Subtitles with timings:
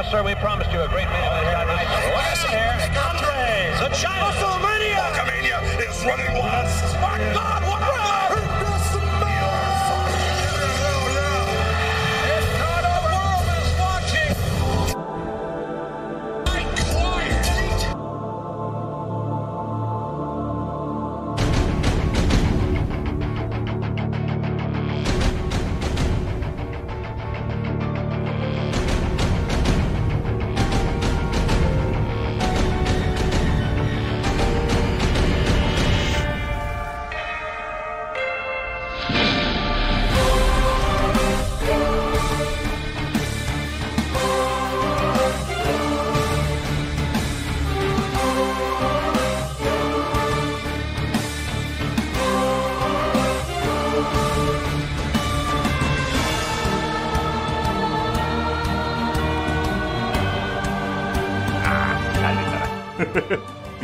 [0.00, 2.72] Yes, sir, we promised you a great event shot right Listen here,
[3.04, 4.96] Andre, the WrestleMania.
[4.96, 6.64] Hulkamania is running wild.
[7.04, 7.79] My God, what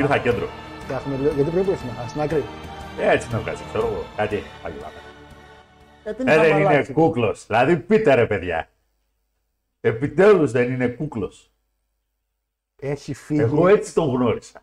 [0.08, 0.14] Καλύτερα.
[0.14, 0.48] Ήρθα κέντρο.
[0.80, 1.68] Φτιάχνουμε λίγο- Γιατί πρέπει
[2.00, 2.44] να στην άκρη.
[2.98, 4.04] Ε, Έτσι να βγάζεις, ξέρω εγώ.
[4.16, 4.90] Κάτι παγιλάτα.
[6.04, 6.92] Ε, τι Ε, δεν είναι χαβαλάκι.
[6.92, 7.46] κούκλος.
[7.46, 8.68] Δηλαδή, πείτε ρε παιδιά.
[9.80, 11.50] Επιτέλους δεν είναι κούκλος.
[12.80, 13.40] Έχει φύγει.
[13.40, 14.62] Εγώ έτσι τον γνώρισα.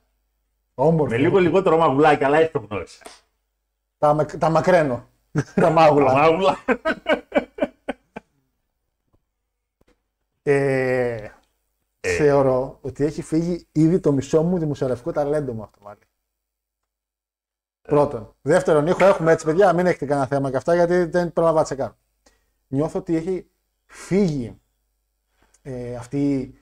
[0.76, 1.16] Όμορφο.
[1.16, 3.04] Με λίγο λιγότερο μαγουλάκι, αλλά έτσι τον γνώρισα.
[3.98, 5.08] Τα, με- τα μακραίνω.
[5.56, 6.14] τα μάγουλα.
[6.14, 6.58] Μάγουλα.
[10.44, 11.28] Ε,
[12.08, 16.00] Θεωρώ ότι έχει φύγει ήδη το μισό μου δημοσιογραφικό ταλέντο μου αυτό μάλλον.
[17.82, 18.36] Πρώτον.
[18.42, 21.96] Δεύτερον, ήχο έχουμε έτσι, παιδιά, μην έχετε κανένα θέμα και αυτά γιατί δεν προλαβάτε καν.
[22.68, 23.48] Νιώθω ότι έχει
[23.86, 24.62] φύγει
[25.62, 26.34] ε, αυτή.
[26.34, 26.58] η-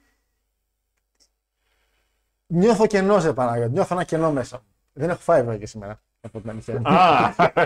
[2.46, 3.72] Νιώθω κενός, ρε Παναγιώτη.
[3.72, 4.56] Νιώθω ένα κενό μέσα.
[4.56, 4.64] μου.
[4.92, 6.02] Δεν έχω φάει βέβαια και σήμερα.
[6.20, 6.80] Από την αλήθεια.
[6.84, 7.34] Α,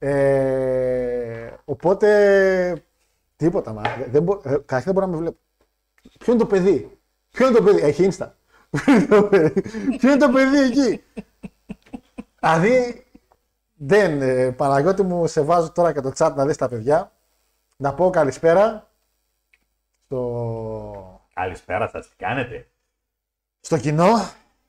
[0.00, 2.82] Ε, οπότε.
[3.36, 3.82] Τίποτα, μα.
[4.10, 4.32] Δεν μπο...
[4.34, 5.38] ε, Καταρχήν δεν μπορώ να με βλέπω.
[6.18, 6.98] Ποιο είναι το παιδί;
[7.30, 8.30] Ποιο είναι το παιδί; Έχει insta.
[9.98, 11.02] Ποιο είναι το παιδί εκεί;
[12.40, 13.06] Δηλαδή.
[13.74, 14.22] Δεν.
[14.22, 17.12] Ε, Παναγιώτη μου, σε βάζω τώρα και το chat να δεις τα παιδιά.
[17.76, 18.90] Να πω καλησπέρα.
[20.04, 22.68] Στο, Καλησπέρα σας, τι κάνετε;
[23.60, 24.08] στο κοινό.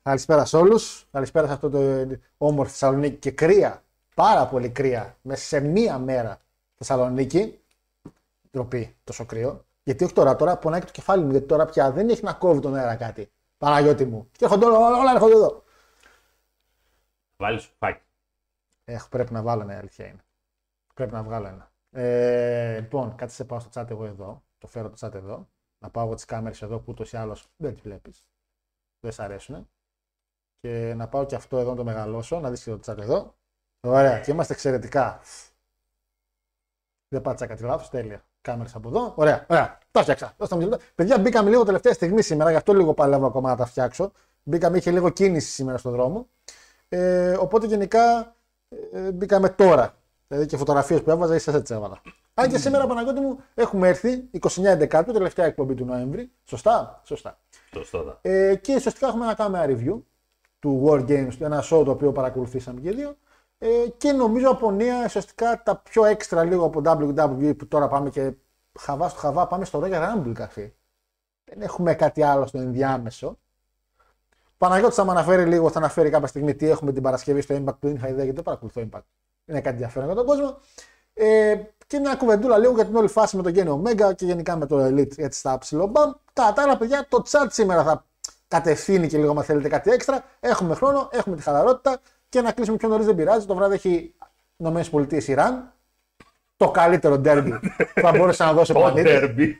[0.02, 1.06] Καλησπέρα σε όλους.
[1.10, 2.06] Καλησπέρα σε αυτό το
[2.36, 3.82] όμορφο Θεσσαλονίκη και κρύα.
[4.14, 5.16] Πάρα πολύ κρύα.
[5.22, 6.40] Μέσα σε μία μέρα
[6.74, 7.60] Θεσσαλονίκη.
[8.50, 9.64] Ντροπή τόσο κρύο.
[9.82, 11.30] Γιατί όχι τώρα, τώρα πονάει και το κεφάλι μου.
[11.30, 13.32] Γιατί τώρα πια δεν έχει να κόβει τον αέρα κάτι.
[13.58, 14.28] Παναγιώτη μου.
[14.32, 15.64] Και έρχονται όλα, όλα έρχονται εδώ.
[17.36, 18.02] Βάλεις σουφάκι.
[18.84, 20.24] Έχω, πρέπει να βάλω ένα, αλήθεια είναι.
[20.94, 21.72] Πρέπει να βγάλω ένα.
[21.90, 24.42] Ε, λοιπόν, κάτσε σε πάω στο chat εγώ εδώ.
[24.58, 25.48] Το φέρω το chat εδώ.
[25.78, 28.24] Να πάω εγώ τις κάμερες εδώ που ούτως ή άλλως δεν τις βλέπεις.
[29.00, 29.70] Δεν σ' αρέσουν.
[30.60, 33.34] Και να πάω και αυτό εδώ να το μεγαλώσω, να δεις και το chat εδώ.
[33.80, 35.20] Ωραία, και είμαστε εξαιρετικά.
[37.08, 38.24] Δεν πάτησα κάτι λάθος, τέλεια.
[38.40, 39.12] Κάμερες από εδώ.
[39.16, 39.78] Ωραία, ωραία.
[39.90, 40.34] Τα φτιάξα.
[40.38, 40.78] Δώστε μου λεπτό.
[40.94, 44.12] Παιδιά, μπήκαμε λίγο τελευταία στιγμή σήμερα, γι' αυτό λίγο παλεύω ακόμα να τα φτιάξω.
[44.42, 46.28] Μπήκαμε, είχε λίγο κίνηση σήμερα στον δρόμο.
[46.88, 48.34] Ε, οπότε γενικά
[48.92, 49.94] ε, μπήκαμε τώρα.
[50.28, 52.00] Δηλαδή και φωτογραφίες που έβαζα, ίσα έτσι έβαλα.
[52.34, 56.30] Αν και σήμερα, Παναγιώτη μου, έχουμε έρθει 29 Δεκάτου, τελευταία εκπομπή του Νοέμβρη.
[56.44, 57.38] Σωστά, σωστά.
[57.72, 58.18] Σωστό θα.
[58.30, 60.00] Ε, και ουσιαστικά έχουμε να κάνουμε ένα review
[60.58, 63.16] του War Games, ένα show το οποίο παρακολουθήσαμε και δύο.
[63.62, 68.10] Ε, και νομίζω από νέα ουσιαστικά τα πιο έξτρα λίγο από WWE που τώρα πάμε
[68.10, 68.32] και
[68.78, 70.74] χαβά στο χαβά πάμε στο Royal Rumble καφέ.
[71.44, 73.38] Δεν έχουμε κάτι άλλο στο ενδιάμεσο.
[74.58, 77.78] Παναγιώτης θα μου αναφέρει λίγο, θα αναφέρει κάποια στιγμή τι έχουμε την Παρασκευή στο Impact
[77.80, 79.04] που δεν είχα ιδέα γιατί δεν παρακολουθώ Impact.
[79.44, 80.58] Είναι κάτι ενδιαφέρον για τον κόσμο.
[81.14, 81.56] Ε,
[81.86, 84.66] και μια κουβεντούλα λίγο για την όλη φάση με τον Kenny Omega και γενικά με
[84.66, 86.12] το Elite έτσι στα ψηλομπαμ.
[86.32, 88.06] Κατά τα άλλα, παιδιά, το chat σήμερα θα
[88.48, 90.24] κατευθύνει και λίγο, αν θέλετε κάτι έξτρα.
[90.40, 92.00] Έχουμε χρόνο, έχουμε τη χαλαρότητα
[92.30, 93.46] και να κλείσουμε πιο νωρίς δεν πειράζει.
[93.46, 94.14] Το βράδυ έχει
[94.56, 95.72] ΗΠΑ Ιράν.
[96.56, 97.50] Το καλύτερο ντέρμπι
[97.94, 99.02] που θα μπορούσε να δώσει ο Το πλανήτη.
[99.02, 99.56] ντέρμπι.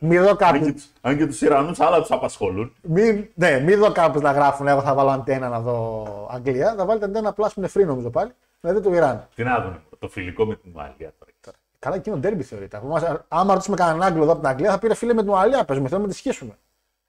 [0.00, 0.72] Μην δω Αν και κάποιους.
[0.72, 2.72] τους- Αν και τους Ιρανούς, άλλα τους απασχολούν.
[2.82, 4.66] Μην, ναι, μην δω κάποιους να γράφουν.
[4.68, 6.74] Εγώ θα βάλω αντένα να δω Αγγλία.
[6.76, 8.30] Θα βάλετε αντένα απλά που είναι free νομίζω πάλι.
[8.60, 9.28] Δηλαδή το Ιράν.
[9.34, 11.56] Τι να δουν, το φιλικό με την Ουαλία τώρα.
[11.78, 12.76] Καλά, εκείνο ντέρμπι θεωρείται.
[12.76, 15.30] Αφού μας- άμα ρωτήσουμε κανέναν Άγγλο εδώ από την Αγγλία, θα πήρε φίλε με την
[15.30, 15.64] Ουαλία.
[15.64, 16.58] Παίζουμε, θέλουμε να τη σχίσουμε.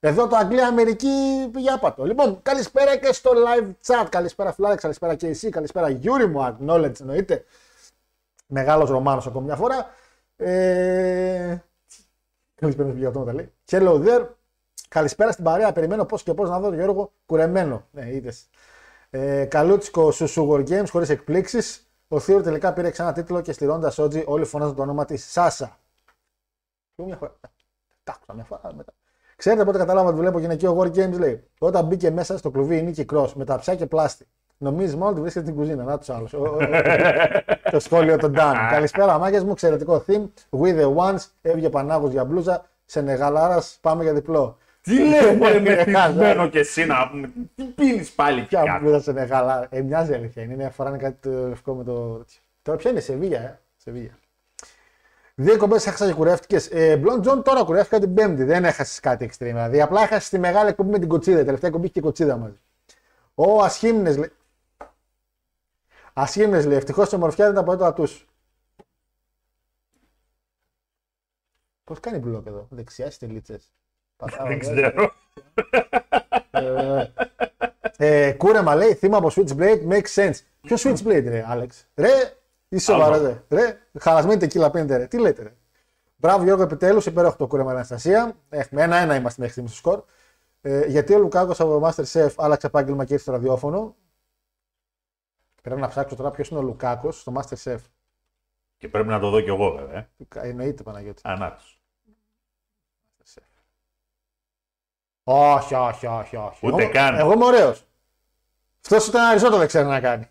[0.00, 2.04] Εδώ το Αγγλία-Αμερική πήγε άπατο.
[2.04, 4.06] Λοιπόν, καλησπέρα και στο live chat.
[4.08, 7.44] Καλησπέρα Φλάρεξ, καλησπέρα και εσύ, καλησπέρα Γιούρι μου, acknowledge εννοείται.
[8.46, 9.90] Μεγάλος Ρωμάνος ακόμη μια φορά.
[10.36, 11.56] Ε...
[12.54, 13.52] Καλησπέρα για αυτό τα λέει.
[13.70, 14.26] Hello there.
[14.88, 15.72] Καλησπέρα στην παρέα.
[15.72, 17.86] Περιμένω πώς και πώς να δω τον Γιώργο κουρεμένο.
[17.90, 18.48] Ναι, είδες.
[19.10, 21.90] Ε, καλούτσικο Σουσου War Games χωρίς εκπλήξεις.
[22.08, 25.30] Ο Theory τελικά πήρε ξανά τίτλο και στη Ρόντα Σότζι όλοι φωνάζουν το όνομα της
[25.30, 25.78] Σάσα.
[26.84, 27.34] Και εγώ μια φορά.
[28.04, 28.92] Τα άκουσα μια φορά μετά.
[29.36, 31.42] Ξέρετε πότε κατάλαβα ότι βλέπω γυναικείο War Games λέει.
[31.58, 34.26] Όταν μπήκε μέσα στο κλουβί η Νίκη Cross με τα ψιά και πλάστη.
[34.58, 35.84] Νομίζεις μόνο ότι βρίσκεται στην κουζίνα.
[35.84, 36.30] Να τους άλλους.
[37.70, 38.54] το σχόλιο των Dan.
[38.70, 39.50] Καλησπέρα, μάγκε μου.
[39.50, 40.24] Εξαιρετικό theme.
[40.60, 41.18] We the ones.
[41.42, 42.64] Έβγε Πανάγος για μπλούζα.
[42.84, 44.58] Σε νεγαλάρα πάμε για διπλό.
[44.82, 46.06] Τι λες μωρέ με Μεγάλα.
[46.06, 47.30] θυσμένο και εσύ να πούμε.
[47.54, 48.78] Τι πίνεις πάλι Ποια πια.
[48.82, 49.66] μπλούζα σε νεγαλάρα.
[49.70, 50.42] Ε, μοιάζει αλήθεια.
[50.42, 52.24] Είναι μια φορά είναι κάτι το λευκό με το.
[52.62, 53.58] Τώρα ποια είναι, Σεβίγια, ε.
[53.76, 54.18] Σεβίγια.
[55.38, 56.68] Δύο κομπέ έχασα και κουρεύτηκε.
[56.70, 58.44] Ε, Μπλον Τζον τώρα κουρεύτηκα την Πέμπτη.
[58.44, 59.36] Δεν έχασε κάτι extreme.
[59.38, 61.40] Δηλαδή απλά έχασε τη μεγάλη εκπομπή με την κοτσίδα.
[61.40, 62.58] Η τελευταία εκπομπή είχε και κοτσίδα μαζί.
[63.34, 64.32] Ο Ασχήμνε λέει.
[66.12, 66.76] Ασχήμνε λέει.
[66.76, 68.08] Ευτυχώ η ομορφιά δεν τα πω του.
[71.84, 73.60] Πώ κάνει μπλοκ εδώ, δεξιά στι τελίτσε.
[74.46, 75.12] Δεν ξέρω.
[77.96, 80.34] Ε, κούρεμα λέει, θύμα από Switchblade makes sense.
[80.60, 81.86] Ποιο Switchblade ρε, Άλεξ.
[81.94, 82.36] Ρε,
[82.76, 83.26] είσαι σοβαρό, Άλλο.
[83.26, 83.44] ρε.
[83.48, 83.78] ρε.
[83.98, 85.06] Χαλασμένη τεκίλα πίνετε, ρε.
[85.06, 85.56] Τι λέτε, ρε.
[86.16, 88.36] Μπράβο Γιώργο, επιτέλους, υπέροχο το κούρεμα Αναστασία.
[88.48, 90.04] Έχουμε ένα-ένα είμαστε μέχρι στιγμής στο σκορ.
[90.60, 93.96] Ε, γιατί ο Λουκάκος από το Masterchef άλλαξε επάγγελμα και ήρθε στο ραδιόφωνο.
[95.62, 97.78] Πρέπει να ψάξω τώρα ποιος είναι ο Λουκάκος στο Masterchef.
[98.76, 99.98] Και πρέπει να το δω κι εγώ βέβαια.
[99.98, 100.48] ε.
[100.48, 101.22] Εννοείται Παναγιώτη.
[101.24, 101.80] Ανάτος.
[105.28, 106.36] Όχι, όχι, όχι.
[106.36, 106.66] όχι.
[106.66, 107.14] Ούτε εγώ, καν.
[107.18, 107.86] Εγώ είμαι ωραίος.
[108.80, 110.28] Αυτός ήταν αριστότο δεν ξέρει να κάνει.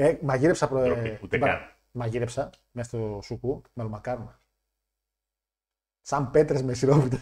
[0.00, 0.82] Ε, μαγείρεψα προ...
[0.82, 1.58] Ντροπή, ε, ούτε μα- καν.
[1.92, 4.40] Μαγείρεψα μέσα στο σουκού μελομακάρονα.
[6.00, 7.18] Σαν πέτρες με σιρόπιτα.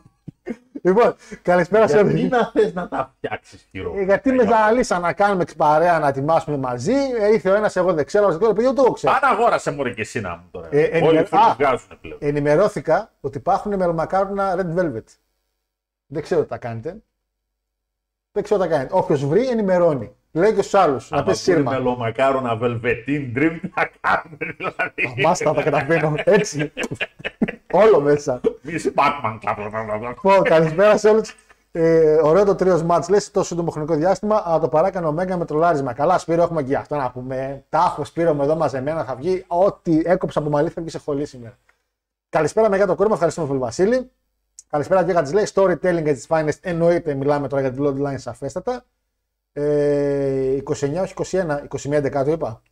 [0.84, 2.28] λοιπόν, καλησπέρα σε Γιατί όλους.
[2.30, 3.94] να θες να τα φτιάξεις χειρό.
[3.98, 6.92] Ε, Γιατί με ζαλίσα να κάνουμε παρέα να ετοιμάσουμε μαζί.
[6.94, 8.68] Ε, ήρθε ο ένας, εγώ δεν ξέρω, ο άλλος δεν ξέρω.
[8.72, 9.12] Παιδιά, το ξέρω.
[9.20, 10.68] Πάνε αγόρασε μωρέ και εσύ να μου τώρα.
[10.70, 11.20] Ε, ενημερω- Όλοι Α.
[11.22, 12.18] αυτοί που βγάζουν πλέον.
[12.22, 15.04] Ενημερώθηκα ότι υπάρχουν μελομακάρονα Red Velvet.
[16.06, 17.02] Δεν ξέρω τι τα κάνετε.
[18.32, 18.96] Δεν ξέρω τι τα κάνετε.
[18.96, 20.12] Όποιος βρει, ενημερώνει.
[20.32, 21.10] Λέει και στους άλλους.
[21.10, 21.70] Να Άμα πεις πούνε σύρμα.
[21.70, 25.22] μελομακάρονα βελβετίν dream τι θα κάνουμε δηλαδή.
[25.22, 26.14] Μάστα τα καταφέρνω.
[26.24, 26.72] Έτσι.
[27.72, 28.40] Όλο μέσα.
[28.62, 29.40] Μη σπάκμαν.
[30.08, 31.36] Λοιπόν, καλησπέρα σε όλους.
[31.72, 35.36] Ε, ωραίο το τρίο μάτς, λες τόσο σύντομο χρονικό διάστημα, αλλά το παράκανε ο Μέγκα
[35.36, 35.92] με τρολάρισμα.
[35.92, 37.64] Καλά, Σπύρο, έχουμε και αυτό να πούμε.
[37.68, 39.44] Τα έχω Σπύρο με εδώ μαζεμένα, θα βγει.
[39.46, 41.58] Ό,τι έκοψα από μαλλί θα βγει σε χολή σήμερα.
[42.28, 44.10] Καλησπέρα με για το κούρεμα, ευχαριστούμε πολύ Βασίλη.
[44.72, 46.58] Καλησπέρα και της λέει storytelling at its finest.
[46.60, 48.84] Εννοείται, μιλάμε τώρα για την bloodline σαφέστατα.
[49.52, 50.72] Ε, 29,
[51.02, 52.62] όχι 21, 21 κάτω είπα.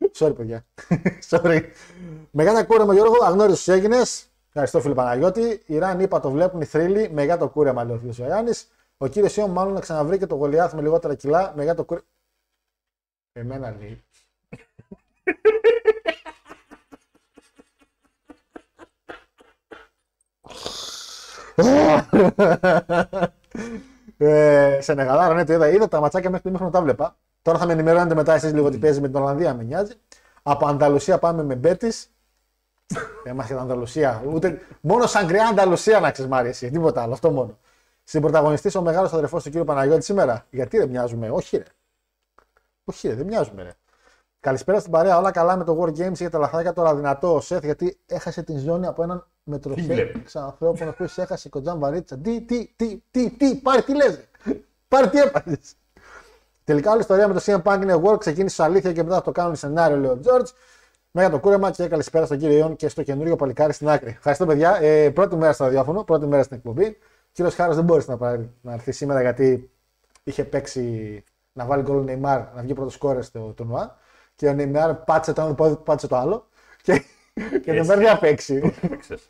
[0.18, 0.66] Sorry, παιδιά.
[1.30, 1.62] Sorry.
[2.30, 3.96] Μεγάλα κούρεμα, Γιώργο, αγνώριστο έγινε.
[4.46, 5.62] Ευχαριστώ, φίλε Παναγιώτη.
[5.66, 7.10] Οι Ραν είπα το βλέπουν οι θρύλοι.
[7.10, 8.52] Μεγά το κούρεμα, λέει ο φίλος Ιωάννη.
[8.96, 11.52] Ο κύριος Ιωάννης, μάλλον να ξαναβρει και το Γολιάθ με λιγότερα κιλά.
[11.56, 12.06] Μεγά το κούρεμα.
[13.32, 14.04] Εμένα λέει.
[24.16, 25.68] ε, σε Νεγαλάρα, ναι, το είδα.
[25.68, 27.16] Είδα τα ματσάκια μέχρι το τα βλέπα.
[27.42, 29.92] Τώρα θα με ενημερώνετε μετά εσείς λίγο τι παίζει με την Ολλανδία, με νοιάζει.
[30.42, 32.10] Από Ανταλουσία πάμε με Μπέτης.
[33.24, 34.22] Δεν μα την Ανταλουσία.
[34.32, 34.60] Ούτε...
[34.80, 36.70] Μόνο σαν κρυά Ανταλουσία να ξέρεις, Μάρια, εσύ.
[36.70, 37.58] Τίποτα άλλο, αυτό μόνο.
[38.04, 40.46] Συμπροταγωνιστή ο μεγάλος αδερφός του κύριου Παναγιώτη σήμερα.
[40.50, 41.64] Γιατί δεν μοιάζουμε, όχι ρε.
[42.84, 43.70] Όχι ρε, δεν μοιάζουμε ρε.
[44.40, 47.40] Καλησπέρα στην παρέα, όλα καλά με το War Games για τα λαθάκια τώρα δυνατό ο
[47.40, 51.78] Σεφ γιατί έχασε την ζώνη από έναν Τι μετροφέ βλέπει; ξανανθρώπων ο οποίος έχασε κοντζάν
[51.78, 52.18] βαρύτσα.
[52.18, 54.52] Τι, τι, τι, τι, τι, πάρε τι λες, ρε.
[54.88, 55.74] πάρε τι έπαθες.
[56.64, 59.22] Τελικά όλη η ιστορία με το CM Punk είναι War ξεκίνησε ως αλήθεια και μετά
[59.22, 60.46] το κάνουν σενάριο, λέει ο George.
[61.10, 64.10] Μέγα το κούρεμα και καλησπέρα στον κύριο Ιόν και στο καινούριο παλικάρι στην άκρη.
[64.10, 64.82] Ευχαριστώ, παιδιά.
[64.82, 66.84] Ε, πρώτη μέρα στο ραδιόφωνο, πρώτη μέρα στην εκπομπή.
[66.84, 69.70] Ο κύριος Χάρος δεν μπόρεσε να, πάρει, να έρθει σήμερα γιατί
[70.22, 73.98] είχε παίξει να βάλει γκολ ο Νεϊμάρ να βγει πρώτος κόρε στο τουρνουά.
[74.38, 76.48] Και ο Νεϊμάρ πάτησε το ένα πόδι, πάτησε το άλλο.
[76.82, 77.02] Και,
[77.64, 78.74] και δεν παίρνει να παίξει.
[78.82, 79.26] Έπαιξες.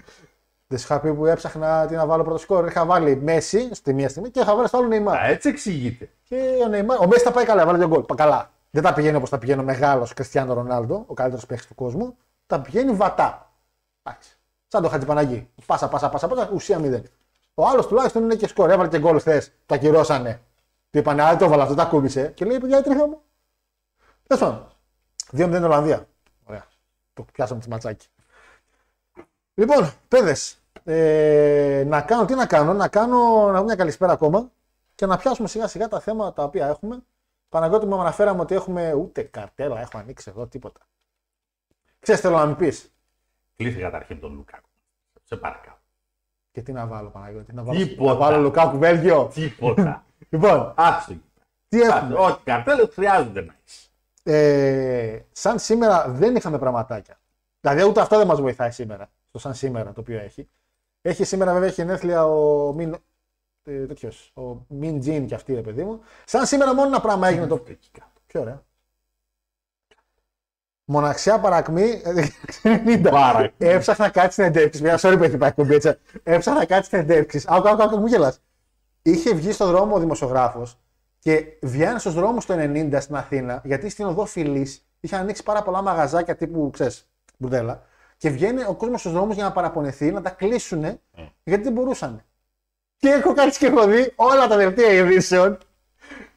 [0.67, 2.67] Δεν σου είχα πει που έψαχνα τι να βάλω πρώτο σκόρ.
[2.67, 5.17] Είχα βάλει Μέση στη μία στιγμή και είχα βάλει στο άλλο Νεϊμάρ.
[5.19, 6.11] Α, έτσι εξηγείται.
[6.23, 8.03] Και ο Νεϊμάρ, ο Μέση τα πάει καλά, βάλει δύο γκολ.
[8.03, 8.50] Πα- Καλά.
[8.71, 12.17] Δεν τα πηγαίνει όπως τα πηγαίνει ο μεγάλος Κριστιανό Ρονάλντο, ο καλύτερος παίχτης του κόσμου.
[12.47, 13.53] Τα πηγαίνει βατά.
[14.03, 14.31] Εντάξει.
[14.69, 15.49] Σαν το Χατζηπαναγί.
[15.67, 17.03] Πάσα, πάσα, πάσα, πάσα, ουσία μηδέν.
[17.55, 18.71] Ο άλλος τουλάχιστον είναι και σκορ.
[18.71, 19.53] Έβαλε και γκολ χθες.
[19.67, 20.41] Το ακυρώσανε.
[20.91, 22.33] Του είπανε, Α, δεν το έβαλα αυτό, τα κούμπησε.
[22.35, 23.21] Και λέει, παιδιά, τρίχα μου.
[24.27, 24.67] Τέλος πάντων.
[25.33, 26.09] 2-0 Ολλανδία.
[26.45, 26.67] Ωραία.
[27.15, 28.07] Το πιάσαμε τη ματσάκι.
[29.55, 34.51] Λοιπόν, παιδες, ε, να κάνω, τι να κάνω, να κάνω να βγω μια καλησπέρα ακόμα
[34.95, 37.03] και να πιάσουμε σιγά σιγά τα θέματα τα οποία έχουμε.
[37.49, 40.81] Παναγιώτη μου αναφέραμε ότι έχουμε ούτε καρτέλα, έχω ανοίξει εδώ τίποτα.
[41.99, 42.93] Ξέρεις θέλω να μου πεις.
[43.57, 44.69] Κλείσε καταρχήν τον Λουκάκου.
[45.25, 45.79] Σε παρακαλώ.
[46.51, 48.13] Και τι να βάλω Παναγιώτη, να βάλω, Τίποτα.
[48.13, 49.31] να βάλω Λουκάκου Βέλγιο.
[49.35, 50.05] Τίποτα.
[50.31, 51.15] λοιπόν, Άστο.
[51.69, 53.88] τι έχουμε; Ό,τι καρτέλες χρειάζονται να είσαι.
[54.23, 57.21] Ε, σαν σήμερα δεν είχαμε πραγματάκια.
[57.61, 59.11] Δηλαδή ούτε αυτό δεν μας βοηθάει σήμερα.
[59.29, 60.49] Στο σαν σήμερα το οποίο έχει.
[61.03, 62.99] Έχει σήμερα βέβαια έχει γενέθλια ο Μίνο.
[63.65, 66.01] ε, τέτοιος, ο Min Jin και αυτή, ρε παιδί μου.
[66.25, 67.63] Σαν σήμερα μόνο ένα πράγμα έγινε το.
[68.27, 68.63] Πιο ωραίο.
[70.85, 72.01] Μοναξιά παρακμή.
[72.05, 72.27] ε,
[72.63, 73.09] 90.
[73.11, 73.69] Παρακμή.
[73.69, 74.83] Έψαχνα κάτι στην εντεύξη.
[74.83, 75.95] Μια sorry που έχει πάει εκπομπή έτσι.
[76.23, 77.45] Έψαχνα κάτι στην εντεύξη.
[77.47, 78.41] Άκου, άκου, άκου, μου γελάς.
[79.03, 80.79] Είχε βγει στο δρόμο ο δημοσιογράφος
[81.29, 85.63] και βγαίνεις στους δρόμους το 90 στην Αθήνα, γιατί στην οδό Φιλής είχαν ανοίξει πάρα
[85.63, 87.83] πολλά μαγαζάκια τύπου, ξέρεις, μπουρδέλα.
[88.17, 91.01] Και βγαίνει ο κόσμος στους δρόμους για να παραπονεθεί, να τα κλείσουν,
[91.43, 92.25] γιατί δεν μπορούσαν.
[92.97, 95.59] Και έχω κάτσει και έχω δει όλα τα δελτία ειδήσεων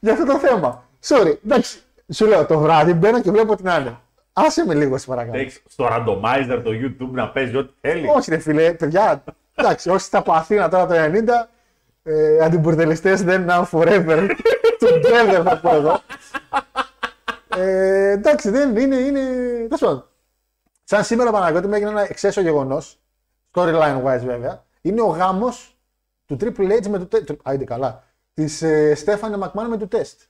[0.00, 0.88] για αυτό το θέμα.
[1.06, 1.78] Sorry, εντάξει.
[2.12, 3.98] Σου λέω το βράδυ μπαίνω και βλέπω την άλλη.
[4.32, 5.38] Άσε με λίγο, σε παρακαλώ.
[5.38, 8.10] Έχεις στο randomizer το YouTube να παίζει ό,τι θέλεις.
[8.14, 9.24] Όχι, ρε φίλε, παιδιά.
[9.54, 11.48] Εντάξει, όσοι είστε από Αθήνα τώρα το 90,
[12.02, 14.30] ε, αντιμπουρδελιστέ δεν είναι forever.
[14.80, 16.00] Together θα πω εγώ.
[17.56, 18.96] Ε, εντάξει, δεν είναι.
[18.96, 19.20] είναι...
[19.54, 20.06] τέλος πάντων.
[20.84, 22.98] Σαν σήμερα Παναγιώτη μου έγινε ένα εξαίσιο γεγονός,
[23.52, 25.76] storyline wise βέβαια, είναι ο γάμος
[26.26, 27.30] του Triple H με του τεστ.
[27.42, 28.04] Άιντε καλά.
[28.34, 30.20] Της ε, Στέφανε Μακμάν με του τεστ.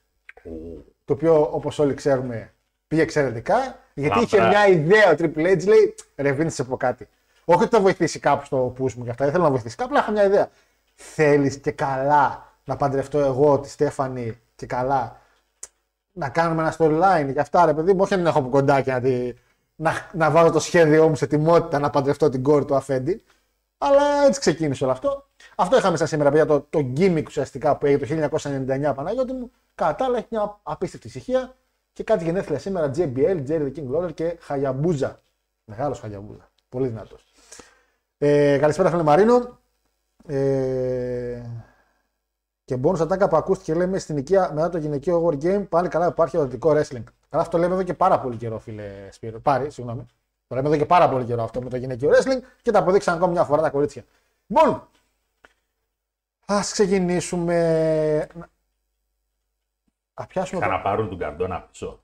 [1.05, 2.53] Το οποίο όπως όλοι ξέρουμε
[2.87, 4.49] πήγε εξαιρετικά, γιατί είχε Λαμπρά.
[4.49, 7.07] μια ιδέα ο Triple H, λέει ρε Vince, σε πω κάτι.
[7.45, 9.89] Όχι ότι θα βοηθήσει κάπου στο push μου και αυτά, δεν θέλω να βοηθήσει κάπου,
[9.89, 10.49] απλά είχα μια ιδέα.
[10.93, 15.21] Θέλεις και καλά να παντρευτώ εγώ τη Στέφανη και καλά
[16.11, 17.99] να κάνουμε ένα storyline για αυτά, ρε παιδί μου.
[18.01, 19.33] Όχι να την έχω από κοντά και να, τη,
[19.75, 23.23] να, να βάλω το σχέδιό μου σε τιμότητα να παντρευτώ την κόρη του Αφέντη.
[23.77, 25.27] Αλλά έτσι ξεκίνησε όλο αυτό.
[25.55, 28.39] Αυτό είχαμε σαν σήμερα, παιδιά, το, το gimmick ουσιαστικά που έγινε το
[28.89, 29.51] 1999 Παναγιώτη μου.
[29.75, 31.55] Κατά τα άλλα έχει μια απίστευτη ησυχία
[31.93, 35.21] και κάτι γενέθλια σήμερα JBL, Jerry the King Lawler και Χαγιαμπούζα.
[35.65, 36.51] Μεγάλος Χαγιαμπούζα.
[36.69, 37.25] Πολύ δυνατός.
[38.17, 39.59] Ε, καλησπέρα, φίλε Μαρίνο.
[40.27, 41.41] Ε,
[42.65, 45.65] και bonus ατάκα που ακούστηκε λέει μέσα στην οικία μετά το γυναικείο War Game.
[45.69, 47.03] Πάλι καλά υπάρχει ερωτικό wrestling.
[47.29, 49.39] Καλά, αυτό λέμε εδώ και πάρα πολύ καιρό, φίλε Σπύρο.
[49.39, 50.05] Πάρη, συγγνώμη.
[50.47, 53.15] Το λέμε εδώ και πάρα πολύ καιρό αυτό με το γυναικείο wrestling και τα αποδείξαν
[53.15, 54.03] ακόμα μια φορά τα κορίτσια.
[54.47, 54.87] Λοιπόν,
[56.45, 58.27] ας ξεκινήσουμε.
[60.13, 60.59] Α πιάσουμε.
[60.59, 62.02] Είχα το- να πάρουν τον καρντόνα πίσω.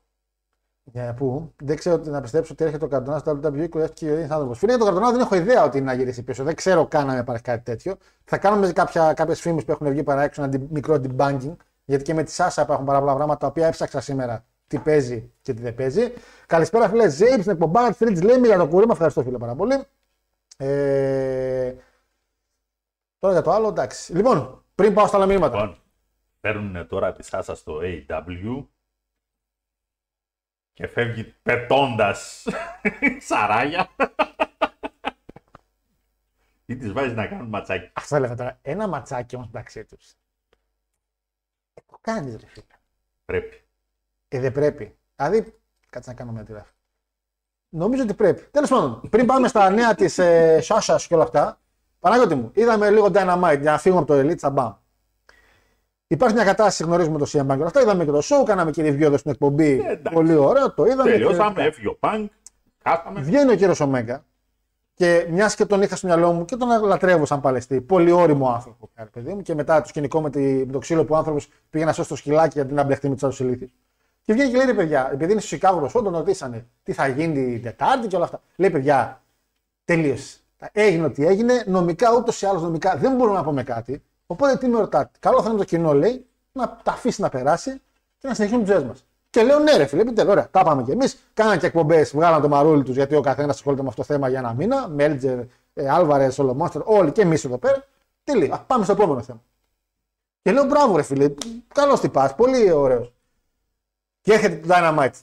[0.84, 4.14] Για πού; Δεν ξέρω ότι να πιστέψω ότι έρχεται ο Καρτονά στο WWE και ο
[4.14, 4.58] είναι άνθρωπος.
[4.58, 6.44] Φίλε, για τον Καρτονά δεν έχω ιδέα ότι είναι να γυρίσει πίσω.
[6.44, 7.96] Δεν ξέρω καν αν υπάρχει κάτι τέτοιο.
[8.24, 8.72] Θα κάνουμε
[9.14, 11.56] κάποιες φήμες που έχουν βγει παρά έξω ένα ντι- μικρό debunking.
[11.84, 15.32] Γιατί και με τη Σάσα υπάρχουν πάρα πολλά πράγματα τα οποία έψαξα σήμερα τι παίζει
[15.42, 16.12] και τι δεν παίζει.
[16.46, 18.92] Καλησπέρα, φίλε Ζέιπ, στην εκπομπά τη Τρίτ Λέιμι για το κουρήμα.
[18.92, 19.84] Ευχαριστώ, φίλε, πάρα πολύ.
[20.56, 21.74] Ε...
[23.18, 24.12] Τώρα για το άλλο, εντάξει.
[24.16, 25.56] Λοιπόν, πριν πάω στα άλλα μηνύματα.
[25.56, 25.76] Λοιπόν,
[26.40, 28.66] παίρνουν τώρα τη Σάσα στο AW
[30.80, 32.46] και φεύγει πετώντας
[33.28, 33.88] σαράγια.
[36.66, 37.90] Ή τη βάζεις να κάνουν ματσάκι.
[37.92, 38.58] Αυτό έλεγα τώρα.
[38.62, 39.98] Ένα ματσάκι όμως μεταξύ του.
[41.74, 42.64] Ε, το κάνεις, ρε φίλε.
[43.24, 43.64] Πρέπει.
[44.28, 44.98] Ε, δεν πρέπει.
[45.16, 45.60] Δηλαδή,
[45.90, 46.74] κάτσε να κάνω μια τηλέφωνο.
[47.68, 48.42] Νομίζω ότι πρέπει.
[48.50, 51.60] Τέλος πάντων, πριν πάμε στα νέα της ε, Σάσας και όλα αυτά,
[51.98, 54.74] Παναγιώτη μου, είδαμε λίγο Dynamite για να φύγουμε από το Elite, τσαμπάμ.
[56.12, 57.80] Υπάρχει μια κατάσταση, γνωρίζουμε το CM Punk και όλα αυτά.
[57.80, 59.70] Είδαμε και το show, κάναμε και review εδώ στην εκπομπή.
[59.70, 60.12] Ε, εντάξει.
[60.12, 61.10] Πολύ ωραίο, το είδαμε.
[61.10, 62.30] Τελειώσαμε, και- έφυγε ο Πανκ.
[62.84, 63.20] Χάσαμε.
[63.20, 64.24] Βγαίνει ο κύριος Ωμέγα
[64.94, 67.80] και μιας και τον είχα στο μυαλό μου και τον λατρεύω σαν παλαιστή.
[67.80, 69.42] Πολύ όριμο άνθρωπο, ρε παιδί μου.
[69.42, 72.08] Και μετά το σκηνικό με, τη, με το ξύλο που ο άνθρωπος πήγε να σώσει
[72.08, 73.70] το σκυλάκι γιατί να μπλεχτεί με του άλλου ηλίθιου.
[74.22, 76.92] Και βγαίνει και λέει: ρε παιδιά, επειδή είναι στο Σικάγο το show, τον ρωτήσανε τι
[76.92, 78.40] θα γίνει την Τετάρτη και όλα αυτά.
[78.56, 79.22] Λέει: παιδιά,
[79.84, 80.38] τελείωσε.
[80.72, 81.62] Έγινε ό,τι έγινε.
[81.66, 84.02] Νομικά, ούτως ή άλλως νομικά δεν μπορούμε να πούμε κάτι.
[84.30, 87.80] Οπότε τι με ρωτάτε; Καλό θα είναι το κοινό, λέει, να τα αφήσει να περάσει
[88.18, 89.04] και να συνεχίσουμε τις ζωές μας.
[89.30, 91.18] Και λέω ναι, ρε φίλε, επιτέλου, ωραία, τα πάμε κι εμείς.
[91.34, 94.28] Κάναν και εκπομπές, βγάλαν το μαρούλι τους γιατί ο καθένας ασχολείται με αυτό το θέμα
[94.28, 94.88] για ένα μήνα.
[94.88, 95.38] Μέλτζερ,
[95.88, 97.84] Άλβαρες, Σολομόνστερ, όλοι και εμείς εδώ πέρα.
[98.24, 98.54] Τελείω.
[98.54, 99.42] Α, πάμε στο επόμενο θέμα.
[100.42, 101.34] Και λέω μπράβο, ρε φίλε,
[101.74, 103.12] καλώς τι πας, πολύ ωραίος.
[104.20, 105.20] Και έρχεται το Dynamite.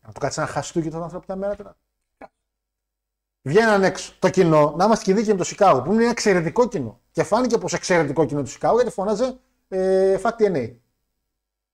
[0.00, 1.76] Να του κάτσεις ένα χαστούκι τον άνθρωπο μια μέρα τώρα.
[3.46, 6.68] Βγαίναν έξω το κοινό, να είμαστε και δίκαιοι με το Σικάγο, που είναι ένα εξαιρετικό
[6.68, 7.00] κοινό.
[7.10, 9.36] Και φάνηκε πως εξαιρετικό κοινό του Σικάγο γιατί φώναζε
[9.68, 10.72] ε, Fact TNA.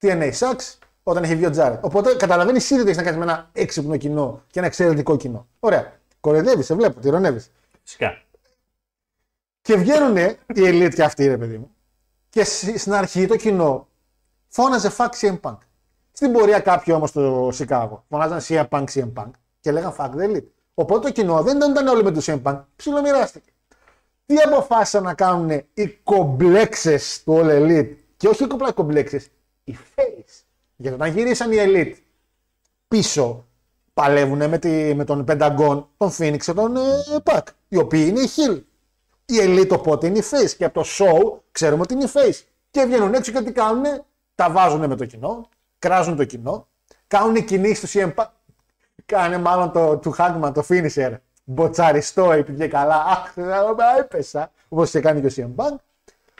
[0.02, 1.84] TNA sucks όταν έχει βγει ο Τζάρετ.
[1.84, 5.46] Οπότε καταλαβαίνεις ήδη ότι έχεις να κάνεις με ένα έξυπνο κοινό και ένα εξαιρετικό κοινό.
[5.60, 5.92] Ωραία.
[6.20, 7.50] Κοροϊδεύεις, σε βλέπω, τυρονεύεις.
[7.82, 8.22] Φυσικά.
[9.60, 11.70] Και βγαίνουν οι elite και αυτοί, ρε παιδί μου.
[12.28, 13.88] Και σ- στην αρχή το κοινό
[14.48, 15.58] φώναζε fuck CM Punk.
[16.12, 20.36] Στην πορεία κάποιοι όμως στο Σικάγο φωνάζαν CM Punk, CM Punk και λέγαν fuck the
[20.36, 20.46] elite.
[20.80, 23.50] Οπότε το κοινό δεν ήταν όλοι με το CM Punk, ψιλομοιράστηκε.
[24.26, 29.28] Τι αποφάσισαν να κάνουν οι κομπλέξες του All Elite και όχι απλά οι κομπλέξες,
[29.64, 30.42] οι face.
[30.76, 31.94] Γιατί όταν γυρίσαν οι Elite
[32.88, 33.46] πίσω,
[33.94, 36.80] παλεύουν με, τη, με τον Pentagon, τον Phoenix και τον ε,
[37.24, 38.62] Pac, οι οποίοι είναι οι Hill.
[39.24, 42.40] Η Elite οπότε είναι η face και από το show ξέρουμε ότι είναι η face.
[42.70, 43.84] Και βγαίνουν έξω και τι κάνουν,
[44.34, 46.66] τα βάζουν με το κοινό, κράζουν το κοινό,
[47.06, 48.28] κάνουν κινήσεις του CM Punk.
[49.10, 51.14] Κάνε μάλλον το του Hagman, το finisher.
[51.44, 53.04] Μποτσαριστό, πήγε καλά.
[53.04, 53.50] Αχ, δεν
[53.98, 54.52] έπεσα.
[54.68, 55.76] Όπως είχε κάνει και ο CM Punk.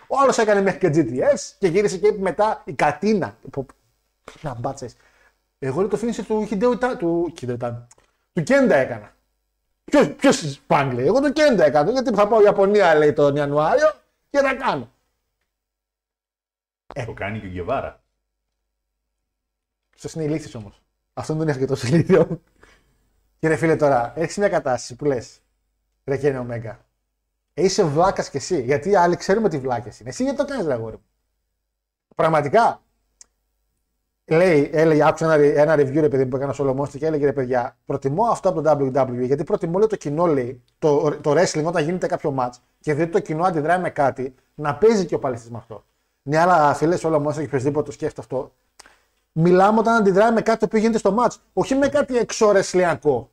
[0.07, 3.37] Ο άλλος έκανε μέχρι και GTS και γύρισε και είπε μετά η Κατίνα.
[3.51, 3.75] Πω, πω,
[4.41, 4.97] Να μπάτσες.
[5.59, 7.87] Εγώ λέω το finisher του Χιντέου Ιτα- του Χιντέου Ιτα-
[8.33, 9.13] του Κέντα έκανα.
[9.85, 11.91] Ποιος ποιος Πανκ λέει, εγώ το Κέντα έκανα.
[11.91, 13.93] Γιατί θα πάω Ιαπωνία λέει τον Ιανουάριο
[14.31, 14.91] και θα κάνω.
[17.07, 18.01] Το κάνει και ο Γκεβάρα.
[19.95, 20.83] Αυτός είναι ηλίθιος όμως.
[21.15, 22.41] Αυτό δεν είναι τόσο ηλίθιο.
[23.41, 25.41] Και ρε φίλε τώρα, έχεις μια κατάσταση που λες.
[26.05, 26.81] Ρε Κένε Ωμέγα.
[27.55, 28.63] Ε, είσαι βλάκας κι εσύ.
[28.63, 30.09] Γιατί οι άλλοι ξέρουμε τι βλάκες είναι.
[30.09, 31.05] Εσύ γιατί το κάνεις, ρε αγόρι μου.
[32.15, 32.83] Πραγματικά.
[34.25, 37.25] Λέει, έλεγε, άκουσα ένα, ένα review ρε παιδί μου, που έκανα στο Monster και έλεγε
[37.25, 41.33] ρε παιδιά, προτιμώ αυτό από το WWE γιατί προτιμώ λέει, το κοινό λέει, το, το
[41.33, 45.15] wrestling όταν γίνεται κάποιο match και δείτε το κοινό αντιδράει με κάτι, να παίζει και
[45.15, 45.85] ο παλαιστής με αυτό.
[46.23, 48.53] Ναι, αλλά φίλε, όλο Monster και οποιοδήποτε το σκέφτεται αυτό,
[49.33, 51.37] μιλάμε όταν αντιδράει με κάτι το οποίο γίνεται στο match.
[51.53, 53.31] Όχι με κάτι εξωρεσλιακό.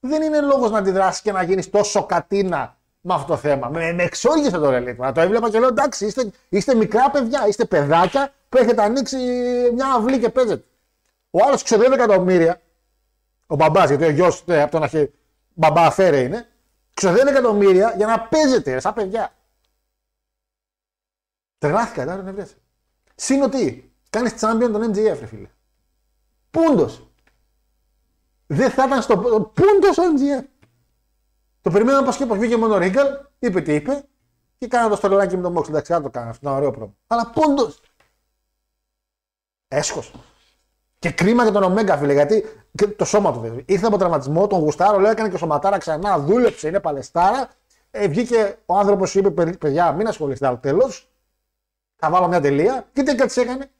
[0.00, 3.68] Δεν είναι λόγος να αντιδράσεις και να γίνεις τόσο κατίνα με αυτό το θέμα.
[3.68, 4.98] Με, με εξόργησε το ρελίτ.
[4.98, 9.16] Να το έβλεπα και λέω εντάξει, είστε, είστε μικρά παιδιά, είστε παιδάκια που έχετε ανοίξει
[9.74, 10.64] μια αυλή και παίζετε.
[11.30, 12.60] Ο άλλος ξέρω εκατομμύρια,
[13.46, 15.12] ο μπαμπάς, γιατί ο γιος από τον αρχή
[15.54, 16.48] μπαμπά αφαίρε είναι,
[16.94, 19.32] ξοδεύει εκατομμύρια για να παίζετε, ρε, σαν παιδιά.
[21.58, 22.48] Τρελάθηκα, δεν είναι
[23.14, 25.48] Συν ότι κάνεις champion τον MJF, ρε φίλε.
[26.50, 27.08] Πούντος.
[28.46, 29.16] Δεν θα ήταν στο.
[29.54, 30.44] Πούντος ο MJF.
[31.60, 33.06] Το περιμέναμε πω και πω βγήκε μόνο ο Ρίγκαλ,
[33.38, 34.04] είπε τι είπε
[34.58, 35.68] και κάνα το στολάκι με τον Μόξ.
[35.68, 36.94] Εντάξει, να το κάνω, αυτό είναι ωραίο πρόβλημα.
[37.06, 37.80] Αλλά πούντος.
[39.68, 40.12] Έσχος.
[40.98, 42.44] Και κρίμα για τον Ομέγκα, φίλε, γιατί
[42.74, 43.62] και το σώμα του βέβαια.
[43.66, 47.48] Ήρθε από τραυματισμό, τον Γουστάρο, λέω έκανε και σωματάρα ξανά, δούλεψε, είναι παλαιστάρα.
[47.90, 50.58] Ε, βγήκε ο άνθρωπος σου είπε: «Παιδ- Παιδιά, μην ασχολείστε άλλο.
[50.58, 51.08] Τέλος.
[51.96, 52.88] Θα βάλω μια τελεία.
[52.92, 53.70] Και τι κάτι έκανε.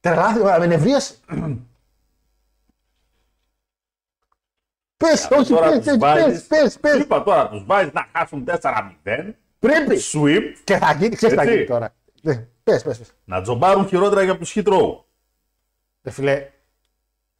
[0.00, 1.14] Τρελάθηκα, με νευρίασε.
[4.96, 7.00] Πες, όχι, Τώρα πες, τους πες, βάζεις- πες, πες, πες.
[7.02, 9.34] Είπα τώρα, τους βάζεις να χάσουν 4-0.
[9.58, 9.96] Πρέπει.
[10.12, 10.42] Sweep.
[10.64, 11.54] Και θα γίνει, ξέρεις τι θα Έτσι.
[11.54, 11.94] γίνει τώρα.
[12.22, 13.12] Ναι, Πες, πες, πες.
[13.24, 15.04] Να τζομπάρουν χειρότερα για τους Hit Row.
[16.02, 16.50] Ρε φίλε,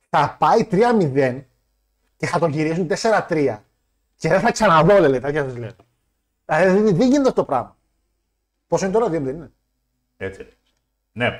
[0.08, 1.44] θα πάει 3-0
[2.16, 3.64] και θα το γυρίσουν 4-3
[4.16, 5.70] και δεν θα ξαναδώ, λέει, τέτοια σας λέω.
[6.44, 7.76] Δηλαδή δεν, δεν γίνεται αυτό το πράγμα.
[8.66, 9.52] Πόσο είναι τώρα, 2 δεν είναι.
[10.16, 10.46] Έτσι.
[11.12, 11.38] Ναι.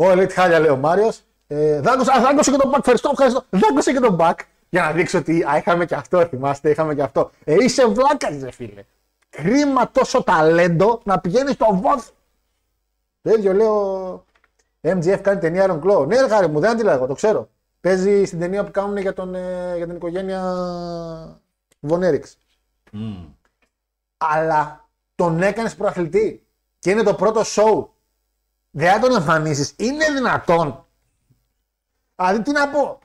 [0.00, 1.22] Ο Elite χάλια λέει ο Μάριος.
[1.46, 2.78] Ε, δάγκωσε, α, δάγκωσε και τον back.
[2.78, 3.44] Ευχαριστώ, ευχαριστώ.
[3.50, 4.34] Δάγκωσε και τον back.
[4.68, 7.30] Για να δείξω ότι α, είχαμε και αυτό, θυμάστε, είχαμε και αυτό.
[7.44, 8.84] Ε, είσαι βλάκας, ρε φίλε.
[9.30, 12.08] Κρίμα τόσο ταλέντο να πηγαίνεις στο βόθ.
[13.22, 14.24] Το ίδιο λέω.
[14.80, 16.06] MGF κάνει ταινία Iron Claw.
[16.06, 17.48] Ναι, ρε χάρη μου, δεν αντιλέγω, το ξέρω.
[17.80, 20.42] Παίζει στην ταινία που κάνουν για, τον, ε, για την οικογένεια
[21.80, 22.38] Βονέριξ.
[22.92, 23.28] Μμμ.
[24.16, 26.46] Αλλά τον έκανες προαθλητή.
[26.78, 27.86] Και είναι το πρώτο show.
[28.70, 29.74] Δεν θα τον εμφανίσεις.
[29.76, 30.86] Είναι δυνατόν.
[32.16, 32.98] Δηλαδή τι να πω.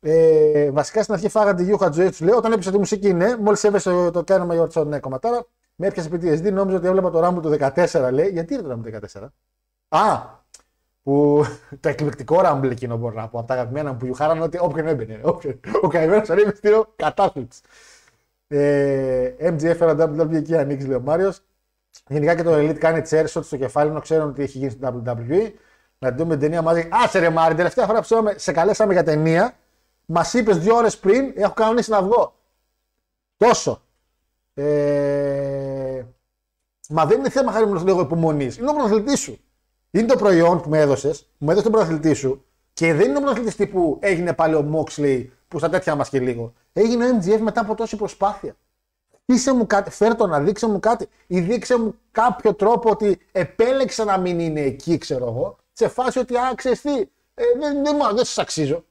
[0.00, 2.36] Ε, βασικά στην αρχή φάγατε Γιούχα Τζοέ τους λέω.
[2.36, 6.08] Όταν έπεισα τη μουσική, ναι, μόλις έβεσε το κάνουμε για το ναι, κομματάρα, με έπιασε
[6.12, 6.52] PTSD.
[6.52, 8.08] Νόμιζα ότι έβλεπα το Ράμπο του 14.
[8.12, 9.26] Λέει, γιατί είναι το Ράμπο του 14.
[9.88, 10.40] Α,
[11.02, 11.44] που
[11.80, 13.38] το εκπληκτικό Ράμπλ εκείνο μπορώ να πω.
[13.38, 15.20] Από τα αγαπημένα μου που γιουχάραν ότι όποιον έμπαινε.
[15.22, 15.60] όποιον.
[15.82, 16.52] Ο καημένος ανέβη
[16.96, 17.60] κατάθλιψη.
[18.48, 21.40] Ε, MGF ένα WWE εκεί ανοίξει, λέει ο Μάριος.
[22.08, 24.88] Γενικά και το Elite κάνει chair shot στο κεφάλι, ενώ ξέρουν ότι έχει γίνει στην
[25.06, 25.50] WWE.
[25.98, 26.88] Να την δούμε την ταινία μαζί.
[26.90, 29.56] Άσε ρε Μάρι, τελευταία φορά που σε είπαμε- σε καλέσαμε για ταινία,
[30.06, 32.34] μας είπες δύο ώρες πριν, έχω κανονίσει να βγω.
[33.36, 33.82] Τόσο.
[34.54, 36.02] Ε,
[36.88, 38.56] μα δεν είναι θέμα χάρη μου να λέω υπομονής.
[38.56, 39.38] Είναι ο πρωταθλητής σου.
[39.90, 43.16] Είναι το προϊόν που με έδωσες, που μου έδωσε τον πρωταθλητή σου και δεν είναι
[43.18, 46.52] ο πρωταθλητής τύπου έγινε πάλι ο Moxley που στα τέτοια μας και λίγο.
[46.72, 48.56] Έγινε ο MGF μετά από τόση προσπάθεια.
[49.32, 53.20] Είσαι μου κάτι, φέρ το να δείξε μου κάτι ή δείξε μου κάποιο τρόπο ότι
[53.32, 56.90] επέλεξε να μην είναι εκεί, ξέρω εγώ, σε φάση ότι α, ξέρεις τι,
[57.34, 58.84] ε, δεν, δεν, μου- δεν σας αξίζω.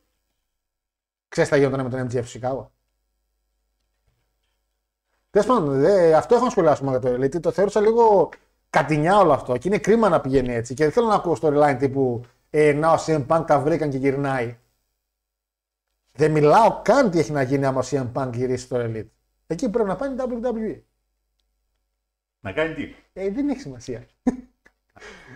[1.27, 2.65] Ξέρεις τι θα γινόταν με τον MGF στο Chicago.
[5.29, 8.29] Τέλος πάντων, δε, αυτό έχω να σχολιάσω μόνο για το γιατί το θεώρησα λίγο
[8.69, 10.73] κατηνιά όλο αυτό και είναι κρίμα να πηγαίνει έτσι.
[10.73, 13.97] Και δεν θέλω να ακούω storyline τύπου ε, να ο CM Punk τα βρήκαν και
[13.97, 14.57] γυρνάει.
[16.13, 19.07] Δεν μιλάω καν τι έχει να γίνει άμα ο CM Punk γυρίσει στο Elite.
[19.51, 20.79] Εκεί πρέπει να πάει η WWE.
[22.39, 24.07] Να κάνει τι; Ε, δεν έχει σημασία.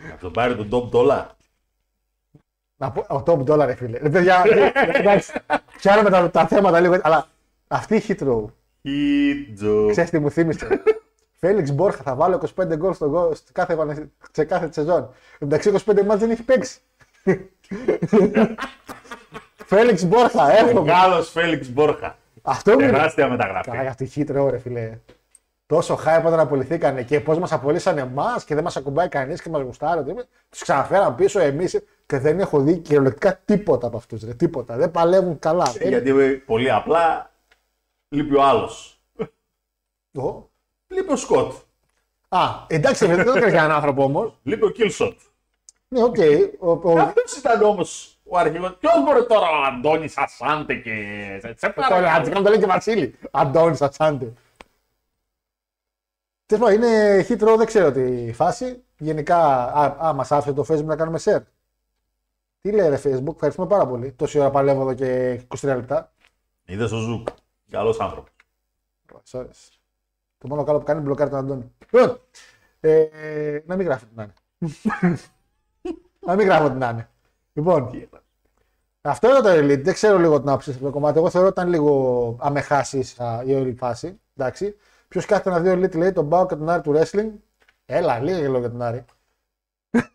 [0.09, 1.25] Να τον πάρει τον top dollar.
[2.77, 3.97] Να πω, ο top dollar, ρε φίλε.
[3.97, 5.33] Ρε παιδιά, ε, εντάξει,
[5.77, 7.27] πιάνουμε τα, τα θέματα λίγο, αλλά
[7.67, 8.45] αυτή η hit row,
[8.83, 9.87] Hit Joe.
[9.91, 10.83] ξέρεις τι μου θύμισε;
[11.39, 15.09] Φέλιξ Μπόρχα θα βάλω 25 γκολ στο, γκολ στο κάθε, επανε- σε κάθε σεζόν.
[15.39, 16.79] Εντάξει, 25 μάτς δεν έχει παίξει.
[19.65, 20.81] Φέλιξ Μπόρχα, εύχομαι.
[20.81, 22.17] Μεγάλο Φέλιξ Μπόρχα.
[22.47, 23.69] Αυτό μου Τεράστια Καλά, μεταγραφή.
[23.69, 24.99] για αυτή η hit row, ρε φίλε.
[25.67, 29.49] Τόσο hype όταν απολυθήκανε και πώς μας απολύσανε εμάς και δεν μας ακουμπάει κανείς και
[29.49, 30.03] μας γουστάρει.
[30.49, 34.23] Τους ξαναφέραν πίσω εμείς και δεν έχω δει κυριολεκτικά τίποτα από αυτούς.
[34.37, 34.75] Τίποτα.
[34.77, 35.73] Δεν παλεύουν καλά.
[35.79, 37.31] Ε, Γιατί ε, πολύ απλά
[38.09, 38.99] λείπει ο άλλος.
[40.17, 40.49] Ο,
[40.87, 41.53] Λείπει ο Σκοτ.
[42.27, 44.39] Α, εντάξει, δεν το έκανε για έναν άνθρωπο όμως.
[44.43, 45.19] Λείπει ο Killshot.
[45.95, 46.15] Ναι, οκ.
[46.59, 48.77] Ο- ο- Αυτός ήταν όμως ο αρχηγός.
[48.79, 50.91] Ποιος μπορεί τώρα ο Αντώνης Ασάντε και.
[51.41, 52.07] Σε Τώρα, παρακαλώ.
[52.07, 53.15] αντί να το λέει και Βασίλη.
[53.31, 54.33] Αντώνης Ατσάντε.
[56.45, 58.83] Τέλος πάντων, είναι Hit Row, δεν ξέρω τη φάση.
[58.97, 61.41] Γενικά, α, α μας άφησε το Facebook να κάνουμε share.
[62.61, 64.11] Τι λέει ρε Facebook, ευχαριστούμε πάρα πολύ.
[64.11, 66.13] Τόση ώρα παλεύω εδώ και 23 λεπτά.
[66.65, 67.27] Είδες ο Ζουκ.
[67.69, 68.29] Καλός άνθρωπος.
[69.31, 69.45] Sorry.
[70.37, 71.71] Το μόνο καλό που κάνει είναι μπλοκάρει τον Αντώνη.
[71.91, 72.19] Λοιπόν,
[72.79, 74.33] ε, να μην γράφει την Άνε.
[76.25, 77.09] Να μην γράφω την Άνε.
[77.53, 77.89] Λοιπόν,
[79.01, 79.83] αυτό είναι το Elite.
[79.83, 81.17] Δεν ξέρω λίγο την άποψη στο κομμάτι.
[81.17, 84.19] Εγώ θεωρώ ότι ήταν λίγο αμεχάσεις η όλη φάση.
[84.37, 84.75] Εντάξει.
[85.07, 87.29] Ποιος κάθεται να δει ο Elite λέει τον Μπάου και τον Άρη του wrestling.
[87.85, 89.05] Έλα, λίγα και λόγια για τον Άρη.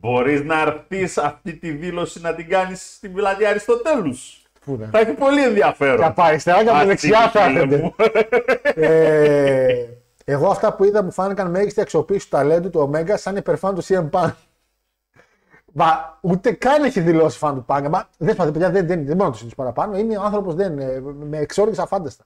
[0.00, 4.42] Μπορείς να έρθεις αυτή τη δήλωση να την κάνεις στην πλατεία Αριστοτέλους.
[4.64, 5.96] Πού είναι; Θα έχει πολύ ενδιαφέρον.
[5.96, 7.82] Και από αριστερά και από Αυτή δεξιά θα φίλε έρχεται.
[7.82, 7.94] μου.
[8.84, 9.86] ε,
[10.24, 13.84] εγώ αυτά που είδα μου φάνηκαν μέγιστη αξιοποίηση του ταλέντου του Omega σαν υπερφάν του
[13.84, 14.32] CM Punk.
[15.78, 17.88] Μα ούτε καν έχει δηλώσει φαν του Punk.
[17.90, 19.98] Μα δεν σπαθεί, παιδιά, δεν, δεν, δεν μπορώ να το συζητήσω παραπάνω.
[19.98, 22.24] Είναι ο άνθρωπος δεν ε, με εξόργηση αφάνταστα.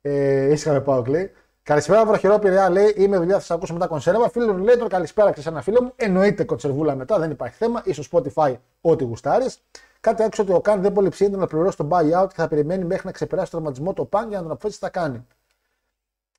[0.00, 1.32] Ε, ήσυχα με πάω, λέει.
[1.62, 2.94] Καλησπέρα, βροχερό πειραιά, λέει.
[2.96, 4.28] Είμαι δουλειά, θα σα ακούσω μετά κονσέρβα.
[4.28, 5.92] Φίλο λέει τώρα καλησπέρα και σε ένα φίλο μου.
[5.96, 7.82] Εννοείται κονσερβούλα μετά, δεν υπάρχει θέμα.
[7.92, 9.62] σω Spotify, ό,τι γουστάρεις.
[10.00, 12.84] Κάτι έξω ότι ο Καν δεν πολύ ψήνεται να πληρώσει τον buyout και θα περιμένει
[12.84, 15.26] μέχρι να ξεπεράσει τον τραυματισμό το Punk για να τον αποφασίσει τι θα κάνει.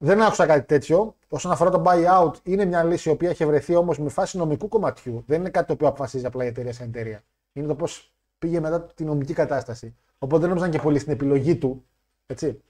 [0.02, 1.16] Δεν άκουσα κάτι τέτοιο.
[1.30, 4.68] Όσον αφορά το buyout, είναι μια λύση η οποία έχει βρεθεί όμως με φάση νομικού
[4.68, 5.24] κομματιού.
[5.28, 7.24] Δεν είναι κάτι το οποίο αποφασίζει απλά η εταιρεία σαν εταιρεία.
[7.54, 9.96] Είναι το πώς πήγε μετά τη νομική κατάσταση.
[10.18, 11.86] Οπότε δεν νόμιζαν και πολύ στην επιλογή του.
[12.26, 12.62] Έτσι.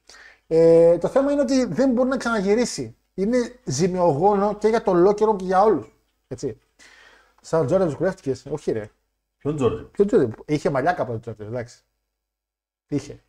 [0.47, 2.95] Ε, το θέμα είναι ότι δεν μπορεί να ξαναγυρίσει.
[3.13, 5.95] Είναι ζημιογόνο και για τον Λόκερο και για όλους.
[6.27, 6.59] Έτσι.
[7.41, 8.89] Σαν Τζόρετ κουρεύτηκες; Όχι, ρε.
[9.37, 9.83] Ποιον Τζόρτζι.
[9.83, 10.33] Ποιο Τζόρετ.
[10.45, 11.83] Είχε μαλλιά κάποτε ο Τζόρετ, εντάξει.
[12.87, 13.23] Είχε.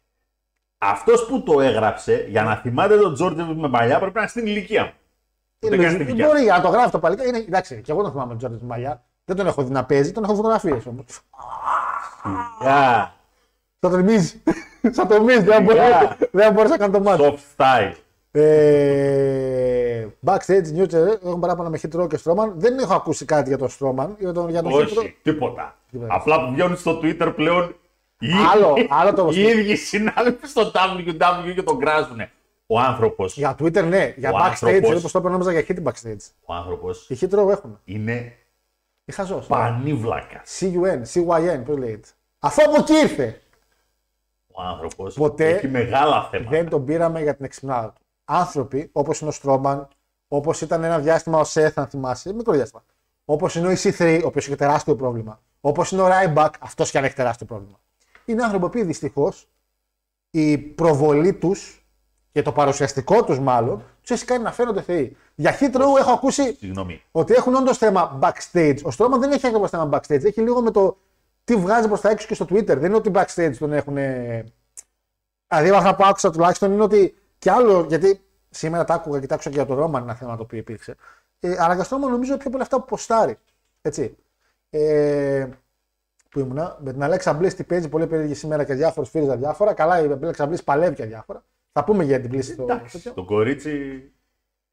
[0.82, 4.46] Αυτός που το έγραψε, για να θυμάται τον Τζόρτζι με μαλλιά, πρέπει να είναι στην
[4.46, 4.90] ηλικία μου.
[5.60, 6.26] Είναι Δεν κάνει την δικιά.
[6.26, 7.26] Μπορεί να το γράφει το παλικά.
[7.26, 9.04] Είναι, εντάξει, και εγώ τον θυμάμαι τον Τζόρετ με μαλλιά.
[9.24, 11.04] Δεν τον έχω δει να παίζει, τον έχω φωτογραφίες όμως.
[12.64, 13.06] Yeah.
[13.78, 14.42] Θα τον μίζει.
[14.90, 16.16] Σαν το μίζει, δεν μπορεί, Yeah.
[16.30, 17.22] δεν μπορείς να κάνει το μάτι.
[17.22, 17.92] Soft style.
[18.32, 22.50] Ε, backstage news, ε, έχω παράπονα με Hit Row και Strowman.
[22.54, 24.08] Δεν έχω ακούσει κάτι για τον Strowman.
[24.18, 24.96] Για τον, για τον Hit Row.
[24.98, 25.76] Όχι, τίποτα.
[25.90, 26.14] Τίποτα.
[26.14, 27.74] Απλά που βγαίνουν στο Twitter πλέον
[28.20, 32.20] οι, Άλλο- άλλο το- οι ίδιοι συνάδελφοι στο WW και τον κράζουν.
[32.66, 33.24] Ο άνθρωπο.
[33.26, 34.14] Για Twitter, ναι.
[34.16, 36.30] Για Ο backstage, άνθρωπος- δεν το είπα, νόμιζα για Hit backstage.
[36.44, 37.80] Ο άνθρωπο Οι Hit Row έχουν.
[37.84, 38.32] είναι
[39.04, 39.46] Η χαζός.
[39.46, 40.58] πανίβλακας.
[40.60, 42.08] CUN, CYN, πώς λέγεται.
[42.38, 43.40] Αφού από εκεί ήρθε.
[44.52, 46.50] Ο άνθρωπος Ποτέ έχει μεγάλα θέματα.
[46.50, 48.00] Δεν τον πήραμε για την εξυπνάδα του.
[48.24, 49.88] Άνθρωποι όπως είναι ο Στρόμαν,
[50.28, 52.82] όπως ήταν ένα διάστημα ο Σεθ, αν θυμάσαι, μικρό διάστημα.
[53.24, 55.40] Όπως είναι ο EC3, ο οποίος έχει τεράστιο πρόβλημα.
[55.60, 57.78] Όπως είναι ο Ράιμπακ, αυτός και αν έχει τεράστιο πρόβλημα.
[58.30, 59.48] Είναι άνθρωποι που δυστυχώς
[60.30, 61.84] η προβολή τους
[62.32, 65.16] και το παρουσιαστικό τους μάλλον τους έχει κάνει να φαίνονται θεοί.
[65.34, 67.02] Για hit row έχω ακούσει Συγγνώμη.
[67.10, 68.78] ότι έχουν όντως θέμα backstage.
[68.82, 70.24] Ο Στρώμα δεν έχει ακριβώς θέμα backstage.
[70.24, 70.98] Έχει λίγο με το
[71.44, 72.64] τι βγάζει προς τα έξω και στο Twitter.
[72.64, 73.94] Δεν είναι ότι backstage τον έχουν.
[73.94, 77.84] Δηλαδή, αυτά που άκουσα τουλάχιστον είναι ότι κι άλλο.
[77.88, 80.58] Γιατί σήμερα τα άκουγα και τα άκουσα και για το Ρώμα ένα θέμα το οποίο
[80.58, 80.96] υπήρξε.
[81.40, 83.38] Ε, αναγκαστόμαι νομίζω πιο πολύ αυτά που ποστάρει.
[83.82, 84.16] Έτσι.
[84.70, 85.48] Ε,
[86.30, 86.78] που ήμουνα.
[86.80, 89.74] Με την Αλέξα Μπλή τι παίζει πολύ περίεργη σήμερα και διάφορους φίλους για διάφορα.
[89.74, 91.44] Καλά, η Αλέξα Μπλή παλεύει και διάφορα.
[91.72, 93.12] Θα πούμε για την πλήση στο Εντάξει, τέτοιο.
[93.12, 94.04] το κορίτσι.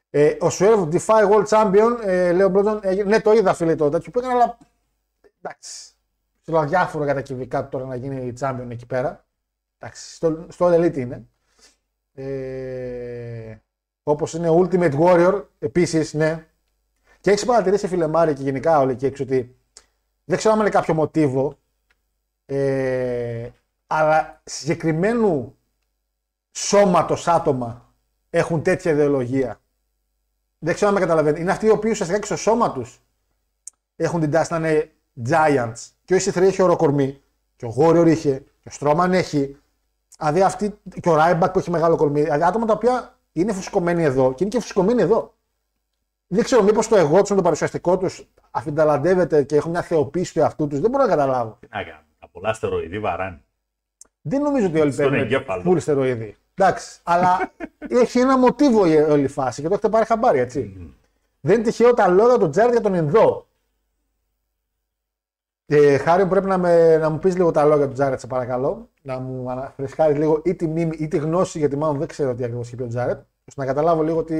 [0.09, 3.89] Ε, ο Swerve Defy World Champion, ε, λέω πρώτον, ε, ναι, το είδα φίλε το
[3.89, 4.57] τέτοιο που έκανε, αλλά
[5.41, 5.91] εντάξει.
[6.41, 9.25] Στο διάφορο για τα κυβικά του τώρα να γίνει champion εκεί πέρα.
[9.77, 11.27] Εντάξει, στο, στο All Elite είναι.
[12.13, 13.55] Ε,
[14.03, 16.47] Όπως είναι ο Ultimate Warrior, επίσης, ναι.
[17.19, 19.57] Και έχεις παρατηρήσει, φίλε Μάρη, και γενικά όλοι εκεί έξω ότι
[20.29, 21.57] δεν ξέρω αν είναι κάποιο μοτίβο,
[22.45, 23.49] ε,
[23.87, 25.57] αλλά συγκεκριμένου
[26.51, 27.93] σώματος άτομα
[28.29, 29.61] έχουν τέτοια ιδεολογία.
[30.59, 31.41] Δεν ξέρω αν με καταλαβαίνετε.
[31.41, 33.01] Είναι αυτοί οι οποίοι ουσιαστικά και στο σώμα τους
[33.95, 34.91] έχουν την τάση να είναι
[35.29, 35.89] giants.
[36.05, 37.21] Και ο EC3 έχει οροκορμί.
[37.55, 38.43] Και ο Warrior είχε.
[38.63, 39.57] Και ο Strowman έχει.
[40.17, 40.79] Δηλαδή αυτοί.
[41.01, 42.21] Και ο Ryback που έχει μεγάλο κορμί.
[42.21, 45.36] Δηλαδή άτομα τα οποία είναι φουσκωμένοι εδώ και είναι και φουσκωμένοι εδώ.
[46.27, 50.39] Δεν ξέρω, μήπως το εγώ τους, το παρουσιαστικό τους αφινταλαντεύεται και έχουν μια θεοποίηση του
[50.39, 50.79] εαυτού τους.
[50.79, 51.57] Δεν μπορώ να καταλάβω.
[51.59, 52.05] Τι να κάνουμε.
[52.19, 53.41] Τα πολλά στεροειδή βαράνε.
[54.21, 55.61] Δεν νομίζω ότι όλοι Στον παίρνουν εγκέφαλο.
[55.61, 56.35] φουλ στεροειδή.
[56.53, 57.51] Εντάξει, αλλά
[58.03, 60.91] έχει ένα μοτίβο η όλη η φάση και το έχετε πάρει χαμπάρι, έτσι.
[61.41, 63.47] Δεν είναι τυχαίο τα λόγια του Τζάρετ για τον Ινδό.
[65.65, 68.27] Ε, Χάρη, μου, πρέπει να, με, να μου πεις λίγο τα λόγια του Τζάρετ, σε
[68.27, 68.89] παρακαλώ.
[69.01, 72.43] Να μου αναφρεσκάρεις λίγο ή τη μνήμη ή τη γνώση, γιατί μάλλον δεν ξέρω τι
[72.43, 74.35] ακριβώς είχε πει ο Τζάρετ, ώστε να καταλάβω λίγο τι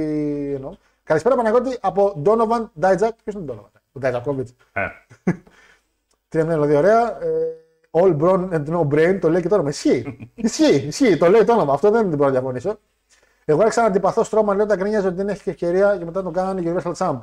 [0.54, 0.72] εννοώ.
[1.08, 3.10] Καλησπέρα, Παναγιώτη, από Donovan Dijak.
[3.24, 4.46] Ποιος είναι ο Donovan, ο Dijakovic.
[4.72, 4.86] Ε,
[6.28, 7.22] Τι είναι δηλαδή ωραία.
[7.22, 7.56] Ε,
[7.90, 9.68] all brain and no brain, το λέει και το όνομα.
[9.68, 10.18] Ισχύει.
[10.34, 11.72] ισχύει, ισχύει, το λέει το όνομα.
[11.72, 12.78] Αυτό δεν μπορώ να διαφωνήσω.
[13.44, 16.32] Εγώ άρχισα να αντιπαθώ Στρώμαν λέει όταν γκρίνιαζε ότι δεν έχει ευκαιρία και μετά τον
[16.32, 17.18] κάνανε Universal Champ.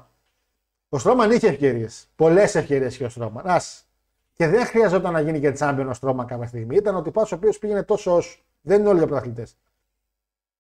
[0.90, 2.08] Ο Στρώμαν είχε ευκαιρίες.
[2.16, 3.48] Πολλές ευκαιρίες είχε ο Στρώμαν.
[3.48, 3.88] Ας.
[4.34, 6.76] Και δεν χρειαζόταν να γίνει και champion ο Στρώμαν κάποια στιγμή.
[6.76, 8.40] Ήταν ο τυπάς ο οποίος πήγαινε τόσο όσο.
[8.62, 9.48] Δεν είναι όλοι οι πρωταθλητές.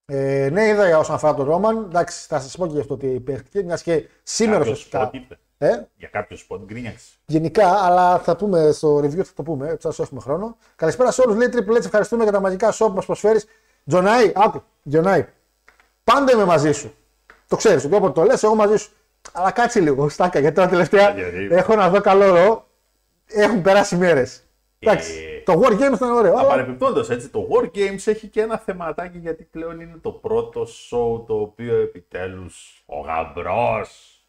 [0.07, 1.77] Ε, ναι, είδα για όσον αφορά τον Ρόμαν.
[1.83, 3.63] Εντάξει, θα σας πω και γι' αυτό τι παίχτηκε.
[3.63, 5.03] Μιας και σήμερα Κάποιος ουσιαστικά.
[5.05, 5.39] σποτ είπε.
[5.57, 7.05] Ε, Για κάποιο σποτ γκρίνιαξε.
[7.25, 10.57] γενικά, αλλά θα πούμε στο review, θα το πούμε, έτσι θα σώσουμε χρόνο.
[10.75, 11.35] Καλησπέρα σε όλους.
[11.37, 13.45] Λέει Triple H, ευχαριστούμε για τα μαγικά show που μας προσφέρεις.
[13.87, 15.25] Τζονάι, άκου, Τζονάι.
[16.03, 16.93] Πάντα είμαι μαζί σου.
[17.47, 18.91] Το ξέρεις, ότι όποτε το λες, εγώ μαζί σου.
[19.33, 22.67] Αλλά κάτσε λίγο, στάκα, γιατί τώρα τελευταία Γιατί; έχω να δω καλό Raw.
[23.25, 24.43] Έχουν περάσει μέρες.
[24.79, 26.37] Εντάξει, Ε, το War Games ήταν ωραίο.
[26.37, 30.61] αλλά- Παρεπιπτόντω, έτσι, το War Games έχει και ένα θεματάκι γιατί πλέον είναι το πρώτο
[30.63, 34.19] show το οποίο επιτέλους ο γαμπρός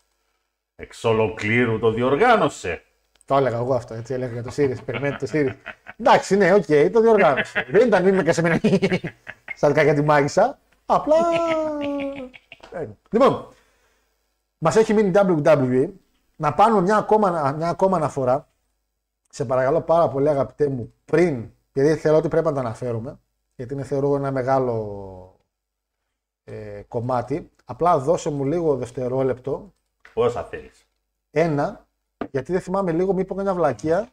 [0.77, 2.83] εξ ολοκλήρου το διοργάνωσε.
[3.25, 4.85] Το έλεγα εγώ αυτό, έτσι έλεγα για το Series.
[4.85, 5.55] Περιμένετε το Series.
[5.97, 7.67] Εντάξει, ναι, οκ, το διοργάνωσε.
[7.71, 8.61] Δεν ήταν είμαι και σε μένα
[9.55, 10.59] σαν για τη μάγισσα.
[10.87, 11.17] Απλά.
[12.73, 13.49] Ε, λοιπόν,
[14.59, 15.89] μας έχει μείνει WWE.
[16.37, 18.49] Να πάρουμε μια ακόμα, μια ακόμα αναφορά.
[19.29, 23.21] Σε παρακαλώ πάρα πολύ, αγαπητέ μου, πριν, επειδή θεωρώ ότι πρέπει να τα αναφέρουμε,
[23.57, 25.41] γιατί είναι θεωρώ ένα μεγάλο
[26.45, 27.51] ε, κομμάτι.
[27.65, 29.75] Απλά δώσε μου λίγο δευτερόλεπτο
[30.15, 30.87] Όσα θέλεις.
[31.31, 31.87] ένα,
[32.31, 34.11] γιατί δεν θυμάμαι λίγο, μη πω καμιά βλακεία,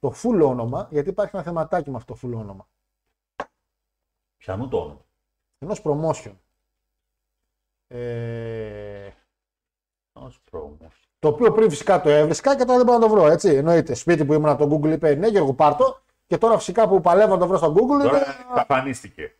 [0.00, 2.68] το full όνομα, γιατί υπάρχει ένα θεματάκι με αυτό το full όνομα.
[4.36, 5.04] Πιανού το όνομα.
[5.58, 6.34] Ενός promotion.
[7.86, 9.10] Ε,
[10.12, 10.76] Ως promo.
[11.18, 13.48] Το οποίο πριν φυσικά το έβρισκα και τώρα δεν μπορώ να το βρω, έτσι.
[13.48, 13.94] Εννοείται.
[13.94, 16.00] Σπίτι που ήμουν από το Google είπε ναι, Γιώργο, πάρτο.
[16.26, 18.02] Και τώρα φυσικά που παλεύω να το βρω στο Google.
[18.02, 18.36] Τώρα είναι...
[18.50, 19.34] εξαφανίστηκε.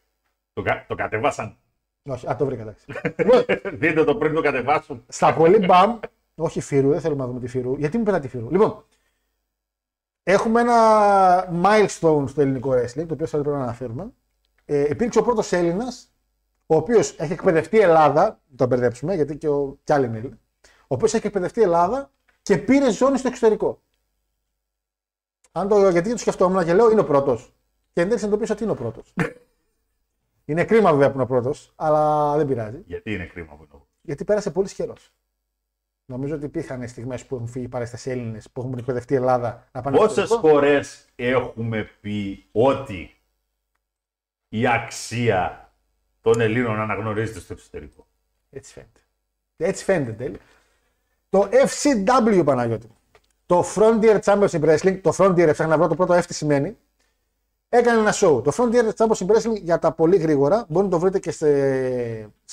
[0.53, 1.57] Το, κα- το κατεβάσαν.
[2.03, 2.85] Όχι, α, το βρήκα, εντάξει.
[3.17, 3.45] Λοιπόν,
[3.79, 5.05] Δείτε το πριν το κατεβάσουν.
[5.09, 5.99] Στα πολύ μπαμ,
[6.35, 7.77] όχι φύρου, δεν θέλουμε να δούμε τη φύρου.
[7.77, 8.85] Γιατί μου πετά τη φύρου; Λοιπόν,
[10.23, 10.77] έχουμε ένα
[11.63, 14.13] milestone στο ελληνικό wrestling, το οποίο θα πρέπει να αναφέρουμε.
[14.65, 16.13] Ε, υπήρξε ο πρώτος Έλληνας,
[16.67, 20.39] ο οποίος έχει εκπαιδευτεί Ελλάδα, να το μπερδέψουμε, γιατί και, ο, κι άλλοι είναι Έλληνες,
[20.39, 20.48] ο
[20.95, 22.11] οποίος έχει εκπαιδευτεί Ελλάδα
[22.43, 23.83] και πήρε ζώνη στο εξωτερικό.
[25.53, 27.53] Αν το, γιατί το σκεφτόμουν και λέω είναι ο πρώτος.
[27.93, 29.15] Και εν τέλει συνειδητοποίησα ότι είναι ο πρώτος.
[30.45, 32.83] είναι κρίμα βέβαια που είναι ο πρώτος, αλλά δεν πειράζει.
[32.87, 34.95] Γιατί είναι κρίμα που είναι ο- Γιατί πέρασε πολύ καιρό.
[36.05, 39.81] Νομίζω ότι υπήρχαν στιγμές που έχουν φύγει παρέσταση Έλληνες που έχουν εκπαιδευτεί η Ελλάδα να
[39.81, 40.49] πάνε στο Πόσες εξωτερικό.
[40.59, 43.21] φορές έχουμε πει ότι
[44.49, 45.73] η αξία
[46.21, 48.07] των Ελλήνων αναγνωρίζεται στο εξωτερικό;
[48.51, 49.01] Έτσι φαίνεται.
[49.57, 50.39] Έτσι φαίνεται τέλει.
[51.29, 52.87] Το FCW Παναγιώτη.
[52.87, 52.97] μου.
[53.47, 55.01] Το Frontier Championship Wrestling.
[55.03, 56.77] Το Frontier, ψάχνω να βρω το πρώτο F τι σημαίνει.
[57.69, 58.43] Έκανε ένα show.
[58.45, 61.47] Το Frontier Championship Wrestling για τα πολύ γρήγορα μπορεί να το βρείτε και σε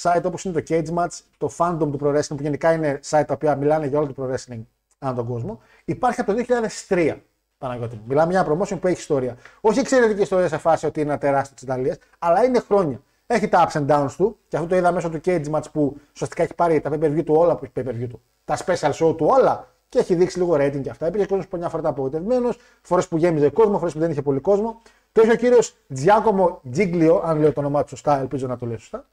[0.01, 3.23] site όπως είναι το Cage Match, το Fandom του Pro Wrestling που γενικά είναι site
[3.27, 4.61] τα οποία μιλάνε για όλο το Pro Wrestling
[4.99, 5.61] ανά τον κόσμο.
[5.85, 6.43] Υπάρχει από το
[6.87, 7.15] 2003.
[7.57, 8.03] Παναγιώτη μου.
[8.07, 9.37] Μιλάμε για ένα promotion που έχει ιστορία.
[9.61, 13.01] Όχι εξαιρετική ιστορία σε φάση ότι είναι ένα τεράστιο της Ιταλίας, αλλά είναι χρόνια.
[13.27, 15.97] Έχει τα ups and downs του και αυτό το είδα μέσω του Cage Match που
[16.13, 18.21] ουσιαστικά έχει πάρει τα pay per view του όλα που έχει pay per view του.
[18.45, 21.07] Τα special show του όλα και έχει δείξει λίγο rating και αυτά.
[21.07, 24.21] Υπήρχε κόσμος που μια φορά ήταν απογοητευμένος, φορές που γέμιζε κόσμο, φορές που δεν είχε
[24.21, 24.81] πολύ κόσμο.
[25.11, 28.65] Το έχει ο κύριος Τζιάκομο Τζίγκλιο, αν λέω το όνομά του σωστά, ελπίζω να το
[28.65, 29.05] λέω σωστά.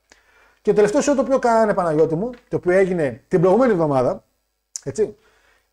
[0.63, 4.25] Και το τελευταίο show το οποίο κάνανε Παναγιώτη μου, το οποίο έγινε την προηγούμενη εβδομάδα,
[4.85, 5.17] έτσι,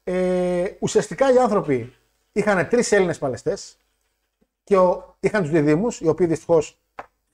[0.04, 1.94] ε, ουσιαστικά οι άνθρωποι
[2.32, 3.78] είχαν τρεις Έλληνες παλαιστές
[4.64, 6.78] και ο, είχαν τους διδήμου, οι οποίοι δυστυχώς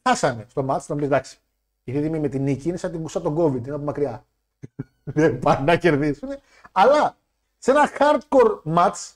[0.09, 0.89] χάσανε στο μάτς.
[0.89, 1.37] Να πει εντάξει,
[1.83, 4.25] οι δίδυμοι με την νίκη είναι σαν, την, σαν τον COVID, είναι από μακριά.
[5.03, 6.29] Δεν πάνε να κερδίσουν.
[6.71, 7.17] Αλλά
[7.57, 9.13] σε ένα hardcore match,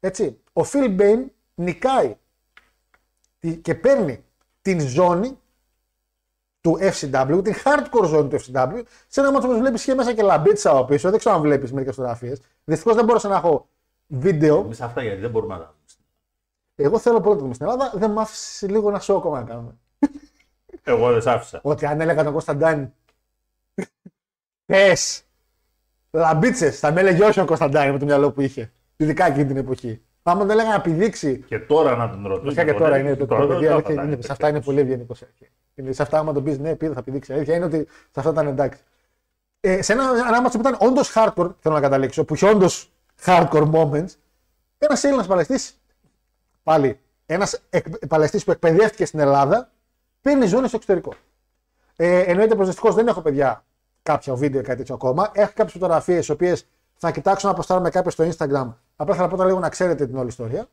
[0.00, 2.16] έτσι, ο Phil Bain νικάει
[3.38, 4.24] τη- και παίρνει
[4.62, 5.38] την ζώνη
[6.60, 10.22] του FCW, την hardcore ζώνη του FCW, σε ένα μάτσο που βλέπεις και μέσα και
[10.22, 11.10] λαμπίτσα από πίσω.
[11.10, 12.40] Δεν ξέρω αν βλέπεις μερικές φωτογραφίες.
[12.64, 13.68] Δυστυχώς δεν μπόρεσα να έχω
[14.06, 14.60] βίντεο.
[14.60, 15.78] Εμείς αυτά γιατί δεν μπορούμε να τα δούμε.
[16.74, 17.92] Εγώ θέλω πολύ να το δούμε στην Ελλάδα.
[17.98, 19.78] Δεν μ' άφησε λίγο ένα σοκ ακόμα να κάνουμε.
[20.84, 21.60] Εγώ δεν σ' άφησα.
[21.62, 22.92] Ότι αν έλεγα τον Κωνσταντάνη.
[24.66, 25.22] Πες!
[26.10, 28.72] Λαμπίτσες, θα με έλεγε όχι ο Κωνσταντάνη με το μυαλό που είχε.
[28.96, 30.02] Ειδικά εκείνη την εποχή.
[30.22, 31.38] Άμα τον έλεγα να πηδήξει.
[31.38, 32.44] Και τώρα να τον ρωτήσω.
[32.44, 34.48] Φυσικά και τώρα είναι το Τώρα το παιδί, δεν αλήθεια θα είναι, ήταν σε αυτά
[34.48, 34.74] είναι τέτοιος.
[34.74, 35.14] πολύ ευγενικό.
[35.74, 37.32] Είναι σε αυτά, άμα τον πεις ναι, πήδα, θα πηδήξει.
[37.32, 38.80] Η αλήθεια είναι ότι σε αυτά ήταν εντάξει.
[39.60, 42.90] Ε, σε ένα ανάματσο που ήταν όντως hardcore, θέλω να καταλήξω, που είχε όντως
[43.24, 44.08] hardcore moments,
[44.78, 45.80] ένας Έλληνας παλαιστής,
[46.62, 47.60] πάλι ένας
[48.08, 49.70] παλαιστής που εκπαιδεύτηκε στην Ελλάδα,
[50.20, 51.14] παίρνει ζώνη στο εξωτερικό.
[51.96, 53.64] Ε, εννοείται πως δυστυχώς δεν έχω παιδιά
[54.02, 55.30] κάποια βίντεο ή κάτι τέτοιο ακόμα.
[55.32, 58.74] Έχω κάποιες φωτογραφίες, οι οποίες θα κοιτάξω να αποστάρω με κάποιες στο Instagram.
[58.96, 60.68] Απλά θα πω τα λίγο να ξέρετε την όλη ιστορία.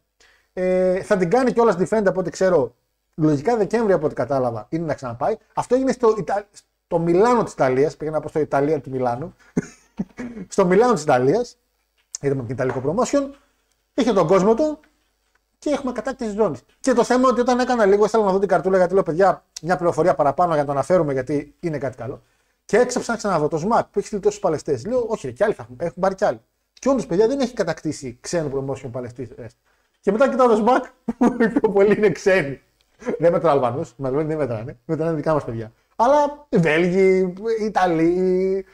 [0.53, 2.75] Ε, θα την κάνει κιόλας defend από ό,τι ξέρω.
[3.15, 5.37] Λογικά Δεκέμβρη από ό,τι κατάλαβα είναι να ξαναπάει.
[5.53, 6.47] Αυτό έγινε στο, Ιτα...
[6.85, 7.97] στο Μιλάνο της Ιταλίας.
[7.97, 9.35] Πήγα να πω στο Ιταλία του Μιλάνου.
[10.47, 11.57] στο Μιλάνο της Ιταλίας.
[12.21, 13.29] Είδαμε την Ιταλικό promotion.
[13.93, 14.79] Είχε τον κόσμο του
[15.67, 16.61] και έχουμε κατάκτηση ζώνης.
[16.79, 19.03] Και το θέμα είναι ότι όταν έκανα λίγο, ήθελα να δω την καρτούλα γιατί λέω
[19.03, 22.21] παιδιά, μια πληροφορία παραπάνω για να το αναφέρουμε γιατί είναι κάτι καλό.
[22.65, 24.85] Και έξαψα να ξαναδώ το ΣΜΑΚ που έχει στείλει τόσους παλαιστές.
[24.85, 26.41] Λέω, Όχι, ρε, κι άλλοι θα έχουν, έχουν πάρει κι άλλοι.
[26.73, 29.29] Και όντω, παιδιά, δεν έχει κατακτήσει ξένο promotion παλαιστή.
[29.99, 30.85] Και μετά κοιτάω το ΣΜΑΚ
[31.17, 32.61] που οι πιο πολλοί είναι ξένοι.
[33.19, 34.77] δεν μετρά Αλβανού, με δεν μετράνε.
[34.85, 35.71] Μετράνε δικά μας παιδιά.
[35.95, 38.65] Αλλά οι Βέλγοι, οι Ιταλοί.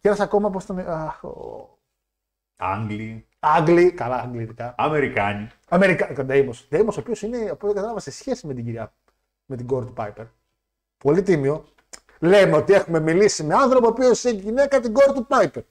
[0.00, 0.78] Και ένας ακόμα, πώς τον.
[0.78, 1.78] αχ, ο-
[2.56, 4.74] Άγγλοι, Άγγλοι, καλά, Άγγλοι ειδικά.
[4.78, 5.48] Αμερικάνοι.
[5.68, 6.24] Αμερικα...
[6.24, 6.66] Ντέιμος.
[6.68, 8.92] Ντέιμος, ο οποίος είναι, από ό,τι κατάλαβα, σε σχέση με την κυρία,
[9.46, 10.24] με την κόρη του Πάιπερ.
[10.98, 11.64] Πολύ τίμιο.
[12.18, 15.62] Λέμε ότι έχουμε μιλήσει με άνθρωπο ο οποίος έχει γυναίκα την κόρη του Πάιπερ.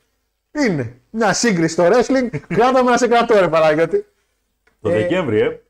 [0.52, 2.30] Είναι μια σύγκριση στο wrestling.
[2.56, 4.06] Κράταμε να σε κρατώ, ρε Παναγιώτη.
[4.82, 5.62] Το Ε, Δεκέμβρη, ε.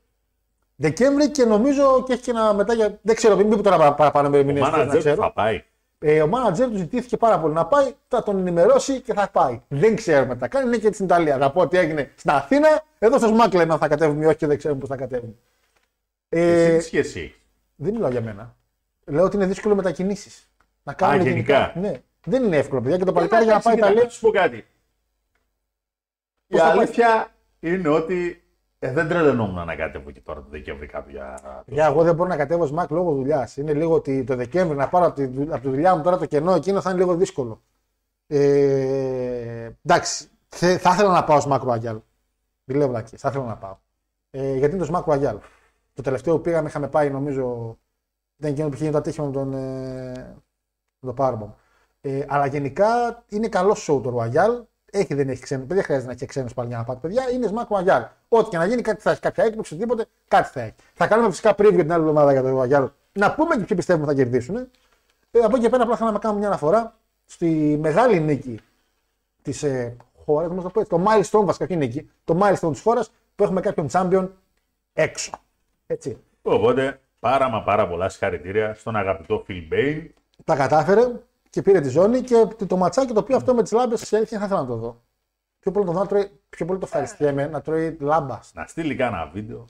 [0.76, 2.98] Δεκέμβρη και νομίζω και έχει και ένα μετά για.
[3.02, 4.62] Δεν ξέρω, μην πει τώρα παρα- παραπάνω με Ο ερμηνείε.
[4.62, 5.64] μάνατζερ που θα πάει.
[5.98, 9.62] Ε, ο μάνατζερ του ζητήθηκε πάρα πολύ να πάει, θα τον ενημερώσει και θα πάει.
[9.68, 11.38] Δεν ξέρουμε τι θα κάνει, είναι και στην Ιταλία.
[11.38, 14.36] Θα πω ότι έγινε στην Αθήνα, εδώ στο ΣΜΑΚ λέμε αν θα κατέβουμε ή όχι
[14.36, 15.34] και δεν ξέρουμε πώς θα κατέβουμε.
[16.28, 17.38] Εσύ Ε, τι σχέση έχεις;
[17.76, 18.56] δεν μιλάω για μένα.
[19.04, 20.48] Λέω ότι είναι δύσκολο μετακινήσεις.
[20.82, 21.72] Να κάνουν γενικά.
[21.76, 21.92] Ναι.
[22.24, 22.98] Δεν είναι εύκολο, παιδιά.
[22.98, 24.04] Και το παλικάρι για να πάει Εντάξει, Ιταλία.
[24.04, 24.56] Να σου πω κάτι.
[24.56, 24.66] Η
[26.48, 28.43] Πώς θα πάει; αλήθεια είναι ότι
[28.84, 31.40] ε, δεν τρελαινόμουν να κατέβω και τώρα το Δεκέμβρη κάποια.
[31.66, 33.56] Για εγώ δεν μπορώ να κατέβω ΣΜΑΚ λόγω δουλειάς.
[33.56, 36.18] Είναι λίγο ότι το Δεκέμβρη να πάρω από τη, δου- από τη δουλειά μου τώρα
[36.18, 37.62] το κενό εκείνο θα είναι λίγο δύσκολο.
[38.26, 41.98] Ε, εντάξει, θε- θα ήθελα να πάω ΣΜΑΚ Royal.
[42.64, 43.76] Μην λέω βλακίες, θα ήθελα να πάω.
[44.30, 45.36] Ε, γιατί είναι το ΣΜΑΚ Royal.
[45.94, 47.76] Το τελευταίο που πήγαμε είχαμε πάει νομίζω.
[48.38, 50.34] Ήταν εκείνο που είχε γίνει το ατύχημα με τον, ε,
[50.98, 51.52] με τον Powerbomb.
[52.00, 52.86] Ε, αλλά γενικά
[53.28, 54.62] είναι καλό show το Royal.
[54.96, 55.64] Έχει, δεν έχει ξένο.
[55.66, 57.30] Δεν χρειάζεται να έχει ξένου πάλι για να πάτε, παιδιά.
[57.30, 58.04] Είναι Smack Royal.
[58.28, 59.20] Ό,τι και να γίνει, κάτι θα έχει.
[59.20, 60.74] Κάποια έκπληξη, οτιδήποτε, κάτι θα έχει.
[60.94, 62.88] Θα κάνουμε φυσικά preview την άλλη εβδομάδα για το Royal.
[63.12, 64.56] Να πούμε και ποιοι πιστεύουμε θα κερδίσουν.
[64.56, 68.60] Ε, από εκεί και πέρα, απλά θα να κάνουμε μια αναφορά στη μεγάλη νίκη
[69.42, 73.12] της ε, χώρας, το πω έτσι, το milestone βασικά όχι νίκη, το milestone της χώρας
[73.34, 74.28] που έχουμε κάποιον champion
[74.92, 75.30] έξω.
[75.86, 76.18] Έτσι.
[76.42, 80.06] Οπότε πάρα μα πάρα πολλά συγχαρητήρια στον αγαπητό Phil Bain.
[80.44, 81.12] Τα κατάφερε
[81.54, 84.38] και πήρε τη ζώνη και το ματσάκι το οποίο αυτό με τις λάμπες τη αλήθεια
[84.38, 85.02] θα ήθελα να το δω.
[85.60, 88.38] Πιο πολύ το δω να τρώει, πιο πολύ το ευχαριστιέμαι να τρώει λάμπα.
[88.54, 89.64] Να στείλει κάνα βίντεο.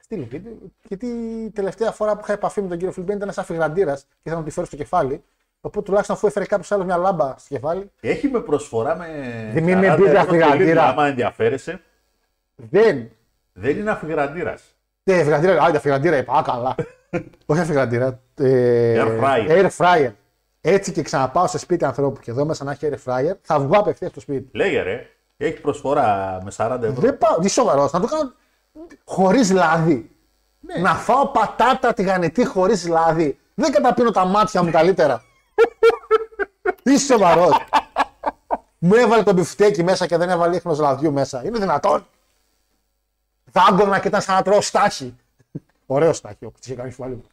[0.00, 0.52] Στείλει βίντεο.
[0.82, 1.06] Γιατί
[1.46, 4.38] η τελευταία φορά που είχα επαφή με τον κύριο Φιλμπέν ήταν σαν φιγραντήρας και ήθελα
[4.38, 5.24] να τη φέρω στο κεφάλι.
[5.60, 9.06] Οπότε τουλάχιστον αφού έφερε κάποιος άλλος μια λάμπα στο κεφάλι, Έχει με προσφορά με.
[9.52, 10.64] Δεν είναι 40 μπίζα ευρώ το φιγραντήρα.
[10.64, 11.80] λίτρο, Άμα ενδιαφέρεσαι,
[12.54, 13.10] δεν.
[13.52, 14.62] δεν είναι αφιγραντήρας.
[15.02, 16.74] Ναι, φιγραντήρα, άντε φιγραντήρα είπα, α, καλά.
[17.46, 18.20] Όχι φιγραντήρα.
[18.38, 19.48] Ε, Air fryer.
[19.48, 20.10] Air fryer.
[20.66, 23.78] Έτσι και ξαναπάω σε σπίτι ανθρώπου και εδώ μέσα να έχει air fryer, θα βγω
[23.78, 24.58] απευθείας στο σπίτι.
[24.58, 27.00] Λέγε ρε, έχει προσφορά με 40 ευρώ.
[27.00, 28.32] Δεν πάω, τι σοβαρός, να το κάνω
[29.04, 30.10] χωρίς λάδι.
[30.80, 33.38] Να φάω πατάτα τηγανιτή χωρίς λάδι.
[33.54, 35.22] Δεν καταπίνω τα μάτια μου καλύτερα.
[36.82, 37.56] Είσαι σοβαρός.
[38.78, 41.44] Μου έβαλε το μπιφτέκι μέσα και δεν έβαλε ίχνος λαδιού μέσα.
[41.44, 42.06] Είναι δυνατόν.
[43.52, 45.16] Δάγκωνα και ήταν σαν να τρώω στάχι.
[45.86, 47.24] Ωραίο στάχι, όπω είχε κάνει φουάλι μου.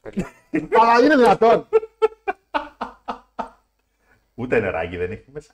[0.82, 1.68] Αλλά είναι δυνατόν.
[4.34, 5.52] Ούτε νεράκι δεν έχει μέσα.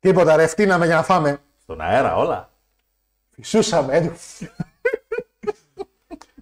[0.00, 1.38] Τίποτα, ρε, φτύναμε για να φάμε.
[1.62, 2.50] Στον αέρα όλα.
[3.30, 4.12] Φυσούσαμε.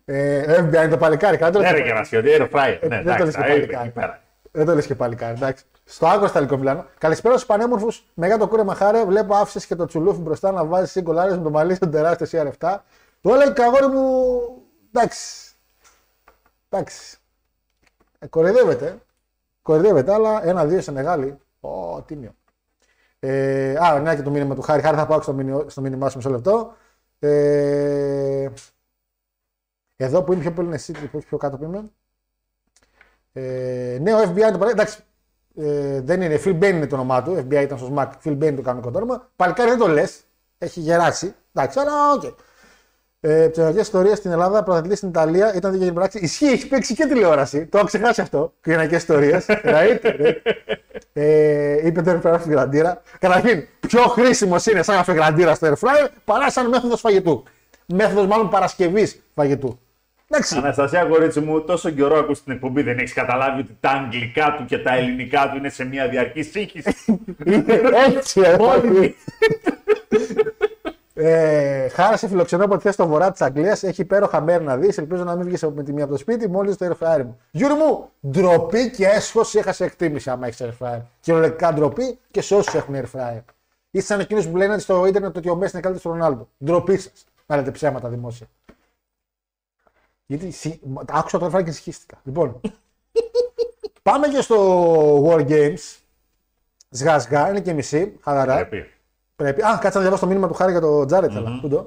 [0.05, 0.39] ε.
[0.39, 1.59] ε, FBI είναι το παλικάρι, κάτω.
[1.59, 2.79] Ναι, ρε και να σχεδόν, air fryer.
[2.81, 3.85] Ναι, δεν το εντάξει, λες και θα πάλι είναι κάτι.
[3.85, 4.21] εκεί πέρα.
[4.51, 5.65] Δεν το λες και πάλι κάτι, εντάξει.
[5.85, 6.87] Στο άκρο στα Μιλάνο.
[6.99, 8.05] Καλησπέρα στους πανέμορφους.
[8.15, 9.05] Μεγά το κούρεμα χάρε.
[9.05, 12.77] Βλέπω άφησες και το τσουλούφι μπροστά να βάζεις συγκολάρε με το μαλλί στον τεράστιο CR7.
[13.21, 14.41] Το έλεγε καγόρι μου.
[14.93, 15.55] Εντάξει.
[16.69, 17.19] Εντάξει.
[18.19, 18.99] Ε, κοροϊδεύεται.
[19.63, 21.39] Κοροϊδεύεται, αλλά ένα-δύο σε μεγάλη.
[21.67, 22.35] Ω, τίμιο.
[23.19, 24.83] Ε, α, ναι, και το μήνυμα του Χάρη.
[24.83, 26.75] Χάρη θα πάω στο, μήνυμα, στο μήνυμά σου μισό λεπτό.
[27.19, 28.49] Ε,
[29.97, 31.91] εδώ που είναι πιο πολύ είναι εσύ, που έχει πιο κάτω που είμαι.
[33.33, 34.71] Ε, ναι, ο FBI το παράδειγμα.
[34.71, 35.05] Εντάξει,
[35.55, 36.41] ε, δεν είναι.
[36.45, 37.33] Phil Bain είναι το όνομά του.
[37.33, 38.11] FBI ήταν στο SMAC.
[38.25, 39.31] Phil Bain το κανονικό του όνομα.
[39.37, 40.25] Παλικάρι δεν το λες.
[40.59, 41.35] Έχει γεράσει.
[41.53, 42.23] Εντάξει, αλλά οκ.
[42.25, 42.35] Okay.
[43.29, 46.19] Ε, Ψευδοκέ ιστορίε στην Ελλάδα, πρωταθλητής στην Ιταλία, ήταν δίκαιη πράξη.
[46.19, 47.67] Ισχύει, έχει παίξει και τηλεόραση.
[47.67, 48.53] Το έχω ξεχάσει αυτό.
[48.63, 49.47] Κοινωνικέ ιστορίες.
[49.49, 50.37] right, right.
[51.13, 53.03] Ε, είπε το air fryer στην γραντήρα.
[53.19, 57.45] Καταρχήν, πιο χρήσιμος είναι σαν αφιγραντήρα στο air fryer παρά σαν μέθοδος φαγητού.
[57.87, 59.81] Μέθοδος μάλλον παρασκευής φαγητού.
[60.29, 60.57] Εντάξει.
[60.57, 64.65] Αναστασία, κορίτσι μου, τόσο καιρό ακούς την εκπομπή, δεν έχεις καταλάβει ότι τα αγγλικά του
[64.65, 66.95] και τα ελληνικά του είναι σε μια διαρκή σύγχυση.
[68.07, 68.57] Έτσι, ρε,
[71.19, 73.83] ε, Χάρα σε φιλοξενώ από τη θέση στο βορρά της Αγγλίας.
[73.83, 74.99] Έχει υπέροχα μέρη να δεις.
[74.99, 76.49] Ελπίζω να μην βγεις με τη μία από το σπίτι.
[76.49, 77.41] Μόλις το air fryer μου.
[77.51, 81.01] Γιώργο μου, ντροπή και έσχο έχασε εκτίμηση άμα έχεις air fryer.
[81.21, 83.41] Κυριολεκτικά ντροπή και σε όσους έχουν air fryer.
[83.91, 86.49] Είστε σαν εκείνους που λένε στο ίντερνετ ότι ο Μέσι είναι καλύτερος στον Ρονάλντο.
[86.65, 87.25] Ντροπή σας.
[87.47, 88.47] Να λέτε ψέματα δημόσια.
[90.27, 90.81] Γιατί συ...
[91.07, 92.21] άκουσα το air fryer και συγχύστηκα.
[92.25, 92.61] Λοιπόν,
[94.03, 95.97] πάμε και στο War Games.
[96.91, 98.17] Σιγά-σιγά, είναι και μισή.
[98.23, 98.55] Χαλαρά.
[98.55, 98.91] Πρέπει.
[99.37, 99.63] Πρέπει.
[99.63, 101.31] Α, κάτσε να διαβάσω το μήνυμα του Χάρη για το Τζάρετ.
[101.35, 101.87] Mm-hmm.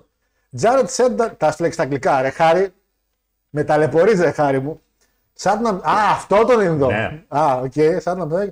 [0.56, 1.32] Τζάρετ said that.
[1.38, 2.74] Τα λέξεις στα αγγλικά, ρε Χάρη.
[3.50, 4.82] Με ταλαιπωρείς, ρε Χάρη μου.
[5.40, 5.80] Satnam.
[5.82, 6.88] Α, αυτό τον Ινδό.
[6.88, 7.24] Ναι.
[7.28, 7.72] Α, οκ.
[8.04, 8.48] Satnam.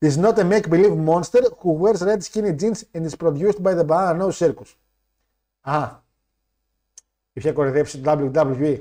[0.00, 3.84] Is not a make-believe monster who wears red skinny jeans and is produced by the
[3.84, 4.74] Banana Nose Circus.
[5.60, 5.88] Α.
[7.32, 8.78] Είχε κορυδέψει το WWE.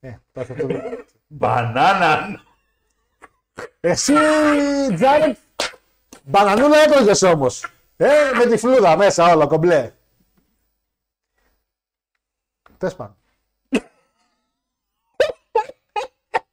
[0.00, 0.80] Ε, τώρα αυτό το...
[1.26, 2.40] Μπανάνα.
[3.80, 4.12] Εσύ,
[4.94, 5.36] Τζάρετ,
[6.24, 7.66] μπανανούλα έτρωγες όμως.
[8.02, 9.92] Ε, με τη φλούδα μέσα όλα, κομπλέ.
[12.78, 13.16] Τες πάνω.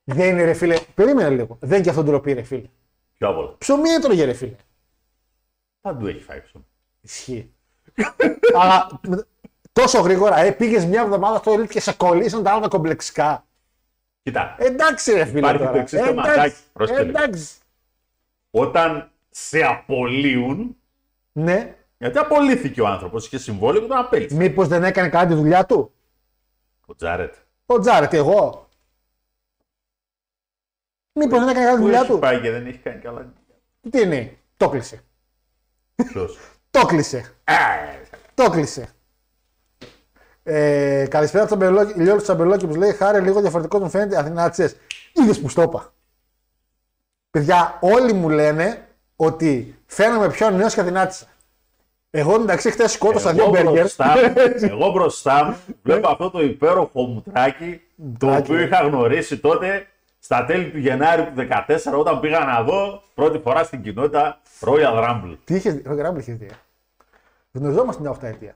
[0.04, 0.80] Δεν είναι ρε φίλε.
[0.96, 1.58] Περίμενε λίγο.
[1.60, 2.70] Δεν είναι και αυτό ντροπή ρε φίλε.
[3.18, 3.56] Πιο απ' όλα.
[3.58, 4.56] Ψωμί έτρωγε ρε φίλε.
[5.82, 6.66] Παντού έχει φάει ψωμί.
[7.02, 7.54] Ισχύει.
[8.56, 9.28] Αλλά με-
[9.72, 13.46] τόσο γρήγορα, ε, πήγες μια εβδομάδα στο Elite και σε κολλήσαν τα άλλα κομπλεξικά.
[14.24, 15.72] Κοίτα, Εντάξει ρε φίλε Υπάρχει τώρα.
[15.72, 16.56] το εξής Εντάξει, θεματάκι.
[16.74, 17.10] Πρόσεχε λίγο.
[17.18, 17.56] Εντάξει.
[18.52, 20.78] όταν σε απολύουν,
[21.40, 21.76] Ναι.
[21.98, 24.36] γιατί απολύθηκε ο άνθρωπος, είχε συμβόλαιο και τον απέλησε.
[24.36, 25.92] Μήπως δεν έκανε καλά τη δουλειά του;
[26.86, 27.34] Ο Τζάρετ.
[27.66, 28.70] Ο Τζάρετ, εγώ.
[31.14, 33.34] Μήπως δεν έκανε καλά τη Πού δουλειά έχει του; πάει και δεν έχει κάνει καλά.
[33.90, 35.04] Τι είναι, το κλείσε.
[35.96, 36.38] Ποιος;
[36.72, 37.34] Το κλείσε.
[38.34, 38.90] Το κλείσε.
[40.44, 44.76] Ε, καλησπέρα Τσαμπελό- Λιώργος Τσαμπελόκη που λέει Χάρη λίγο διαφορετικό μου φαίνεται Αθηνάτσες.
[45.14, 45.94] Είδες που στο είπα.
[47.30, 48.87] Παιδιά, όλοι μου λένε
[49.18, 51.26] ότι φαίνομαι πιο νέος και Αθηνάτησα.
[52.10, 53.74] Εγώ εντάξει χτες σκότωσα δύο εγώ, μπέργκερ.
[53.74, 54.34] μπροστά, μου-
[54.70, 58.52] εγώ μπροστά μου βλέπω αυτό το υπέροχο μουτράκι το Μουτράκι.
[58.52, 59.88] οποίο είχα γνωρίσει τότε
[60.20, 65.04] στα τέλη του Γενάρη του 2014 όταν πήγα να δω πρώτη φορά στην κοινότητα Royal
[65.10, 65.38] Rumble.
[65.44, 66.46] Τι είχες δει, ο Γκράμπλ είχες δει.
[66.46, 66.56] ε;
[67.52, 68.56] Γνωριζόμαστε μια οχταετία.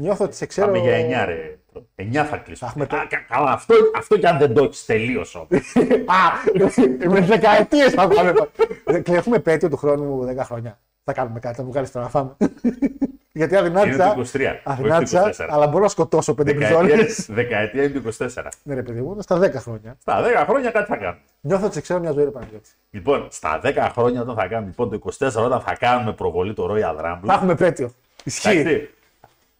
[0.00, 0.66] Νιώθω ότι σε ξέρω.
[0.66, 1.58] Πάμε για 9 ρε.
[1.96, 2.64] 9 θα κλείσω.
[2.66, 5.44] Αχ, με το- Α, κα- Καλά, αυτό, αυτό κι αν δεν το έχεις τελείως Α,
[7.08, 8.32] με δεκαετίες θα πάμε.
[9.02, 10.78] Και έχουμε επέτειο του χρόνου 10 χρόνια.
[11.04, 12.36] Θα κάνουμε κάτι, θα μου βγάλεις το να φάμε.
[13.32, 14.14] Γιατί Είναι αδυνάτησα.
[14.14, 14.60] το 23.
[14.64, 15.48] Αδυνάτησα, όχι το 24.
[15.50, 17.26] αλλά μπορώ να σκοτώσω πέντε Δεκαετία, μπριζόλες.
[17.30, 18.26] δεκαετία είναι το 24.
[18.62, 19.96] Ναι, ρε παιδί μου, είναι στα 10 χρόνια.
[20.00, 21.20] Στα 10 χρόνια κάτι θα κάνουμε.
[21.40, 22.70] Νιώθω ότι σε ξέρω μια ζωή, ρε Παναγιώτη.
[22.90, 26.68] Λοιπόν, στα 10 χρόνια όταν θα κάνουμε, λοιπόν, το 24 όταν θα κάνουμε προβολή το
[26.74, 27.28] Royal Θα Rumble.
[27.34, 27.90] έχουμε επέτειο.
[28.24, 28.88] Ισχύει.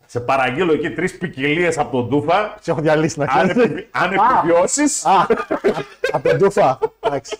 [0.09, 2.55] Εντάξει, σε παραγγείλω εκεί τρεις ποικιλίες από τον Τούφα.
[2.61, 3.65] Σε έχω διαλύσει να Αν, ξέρεις.
[3.65, 3.89] επιβι...
[3.91, 5.05] αν επιβιώσεις.
[5.05, 5.27] Α,
[6.13, 6.79] από τον Τούφα.
[7.01, 7.37] Εντάξει.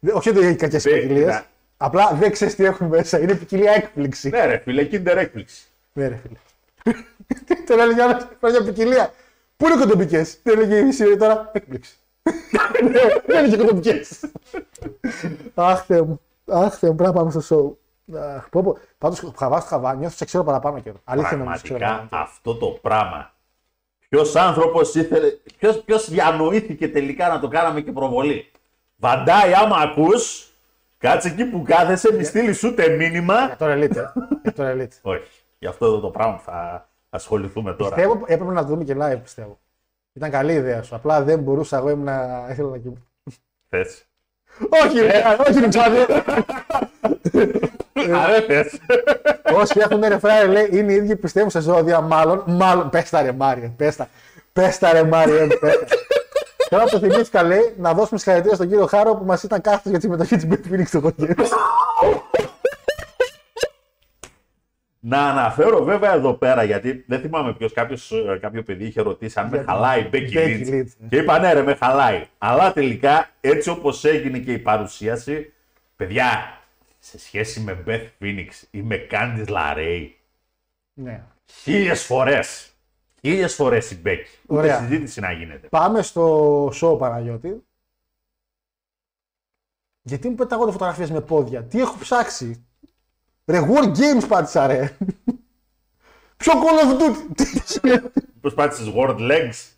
[0.00, 1.26] Δεν- Όχι ότι έχει κακές Ναι, ποικιλίες.
[1.26, 1.42] ναι.
[1.76, 3.18] Απλά δεν ξέρεις τι έχουν μέσα.
[3.20, 4.28] Είναι ποικιλία έκπληξη.
[4.28, 5.62] Ναι, ρε φίλε, Kinder έκπληξη.
[5.92, 6.94] Ναι, ρε φίλε.
[7.66, 9.12] Τον έλεγε ένα χρόνια ποικιλία.
[9.56, 10.24] Πού είναι κοντομπικέ.
[10.42, 11.94] Δεν έλεγε η Σύρια τώρα; Έκπληξη.
[12.82, 14.00] Ναι, Δεν είχε κοντομπικέ.
[15.54, 16.20] Αχ, Θεέ μου.
[16.46, 17.83] Αχ, Θεέ μου, πρέπει να πάμε στο show.
[18.36, 18.78] Αχ, πω, πω.
[18.98, 20.96] Πάντως, χαβάς στο χαβά, νιώθω σε ξέρω παραπάνω καιρό.
[21.04, 22.30] Αλήθεια νομίζω σε ξέρω Πραγματικά παραπάνω.
[22.30, 23.32] αυτό το πράγμα.
[24.08, 25.26] Ποιος άνθρωπος ήθελε,
[25.84, 28.50] ποιος διανοήθηκε τελικά να το κάναμε και προβολή.
[28.96, 30.52] Βαντάει, άμα ακούς,
[30.98, 33.46] κάτσε εκεί που κάθεσαι, μη στείλεις ούτε μήνυμα.
[33.46, 33.96] Για το Elite.
[33.96, 34.04] ε.
[34.42, 34.98] Για το Elite.
[35.12, 35.30] Όχι.
[35.58, 37.94] Γι' αυτό εδώ το πράγμα θα ασχοληθούμε τώρα.
[37.94, 39.58] Πιστεύω έπρεπε να το δούμε και live, πιστεύω.
[40.12, 40.94] Ήταν καλή ιδέα σου.
[40.94, 42.06] Απλά δεν μπορούσα, εγώ ήμουν.
[42.50, 43.02] ήθελα να κοιμηθώ.
[43.68, 44.04] Θες.
[44.84, 45.68] Όχι, ρε, όχι,
[47.94, 48.16] ρε, Τσάδε.
[48.16, 48.80] Α, δεν θες.
[49.54, 52.42] Όσοι έχουν ρε φράρε, λέει, είναι οι ίδιοι που πιστεύουν σε ζώδια, μάλλον.
[52.46, 52.90] Μάλλον.
[52.90, 54.08] Πες τα ρε Μάριε, πες τα.
[54.52, 55.86] Πες τα ρε Μάριε, πες τα.
[56.68, 59.98] Τώρα που θυμήθηκα, λέει, να δώσουμε συγχαρητήρια στον κύριο Χάρο που μας ήταν κάθετος για
[59.98, 61.46] τη συμμετοχή της Big Phoenix στο Hot Games.
[65.06, 68.12] Να αναφέρω βέβαια εδώ πέρα, γιατί δεν θυμάμαι ποιος κάποιος
[68.64, 70.68] παιδί είχε ρωτήσει αν με Για χαλάει η Becky Becky Lynch.
[70.68, 71.08] Lynch, ναι.
[71.08, 72.26] Και είπα ναι, ρε, με χαλάει.
[72.38, 75.52] Αλλά τελικά έτσι όπως έγινε και η παρουσίαση,
[75.96, 76.58] παιδιά,
[77.04, 80.10] σε σχέση με Beth Phoenix ή με Candice LaRae,
[80.94, 81.24] ναι.
[81.44, 82.74] χίλιες φορές.
[83.20, 84.26] Χίλιες φορές η Becky.
[84.46, 84.78] Ούτε Ωραία.
[84.78, 85.68] συζήτηση να γίνεται.
[85.68, 87.64] Πάμε στο show Παναγιώτη.
[90.02, 92.66] Γιατί μου πετάγονται φωτογραφίες με πόδια; Τι έχω ψάξει;
[93.44, 94.96] Ρε War Games πάτησα ρε.
[96.36, 97.98] Ποιο Call of Duty;
[98.40, 99.72] Πώ πάτησε World Legs;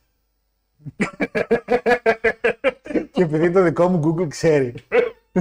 [3.13, 4.75] και επειδή το δικό μου Google ξέρει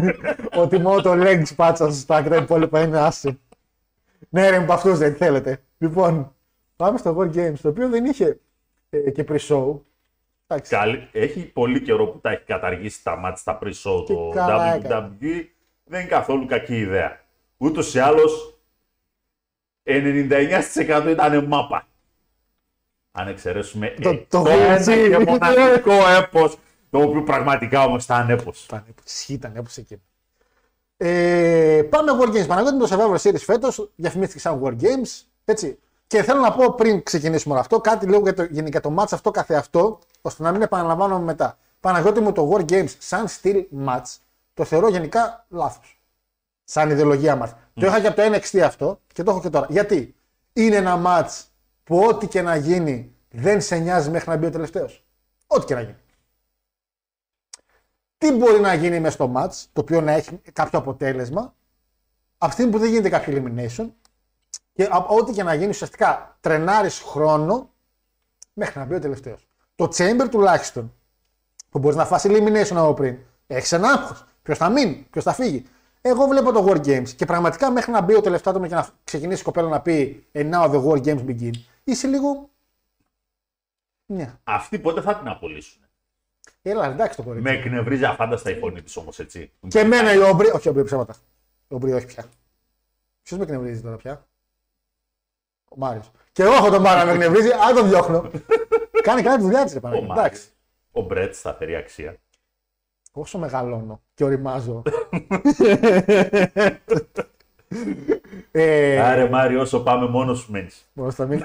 [0.64, 3.39] ότι μόνο το Legs πάτησα σωστά και τα υπόλοιπα είναι άσε.
[4.30, 5.62] Ναι ρε, με αυτούς δεν θέλετε.
[5.78, 6.36] Λοιπόν,
[6.76, 8.39] πάμε στο War Games, το οποίο δεν είχε
[8.89, 9.80] ε, και pre-show.
[10.48, 10.72] Εντάξει.
[10.76, 11.08] Καλή.
[11.12, 14.84] Έχει πολύ καιρό που τα έχει καταργήσει τα μάτια στα pre-show Και το καλά WWE.
[14.84, 15.18] έκανε.
[15.84, 17.20] Δεν είναι καθόλου κακή ιδέα.
[17.58, 18.60] Ούτως ή άλλως
[19.84, 21.88] 99% ήταν μάπα.
[23.12, 25.08] Αν εξαιρέσουμε Το- ε, το ένα Gucci.
[25.10, 26.58] και μοναδικό έπος,
[26.89, 28.65] το οποίο πραγματικά όμως ήταν έπος.
[28.65, 29.99] Ήταν, ισχύει, ήταν όπως εκείνο.
[30.97, 32.47] Ε, πάμε War Games.
[32.47, 35.23] Παναγιώτη με το Survivor Series φέτος διαφημίστηκε σαν War Games.
[35.45, 35.79] Έτσι.
[36.07, 39.07] Και θέλω να πω πριν ξεκινήσουμε όλο αυτό κάτι λίγο για το, γενικά το match
[39.11, 41.57] αυτό καθεαυτό, ώστε να μην επαναλαμβάνομαι μετά.
[41.79, 44.15] Παναγιώτη μου το War Games σαν στυλ match
[44.53, 45.99] το θεωρώ γενικά λάθος.
[46.63, 47.53] Σαν ιδεολογία match.
[47.73, 49.67] Το είχα και από το NXT αυτό και το έχω και τώρα.
[49.69, 50.15] Γιατί;
[50.53, 51.43] Είναι ένα match
[51.83, 55.03] που ό,τι και να γίνει δεν σε νοιάζει μέχρι να μπει ο τελευταίος.
[55.47, 55.95] Ό,τι και να γίνει.
[58.18, 61.55] Τι μπορεί να γίνει μέσα στο match, το οποίο να έχει κάποιο αποτέλεσμα,
[62.38, 63.89] από τη στιγμή που δεν γίνεται κάποιο elimination,
[64.74, 67.70] και α- ό,τι και να γίνει ουσιαστικά τρενάρεις χρόνο
[68.53, 69.47] μέχρι να μπει ο τελευταίος.
[69.76, 70.93] Το chamber τουλάχιστον,
[71.70, 74.26] που μπορείς να φάσει elimination από πριν, έχεις ένα άγχος.
[74.41, 75.66] Ποιος θα μείνει, ποιος θα φύγει.
[76.01, 78.88] Εγώ βλέπω το War Games και πραγματικά μέχρι να μπει ο τελευταίο άτομο και να
[79.03, 81.51] ξεκινήσει η κοπέλα να πει And now the War Games begin,
[81.84, 82.49] είσαι λίγο.
[84.05, 84.34] Ναι.
[84.43, 85.82] Αυτοί πότε θα την απολύσουν;
[86.62, 87.50] Έλα, εντάξει το κορίτσι.
[87.52, 89.52] Με εκνευρίζει αφάνταστα η φωνή της όμως έτσι.
[89.68, 90.50] Και εμένα η Όμπρι.
[90.50, 91.16] Όχι, Όμπρι, ψέματα.
[91.68, 92.26] Όμπρι, όχι πια.
[93.24, 94.28] Ποιος με εκνευρίζει τώρα πια;
[95.70, 96.12] Ο Μάριος.
[96.32, 98.32] Και εγώ έχω τον Μάριο να με εκνευρίζει, αν τον διώχνω.
[99.08, 100.08] κάνει καλά τη δουλειά της, ρε Ο Παναγία.
[100.08, 100.26] Μάριος.
[100.26, 100.50] Εντάξει.
[100.91, 102.16] Ο Μπρέτ, σταθερή αξία.
[103.12, 104.84] Όσο μεγαλώνω και οριμάζω.
[108.51, 110.89] ε, Άρε Μάριο, όσο πάμε μόνος σου μένεις.
[110.93, 111.43] Μπορώ να μην.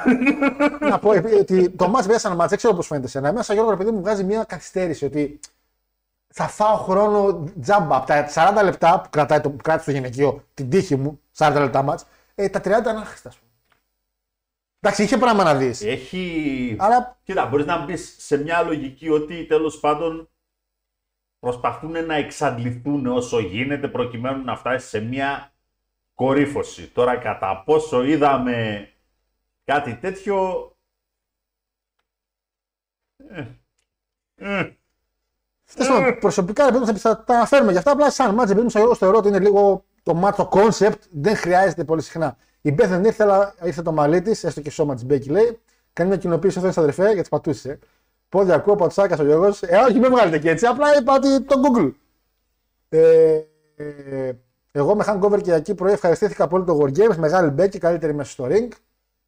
[0.81, 3.33] να πω επί- ότι το μάτς μέσα σαν μάτς, δεν ξέρω πώς φαίνεται σε ένα.
[3.33, 5.41] Μέσα Γιώργο, ρε παιδί μου βγάζει μια καθυστέρηση ότι
[6.29, 10.45] θα φάω χρόνο τζάμπα από τα 40 λεπτά που κρατάει το, που κράτησε το γυναικείο,
[10.55, 13.51] την τύχη μου, 40 λεπτά μάτς, ε, τα 30 είναι άχρηστα, ας πούμε.
[14.81, 15.83] Εντάξει, είχε πράγμα να δεις.
[15.83, 16.77] Έχει.
[16.79, 20.29] Αλλά Κοίτα, μπορείς να μπεις σε μια λογική ότι τέλος πάντων
[21.39, 25.53] προσπαθούν να εξαντληθούν όσο γίνεται προκειμένου να φτάσεις σε μια
[26.21, 26.89] κορύφωση.
[26.89, 28.89] Τώρα, κατά πόσο είδαμε
[29.65, 30.71] κάτι τέτοιο.
[33.29, 33.47] Ε,
[34.35, 34.77] ε,
[35.75, 37.93] Τέλος πάντων, προσωπικά ρε παιδί μου, θα, θα τα αναφέρουμε για αυτά.
[37.93, 41.01] Απλά σαν μάτς, επειδή μου σαν Γιώργο θεωρώ ότι είναι λίγο το μάτς, το concept,
[41.11, 42.37] δεν χρειάζεται πολύ συχνά.
[42.61, 45.61] Η Μπέθεν ήρθε, αλλά ήρθε το μαλλί της, έστω και σώμα της Μπέκη λέει.
[45.93, 47.79] Κάνει μια κοινοποίηση εδώ στα αδερφέ για τις πατούσες.
[48.29, 49.55] Πόδια ακούω, πατσάκα ο Γιώργο.
[49.61, 50.67] Ε, όχι, μην βγάλετε και έτσι.
[50.67, 51.93] Απλά είπα ότι το Google.
[52.89, 53.41] Ε,
[53.77, 54.33] ε,
[54.71, 57.17] εγώ με hangover και εκεί πρωί ευχαριστήθηκα πολύ το War Games.
[57.17, 58.69] Μεγάλη Μπέκη, καλύτερη μέσα στο ring.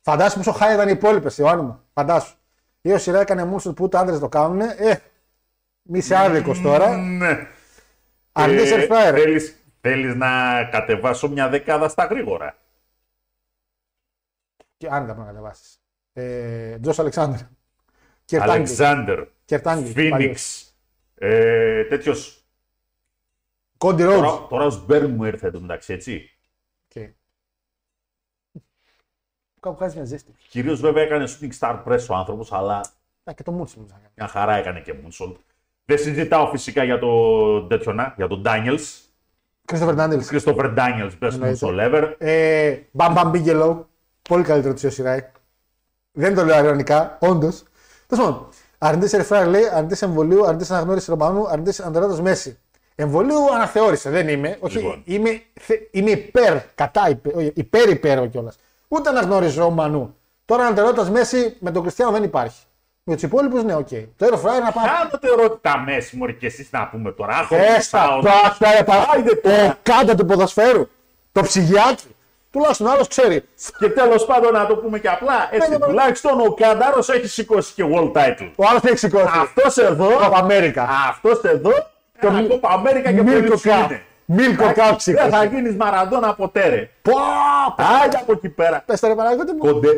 [0.01, 1.81] Φαντάσου πόσο χάρη ήταν οι υπόλοιπες, Ιωάννη μου.
[1.93, 2.37] Φαντάσου.
[2.81, 4.61] Ή ο Σιρά έκανε μουσου που ούτε άντρες το κάνουν.
[4.61, 5.01] Ε,
[5.83, 6.97] μη είσαι άδικος τώρα.
[6.97, 7.47] ναι.
[8.33, 9.13] Αρνεί Ε, air fryer.
[9.15, 12.57] θέλεις, θέλεις να κατεβάσω μια δεκάδα στα γρήγορα.
[14.77, 15.81] Και αν δεν να κατεβάσεις.
[16.13, 17.39] Ε, Τζος Αλεξάνδρ.
[18.25, 18.53] Κερτάγγι.
[18.53, 19.93] Αλεξάνδρ, Κερτάγγι.
[19.93, 20.67] Φίνιξ,
[21.15, 22.42] ε, τέτοιος,
[23.83, 24.23] Κόντι Ρόουτ.
[24.25, 26.31] τώρα, τώρα ο Σμπέρν μου ήρθε εντωμεταξύ, έτσι.
[29.61, 30.35] Κάπου βγάζει μια ζέστη.
[30.49, 32.77] Κυρίως βέβαια έκανε shooting star press ο άνθρωπος, αλλά
[33.25, 34.11] Α, και το Μούτσι μου έκανε.
[34.15, 35.35] μια χαρά έκανε και moonsault.
[35.85, 39.01] Δεν συζητάω φυσικά για τον τέτοιο να, για τον Daniels.
[39.65, 40.23] Κρίστοφερ Ντάντελ.
[40.31, 41.59] Christopher Daniels, best Εννοείται.
[41.61, 42.15] moonsault ever.
[42.19, 43.89] Ε, Μπαμ Μπαμ Μπίγκελο.
[44.29, 45.21] Πολύ καλύτερο της Σιράι.
[46.13, 47.63] Δεν το λέω αρνητικά, όντως.
[48.07, 52.59] Τέλος πάντων, αρνητή Ερφράι λέει, αρνητή εμβολίου, αρνητή αναγνώρισης Ρωμανού, αρνητή Αντεράτο Μέση.
[53.03, 54.57] Εμβολίου αναθεώρησε, δεν είμαι.
[54.61, 55.03] Όχι, Λοιπόν.
[55.05, 58.59] είμαι, θε- είμαι υπέρ, κατά υπέρ, όχι, υπέρ υπέρ κιόλας.
[58.89, 60.17] Ούτε αναγνώριση Ρωμανού.
[60.45, 62.61] Τώρα Αντεράτο Μέση με τον Κριστιανό δεν υπάρχει.
[63.05, 63.89] Με τους υπόλοιπους, ναι, οκ.
[63.89, 64.85] Το Ερφράι να πάει.
[64.85, 67.37] Κάνετε ερώτητα μέση, μωρή και εσείς να πούμε τώρα.
[67.37, 68.21] Άχω, Έστα, πάω.
[68.21, 69.41] πάτα, ρε παράδειγμα.
[69.43, 70.89] Το κάντα του ποδοσφαίρου.
[71.33, 72.15] Το ψυγιάκι.
[72.51, 73.45] Τουλάχιστον άλλος ξέρει.
[73.79, 75.91] Και τέλος πάντων να το πούμε και απλά, έτσι, Ναι, ναι, ναι.
[75.91, 78.51] τουλάχιστον ο Καντάρος έχει σηκώσει και world title.
[78.57, 79.25] Ο άλλος έχει σηκώσει.
[79.41, 80.89] Αυτός εδώ, Από Αμέρικα.
[81.09, 81.71] αυτός εδώ,
[82.27, 83.87] το μι- Κόπα Αμέρικα και Μίλκο πολύ Cup.
[83.91, 84.03] είναι.
[84.25, 85.29] Μίλκο Εντάξει, Cup σηκώσει.
[85.29, 86.91] Δεν θα γίνεις Μαραντώνα ποτέ ρε.
[87.03, 87.13] Πω!
[88.05, 88.83] Άντε από εκεί πέρα.
[88.87, 89.59] Πες τα ρε Παναγιώτη μου.
[89.59, 89.89] Κοντέ.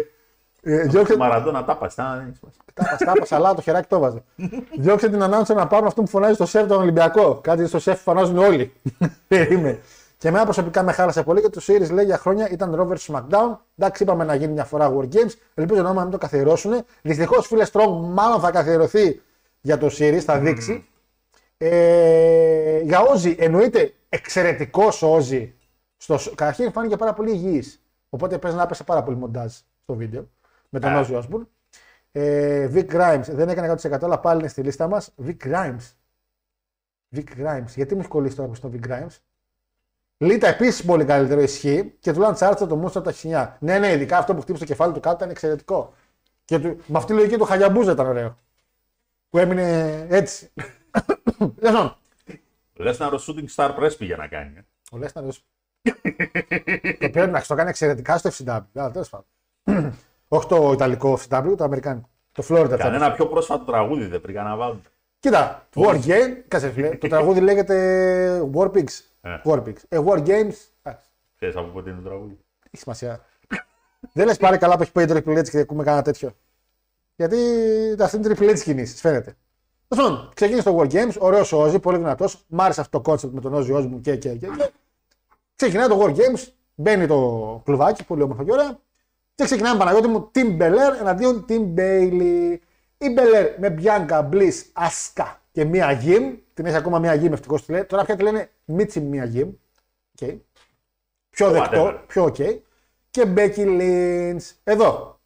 [0.66, 3.06] Ε, Διώξε Μαραντώνα τα πας, τα δεν έχεις σημασία.
[3.06, 4.22] τα παστά, αλλά το χεράκι το βάζε.
[4.78, 7.34] Διώξε την ανάγκη να πάρουν αυτό που φωνάζει στο σεφ τον Ολυμπιακό.
[7.42, 8.72] Κάτι στο σεφ φωνάζουν όλοι.
[9.28, 9.78] Περίμενε.
[10.18, 13.56] Και εμένα προσωπικά με χάλασε πολύ και το Series λέει για χρόνια ήταν Rover SmackDown.
[13.78, 15.32] Εντάξει, είπαμε να γίνει μια φορά War Games.
[15.54, 16.84] Ελπίζω να μην το καθιερώσουν.
[17.02, 19.22] Δυστυχώς, φίλε Strong, μάλλον θα καθιερωθεί
[19.60, 20.86] για το Series, θα δείξει.
[21.56, 25.54] Ε, για Όζη, εννοείται εξαιρετικός Όζη.
[25.96, 26.18] Στο...
[26.34, 27.82] Καταρχήν φάνηκε πάρα πολύ υγιής.
[28.08, 30.30] Οπότε παίζει να έπεσε πάρα πολύ μοντάζ στο βίντεο
[30.68, 31.48] με τον Όζη Όσμπουρν.
[32.12, 35.14] Ε, Vic Grimes δεν έκανε 100% αλλά πάλι είναι στη λίστα μας.
[35.26, 35.92] Vic Grimes.
[37.16, 37.68] Vic Grimes.
[37.74, 39.18] Γιατί μου έχει κολλήσει τώρα στο Vic Grimes;
[40.16, 43.56] Λίτα επίσης πολύ καλύτερο ισχύει και του λένε τσάρτσα το μούστρο από τα χινιά.
[43.60, 45.94] Ναι, ναι, ειδικά αυτό που χτύπησε το κεφάλι του κάτω ήταν εξαιρετικό.
[46.44, 48.38] Και του, με αυτή τη λογική του Χαγιαμπούζα ήταν ωραίο.
[49.28, 50.52] Που έμεινε έτσι.
[51.38, 51.96] Λοιπόν,
[52.76, 54.56] Λες να shooting star press πήγε να κάνει.
[54.56, 54.64] ε.
[54.90, 55.24] ο Λέσναρ.
[55.24, 58.62] το οποίο εντάξει, το κάνει εξαιρετικά στο FCW.
[58.74, 59.26] Αλλά τέλος πάντων.
[60.28, 62.08] Όχι το Ιταλικό FCW, το Αμερικάνικο.
[62.32, 62.74] Το Florida.
[62.78, 64.82] Κανένα πιο πρόσφατο τραγούδι δεν πήγα να βάλουν.
[65.18, 69.00] Κοίτα, War Game, κάτσε φίλε, το τραγούδι λέγεται War Pigs.
[69.20, 69.36] Ε.
[69.44, 69.76] War Pigs.
[69.88, 72.38] Ε, War Games, εντάξει, Ξέρεις από πότε είναι το τραγούδι.
[72.70, 73.24] έχει σημασία.
[74.12, 76.36] Δεν λες πάλι καλά που έχει πάει το Triple H και ακούμε κανένα τέτοιο.
[77.16, 77.36] Γιατί
[78.00, 79.34] αυτή είναι Triple H κινήσεις, φαίνεται.
[79.88, 82.44] Τέλος πάντων, ξεκίνησε το War Games, ωραίος ο Ozzy, πολύ δυνατός.
[82.46, 84.70] Μ' άρεσε αυτό το concept με τον Ozzy Osbourne και, και, και, και.
[85.56, 88.78] Ξεκινάει το War Games, μπαίνει το κλουβάκι, πολύ όμορφο και ωραία.
[89.34, 92.56] Και ξεκινάμε Παναγιώτη μου, Team Belair εναντίον Team Bailey.
[92.98, 96.36] Η Belair με Bianca, Bliss, Asuka και Mia Yim.
[96.54, 97.84] Την έχει ακόμα μία γυμ, ευτυχώς τη λέει.
[97.84, 99.50] Τώρα πια τη λένε Μίτσι μία γυμ.
[100.20, 100.38] Okay.
[101.30, 102.02] Πιο δεκτό, Whatever.
[102.06, 102.36] πιο οκ.
[103.10, 104.40] Και Becky Lynch.
[104.64, 105.20] Εδώ.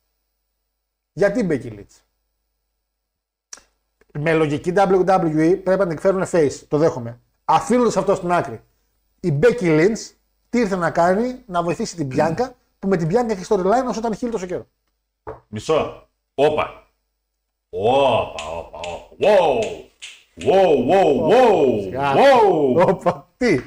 [1.12, 1.90] Γιατί Becky Lynch.
[4.12, 6.52] Με λογική WWE πρέπει να την εκφέρουν face.
[6.68, 7.20] Το δέχομαι.
[7.44, 8.60] Αφήνοντας αυτό στην άκρη.
[9.20, 10.14] Η Μπέκι Λίντς
[10.48, 13.98] τι ήρθε να κάνει, να βοηθήσει την Πιάνκα που με την Πιάνκα έχει storyline όσο
[13.98, 14.66] ήταν χίλιο τόσο καιρό.
[15.48, 16.08] Μισό.
[16.34, 16.86] Όπα.
[17.70, 19.16] Όπα, όπα, όπα.
[19.20, 19.60] Wow.
[20.40, 22.16] Wow, wow, wow.
[22.16, 22.88] Wow.
[22.88, 23.60] Όπα, τι;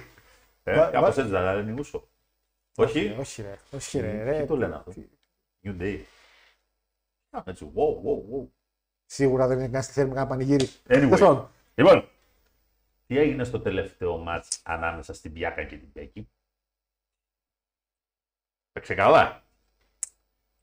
[0.63, 2.07] Ε, Βα- κάπως βα- έτσι δεν λένε οι Ούσο.
[2.77, 3.15] Όχι.
[3.19, 4.23] Όχι ρε, όχι ρε.
[4.23, 4.39] ρε.
[4.41, 4.91] Τι το λένε αυτό;
[5.63, 5.97] New Day.
[7.29, 8.47] Α, Έτσι, wow, wow, wow.
[9.13, 10.65] Σίγουρα δεν είναι κανένας στη θέλουμε να κάνει πανηγύρι.
[10.65, 10.83] Anyway.
[10.87, 11.49] Τέλος πάντων.
[11.75, 12.09] Λοιπόν,
[13.07, 16.29] τι έγινε στο τελευταίο μάτς ανάμεσα στην Bianca και την Becky;
[18.71, 19.43] Παίξε καλά.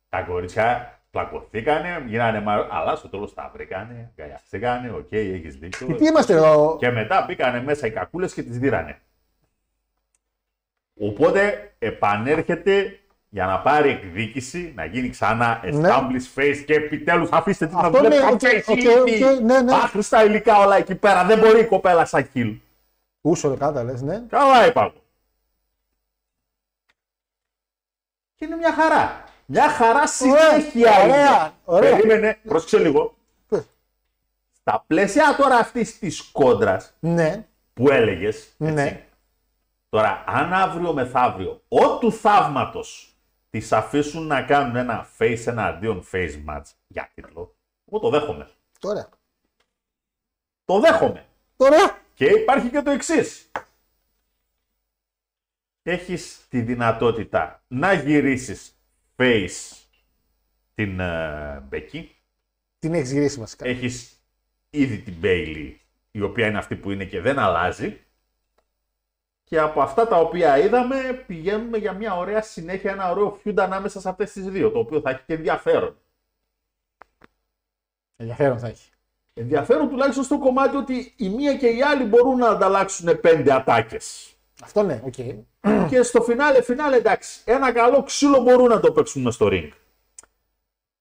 [0.09, 2.68] Τα κορίτσια πλακωθήκανε, γίνανε μα...
[2.70, 5.94] αλλά στο τέλος τα βρήκανε, αγκαλιαστήκανε, οκ, έχεις δίκιο.
[5.94, 9.01] Τι είμαστε εδώ; Και μετά μπήκανε μέσα οι κακούλες και τις δείρανε.
[11.01, 13.01] Οπότε επανέρχεται
[13.31, 17.99] για να πάρει εκδίκηση, να γίνει ξανά established face και επιτέλους αφήστε την να Αυτό
[17.99, 19.24] δουλεύει ναι, τα οκ, face οκ, ήδη.
[19.24, 19.72] οκ, ναι, ναι.
[19.74, 22.57] Άχρηστα υλικά όλα εκεί πέρα, δεν μπορεί η κοπέλα σαν kill.
[23.20, 24.22] Ούσο ρε κάτα λες, ναι.
[24.29, 25.03] Καλά είπα εγώ.
[28.35, 29.24] Και είναι μια χαρά.
[29.47, 30.91] Μια χαρά συνέχεια.
[31.03, 31.53] ωραία, είναι.
[31.64, 31.91] ωραία.
[31.97, 33.16] Περίμενε, πρόσεξε λίγο.
[33.49, 33.68] Πες.
[34.53, 38.83] Στα πλαίσια τώρα αυτής της κόντρας Ναι, που έλεγες, Ναι.
[38.83, 39.03] έτσι,
[39.89, 43.07] τώρα αν αύριο μεθαύριο, ό του θαύματος
[43.51, 48.51] τις αφήσουν να κάνουν ένα face εναντίον face match για τίτλο, εγώ το δέχομαι.
[48.78, 49.09] τώρα.
[50.64, 51.26] Το δέχομαι.
[51.57, 52.03] Τώρα.
[52.14, 53.51] Και υπάρχει και το εξής.
[55.82, 58.78] Έχεις τη δυνατότητα να γυρίσεις
[59.16, 59.76] face
[60.74, 62.07] την uh, Becky.
[62.78, 63.66] Την έχεις γυρίσει βασικά.
[63.66, 64.22] Έχεις
[64.70, 65.74] ήδη την Bailey,
[66.11, 68.01] η οποία είναι αυτή που είναι και δεν αλλάζει.
[69.49, 74.01] Και από αυτά τα οποία είδαμε πηγαίνουμε για μια ωραία συνέχεια, ένα ωραίο feud ανάμεσα
[74.01, 75.96] σε αυτές τις δύο, το οποίο θα έχει και ενδιαφέρον.
[78.16, 78.90] Ενδιαφέρον θα έχει.
[79.34, 84.36] Ενδιαφέρον τουλάχιστον στο κομμάτι ότι η μία και η άλλη μπορούν να ανταλλάξουν πέντε ατάκες.
[84.62, 85.14] Αυτό ναι, οκ.
[85.90, 87.40] και στο φινάλε, φινάλε εντάξει.
[87.44, 89.70] Ένα καλό ξύλο μπορούν να το παίξουν μες στο ring.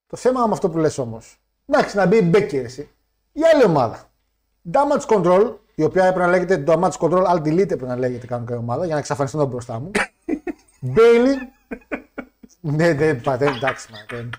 [0.07, 1.37] Το θέμα με αυτό που λες όμως.
[1.65, 2.89] Εντάξει, να μπει η Becky εσύ.
[3.31, 4.11] Η άλλη ομάδα.
[4.71, 8.55] Damage Control, η οποία έπρεπε να λέγεται Damage Control Alt Delete έπρεπε να λέγεται κανονικά
[8.55, 9.91] η ομάδα για να εξαφανιστούν εδώ μπροστά μου.
[10.95, 11.35] Bayley.
[12.61, 13.97] ναι, δεν πάτε, εντάξει, μα.
[14.17, 14.29] δεν-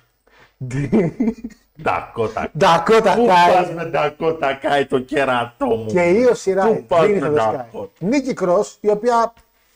[1.82, 2.50] Ντακότα.
[2.60, 5.86] Dakota Πού πας Kai με Ντακότα Κάι το κέρατό μου.
[5.86, 6.66] και η Io Shirai.
[6.76, 7.78] Πού πας Δεν με ήρθε το Sky.
[7.80, 7.88] Dakota.
[7.98, 9.32] Νίκη Cross, η οποία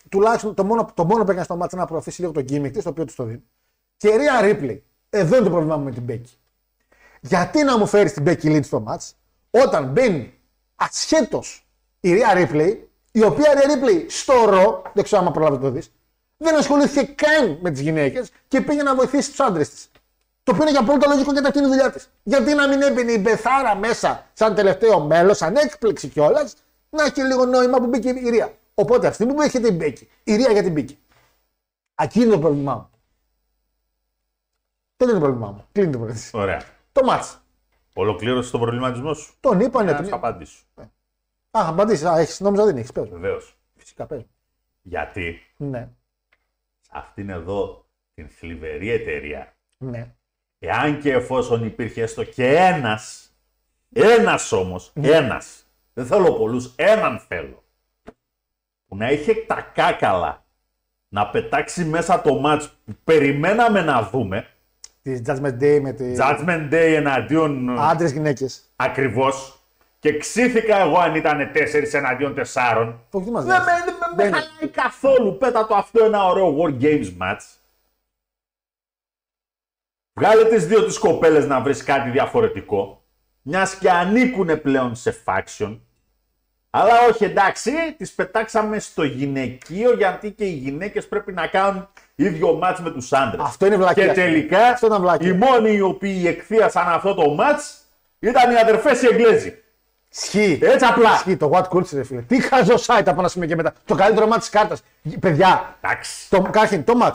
[0.09, 2.83] τουλάχιστον το μόνο, το μόνο που έκανε στο μάτι να προωθήσει λίγο το gimmick της,
[2.83, 3.43] το οποίο του το δίνει.
[3.97, 4.79] Και η Rhea Ripley.
[5.11, 6.37] Εδώ είναι το πρόβλημά μου με την Becky.
[7.21, 9.11] Γιατί να μου φέρεις την Becky Lynch στο match
[9.51, 10.35] όταν μπαίνει
[10.83, 11.66] ασχέτως
[12.01, 12.76] η Rhea Ripley,
[13.12, 15.93] η οποία Rhea Ripley στο ρο, δεν ξέρω αν προλάβει να το δεις,
[16.37, 19.91] δεν ασχολήθηκε καν με τις γυναίκες και πήγε να βοηθήσει τους άντρες της.
[20.43, 22.11] Το οποίο είναι για πολύ λογικό γιατί αυτή είναι η δουλειά της.
[22.22, 26.55] Γιατί να μην έμπαινε η Μπεθάρα μέσα σαν τελευταίο μέλος, σαν έκπληξη κιόλας,
[26.91, 28.55] να έχει λίγο νόημα που μπήκε η Ρία.
[28.74, 30.97] Οπότε αυτή που έρχεται η Μπέκη, η Ρία γιατί μπήκε.
[31.95, 32.91] Ακίνη είναι το πρόβλημά μου.
[34.97, 35.66] Δεν είναι το πρόβλημά μου.
[35.72, 36.20] Κλείνει το πρόβλημα.
[36.33, 36.62] Ωραία.
[36.93, 37.41] Το μάτς.
[37.93, 39.34] Ολοκλήρωσε τον προβληματισμό σου.
[39.40, 39.90] Τον είπα, ναι.
[39.90, 40.62] Να τον- σου απαντήσω.
[41.51, 42.05] Α, απαντήσεις.
[42.05, 42.93] Α, έχεις, νόμιζα δεν έχεις.
[42.93, 43.05] Πες.
[43.09, 43.11] μου.
[43.12, 43.57] Βεβαίως.
[43.76, 44.18] Φυσικά πες.
[44.18, 44.28] μου.
[44.82, 45.88] Γιατί; Ναι.
[46.80, 50.14] σε αυτήν εδώ την θλιβερή εταιρεία, Ναι.
[50.59, 53.32] εάν και εφόσον υπήρχε έστω και ένας,
[53.93, 55.09] ένας όμως, Ναι.
[55.09, 57.64] ένας, δεν θέλω πολλούς, έναν θέλω,
[58.86, 60.45] που να είχε τα κάκαλα
[61.09, 64.47] να πετάξει μέσα το μάτς που περιμέναμε να δούμε,
[65.03, 66.15] Τη Judgment Day με τη.
[66.19, 68.63] Judgment Day εναντίον Άντρες γυναίκες.
[68.77, 69.63] ακριβώς,
[69.99, 72.95] και ξύθηκα εγώ αν ήταν 4 εναντίον 4.
[73.11, 75.37] Όχι, τι μα Δεν με, δεν με, με χαλάει καθόλου.
[75.39, 77.41] Πέτα το αυτό ένα ωραίο War Games match.
[80.13, 83.03] Βγάλε τις δύο τις κοπέλες να βρεις κάτι διαφορετικό.
[83.43, 85.79] Μιας και ανήκουν πλέον σε faction.
[86.71, 92.61] Αλλά όχι εντάξει, τις πετάξαμε στο γυναικείο γιατί και οι γυναίκες πρέπει να κάνουν ίδιο
[92.63, 93.45] match με τους άντρες.
[93.45, 94.07] Αυτό είναι βλακεία.
[94.07, 95.29] Και τελικά Αυτό ήταν βλακεία.
[95.29, 97.61] οι μόνοι οι οποίοι εκθίασαν αυτό το match
[98.19, 99.57] ήταν οι αδερφές οι Εγγλέζοι.
[100.15, 100.59] Ισχύει.
[100.63, 101.13] Έτσι απλά.
[101.13, 102.21] Ισχύει το What Culture, ρε φίλε.
[102.21, 103.73] Τι χαζό site από ένα σημείο και μετά.
[103.85, 104.83] Το καλύτερο μάτι της κάρτας.
[105.21, 106.29] Παιδιά, Εντάξει.
[106.31, 107.15] το, καταρχήν, το match.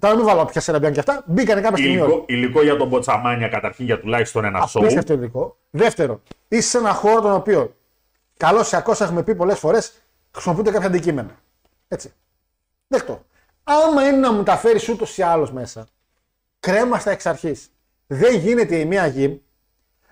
[0.00, 1.22] Τώρα μην βάλω πια σεραμπιάν και αυτά.
[1.26, 2.00] Μπήκανε κάποια στιγμή.
[2.00, 2.10] όλοι.
[2.12, 4.80] Υλικό, υλικό για τον Μποτσαμάνια καταρχήν για τουλάχιστον ένα σοου.
[4.82, 5.56] Απίστευτο υλικό.
[5.70, 7.74] Δεύτερο, είσαι σε ένα χώρο τον οποίο
[8.36, 9.92] καλό ή κακό έχουμε πει πολλές φορές
[10.32, 11.30] χρησιμοποιούνται κάποια αντικείμενα.
[11.88, 12.12] Έτσι.
[12.88, 13.22] Δεκτό.
[13.70, 15.86] Άμα είναι να μου τα φέρεις ούτως ή άλλως μέσα,
[16.60, 17.70] κρέμαστα εξ αρχής.
[18.06, 19.36] Δεν γίνεται η μία γυμ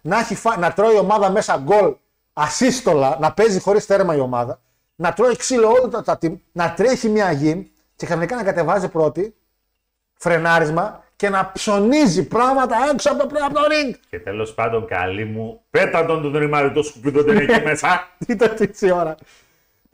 [0.02, 0.58] να, έχει φα...
[0.58, 1.94] να τρώει η ομάδα μέσα γκολ
[2.32, 4.60] ασύστολα, να παίζει χωρίς τέρμα η ομάδα,
[4.96, 8.88] να τρώει ξύλο όλο τα, τα team, να τρέχει μια γη και ξαφνικά να κατεβάζει
[8.88, 9.34] πρώτη,
[10.14, 13.94] φρενάρισμα και να ψωνίζει πράγματα έξω από το, από το ring.
[14.10, 18.08] Και τέλος πάντων, καλή μου, πέτα τον τον ρημάδι το σκουπίδι δεν εκεί μέσα.
[18.26, 19.16] Τι το έτσι ώρα.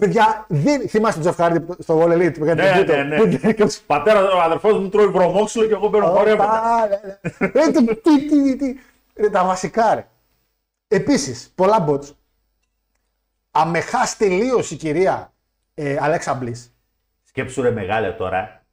[0.02, 0.88] Παιδιά, δεν...
[0.88, 3.66] θυμάστε τον Τζεφχάρντι στο Wall Elite που έκανε ναι, το ναι, βίντεο.
[3.66, 3.66] ναι.
[3.86, 7.00] Πατέρας, ο αδερφός μου τρώει βρωμόξυλο και εγώ παίρνω χωρί Οπα, ναι,
[7.38, 7.62] ναι.
[7.62, 8.78] Ε, τι- τι- τι- τι-
[9.14, 10.06] ε, Τα βασικά ρε.
[10.88, 12.10] Επίσης, πολλά bots.
[13.50, 15.32] Αμεχά τελείω η κυρία
[15.74, 16.74] ε, Αλέξα Μπλής.
[17.22, 18.64] Σκέψου ρε μεγάλε τώρα,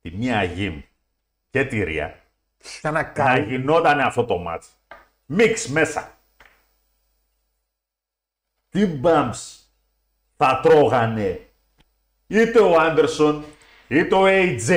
[0.00, 0.80] τη μία γυμ
[1.50, 2.14] και τη Ρία,
[2.58, 3.44] Σαν να να κάνει.
[3.46, 4.68] γινόταν αυτό το μάτς.
[5.26, 6.10] Μίξ μέσα.
[8.68, 9.55] Τι μπαμς
[10.36, 11.40] θα τρώγανε
[12.26, 13.44] είτε ο Άντερσον
[13.88, 14.76] είτε ο AJ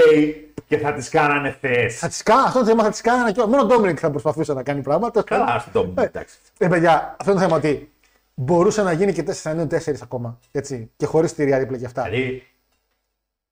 [0.67, 1.97] και θα τις κάνανε θεές.
[1.97, 4.53] Θα τις κάνω, αυτό το θέμα θα τις κάνανε και μόνο ο Ντόμινικ θα προσπαθούσε
[4.53, 5.23] να κάνει πράγματα.
[5.23, 6.37] Καλά, αυτό το εντάξει.
[6.57, 7.91] Ε, παιδιά, αυτό είναι το θέμα ότι
[8.33, 10.39] μπορούσε να γίνει και 4 εναντίον 4 ακόμα.
[10.51, 12.03] Έτσι, και χωρίς τη Ρία Ρίπλε και αυτά.
[12.03, 12.47] Δηλαδή,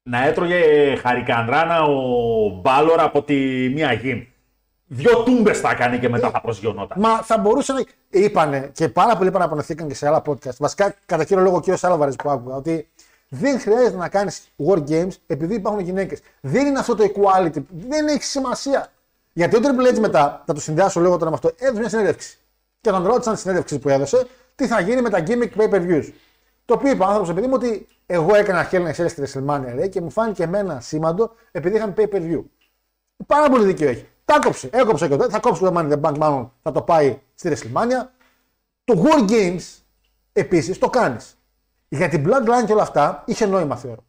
[0.03, 3.35] να έτρωγε χαρικανδράνα ο Μπάλορ από τη
[3.73, 4.23] μία γυμ.
[4.87, 6.97] Δυο τούμπες θα έκανε και μετά θα προσγειωνόταν.
[7.01, 7.83] Μα θα μπορούσε να.
[8.09, 10.55] Είπανε και πάρα πολλοί παραπονεθήκαν και σε άλλα podcast.
[10.57, 12.89] Βασικά, κατά κύριο λόγο, ο κύριος Άλβαρη που άκουγα, ότι
[13.29, 16.19] δεν χρειάζεται να κάνεις war games επειδή υπάρχουν γυναίκες.
[16.41, 17.61] Δεν είναι αυτό το equality.
[17.87, 18.91] Δεν έχει σημασία.
[19.33, 22.37] Γιατί ο Triple H μετά, θα το συνδυάσω λίγο τώρα με αυτό, έδωσε μια συνέντευξη.
[22.81, 25.81] Και τον ρώτησαν στη συνέντευξη που έδωσε τι θα γίνει με τα gimmick pay per
[25.81, 26.11] views.
[26.65, 29.23] Το οποίο είπε ο άνθρωπος επειδή μου ότι εγώ έκανα Hell in a Cell στη
[29.25, 32.43] WrestleMania ρε, και μου φάνηκε εμένα σήμαντο επειδή είχαν pay per view.
[33.27, 34.07] Πάρα πολύ δίκιο έχει.
[34.27, 34.69] Τα κόψε.
[34.71, 35.29] Έκοψε και το.
[35.29, 38.07] Θα κόψει το Money in the Bank, μάλλον θα το πάει στη WrestleMania.
[38.83, 39.81] Το War Games
[40.33, 41.37] επίσης το κάνεις.
[41.87, 44.03] Για την Bloodline και όλα αυτά είχε νόημα θεωρώ.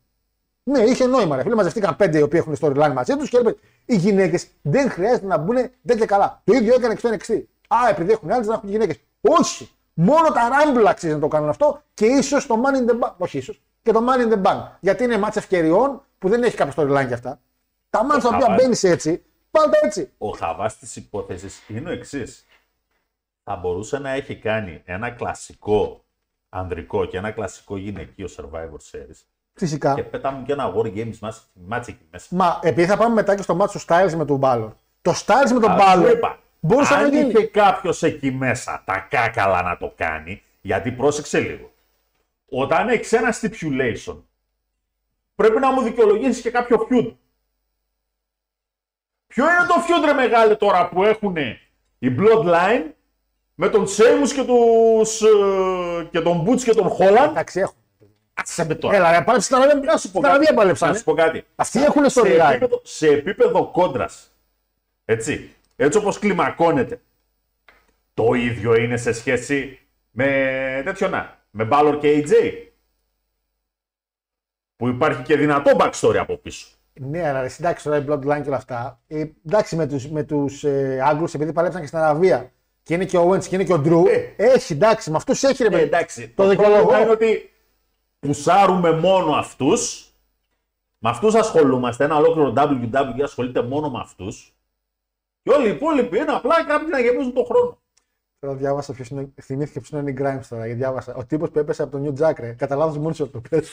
[0.62, 1.36] Ναι, είχε νόημα.
[1.36, 1.42] Ρε.
[1.42, 5.26] Φίλοι, μαζευτήκαν πέντε οι οποίοι έχουν storyline μαζί τους και έλεγε οι γυναίκες δεν χρειάζεται
[5.26, 6.40] να μπουν δεν και καλά.
[6.44, 7.42] Το ίδιο έκανε και στο NXT.
[7.68, 9.00] Α, επειδή έχουν άλλες, να έχουν γυναίκες.
[9.20, 9.70] Όχι.
[9.94, 13.12] Μόνο τα Rumble αξίζει να το κάνουν αυτό και ίσως το Money in the Bank.
[13.18, 13.62] Όχι ίσως.
[13.82, 14.62] Και το Money in the Bank.
[14.80, 17.40] Γιατί είναι μάτσα ευκαιριών που δεν έχει κάποιο storyline για αυτά.
[17.90, 18.62] Τα μάτσα τα οποία χαβάλι.
[18.62, 20.10] μπαίνεις έτσι, πάντα έτσι.
[20.18, 22.46] Ο χαβά της υπόθεσης είναι ο εξής.
[23.44, 26.04] Θα μπορούσε να έχει κάνει ένα κλασικό
[26.48, 29.22] ανδρικό και ένα κλασικό γυναικείο Survivor Series
[29.54, 29.94] Φυσικά.
[29.94, 32.26] και πέτα μου και ένα War Games μας- μάτς εκεί μέσα.
[32.36, 34.68] Μα επειδή θα πάμε μετά και στο μάτσο του Styles με τον Balor.
[35.02, 37.28] Το Styles με τον Αλλά σου Balor είπα, μπορούσε να αν γίνει.
[37.28, 41.72] είχε κάποιος εκεί μέσα τα κάκαλα να το κάνει, γιατί πρόσεξε λίγο.
[42.48, 44.16] Όταν έχεις ένα stipulation,
[45.34, 47.14] πρέπει να μου δικαιολογήσεις και κάποιο feud.
[49.28, 51.36] Ποιο είναι το feud ρε μεγάλε τώρα που έχουν
[51.98, 52.84] οι Bloodline
[53.54, 57.28] με τον Σέιμους και, τους, ε, και τον Butch και τον Holland.
[57.30, 57.76] Εντάξει, έχουν.
[58.34, 58.96] Άσε με τώρα.
[58.96, 60.54] Έλα, ρε, πάλι στην Αραβία, Να σου πω στην Αραβία κάτι.
[60.56, 60.92] παλέψανε.
[60.92, 61.44] Να σου πω κάτι.
[61.56, 62.50] Αυτοί έχουν σε storyline.
[62.50, 64.32] επίπεδο, σε επίπεδο κόντρας.
[65.04, 65.54] Έτσι.
[65.76, 67.00] Έτσι όπως κλιμακώνεται.
[68.14, 69.78] Το ίδιο είναι σε σχέση
[70.10, 70.26] με
[70.84, 71.38] τέτοιο να.
[71.50, 72.32] Με Balor και AJ.
[74.76, 76.66] Που υπάρχει και δυνατό backstory από πίσω.
[77.00, 79.00] Ναι, αλλά ρε, εντάξει τώρα η Bloodline και όλα αυτά.
[79.06, 82.52] Ε, εντάξει με τους με τους, ε, Άγγλους επειδή παλέψαν και στην Αραβία.
[82.82, 84.04] Και είναι και ο Owens και είναι και ο Drew.
[84.36, 84.44] Ε.
[84.44, 85.82] Έχει, εντάξει, με αυτούς έχει ρε Ε, παιδί.
[85.82, 86.28] εντάξει.
[86.28, 86.76] Το Το, δικαιολογώ.
[86.76, 87.50] πρόβλημα είναι ότι
[88.18, 90.02] πουσάρουμε μόνο αυτούς.
[90.98, 92.04] Με αυτούς ασχολούμαστε.
[92.04, 94.54] Ένα ολόκληρο WWE ασχολείται μόνο με αυτούς.
[95.42, 97.78] Και όλοι οι υπόλοιποι είναι απλά κάποιοι να γεμίζουν τον χρόνο.
[98.38, 99.28] Τώρα διάβασα ποιος είναι.
[99.42, 100.64] Θυμήθηκε ποιος είναι η Grimes τώρα.
[100.64, 101.14] Γιατί διάβασα.
[101.14, 102.52] Ο τύπος που έπεσε από το New Jack, ρε.
[102.52, 103.70] Κατά λάθο μόνο το πες.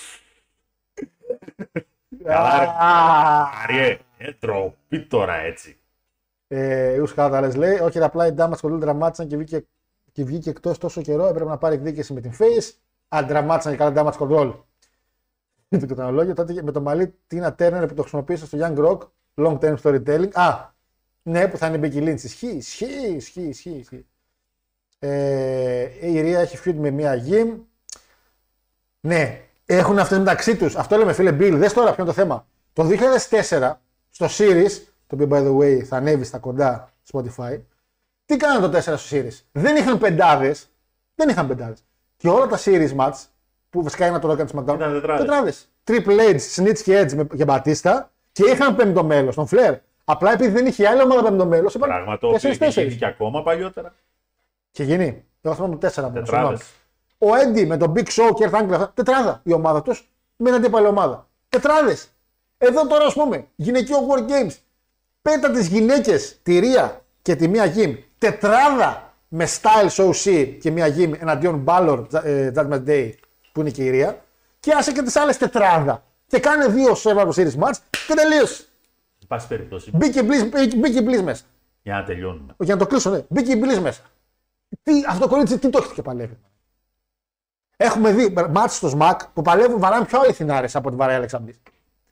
[2.25, 2.65] Καλά, ρε.
[2.65, 5.79] Α, Αριέ, ε, ντροπή τώρα έτσι.
[6.47, 9.65] Ε, Ους Κάταλε λέει: Όχι, ρε, απλά οι Ντάμα σχολούν δραμάτισαν και βγήκε,
[10.11, 11.25] και βγήκε εκτός τόσο καιρό.
[11.25, 12.73] Έπρεπε να πάρει εκδίκηση με την Face.
[13.07, 14.53] Αν δραμάτισαν και καλά damage control.
[15.69, 16.33] το καταναλόγιο.
[16.33, 18.99] Τότε και με το μαλλί Τίνα Turner που το χρησιμοποίησε στο Young Rock.
[19.35, 20.31] Long term storytelling.
[20.33, 20.73] Α,
[21.23, 22.23] ναι, που θα είναι Becky Lynch.
[22.23, 23.69] Ισχύει, ισχύει, ισχύει, ισχύει.
[23.69, 24.05] ισχύει.
[24.99, 27.59] Ε, η Ρία έχει feud με μία γυμ.
[28.99, 30.75] Ναι, έχουν αυτέ μεταξύ τους.
[30.75, 31.51] Αυτό λέμε, φίλε Bill.
[31.53, 32.47] Δες τώρα ποιο είναι το θέμα.
[32.73, 33.71] Το 2004
[34.09, 34.71] στο Series,
[35.07, 37.59] το οποίο by the way θα ανέβει στα κοντά Spotify,
[38.25, 40.69] τι κάνανε το 4 στο Series; Δεν είχαν πεντάδες.
[41.15, 41.83] Δεν είχαν πεντάδες.
[42.17, 43.13] Και όλα τα Series match,
[43.69, 45.19] που βασικά είναι το Rock and SmackDown, Ήταν τετράδες.
[45.25, 45.69] τετράδες.
[45.83, 49.75] Triple H, Snitch και Edge με- και Μπατίστα και είχαν πέμπτο μέλος, τον Flair.
[50.05, 52.97] Απλά επειδή δεν είχε άλλη ομάδα πέμπτο μέλος, είπαν Πράγμα το οποίο είχε γίνει 4-4.
[52.97, 53.93] και ακόμα παλιότερα.
[54.71, 55.23] Και γίνει.
[55.41, 56.57] Εγώ θυμάμαι το 4 μόνο.
[57.29, 57.31] Τετράδες.
[57.31, 57.31] συγγνώμη.
[57.31, 60.55] Ο Έντι με τον Big Show και Earth Angle, τετράδα η ομάδα τους με την
[60.55, 61.27] αντίπαλη ομάδα.
[61.49, 62.07] Τετράδες.
[62.57, 64.55] Εδώ τώρα ας πούμε, γυναικείο War Games.
[65.21, 67.95] Πέτα τις γυναίκες, τη Ρία και τη μία γυμ.
[68.17, 73.11] Τετράδα με Styles OC και μία γυμ εναντίον Balor ε, Judgment Day
[73.51, 74.23] που είναι και η Ρία.
[74.59, 76.03] Και άσε και τις άλλες τετράδα.
[76.27, 78.63] Και κάνε δύο Survivor Series match και τελείωσε.
[79.21, 81.43] Εν πάση περιπτώσει, Μπήκε Bliss, μπήκε Bliss μέσα.
[81.81, 82.55] για να τελειώνουμε.
[82.59, 83.25] Για να το κλείσω, ναι.
[83.27, 84.01] Μπήκε η Bliss μέσα.
[84.83, 86.37] Τι, αυτό το κορίτσι τι το έχετε και παλεύει.
[87.77, 91.55] Έχουμε δει μάτς στο ΣΜΑΚ που παλεύουν βαράνε πιο αληθινάρε από τη βαρέα Αλεξανδρή.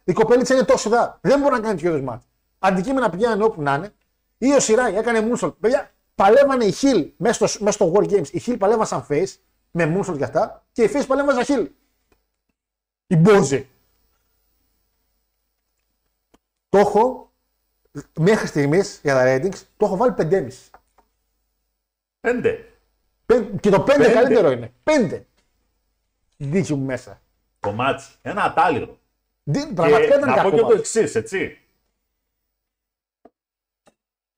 [0.03, 1.17] Η κοπέλιτσα είναι τόσο δά.
[1.21, 2.25] Δεν μπορεί να κάνει τέτοιο είδους μάτς.
[2.59, 3.93] Αντικείμενα πηγαίνανε όπου να είναι.
[4.37, 5.53] Ή ο Σιράι έκανε Moonsault.
[5.59, 8.27] Παιδιά, παλεύανε οι Χιλ μέσα στο, μέσα στο War Games.
[8.31, 9.35] Οι Χιλ παλεύαν σαν face
[9.71, 11.69] με Moonsault και αυτά και οι face παλεύαν σαν Χιλ.
[13.07, 13.67] Η Μπόζη.
[16.69, 17.31] Το έχω
[18.19, 20.47] μέχρι στιγμής για τα ratings το έχω βάλει 5,5.
[22.19, 22.65] Πέντε.
[23.25, 24.11] Πεν- Και το 5 Πέντε.
[24.13, 24.73] καλύτερο είναι.
[24.83, 25.21] 5.
[26.47, 27.21] Δίκη μου μέσα.
[27.59, 28.03] Κομμάτι.
[28.21, 28.99] Ένα ατάλληλο.
[29.43, 30.49] Δι- Πραγματικά Και ήταν να πω κακό.
[30.55, 30.79] και το μάτς.
[30.79, 31.57] εξής, έτσι.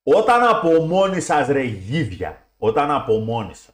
[0.03, 3.73] Όταν από μόνοι σα ρε γίδια, όταν από μόνοι σα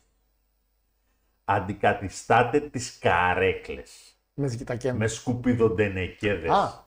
[1.44, 3.92] αντικαθιστάτε τις καρέκλες
[4.34, 4.98] Με τα κέντρα.
[4.98, 6.86] με σκουπιδοντενεκέδες Α,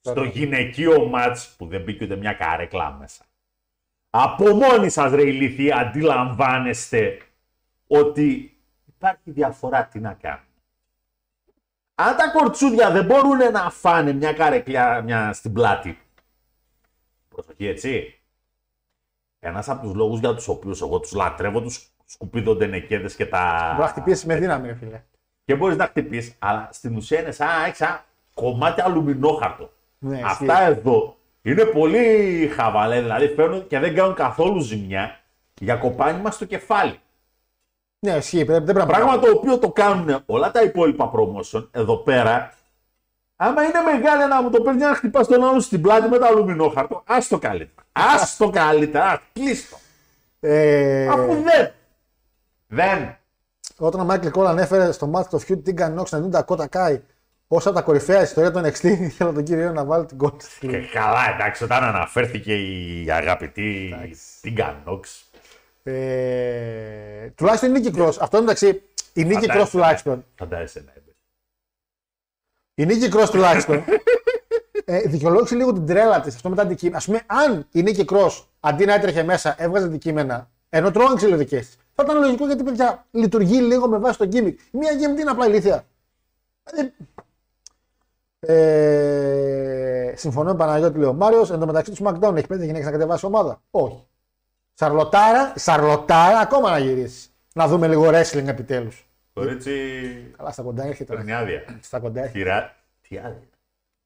[0.00, 3.24] στο γυναικείο μάτς που δεν μπήκε ούτε μια καρέκλα μέσα.
[4.10, 7.18] Από μόνοι σας ρε ηλίθιοι αντιλαμβάνεστε
[7.86, 8.53] ότι
[9.04, 10.44] υπάρχει διαφορά τι να κάνουμε.
[11.94, 15.98] Αν τα κορτσούδια δεν μπορούν να φάνε μια καρέκλα μια στην πλάτη.
[17.28, 18.18] Προσοχή έτσι.
[19.38, 23.72] Ένας από τους λόγους για τους οποίους εγώ τους λατρεύω τους σκουπίδοντενεκέδες και τα...
[23.76, 25.02] μπορείς να χτυπήσεις με δύναμη, ρε φίλε.
[25.44, 29.72] Και μπορείς να χτυπήσεις, αλλά στην ουσία είναι σαν να έχεις ένα κομμάτι αλουμινόχαρτο.
[29.98, 30.78] Ναι, Αυτά ισχύει.
[30.78, 35.20] εδώ είναι πολύ χαβαλέ, δηλαδή φέρνουν και δεν κάνουν καθόλου ζημιά
[35.60, 36.98] για κοπάνιμα στο κεφάλι.
[38.04, 38.44] Ναι, ισχύει.
[38.44, 42.52] Δεν πρέπει να Πράγμα το οποίο το κάνουν όλα τα υπόλοιπα promotion εδώ πέρα.
[43.36, 46.26] Άμα είναι μεγάλη να μου το παίρνει να χτυπάς τον άλλο στην πλάτη με το
[46.26, 47.86] αλουμινόχαρτο, ας το καλύτερα.
[47.92, 49.76] Α το καλύτερα, ας κλείστο.
[50.40, 51.72] Ε, Αφού δεν.
[52.66, 53.16] Δεν.
[53.78, 56.66] Όταν ο Μάικλ Κόλ ανέφερε στο Match of Feud την Knox να δουν τα Κότα
[56.66, 57.00] Κάι
[57.48, 60.66] ω από τα κορυφαία ιστορίας του NXT, ήθελα τον κύριο να βάλει την κόρτα στη
[60.66, 63.94] Και καλά, εντάξει, όταν αναφέρθηκε η αγαπητή
[64.40, 65.30] Τίγκα Νόξ.
[65.86, 68.12] Ε, τουλάχιστον η Νίκη Cross.
[68.20, 68.82] Αυτό εντάξει,
[69.12, 70.24] η Νίκη Cross τουλάχιστον.
[70.34, 71.12] Φαντάζεσαι να είπε.
[72.74, 73.84] Η Νίκη Cross τουλάχιστον
[74.84, 76.98] ε, δικαιολόγησε λίγο την τρέλα της αυτό με τα αντικείμενα.
[76.98, 81.70] Α πούμε, αν η Νίκη Cross αντί να έτρεχε μέσα έβγαζε αντικείμενα, ενώ τρώγαν ξυλοδικές
[81.70, 84.54] τη, θα ήταν λογικό γιατί παιδιά λειτουργεί λίγο με βάση το gimmick.
[84.72, 85.86] Μία gimmick είναι απλά ηλίθεια.
[86.64, 86.92] Ε,
[88.46, 91.50] ε, συμφωνώ με Παναγιώτη λέει ο Μάριος.
[91.50, 93.62] Εν τω μεταξύ του SmackDown έχει πέντε γυναίκες να κατεβάσει ομάδα.
[93.70, 94.06] Όχι.
[94.74, 97.28] Σαρλοτάρα, Σαρλοτάρα ακόμα να γυρίσει.
[97.54, 99.06] Να δούμε λίγο wrestling επιτέλους.
[99.34, 101.04] Κορίτσι, Καλά, στα κοντά έρχεται.
[101.04, 101.18] τώρα.
[101.24, 101.78] παίρνει άδεια.
[101.80, 102.38] Στα κοντά έρχεται.
[102.38, 102.74] Χειρά.
[103.00, 103.48] Τι άδεια.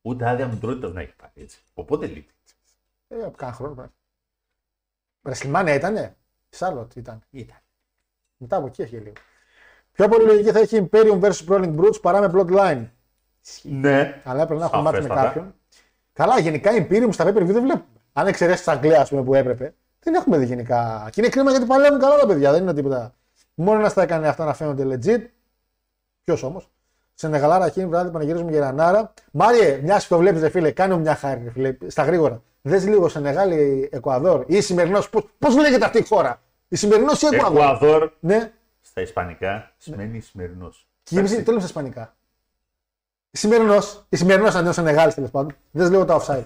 [0.03, 1.59] Ούτε άδεια μητρότητα να έχει πάρει έτσι.
[1.75, 2.33] Οπότε λείπει.
[3.09, 3.75] Ε, από κάνα χρόνο.
[3.75, 3.93] πρέπει.
[5.23, 6.17] Ρεσλιμάνια ήτανε;
[6.49, 7.21] Σάρλοτ ήταν.
[7.31, 7.57] Ήταν.
[8.37, 9.13] Μετά από εκεί έχει λίγο.
[9.93, 12.87] Πιο πολύ λογική θα έχει Imperium vs Brawling Brutes παρά με Bloodline.
[13.63, 14.21] Ναι.
[14.25, 15.23] Αλλά έπρεπε να έχουμε μάθει με Σαφέστατα.
[15.23, 15.55] κάποιον.
[16.13, 17.85] Καλά, γενικά Imperium στα pay per view δεν βλέπουμε.
[18.13, 21.09] Αν εξαιρέσεις της Αγγλίας, ας πούμε, που έπρεπε, δεν έχουμε δει γενικά.
[21.13, 23.15] Και είναι κρίμα γιατί παλεύουν καλά τα παιδιά, δεν είναι τίποτα.
[23.55, 25.23] Μόνο ένας τα έκανε αυτά να φαίνονται legit.
[26.25, 26.71] Ποιος όμως;
[27.15, 29.13] Σε Νεγαλάρα Χίν, βράδυ πανηγυρίζουμε για Ρανάρα.
[29.33, 32.43] Μάριε, μιας που το βλέπεις, ρε φίλε, κάνε μου μια χάρη, ρε φίλε, στα γρήγορα.
[32.63, 35.11] Δες λίγο σε Νεγάλη Εκουαδόρ ή σημερινός.
[35.39, 40.89] Πώς λέγεται αυτή η χώρα, Η σημερινός ή Εκουαδόρ; Εκουαδόρ Ναι, στα Ισπανικά σημαίνει σημερινός.
[41.03, 42.17] και γύρισε τέλο στα Ισπανικά.
[43.31, 45.57] Σημερινός, η σημερινός αντίον σε Νεγάλης τέλος πάντων.
[45.71, 46.45] Δες λίγο τα offside.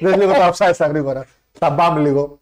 [0.00, 1.26] Δε λίγο τα offside στα γρήγορα.
[1.58, 2.40] Τα μπαμ λίγο.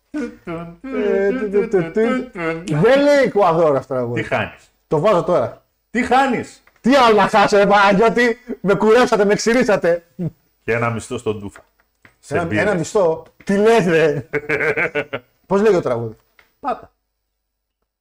[0.83, 2.31] Ε, του, του, του, του.
[2.77, 4.23] Δεν λέει Εκουαδόρ αυτό το Τι τραγούδι.
[4.23, 5.65] χάνεις; Το βάζω τώρα.
[5.91, 10.05] Τι χάνεις; Τι άλλο να χάσω, ρε Παναγιώτη, με κουρέψατε, με ξυρίσατε.
[10.65, 11.61] Και ένα μισθό στον τούφα.
[12.19, 12.63] Σε Ένα, μπύρες.
[12.63, 13.23] ένα μισθό.
[13.45, 14.29] Τι λες ρε;
[15.47, 16.17] Πώς λέγεται το τραγούδι;
[16.61, 16.93] Πάτα.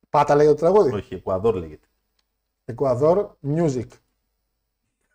[0.09, 1.87] Πάτα λέγεται το τραγούδι; Όχι, Εκουαδόρ λέγεται.
[2.65, 3.87] Εκουαδόρ Music.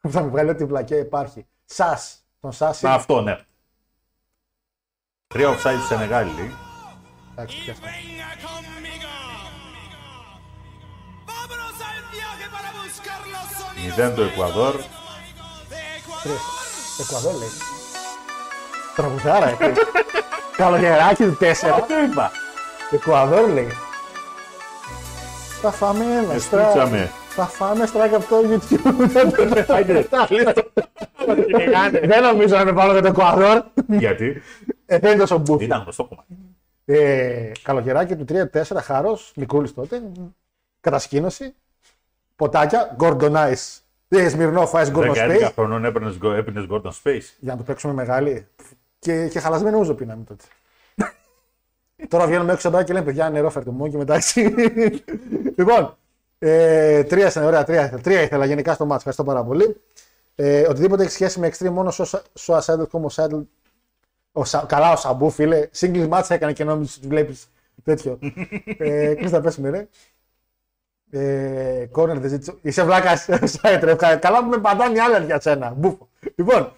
[0.09, 1.47] Θα μου βγάλει ό,τι βλακιά υπάρχει.
[1.65, 2.26] Σας.
[2.47, 2.83] Τον Σας.
[2.83, 3.39] Να αυτό, ναι.
[5.27, 6.31] Τρία offside του Σενεγάλη.
[6.37, 6.55] λέει.
[7.33, 7.89] Εντάξει, πια αυτά.
[7.89, 9.13] Venga conmigo.
[11.29, 13.83] Vámonos al viaje para buscar los sonidos.
[13.85, 14.75] Μηδέν το Εκουαδόρ.
[16.23, 16.41] Τρεις.
[17.01, 17.49] Εκουαδόρ λέει.
[18.97, 19.73] Τραγουδάρα, ε.
[20.57, 21.47] Καλογεράκι του 4.
[21.69, 22.31] Αυτό είπα.
[22.91, 23.71] Εκουαδόρ λέει.
[25.63, 26.67] Θα φάμε ένα στράκ.
[26.67, 27.13] Εστούτσαμε.
[27.29, 28.95] Θα φάμε στράκ από το YouTube.
[29.15, 29.31] Δεν
[32.23, 33.63] νομίζω να με πάρω για το Εκουαδόρ.
[33.89, 34.43] Γιατί;
[34.87, 35.63] Ε, δεν είναι τόσο μπουφ.
[35.63, 36.37] ήταν γνωστό κομμάτι.
[36.85, 40.03] Ε, καλοκαιράκι του 3-4, χάρος, μικρούλη τότε.
[40.81, 41.55] Κατασκήνωση.
[42.37, 43.79] Ποτάκια, Gordon Ice.
[44.09, 45.51] Ε, Σμυρνό, Ice Gordon 11 Space.
[45.55, 46.17] χρονών έπαιρνες
[46.71, 47.35] Gordon Space.
[47.39, 48.47] Για να το παίξουμε μεγάλη.
[48.99, 50.45] Και, και χαλασμένο ούζο πίναμε τότε.
[52.09, 54.41] Τώρα βγαίνουμε έξω εδώ και λέμε παιδιά νερό φέρτε μου και μετά έτσι.
[55.57, 55.97] λοιπόν,
[56.39, 58.01] ε, τρία ήταν ωραία, τρία, ήθελα.
[58.01, 58.97] τρία ήθελα γενικά στο μάτς.
[58.97, 59.81] Ευχαριστώ πάρα πολύ.
[60.39, 63.43] Ε, οτιδήποτε έχει σχέση με extreme μόνο στο Ascended como Saddle.
[64.33, 65.69] Ο, Σα- καλά ο Σαμπού φίλε.
[65.79, 67.49] Singles match έκανε και νόμιζες ότι βλέπεις
[67.85, 68.19] τέτοιο.
[68.79, 69.89] ε, Κρίστα πες με ρε.
[71.11, 72.55] Ε, corner δεν ζήτησε.
[72.63, 73.29] Είσαι βλάκας,
[73.61, 73.95] Σάιτρε.
[73.95, 75.71] Καλά που με παντάνε οι άλλοι για σένα.
[75.71, 76.09] Μπούφο.
[76.35, 76.73] Λοιπόν,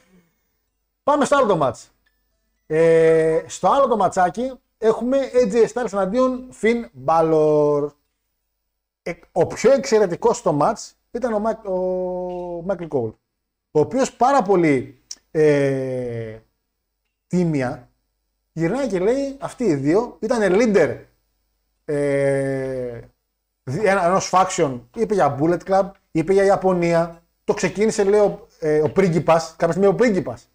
[1.03, 1.91] πάμε στο άλλο το μάτς.
[2.67, 7.89] Ε, στο άλλο το ματσάκι έχουμε AJ Styles εναντίον Finn Balor.
[9.03, 13.13] Ε, ο πιο εξαιρετικός στο μάτς ήταν ο, Μάικ, ο Michael Cole.
[13.79, 14.99] Ο οποίος πάρα πολύ
[15.31, 16.37] ε,
[17.27, 17.89] τίμια
[18.53, 20.97] γυρνάει και λέει αυτοί οι δύο ήταν leader
[21.85, 23.01] ε,
[23.85, 27.23] ενός faction, είπε για Bullet Club, είπε για Ιαπωνία.
[27.45, 30.49] Το ξεκίνησε, λέει, ο, ε, ο πρίγκιπας, κάποια στιγμή ο πρίγκιπας.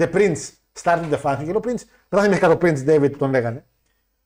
[0.00, 0.50] The Prince
[0.82, 3.64] started the faction και ο Prince, δεν θα θυμήθηκα το Prince David που τον λέγανε.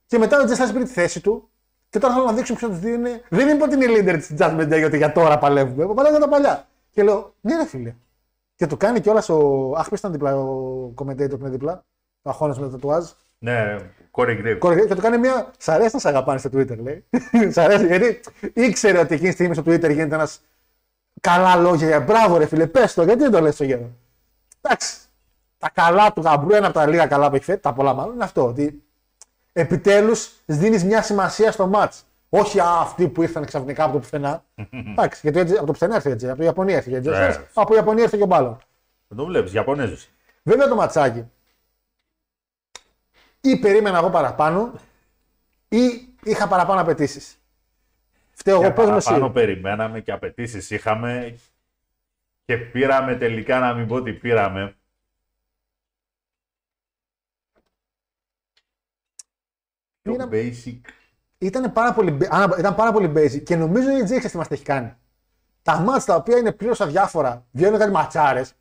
[0.07, 1.49] Και μετά ο Τζέσσας πήρε τη θέση του
[1.91, 3.22] και τώρα θέλω να δείξουν ποιο του δύο είναι.
[3.29, 5.95] Δεν είναι ότι είναι leader της Judgment Day, ότι για τώρα παλεύουμε.
[5.95, 6.68] Παλεύουμε τα παλιά.
[6.91, 7.95] Και λέω, ναι, ρε φίλε.
[8.55, 9.71] Και του κάνει κιόλας ο.
[9.77, 11.85] Αχ, ήταν δίπλα ο commentator που είναι δίπλα.
[12.23, 13.05] Ο Αχώνα με το τατουάζ.
[13.39, 13.77] Ναι,
[14.11, 14.59] Corey Graves.
[14.61, 15.51] Corey- Και του κάνει μια.
[15.59, 17.05] Σ' αρέσει να σε αγαπάνε στο Twitter, λέει.
[17.55, 18.21] Σ' αρέσει, γιατί
[18.55, 20.41] ήξερε ότι εκείνη τη στιγμή στο Twitter γίνεται ένας.
[21.21, 23.91] Καλά λόγια για μπράβο, ρε φίλε, πες το, γιατί δεν το λες στο γέρο.
[24.61, 24.97] Εντάξει.
[25.59, 28.15] Τα καλά του γαμπρού, ένα από τα λίγα καλά που έχει φέρει, τα πολλά μάλλον,
[28.15, 28.47] είναι αυτό.
[28.47, 28.83] Ότι
[29.53, 32.01] επιτέλους δίνεις μια σημασία στο match.
[32.37, 34.45] Όχι α, αυτοί που ήρθαν ξαφνικά από το πουθενά.
[34.91, 37.11] Εντάξει, γιατί έτσι, από το πουθενά ήρθε έτσι, από το Ιαπωνία ήρθε έτσι.
[37.11, 37.41] Βεβαίως.
[37.55, 38.59] Από η Ιαπωνία ήρθε και ο Μπάλλον.
[39.09, 40.07] Δεν το βλέπεις, Ιαπωνέζου.
[40.43, 41.24] Βέβαια το ματσάκι.
[43.41, 44.72] Ή περίμενα εγώ παραπάνω,
[45.68, 47.39] ή είχα παραπάνω απαιτήσεις.
[48.32, 49.07] Φταίω εγώ, πες με εσύ.
[49.09, 51.39] Παραπάνω περιμέναμε και απαιτήσεις είχαμε
[52.45, 54.76] και πήραμε τελικά να μην πω ότι πήραμε.
[60.03, 60.80] Πιο Πήραμε- basic.
[61.45, 64.47] Ήταν πάρα, πολύ, μπε- α, ήταν πάρα πολύ basic και νομίζω η AJ τι μας
[64.49, 64.95] έχει κάνει.
[65.62, 68.55] Τα μάτς τα οποία είναι πλήρως αδιάφορα, βγαίνουν κάτι ματσάρες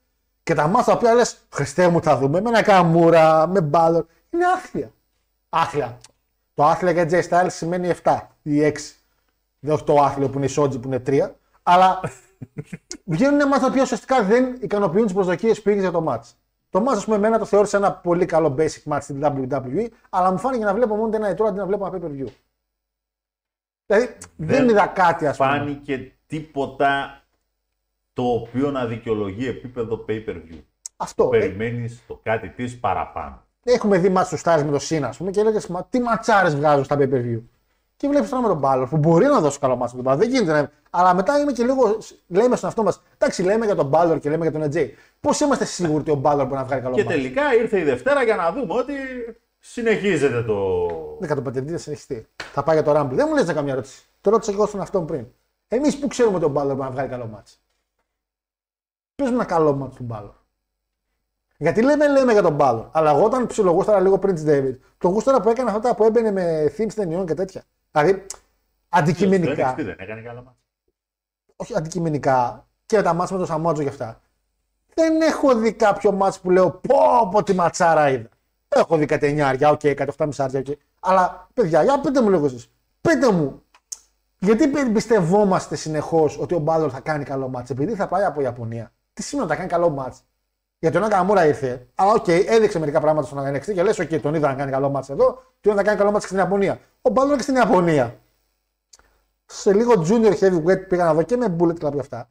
[0.44, 4.08] και τα μάτς τα οποία λες Χριστέ μου θα δούμε με ένα καμούρα, με μπάλο.
[4.30, 4.92] Είναι άθλια.
[5.50, 5.98] Άθλια.
[6.54, 8.72] Το άθλια για AJ Styles σημαίνει 7 ή 6.
[9.60, 11.32] Δεν όχι το άθλιο που είναι η Σότζι που είναι 3.
[11.64, 12.00] Αλλά
[13.06, 16.36] βγαίνουν μάτς τα οποία ουσιαστικά δεν ικανοποιούν τις προσδοκίες που είχες για το μάτς.
[16.70, 20.32] Το μάτς, ας πούμε, εμένα το θεώρησα ένα πολύ καλό basic match στην WWE, αλλά
[20.32, 22.28] μου φάνηκε να βλέπω μόνο ένα ετρό αντί να βλέπω ένα pay per view.
[23.98, 25.50] Δηλαδή δεν, είδα κάτι, ας πούμε.
[25.50, 27.22] Φάνηκε τίποτα
[28.14, 30.60] το οποίο να δικαιολογεί επίπεδο pay-per-view.
[30.98, 31.30] Αυτό.
[31.34, 33.44] Ε, Περιμένεις το κάτι της παραπάνω.
[33.64, 36.56] έχουμε δει μάτς του Stars με το Σίνα, ας πούμε, και έλεγε μα τι ματσάρες
[36.56, 37.42] βγάζουν στα pay per view.
[37.98, 40.18] Και βλέπεις τώρα με τον Balor που μπορεί να δώσει καλό μάτσο με τον Balor.
[40.18, 40.52] Δεν γίνεται.
[40.52, 41.98] να- Αλλά μετά είμαι και λίγο.
[42.28, 44.90] Λέμε στον εαυτό μας, εντάξει, λέμε για τον Balor και λέμε για τον AJ.
[45.20, 47.84] Πώς είμαστε σίγουροι ότι ο Balor μπορεί να βγάλει καλό Και μάτσο; τελικά ήρθε η
[47.84, 48.94] Δευτέρα για να δούμε ότι
[49.64, 50.88] συνεχίζεται το.
[51.20, 52.28] Δεν κατοπατηρητή θα συνεχιστεί.
[52.54, 53.14] Θα πάει για το Rumble.
[53.14, 54.06] Δεν μου λες καμιά ερώτηση.
[54.22, 55.28] Το ρώτησα και εγώ στον εαυτό μου πριν.
[55.68, 57.56] Εμείς που ξέρουμε ότι ο Balor μπορεί να βγάλει καλό μάτσο.
[59.16, 60.32] Πες μου ένα καλό μάτσο του Balor.
[61.58, 62.90] Γιατί λέμε, λέμε για τον Balor.
[62.92, 66.74] Αλλά εγώ όταν ψιλογούσταρα λίγο Prince David, το γούσταρα που έκανε αυτά που έμπαινε με
[66.78, 67.64] themes ταινιών και τέτοια.
[67.92, 68.26] Δηλαδή,
[68.90, 69.68] αντικειμενικά.
[69.70, 70.62] Στο NXT δεν έκανε καλά μάτσα.
[71.56, 74.22] όχι αντικειμενικά και τα μάτς με τον Samoa Joe και αυτά.
[74.94, 78.30] Δεν έχω δει κάποιο μάτς που λέω πω πω τι ματσάρα είδα.
[78.76, 80.66] Έχω δει κάτι εννιάρια, οκ, κάτι 8 μισάρια, οκ.
[81.00, 82.72] Αλλά παιδιά, για πείτε μου λίγο εσείς.
[83.02, 83.64] Πείτε μου,
[84.40, 88.92] γιατί πιστευόμαστε συνεχώς ότι ο Balor θα κάνει καλό μάτς, επειδή θα πάει από Ιαπωνία.
[89.14, 90.24] Τι σημαίνει ότι θα κάνει καλό μάτς;
[90.80, 94.34] Γιατί ο Νακαμούρα ήρθε, αλλά οκ, έδειξε μερικά πράγματα στον NXT και λες: οκ, τον
[94.34, 95.26] είδα να κάνει καλό μάτς εδώ,
[95.60, 96.80] τον είδα να κάνει καλό μάτς και στην Ιαπωνία.
[97.02, 98.18] Ο Μπάλορ και στην Ιαπωνία
[99.46, 102.30] σε λίγο junior heavyweight πήγα να δω και με bullet club και αυτά.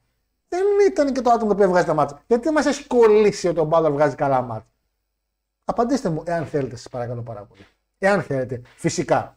[0.48, 2.22] Δεν ήταν και το άτομο το οποίο βγάζει τα μάτια.
[2.26, 4.71] Γιατί μας έχει κολλήσει ότι ο Μπάλορ βγάζει καλά μάτια.
[5.72, 7.66] Απαντήστε μου, εάν θέλετε, σας παρακαλώ πάρα πολύ.
[7.98, 9.36] Εάν θέλετε, φυσικά.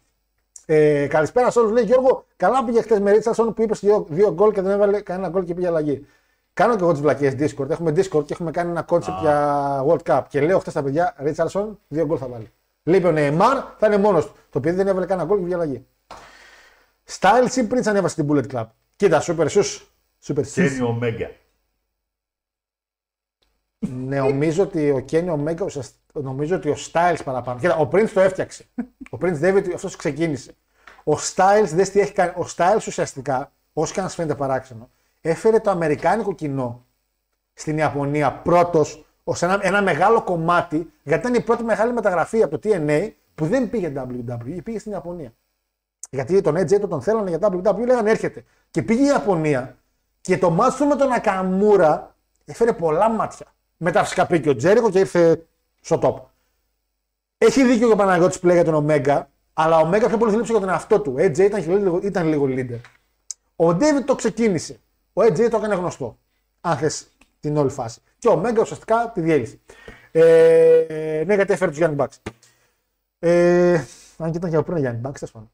[0.66, 1.72] Ε, καλησπέρα σε όλους.
[1.72, 5.02] Λέει Γιώργο, καλά πήγε χθες με Ρίτσαρσον που είπες δύο, δύο γκολ και δεν έβαλε
[5.02, 6.06] κανένα γκολ και πήγε αλλαγή.
[6.54, 7.70] Κάνω και εγώ τις βλακίε Discord.
[7.70, 10.22] Έχουμε Discord και έχουμε κάνει ένα concept για World Cup.
[10.30, 12.52] Και λέω χθες στα παιδιά, Ρίτσαρσον, δύο γκολ θα βάλει.
[12.84, 14.34] Λείπει ο Νεϊμάρ, θα είναι μόνος του.
[14.50, 15.86] Το παιδί δεν έβαλε κανένα γκολ και πήγε αλλαγή.
[17.20, 18.66] Style ή Prince ανέβασε την Bullet Club.
[18.96, 19.82] Κοίτα, super shoes.
[20.24, 20.52] Super shoes.
[20.54, 21.30] Κένι Ομέγκα.
[23.80, 27.60] Ναι, νομίζω ότι ο Kenny Omega, ουσιασ- νομίζω ότι ο Styles παραπάνω.
[27.60, 28.66] Κοίτα, ο Prince το έφτιαξε.
[29.12, 30.56] Ο Prince David αυτός ξεκίνησε.
[31.04, 32.30] Ο Styles δεν τι έχει κάνει.
[32.30, 34.90] Ο Styles ουσιαστικά, όσο και αν σας φαίνεται παράξενο,
[35.22, 36.86] έφερε το αμερικάνικο κοινό
[37.54, 42.58] στην Ιαπωνία πρώτος ως ένα, ένα μεγάλο κομμάτι, γιατί ήταν η πρώτη μεγάλη μεταγραφή από
[42.58, 45.34] το TNA που δεν πήγε WWE, πήγε στην Ιαπωνία.
[46.10, 48.44] Γιατί τον AJ το τον θέλανε για WWE, λέγανε έρχεται.
[48.72, 49.78] Και πήγε η Ιαπωνία
[50.22, 53.46] και το μάτσο του με τον Ακαμούρα έφερε πολλά μάτια.
[53.78, 55.46] Μετά φυσικά πήγε και ο Τζέρικο και ήρθε
[55.86, 56.16] στο top.
[57.38, 60.32] Έχει δίκιο και ο Παναγιώτης που λέει για τον Ομέγκα, αλλά ο Ομέγκα πιο πολύ
[60.32, 61.14] δούλεψε για τον εαυτό του.
[61.18, 62.80] Ο AJ ήταν, λίγο, ήταν λίγο leader.
[63.56, 64.80] Ο David το ξεκίνησε.
[65.14, 66.18] Ο AJ το έκανε γνωστό.
[66.62, 67.08] Αν θες
[67.40, 68.02] την όλη φάση.
[68.18, 69.60] Και ο Ομέγκα ουσιαστικά τη διέλυσε.
[70.12, 72.22] Ε, ναι, γιατί έφερε τους Young Bucks.
[73.20, 73.74] Ε,
[74.18, 75.52] αν και ήταν και από πριν Young Bucks, τέλο πάντων.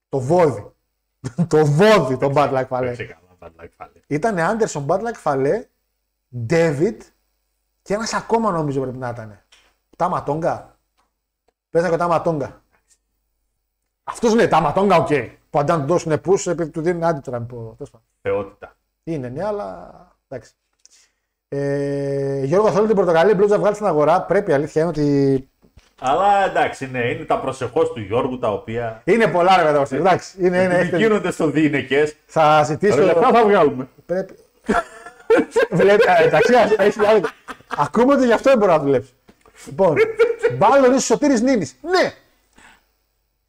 [0.09, 0.71] Το βόδι.
[1.47, 2.87] το βόδι τον Bad Luck Fale.
[2.87, 4.01] Παίξε καλά, Bad Luck Fale.
[4.07, 5.67] Ήταν Άντερσον, Bad Luck Fale,
[6.45, 7.01] Ντέβιτ
[7.81, 9.41] και ένας ακόμα νομίζω πρέπει να ήταν.
[9.97, 10.77] Τάμα Τόγκα.
[11.69, 12.61] Παίζανε και Τάμα Τόγκα.
[14.03, 15.07] Αυτό είναι Τάμα Τόγκα, οκ.
[15.49, 17.41] Που αντί να του δώσουν πού, επειδή του δίνουν άντι τώρα.
[17.41, 18.07] Πω, τέλος πάντων.
[18.21, 18.75] Θεότητα.
[19.03, 19.91] Είναι, ναι, αλλά
[20.27, 20.53] εντάξει.
[21.47, 24.21] Ε, Γιώργο, θέλω την πορτοκαλί μπλούζα βγάλει στην αγορά.
[24.21, 25.49] Πρέπει, η αλήθεια είναι ότι.
[26.01, 29.97] Αλλά εντάξει, ναι, είναι τα προσεχώς του Γιώργου τα οποία Είναι πολλά ρε παιδιά.
[29.97, 32.13] Εντάξει, είναι, είναι, έχετε- γίνονται στο διηνεκέ.
[32.25, 32.97] Θα ζητήσω.
[33.03, 33.87] Λεφτά θα βγάλουμε.
[34.05, 34.33] Πρέπει.
[35.71, 37.21] Βλέπετε, εντάξει, ας- έχει άλλο.
[37.77, 39.13] Ακούμε ότι γι' αυτό δεν μπορεί να δουλέψει.
[39.65, 39.95] Λοιπόν,
[40.57, 41.75] Μπάλλορ είσαι Σωτήρης Νίνης.
[41.81, 42.13] Ναι!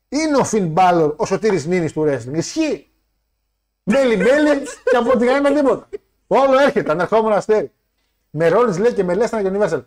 [0.09, 2.37] Είναι ο Φιν Μπάλλορ ο Σωτήρης Νίνης του wrestling.
[2.37, 2.87] Ισχύει.
[3.83, 5.89] Μέλι, μέλι και από ό,τι κάνει τίποτα.
[6.27, 7.71] Όλο έρχεται, ανερχόμενο αστέρι.
[8.31, 9.83] Με Ρόλινς λέει και με Λέσταν και Universal.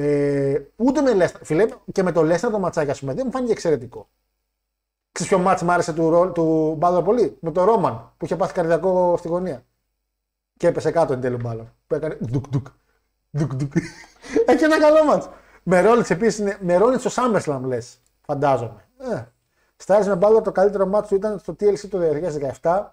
[0.00, 1.40] Ε, ούτε με Λέσταν.
[1.44, 4.08] Φιλέ, και με το Λέσταν το ματσάκι, ας πούμε, δεν μου φάνηκε εξαιρετικό.
[5.12, 8.36] Ξέρεις ποιο μάτς μ' άρεσε του, Ρο- του Μπάλλορ πολύ; Με το Ρόμαν που είχε
[8.36, 9.64] πάθει καρδιακό στη γωνία.
[10.56, 11.64] Και έπεσε κάτω εν τέλει ο Μπάλλορ.
[11.86, 12.66] Που έκανε ντουκ ντουκ.
[13.38, 13.72] Ντουκ ντουκ.
[14.46, 15.28] Έχει ένα καλό μάτς.
[15.62, 16.58] Με Ρόλιτς επίσης είναι.
[16.60, 17.98] Με Ρόλιτς στο SummerSlam λες.
[18.20, 18.84] Φαντάζομαι.
[18.98, 19.24] Ε.
[19.76, 21.98] Στάρις με Μπάλλορ το καλύτερο μάτς του ήταν στο TLC το
[22.60, 22.84] 2017.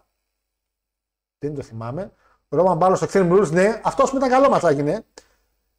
[1.39, 2.11] Δεν το θυμάμαι.
[2.49, 3.81] Ρόμαν Μπάλλορ στο Extreme Rules, ναι.
[3.83, 5.05] Αυτός ας πούμε ήταν καλό μάτς έγινε.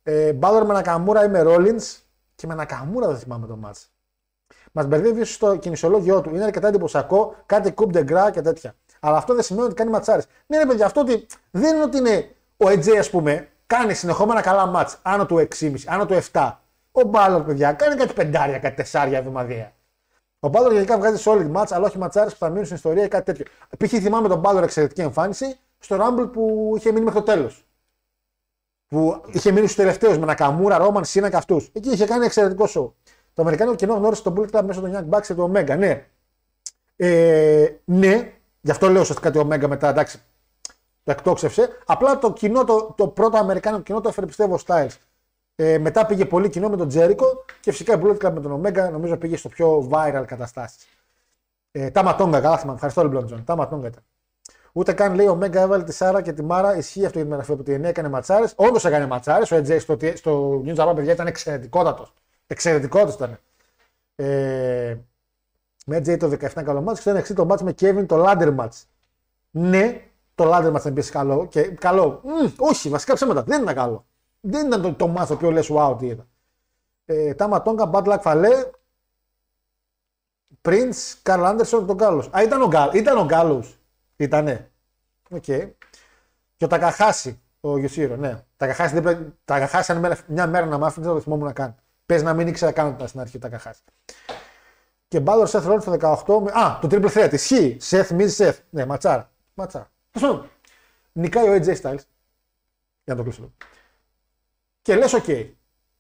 [0.09, 1.99] Ε, Μπάλλορ με Νακαμούρα ή με Ρόλινς.
[2.35, 3.91] Και με Νακαμούρα δεν θυμάμαι το μάτς.
[4.73, 6.35] Μας μπερδεύει ίσως στο κινησιολόγιο του.
[6.35, 8.75] Είναι αρκετά εντυπωσιακό, κάτι κουμπ γκρά και τέτοια.
[9.01, 10.27] Αλλά αυτό δεν σημαίνει ότι κάνει ματσάρες.
[10.47, 14.41] Ναι, ρε παιδιά, αυτό ότι δεν είναι ότι είναι ο EJ, ας πούμε, κάνει συνεχόμενα
[14.41, 16.53] καλά μάτς άνω του 6,5, άνω του 7.
[16.93, 19.73] Ο Μπάλλορ, παιδιά, κάνει κάτι πεντάρια, κάτι τεσσάρια εβδομαδιαία.
[20.41, 23.09] Ο Μπάλλορ γενικά βγάζει solid match, αλλά όχι ματσάρες που θα μείνουν στην ιστορία ή
[23.09, 23.45] κάτι τέτοιο.
[23.79, 23.91] Π.χ.
[23.91, 27.66] θυμάμαι τον Μπάλλορ εξαιρετική εμφάνιση στο Rumble που είχε μείνει μέχρι το τέλος.
[28.89, 31.70] Που είχε μείνει στους τελευταίους με Νακαμούρα, Ρόμαν, Σίνα και αυτούς.
[31.72, 32.93] Εκεί είχε κάνει εξαιρετικό show.
[33.34, 35.76] Το Αμερικάνικο κοινό γνώρισε τον Bullet Club μέσω των Young Bucks και του Omega.
[35.78, 36.07] Ναι.
[36.97, 40.18] Ε, ναι, γι' αυτό λέω ουσιαστικά ότι ο Omega μετά εντάξει
[41.05, 41.68] το εκτόξευσε.
[41.87, 44.97] Απλά το κοινό, το, το πρώτο Αμερικάνικο κοινό το έφερε πιστεύω ο Styles.
[45.57, 48.61] Ε, μετά πήγε πολύ κοινό με τον Τζέρικο και φυσικά η Bullet Club με τον
[48.61, 50.87] Omega νομίζω πήγε στο πιο viral καταστάσεις.
[51.70, 52.74] Ε, Τάμα Τόγκα, καλά θυμάμαι.
[52.74, 53.45] Ευχαριστώ, Λεμπλόν Τζον.
[53.45, 54.03] Τάμα Τόγκα ήταν.
[54.77, 56.77] Ούτε καν λέει ο Omega έβαλε τη Σάρα και τη Μάρα.
[56.77, 58.53] Ισχύει αυτό για την μεταγραφή από την TNA, έκανε ματσάρες.
[58.57, 59.51] Όντως έκανε ματσάρες.
[59.51, 62.14] Ο AJ στο, στο New Japan, παιδιά, ήταν εξαιρετικότατος.
[62.47, 63.39] Εξαιρετικότατος ήταν.
[64.14, 64.97] Ε,
[65.87, 68.57] με AJ το 17 καλό μάτς και στο NXT το μάτς με Kevin το ladder
[68.57, 68.83] match.
[69.51, 70.03] Ναι,
[70.35, 71.47] το ladder match ήταν επίσης καλό.
[71.47, 72.20] Και, καλό.
[72.24, 73.43] Μμ, όχι, βασικά ψέματα.
[73.43, 74.07] Δεν ήταν καλό.
[74.41, 76.27] Δεν ήταν το, το match το οποίο λες wow τι είδα.
[77.05, 78.70] Ε, Τάμα Τόγκα, Bad Luck Fale,
[80.62, 82.31] Prince, Karl Anderson, τον Γκάλος.
[82.37, 83.76] Α, ήταν ο, Γκάλ, ήταν ο Γκάλος.
[84.17, 84.71] Ήτανε.
[85.31, 85.43] Οκ.
[86.57, 88.43] Και ο Τακαχάση, ο Yujiro, ναι.
[88.57, 91.53] Τακαχάση, δεν πρέπει, Τακαχάση αν μέρα- μια μέρα να μάθει, δεν θα το θυμόμουν να
[91.53, 91.75] κάνει.
[92.07, 93.81] Πες να μην ήξερα καν ότι ήταν στην αρχή ο Τακαχάση.
[95.09, 96.41] Και Balor Seth Rollins στο 18.
[96.41, 97.33] με- Α, το triple threat.
[97.33, 97.77] Ισχύει.
[97.91, 98.57] Seth, Miz, Seth.
[98.71, 99.31] Ναι, ματσάρα.
[99.55, 99.91] Ματσάρα.
[100.11, 100.51] Τέλος πάντων,
[101.12, 102.05] Νικάει ο AJ Styles.
[103.05, 103.41] Για να το κλείσω.
[103.41, 103.53] λίγο.
[104.83, 105.25] Και λες, οκ.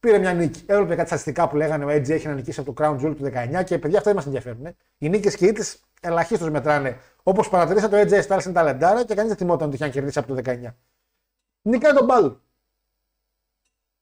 [0.00, 0.62] Πήρε μια νίκη.
[0.66, 3.22] Έβλεπε κάτι στατιστικά που λέγανε ο AJ έχει να νικήσει από το Crown Jewel του
[3.22, 4.66] 19 και παιδιά αυτά δεν μας ενδιαφέρουν.
[4.66, 4.76] ε.
[4.98, 5.64] Οι νίκες και οι ήττες
[6.00, 6.98] ελαχίστως μετράνε.
[7.28, 10.18] Όπως παρατηρήσατε, ο AJ Styles είναι ταλεντάρα και κανείς δεν θυμόταν ότι είχε να κερδίσει
[10.18, 10.74] από το 19.
[11.62, 12.36] Νικάει τον Μπάλλορ.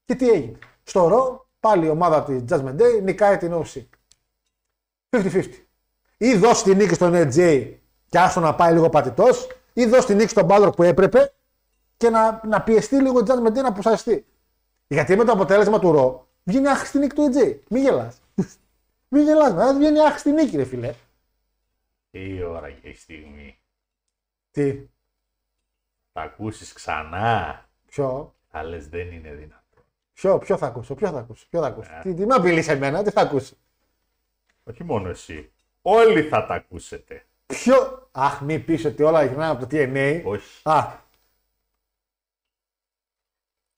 [0.05, 0.59] Και τι έγινε.
[0.83, 3.85] Στο ρο, πάλι η ομάδα της Judgment Day νικάει την OC.
[5.11, 5.45] 50-50.
[6.17, 7.73] Ή δώσει τη νίκη στον AJ
[8.09, 11.33] και άστο να πάει λίγο πατητός, ή δώσει τη νίκη στον Μπάλλορ που έπρεπε
[11.97, 14.27] και να, να πιεστεί λίγο η Judgment Day να αποσαστεί.
[14.87, 17.57] Γιατί με το αποτέλεσμα του ρο βγαίνει άχρηστη νίκη του AJ.
[17.69, 18.21] Μην γελάς.
[19.09, 20.95] Μην γελάς, μα βγαίνει άχρηστη νίκη, ρε φιλέ.
[22.15, 23.59] Τι ώρα και η στιγμή.
[24.51, 24.89] Τι,
[26.12, 29.85] Θα ακούσεις ξανά; ποιο, Θα λες δεν είναι δυνατό.
[30.12, 31.91] ποιο, ποιο θα ακούσω, ποιο θα ακούσω, ποιο θα ακούσω.
[31.95, 32.01] Ε.
[32.01, 33.57] Τι, τι με απειλεί εμένα, τι θα ακούσει.
[34.65, 35.53] Όχι μόνο εσύ.
[35.82, 37.27] Όλοι θα τα ακούσετε.
[37.47, 40.23] Ποιο; Αχ, μην πεις ότι όλα γυρνάνε από το TNA.
[40.24, 40.61] Όχι.
[40.69, 40.93] Α,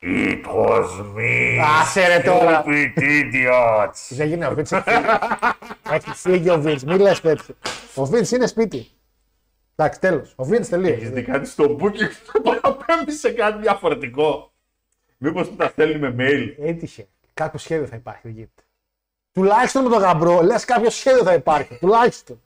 [0.03, 1.59] It was me.
[1.81, 2.65] άσε ρε τώρα.
[2.67, 3.93] Stupid idiots.
[4.11, 4.67] Δεν γίνει ο Βίντ.
[5.91, 6.81] Έχει φύγει ο Βίντ.
[6.83, 7.55] Μην λες τέτοιο.
[7.95, 8.87] Ο Βίντ είναι σπίτι.
[9.77, 10.33] Εντάξει, τέλος.
[10.37, 11.09] Ο Βίντ Έχεις τελείωσε.
[11.09, 11.93] δει κάτι στο booking;
[12.33, 14.53] Και το παραπέμπει σε κάτι διαφορετικό.
[15.19, 16.55] Μήπως του τα στέλνει με mail.
[16.67, 17.09] Έτυχε.
[17.35, 18.21] Κάποιο σχέδιο θα υπάρχει.
[18.23, 18.63] Δεν γίνεται.
[19.33, 21.79] Τουλάχιστον με τον γαμπρό, λες κάποιο σχέδιο θα υπάρχει.
[21.79, 22.41] Τουλάχιστον.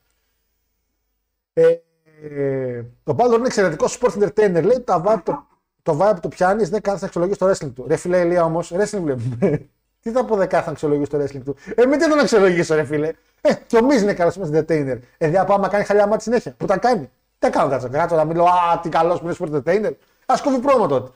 [1.52, 1.76] Ε,
[2.22, 4.62] ε, το Balor είναι εξαιρετικό sport entertainer.
[4.62, 5.46] Λέει το vibe το,
[5.82, 7.84] το, vibe το πιάνεις, δεν κάθεσαι να αξιολογείς το wrestling του.
[7.88, 9.68] Ρε φίλε, Ελία όμως, wrestling βλέπουμε.
[10.00, 11.56] Τι θα πω δεν κάθεσαι να αξιολογείς το wrestling του.
[11.74, 13.10] Ε, μην τι τον αξιολογήσω, ρε φίλε.
[13.40, 14.98] Ε, και ο Μίζ είναι καλός sport entertainer.
[15.18, 16.54] Ε, δεν πάμε να κάνει χαλιά μάτι συνέχεια.
[16.56, 17.10] Που τα κάνει.
[17.38, 19.92] Τι κάνω κάτσο, κάτσο να μιλώ, Α, τι καλός που είναι sport entertainer.
[20.26, 21.10] Α κόβει πρόμο τότε.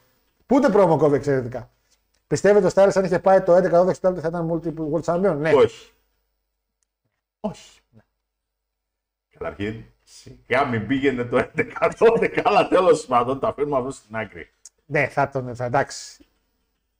[0.47, 1.71] Που ούτε πρόμο κόβει εξαιρετικά.
[2.27, 5.53] Πιστεύετε ότι ο Styles αν είχε πάει το 11-12 θα ήταν multiple world champion; Ναι.
[5.55, 5.93] Όχι.
[7.41, 7.81] Όχι.
[9.39, 14.51] Καταρχήν, σιγά μην πήγαινε το 11-12, αλλά τέλος πάντων το αφήνουμε αυτό στην άκρη.
[14.87, 15.55] Ναι, θα τον.
[15.55, 16.25] Θα, εντάξει.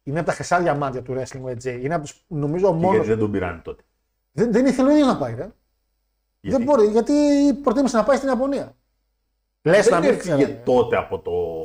[0.03, 1.65] Είναι από τα χρυσά μάτια του wrestling ο AJ.
[1.65, 2.93] Είναι από του νομίζω Και μόνο.
[2.93, 3.83] Γιατί δεν τον πήραν τότε;
[4.33, 5.49] Δεν, δεν ήθελε ο ίδιος να πάει, ρε.
[6.41, 7.13] Γιατί; Δεν μπορεί, γιατί
[7.63, 8.77] προτίμησε να πάει στην Ιαπωνία.
[9.63, 11.61] Λες να δεν μην έφυγε τότε από το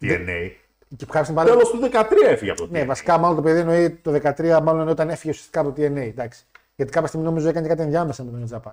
[0.00, 0.50] TNA.
[0.96, 1.48] Και κάποια πάλι.
[1.50, 2.86] Τέλος του 13 έφυγε από το Ναι, TNA.
[2.86, 5.96] βασικά μάλλον το παιδί εννοεί το 13, μάλλον εννοεί όταν έφυγε ουσιαστικά από το TNA.
[5.96, 6.46] Εντάξει.
[6.76, 8.72] Γιατί κάποια στιγμή νομίζω έκανε κάτι ενδιάμεσα με τον New Japan.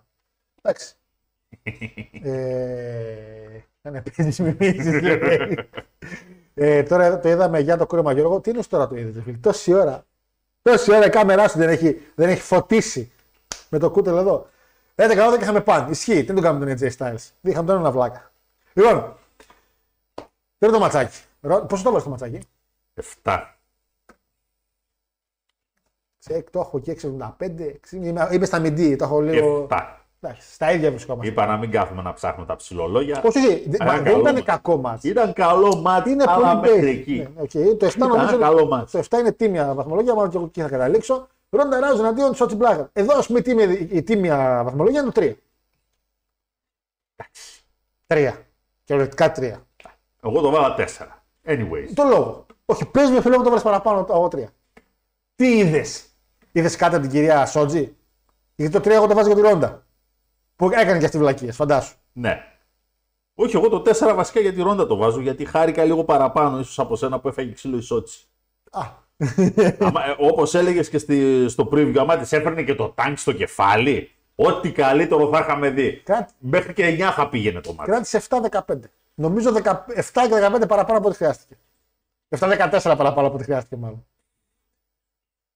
[0.62, 0.96] Εντάξει.
[2.24, 5.70] Ε, Κάνε παίζει μιμήσεις, λέει.
[6.54, 8.42] ε, τώρα το είδαμε για το κούρεμα Γιώργο.
[8.42, 10.06] Τι είναι τώρα το είδες, φίλε; Τόση ώρα.
[10.62, 13.12] Τόση ώρα η κάμερά σου δεν έχει, δεν έχει φωτίσει
[13.70, 14.50] με το κούτελο εδώ.
[14.96, 15.92] 11 ώρα και είχαμε παν.
[15.92, 16.20] Ισχύει.
[16.20, 17.30] Τι δεν το κάνουμε τον AJ Styles.
[17.42, 18.32] Δεν είχαμε τον ένα βλάκα.
[18.74, 19.18] Λοιπόν,
[20.58, 21.18] τρίτο ματσάκι.
[21.42, 22.40] Ρο- Πόσο το έβαλες το ματσάκι;
[23.24, 23.42] 7.
[26.20, 27.74] Τσεκ, το έχω και 6,75.
[27.92, 29.68] Είμαι, είμαι στα μιντί, το έχω λίγο.
[29.70, 29.80] 7.
[30.28, 31.32] Εντάξει, στα ίδια βρισκόμαστε.
[31.32, 33.22] Είπα να μην κάθουμε να ψάχνουμε τα ψιλολόγια.
[33.26, 34.46] Όχι, όχι, δε- Ένα μα δεν καλό ήταν μάτς.
[34.46, 35.04] κακό μάτς.
[35.04, 37.00] Ήταν καλό ματς, Είναι αλλά πολύ μέχρι basic.
[37.00, 37.28] εκεί.
[37.36, 37.78] Ναι, οκ.
[37.80, 38.36] Το 7 Ήταν νομίζω.
[38.36, 38.92] ένα καλό μάτς.
[38.92, 41.28] Το 7 είναι τίμια βαθμολογία, μάλλον και εγώ εκεί θα καταλήξω.
[41.50, 42.90] Ronda Rousey εναντίον Shotzi Blackheart.
[42.94, 45.36] Εδώ, ας πούμε, η τίμια, η τίμια βαθμολογία είναι το 3.
[47.16, 47.64] Εντάξει.
[48.08, 48.34] 3.
[48.84, 49.54] Θεωρητικά 3.
[50.24, 51.24] Εγώ το βάλα 4.
[51.46, 51.90] Anyways.
[51.94, 52.46] Το λόγο.
[52.66, 54.44] Όχι, πες με φίλο μου το βάλες παραπάνω από 3.
[55.36, 56.06] Τι είδες;
[56.52, 57.96] Είδες κάτι από την κυρία Σότζι.
[58.56, 59.86] Γιατί το 3 εγώ το βάζω για τη Ρόντα.
[60.58, 61.96] Που έκανε και αυτή βλακίες, φαντάσου.
[62.14, 62.44] Ναι.
[63.36, 66.80] Όχι, εγώ το 4 βασικά για τη Ρόντα το βάζω, γιατί χάρηκα λίγο παραπάνω ίσως
[66.80, 68.26] από σένα που έφαγε ξύλο η Σότσι.
[68.72, 68.82] Α,
[70.18, 74.72] Όπως έλεγες και στη, στο preview, άμα της έφερνε και το τάγκ στο κεφάλι, ό,τι
[74.72, 76.02] καλύτερο θα είχαμε δει.
[76.06, 77.90] Κράτη- Μέχρι και 9 θα πήγαινε το μάτι.
[77.90, 78.80] κράτησε 7-15.
[79.14, 81.58] Νομίζω 17 και 15 παραπάνω από ό,τι χρειάστηκε.
[82.30, 84.06] 7-14 παραπάνω από ό,τι χρειάστηκε, μάλλον.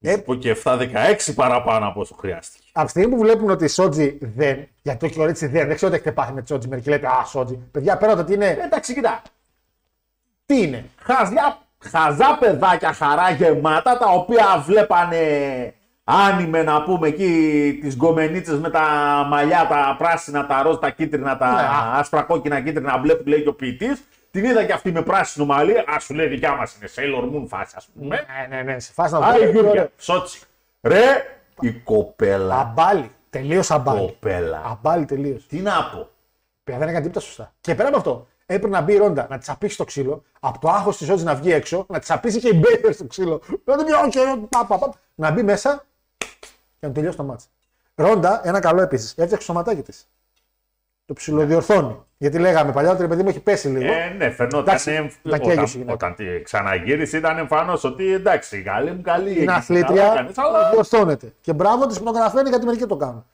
[0.01, 2.60] Ε, Πω και 7-16 παραπάνω από όσο χρειάστηκε.
[2.71, 5.75] Από τη στιγμή που βλέπουν ότι η Σότζι δεν, γιατί το έχει ορίσει δεν, δεν
[5.75, 6.67] ξέρω τι έχετε πάθει με τη Σότζι.
[6.67, 7.55] Μερικοί λέτε Α, Σότζι.
[7.71, 8.57] Παιδιά, πέρα το ότι είναι.
[8.65, 9.21] Εντάξει, κοιτά.
[10.45, 15.19] Τι είναι; Χαζιά, χαζά παιδάκια χαρά γεμάτα τα οποία βλέπανε
[16.03, 18.81] άνιμε να πούμε εκεί τις γκομενίτσες με τα
[19.29, 21.67] μαλλιά, τα πράσινα, τα ροζ, τα κίτρινα, τα Ναι.
[21.99, 24.03] άσπρα κόκκινα, κίτρινα μπλε που λέει και ο ποιητής.
[24.31, 25.77] Την είδα και αυτή με πράσινο μαλλί.
[25.77, 28.25] Α σου λέει δικιά μας είναι Sailor Moon φάση, ας πούμε.
[28.49, 29.51] Ναι, ναι, ναι, σε φάση να Άρα βγάλει.
[29.51, 30.41] Γιώργια, Σότσι.
[30.81, 31.25] Ρε,
[31.61, 32.59] η κοπέλα.
[32.59, 33.11] Αμπάλι.
[33.29, 33.99] Τελείως αμπάλι.
[33.99, 34.61] Κοπέλα.
[34.65, 35.47] Αμπάλι τελείως.
[35.47, 36.09] Τι να πω.
[36.63, 37.53] Παιδιά δεν έκανε τίποτα σωστά.
[37.61, 40.59] Και πέρα από αυτό, έπρεπε να μπει η Ρόντα να τη απίσει το ξύλο, από
[40.59, 43.41] το άγχος της Σότζι να βγει έξω, να τη απίσει και η Μπέιβερ στο ξύλο.
[43.63, 45.85] Να την πει, «Όχι, πα, πα, πα», Να μπει μέσα
[46.79, 47.49] και να τελειώσει το μάτς.
[47.95, 50.09] Ρόντα, ένα καλό επίσης, έφτιαξε το ματάκι της.
[51.05, 52.03] Το ψιλοδιορθώνει.
[52.17, 53.93] Γιατί λέγαμε παλιά ότι ρε παιδί μου έχει πέσει λίγο.
[53.93, 54.59] Ε, ναι, φαινόταν.
[54.61, 55.93] Εντάξει, εμφ- τα καίγεσαι η όταν, γυναίκα.
[55.93, 59.23] όταν τη ξαναγύρισε ήταν εμφανώς ότι εντάξει, καλή μου καλή.
[59.29, 61.33] είναι εκεί, καλά αθλήτρια, κάνεις, αλλά διορθώνεται.
[61.41, 63.25] Και μπράβο τη που το καταφέρνει γιατί μερικοί το κάνουν.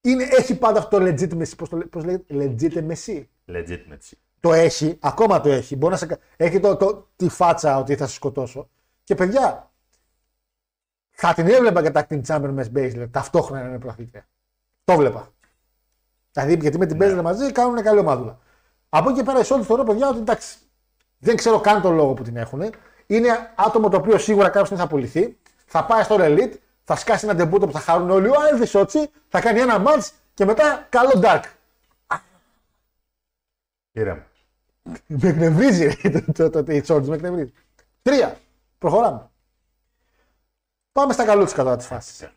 [0.00, 1.56] Είναι, έχει πάντα αυτό το legitimacy.
[1.56, 3.22] Πώς το λέ- πώς λέγεται, legitimacy.
[3.52, 4.12] legitimacy.
[4.40, 5.76] Το έχει, ακόμα το έχει.
[5.76, 6.06] Μπορεί να σε...
[6.06, 8.68] κα- Έχει το, το, τη φάτσα ότι θα σε σκοτώσω.
[9.04, 9.70] Και παιδιά,
[11.10, 14.26] θα την έβλεπα και τα acting champion με Baszler ταυτόχρονα να είναι πρωταθλήτρια.
[14.84, 15.32] Το βλέπα.
[16.32, 18.38] Δηλαδή, γιατί με την Baszler μαζί κάνουν καλή ομάδουλα.
[18.88, 20.56] Από εκεί και πέρα, σε όλη θεωρώ, παιδιά, ότι εντάξει,
[21.18, 22.62] δεν ξέρω καν τον λόγο που την έχουν.
[23.06, 25.38] Είναι άτομο το οποίο σίγουρα κάποια στιγμή θα απολυθεί.
[25.66, 26.52] Θα πάει στο Elite,
[26.84, 28.28] θα σκάσει ένα ντεμπούτο που θα χαρούν όλοι.
[28.28, 31.42] Ο Άλβη Σότσι, θα κάνει ένα match και μετά καλό Dark.
[33.92, 34.26] Ήρεμα.
[35.06, 37.52] Με εκνευρίζει ρε, το, το, το, το, η Τσόρτζ, με εκνευρίζει.
[38.02, 38.38] Τρία.
[38.78, 39.30] Προχωράμε.
[40.92, 42.30] Πάμε στα καλούτσικα τώρα της φάσης.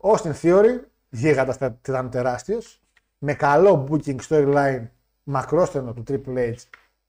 [0.00, 2.80] Austin Theory, γίγαντα θα- ήταν τεράστιος.
[3.18, 4.88] Με καλό booking storyline
[5.22, 6.54] μακρόστενο του Triple H.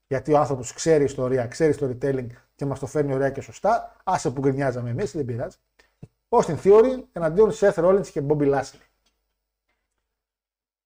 [0.07, 3.95] Γιατί ο άνθρωπος ξέρει ιστορία, ξέρει storytelling και μας το φέρνει ωραία και σωστά.
[4.03, 5.57] Άσε που γκρινιάζαμε εμείς, δεν πειράζει.
[6.30, 8.80] Austin Theory εναντίον Seth Rollins και Bobby Lashley.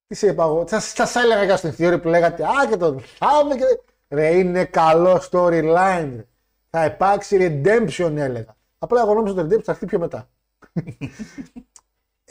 [0.07, 2.99] Τι σε είπα εγώ, σα σας έλεγα για στην Theory που λέγατε Α και τον
[2.99, 3.63] θάμε και.
[4.09, 6.11] Ρε είναι καλό storyline.
[6.15, 6.27] ρε.
[6.69, 8.55] Θα υπάρξει redemption έλεγα.
[8.77, 10.29] Απλά εγώ νόμιζα ότι το redemption θα έρθει πιο μετά.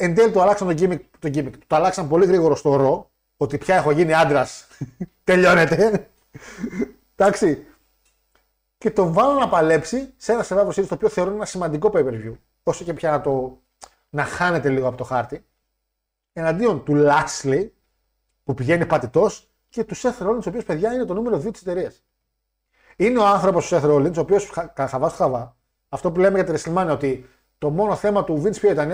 [0.03, 1.53] Εν τέλει το αλλάξαν το gimmick, το gimmick.
[1.67, 3.11] Το αλλάξαν πολύ γρήγορο στο ρο.
[3.37, 4.67] Ότι πια έχω γίνει άντρας.
[5.25, 6.09] Τελειώνεται.
[7.17, 7.67] Εντάξει.
[8.79, 12.05] Και τον βάλω να παλέψει σε ένα Survivor Series το οποίο θεωρώ ένα σημαντικό pay
[12.05, 12.33] per view.
[12.63, 13.61] Όσο και πια να το
[14.11, 15.45] να χάνεται λίγο από το χάρτη.
[16.33, 17.69] Εναντίον του Lashley
[18.45, 21.61] που πηγαίνει πατητός και του Seth Rollins, ο οποίος παιδιά είναι το νούμερο 2 της
[21.61, 22.03] εταιρείας.
[22.97, 25.57] Είναι ο άνθρωπος του Seth Rollins, ο οποίος χαβά του χαβά,
[25.89, 28.91] αυτό που λέμε για τη WrestleMania, ότι το μόνο θέμα του Vince ποιο ήταν,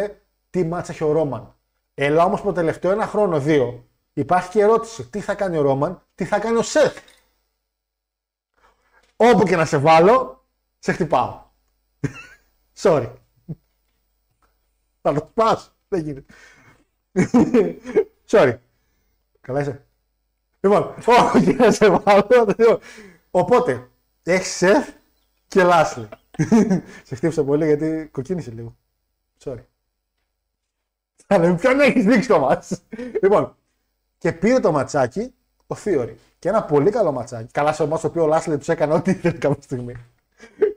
[0.59, 1.55] τι μάτσα έχει ο Ρόμαν.
[1.95, 6.03] Ελά όμως το τελευταίο ένα χρόνο, δύο, υπάρχει και ερώτηση, τι θα κάνει ο Ρόμαν,
[6.15, 6.97] τι θα κάνει ο Seth.
[9.17, 10.47] Όπου και να σε βάλω,
[10.79, 11.43] σε χτυπάω.
[12.83, 13.13] Sorry.
[15.01, 15.77] Θα το πας.
[15.89, 16.35] Δεν γίνεται.
[18.31, 18.59] Sorry.
[19.41, 19.87] Καλά είσαι.
[20.61, 20.95] Λοιπόν,
[21.35, 22.81] όχι να σε βάλω.
[23.31, 23.91] Οπότε,
[24.23, 24.89] έχεις σεφ
[25.49, 26.09] και Λάσλι.
[27.05, 28.77] σε χτύπησα πολύ γιατί κοκκίνησε λίγο.
[29.45, 29.65] Sorry.
[31.31, 32.83] Αλλά με ποιον έχεις δείξει το μάτς.
[33.23, 33.57] λοιπόν,
[34.19, 35.35] και πήρε το ματσάκι
[35.67, 36.19] ο Θείορη.
[36.39, 37.53] Και ένα πολύ καλό ματσάκι.
[37.53, 39.95] Καλά σε εμάς το οποίος ο Λάσλι τους έκανε ό,τι ήθελε κάποια στιγμή.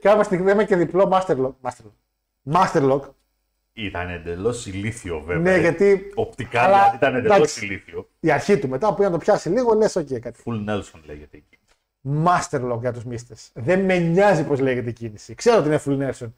[0.00, 1.52] κάποια στιγμή είμαι και διπλό Master Lock.
[1.62, 2.52] Master Lock.
[2.52, 3.00] Master Lock.
[3.72, 5.52] Ήταν εντελώς ηλίθιο βέβαια.
[5.52, 6.12] Ναι, γιατί.
[6.14, 7.64] Οπτικά Αλλά, δηλαδή ήταν εντελώς εντάξει.
[7.64, 8.08] ηλίθιο.
[8.20, 10.42] Η αρχή του μετά που να το πιάσει λίγο, λες: OK, κάτι.
[10.44, 11.58] Full Nelson λέγεται εκεί.
[12.24, 13.34] Master Lock για τους μίστε.
[13.54, 15.34] Δεν με νοιάζει πώς λέγεται η κίνηση.
[15.34, 16.32] Ξέρω ότι είναι full Nelson.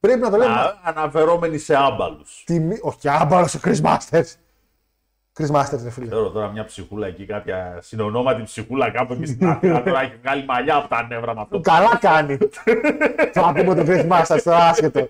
[0.00, 0.54] Πρέπει να το λέμε.
[0.54, 2.42] Α, αναφερόμενοι σε άμπαλους.
[2.46, 2.78] Τιμή...
[2.82, 4.24] Όχι, άμπαλος ο Chris Masters.
[5.38, 6.06] Chris Masters, ρε φίλε.
[6.06, 10.44] Ξέρω τώρα μια ψυχούλα εκεί, κάποια συνονόματη ψυχούλα κάπου εκεί στην Αθήνα τώρα έχει βγάλει
[10.44, 11.60] μαλλιά από τα νεύρα με αυτό.
[11.60, 12.38] Καλά κάνει.
[13.32, 15.08] Θα πούμε τον Chris Masters τώρα, άσχετο.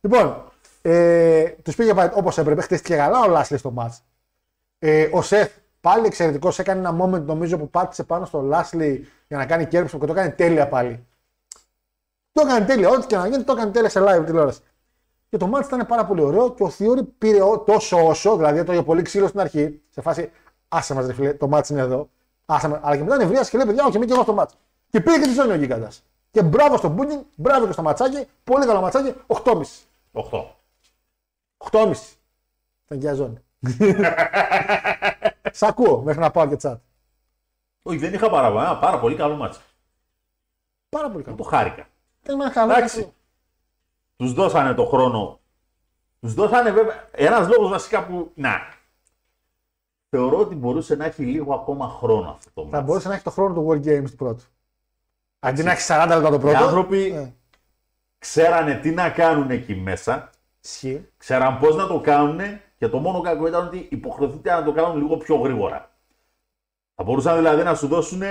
[0.00, 0.42] Λοιπόν,
[0.82, 2.60] ε, τους πήγε όπως έπρεπε.
[2.60, 3.98] Χτίστηκε καλά ο Λάσλι στο match.
[4.78, 5.50] Ε, ο Σεφ
[5.80, 6.58] πάλι εξαιρετικός.
[6.58, 10.12] Έκανε ένα moment νομίζω που πάτησε πάνω στο Λάσλι για να κάνει κέρδος και το
[10.12, 11.06] έκανε τέλεια πάλι.
[12.32, 12.88] Το έκανε τέλεια.
[12.88, 14.60] Ό,τι και να γίνει, το έκανε τέλεια σε live τηλεόραση.
[15.28, 18.58] Και το μάτι ήταν πάρα πολύ ωραίο και ο Θείορη πήρε ο- τόσο όσο, δηλαδή
[18.58, 20.30] έτρωγε πολύ ξύλο στην αρχή, σε φάση
[20.68, 22.08] άσε μας, ρε φίλε, το μάτι είναι εδώ.
[22.46, 22.80] Άσε μας.
[22.82, 24.54] Αλλά και μετά νευρίασε και λέει: Παιδιά, όχι, είμαι και εγώ στο ματς.
[24.90, 26.02] Και πήρε και τη ζώνη ο Γίγαντας.
[26.30, 29.86] Και μπράβο στο booking, μπράβο και στο ματσάκι, πολύ καλό ματσάκι, 8,5.
[30.12, 30.44] 8.
[31.58, 31.92] 8,5.
[32.84, 33.38] Ήταν και η ζώνη.
[35.52, 36.80] Σ' ακούω μέχρι να πάω και τσάτ.
[37.82, 38.62] Όχι, δεν είχα παράπονα.
[38.64, 39.60] Ένα πάρα πολύ καλό μάτσα.
[40.88, 41.42] Πάρα πολύ Το καλό.
[41.42, 41.86] χάρηκα.
[42.22, 42.72] Ήταν ένα καλό.
[42.72, 43.12] Εντάξει.
[44.16, 45.40] Τους δώσανε το χρόνο.
[46.20, 47.08] Τους δώσανε βέβαια.
[47.10, 48.32] Ένας λόγος βασικά που.
[48.34, 48.60] Να.
[50.08, 52.84] Θεωρώ ότι μπορούσε να έχει λίγο ακόμα χρόνο αυτό το Θα μάτς.
[52.86, 54.44] μπορούσε να έχει το χρόνο του World Games του πρώτου.
[55.38, 56.56] Αντί να έχει 40 λεπτά το Οι πρώτο.
[56.64, 57.32] άνθρωποι Ε,
[58.18, 60.30] ξέρανε τι να κάνουν εκεί μέσα.
[60.64, 61.08] Ισχύει.
[61.16, 62.40] Ξέραν πώς να το κάνουν
[62.76, 65.90] και το μόνο κακό ήταν ότι υποχρεωθείτε να το κάνουν λίγο πιο γρήγορα.
[66.94, 68.22] Θα μπορούσαν δηλαδή να σου δώσουν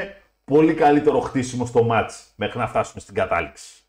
[0.43, 3.80] πολύ καλύτερο χτίσιμο στο μάτς μέχρι να φτάσουμε στην κατάληξη.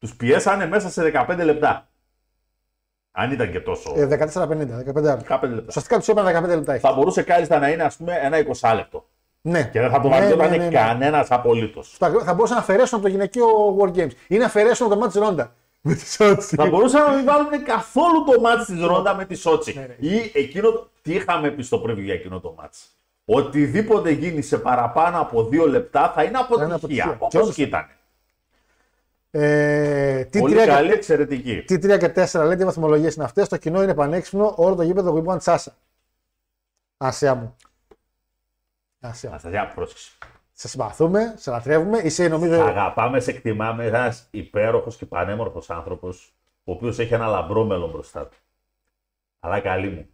[0.00, 1.88] Τους πιέσανε μέσα σε 15 λεπτά.
[3.12, 3.92] Αν ήταν και τόσο.
[3.96, 5.38] Ε, 14-50, 15 λεπτά.
[5.40, 5.64] 15 λεπτά.
[5.68, 6.72] Ουσιαστικά τους είπαν 15 λεπτά.
[6.72, 6.80] έχει.
[6.86, 9.06] Θα μπορούσε κάλλιστα να είναι ας πούμε ένα 20 λεπτό.
[9.40, 9.62] Ναι.
[9.72, 10.70] Και δεν θα το Ναι, βαριόταν ναι, ναι, ναι.
[10.70, 11.94] κανένας απολύτως.
[11.98, 13.46] Θα, θα μπορούσαν να αφαιρέσουν από το γυναικείο
[13.80, 15.54] World Games ή να αφαιρέσουν από το μάτι της Ρόντα.
[15.82, 16.56] Με τη Σότσι.
[16.56, 19.74] Θα μπορούσαν να μην βάλουν καθόλου το μάτς της Ρόντα με τη Σότσι.
[19.78, 20.08] Ναι, ναι.
[20.08, 22.86] Ή εκείνο, το- τι είχαμε πει στο preview για εκείνο το μάτς.
[23.24, 26.74] Οτιδήποτε γίνει σε παραπάνω από δύο λεπτά θα είναι αποτυχία.
[26.74, 27.04] αποτυχία.
[27.04, 27.54] Και Όπως όντως.
[27.54, 27.86] και ήταν.
[29.30, 31.62] Ε, τι Πολύ 3 καλή, και, εξαιρετική.
[31.62, 33.48] τι 3 και 4 λέει τι βαθμολογίες είναι αυτές.
[33.48, 34.54] Το κοινό είναι πανέξυπνο.
[34.56, 35.74] Όλο το γήπεδο γουμπάν τσάσα.
[36.96, 37.56] Ασία μου.
[39.00, 39.34] Ασία μου.
[39.34, 40.10] Αναστασία, πρόσεξε.
[40.52, 41.98] Σε συμπαθούμε, σε λατρεύουμε.
[41.98, 42.62] Είσαι νομίζω.
[42.62, 46.34] Αγαπάμε, σε εκτιμάμε ένας υπέροχος και πανέμορφος άνθρωπος,
[46.64, 48.36] ο οποίος έχει ένα λαμπρό μέλλον μπροστά του.
[49.40, 50.08] Αλλά καλή μου.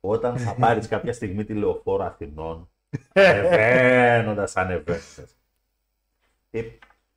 [0.00, 2.70] Όταν θα πάρεις κάποια στιγμή τη λεωφόρο Αθηνών,
[3.12, 5.39] ανεβαίνοντας, ανεβαίνοντας.
[6.50, 6.62] Ε,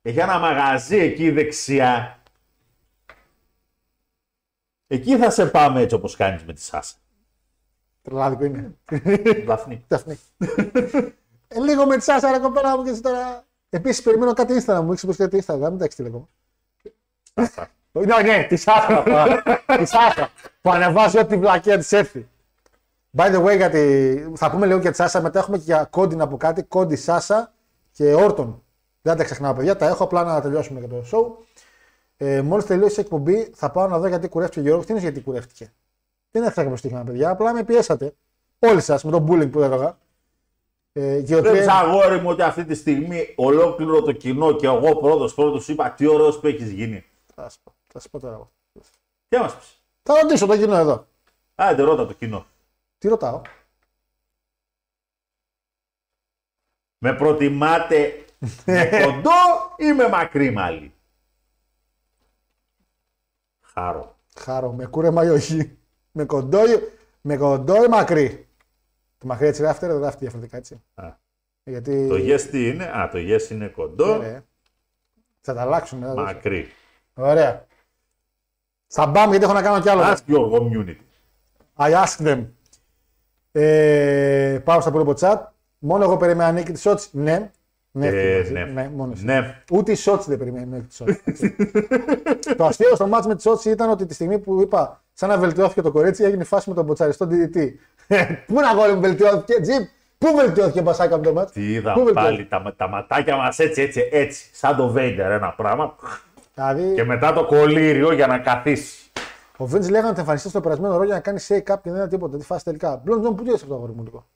[0.02, 2.22] έχει ένα μαγαζί εκεί δεξιά.
[4.86, 6.94] Εκεί θα σε πάμε έτσι όπως κάνεις με τη Σάσα.
[8.02, 8.74] Τρελάδικο είναι.
[9.46, 9.84] Δαφνή.
[9.88, 10.18] Δαφνή.
[11.48, 13.44] ε, λίγο με τη Σάσα, ρε κοπέλα μου και εσύ τώρα.
[13.68, 14.92] Επίσης, περιμένω κάτι Instagram μου.
[14.92, 16.28] Έχεις κάτι Instagram, μην τα έχει στείλει ακόμα.
[17.34, 17.70] Σάσα.
[17.92, 19.02] Ναι, ναι, τη Σάσα.
[19.78, 20.30] τη Σάσα.
[20.60, 22.28] Που ανεβάζει ό,τι βλακία της έρθει.
[23.16, 26.16] By the way, γιατί θα πούμε λίγο για τη Σάσα, μετά έχουμε και για κόντι
[26.16, 26.62] να πω κάτι.
[26.62, 27.52] Κόντι Σάσα
[27.92, 28.63] και Όρτον.
[29.06, 31.44] Δεν τα ξεχνάω, παιδιά, τα έχω απλά να τελειώσουμε για το show.
[32.16, 34.86] Ε, Μόλις τελειώσει η εκπομπή, θα πάω να δω γιατί κουρεύτηκε ο Γιώργος.
[34.86, 35.72] Τι είναι γιατί κουρεύτηκε;
[36.30, 37.30] Δεν έφτασα κάποιο στοίχημα, παιδιά.
[37.30, 38.14] Απλά με πιέσατε.
[38.58, 39.98] Όλοι σας με τον bullying που έλεγα.
[40.92, 44.96] Ε, και ότι- Βλέπεις αγόρι μου ότι αυτή τη στιγμή ολόκληρο το κοινό και εγώ
[44.96, 47.04] πρώτος πρώτος σου είπα τι ωραίος που έχεις γίνει.
[47.34, 48.50] Θα σου πω, θα σου πω τώρα εγώ.
[49.28, 49.80] Τι μας πεις.
[50.02, 51.06] Θα ρωτήσω το κοινό εδώ.
[51.54, 52.46] Άντε ρώτα το κοινό.
[52.98, 53.40] Τι ρωτάω;
[56.98, 58.23] Με προτιμάτε
[58.66, 59.30] με κοντό
[59.76, 60.94] ή με μακρύ μαλλί;
[63.60, 64.18] Χάρο.
[64.36, 65.78] Χάρο, με κούρεμα ή όχι.
[66.12, 66.82] Με κοντό, ή-
[67.20, 68.48] με κοντό ή μακρύ;
[69.18, 70.82] Το μακρύ έτσι γράφεται, δεν γράφεται διαφορετικά έτσι.
[70.94, 71.06] Α.
[71.64, 72.08] Γιατί.
[72.08, 74.14] Το yes τι είναι; Α, το yes είναι κοντό.
[74.14, 74.44] Ωραία.
[75.40, 76.12] Θα τα αλλάξουν μετά.
[76.14, 76.34] δώσε.
[76.34, 76.68] Μακρύ.
[77.14, 77.66] Ωραία.
[78.86, 80.02] Θα πάμε γιατί έχω να κάνω κι άλλο.
[80.02, 80.96] Ask your community.
[81.76, 82.46] I ask them.
[83.52, 85.42] Ε, πάω στα υπόλοιπο chat.
[85.78, 87.08] Μόνο εγώ περίμενα νίκη τη Σότση.
[87.12, 87.50] Ναι.
[87.96, 88.52] Ναι, Ε, μαζί.
[88.52, 88.64] ναι.
[88.64, 89.24] ναι, μόνος εσύ.
[89.24, 89.54] Ναι.
[89.72, 91.56] Ούτε η Σότση δεν περιμένει νίκη τη Σότση.
[92.56, 95.38] το αστείο στο μάτς με τη Σότση ήταν ότι τη στιγμή που είπα σαν να
[95.38, 97.68] βελτιώθηκε το κορίτσι έγινε η φάση με τον μποτσαριστό DDT.
[98.46, 99.88] Πού να γόλι μου βελτιώθηκε, Τζιπ,
[100.18, 101.52] Πού βελτιώθηκε ο Μπασάκα από το μάτς.
[101.52, 104.50] Τι είδα Πού βελτιώθηκε; πάλι τα, τα ματάκια μας έτσι, έτσι, έτσι.
[104.52, 105.94] Σαν το Βέιντερ ένα πράγμα.
[106.54, 109.10] Δηλαδή, Και μετά το κολλήριο για να καθίσει.
[109.56, 111.90] ο Βίντ λέγανε ότι θα εμφανιστεί στο περασμένο ρόλο για να κάνει shake up και
[111.90, 112.36] δεν είναι τίποτα.
[112.36, 113.00] Τι φάση τελικά.
[113.04, 114.26] Μπλον Τζον, πού τι αυτό το αγόρι μου λίγο.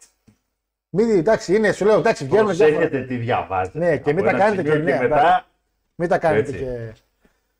[0.90, 2.76] Μην εντάξει, είναι, σου λέω, εντάξει, βγαίνουμε διάφορα.
[2.78, 3.78] Προσέχετε τι διαβάζετε.
[3.78, 5.46] Ναι, και μην Από τα ένα κάνετε σημείο και ναι, μετά
[5.94, 6.62] Μην τα κάνετε Έτσι.
[6.62, 6.92] και.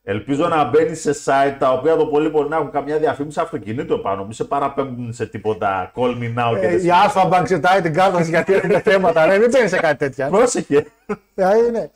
[0.02, 4.00] Ελπίζω να μπαίνει σε site τα οποία το πολύ μπορεί να έχουν καμιά διαφήμιση αυτοκινήτου
[4.00, 4.22] πάνω.
[4.22, 7.80] Μην σε παραπέμπουν σε τίποτα call me now και Ε, δεν η Alpha Bank ζητάει
[7.80, 9.26] την κάρτα της γιατί έχετε θέματα.
[9.26, 10.28] Ναι, μην παίρνει σε κάτι τέτοια.
[10.28, 10.86] Πρόσεχε.
[11.34, 11.90] Δηλαδή, ναι.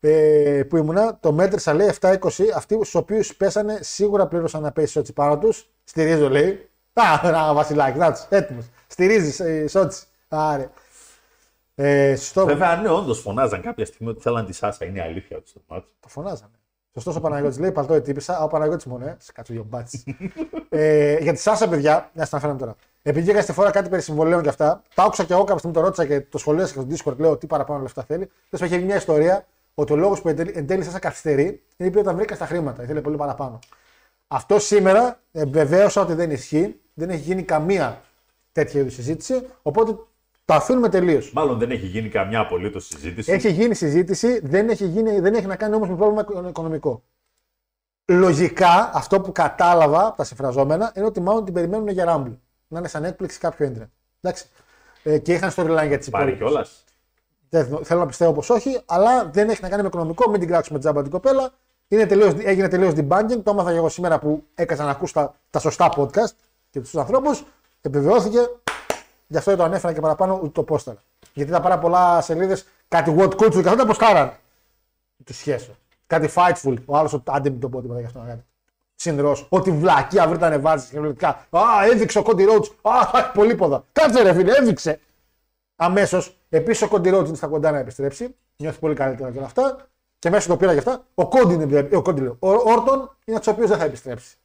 [0.00, 2.14] Ε, που ήμουνα, το μέτρησα λέει 7-20.
[2.56, 5.66] Αυτοί στους οποίους πέσανε σίγουρα πλήρωσαν να πέσει σότσι πάνω τους.
[5.84, 6.68] Στηρίζω λέει.
[6.92, 8.64] Α, ένα βασιλάκι, να έτοιμος.
[8.86, 10.02] Στηρίζεις ε, σότσι.
[10.38, 10.70] Άρε.
[11.74, 14.84] Ε, σωστό, Βέβαια, ναι, όντως φωνάζαν κάποια στιγμή ότι θέλαν τη Σάσα.
[14.84, 15.86] Είναι η αλήθεια του στο μάτι.
[16.00, 16.50] το φωνάζανε.
[16.94, 18.36] Σωστός ο Παναγιώτης λέει, παλτό ετύπησα.
[18.38, 19.16] Α, Ο Παναγιώτης μόνο, ε.
[19.18, 20.16] Σε κάτσω δύο μπάτσει.
[20.68, 22.76] ε, για τη Σάσα, παιδιά, να σας αναφέραμε τώρα.
[23.02, 25.76] Επειδή έκανα στη φορά κάτι περί συμβολέων και αυτά, τα άκουσα και εγώ κάποια στιγμή
[25.76, 27.16] το ρώτησα και το σχολίασα και στο Discord.
[27.16, 28.30] Λέω τι παραπάνω λεφτά θέλει.
[28.50, 31.62] Τέλος είχε μια ιστορία ότι ο λόγος που εν τέλει- εν τέλει Σάσα καθυστερεί είναι
[31.76, 32.82] επειδή όταν βρήκα στα χρήματα.
[32.82, 33.58] Ήθελε πολύ παραπάνω.
[34.28, 36.80] Αυτό σήμερα ε, βεβαίωσα ότι δεν ισχύει.
[36.94, 38.00] Δεν έχει γίνει καμία
[38.52, 39.46] τέτοια είδους συζήτηση.
[39.62, 39.96] Οπότε
[40.44, 41.32] το αφήνουμε τελείως.
[41.32, 43.32] Μάλλον δεν έχει γίνει καμιά απολύτως συζήτηση.
[43.32, 47.02] Έχει γίνει συζήτηση, δεν έχει, γίνει, δεν έχει να κάνει όμως με πρόβλημα οικονομικό.
[48.06, 52.36] Λογικά, αυτό που κατάλαβα από τα συμφραζόμενα είναι ότι μάλλον την περιμένουν για Rumble.
[52.68, 53.88] Να είναι σαν έκπληξη κάποιο έντρε.
[54.20, 54.46] Εντάξει.
[55.02, 56.36] Ε, και είχαν storyline για τις Πάρει υπόλοιπες.
[56.38, 56.84] κιόλας.
[57.48, 60.30] Δεν- Θέλω να πιστεύω πως όχι, αλλά δεν έχει να κάνει με οικονομικό.
[60.30, 61.50] Μην την κράξουμε τζάμπα την κοπέλα.
[61.88, 63.40] Είναι τελείως, έγινε τελείως debunking.
[63.42, 66.32] Το έμαθα και εγώ σήμερα που έκανα να ακούς τα, τα σωστά podcast
[66.70, 67.44] και τους ανθρώπους.
[67.80, 68.38] Επιβεβαιώθηκε.
[69.26, 71.02] Γι' αυτό το ανέφερα και παραπάνω ούτε το πόσταρα.
[71.32, 74.32] Γιατί τα πάρα πολλά σελίδες κάτι what culture και αυτά τα ποστάραν.
[75.24, 75.74] Του σχέσεω.
[76.06, 76.76] Κάτι fightful.
[76.84, 78.24] Ο άλλος άντε μην το πω τίποτα γι' αυτό.
[78.26, 78.44] Κάτι.
[78.94, 79.36] Συνδρό.
[79.48, 81.28] Ό,τι βλακία βρείτε να βάζει κυριολεκτικά.
[81.50, 81.60] Α,
[81.92, 82.64] έδειξε ο Κόντι Ρότ.
[82.82, 83.84] Α, θα έχει πολύ πόδα.
[83.92, 85.00] Κάτσε ρε φίλε, έδειξε.
[85.76, 88.34] Αμέσως, επίσης ο Κόντι Ρότ είναι στα κοντά να επιστρέψει.
[88.56, 89.76] Νιώθει πολύ καλύτερα και όλα αυτά.
[90.18, 91.04] Και μέσα το πήρα και αυτά.
[91.14, 92.36] Ο Κόντι είναι, ο, Κόντι, λέω.
[92.38, 94.36] ο Όρτον είναι από τους οποίους δεν θα επιστρέψει.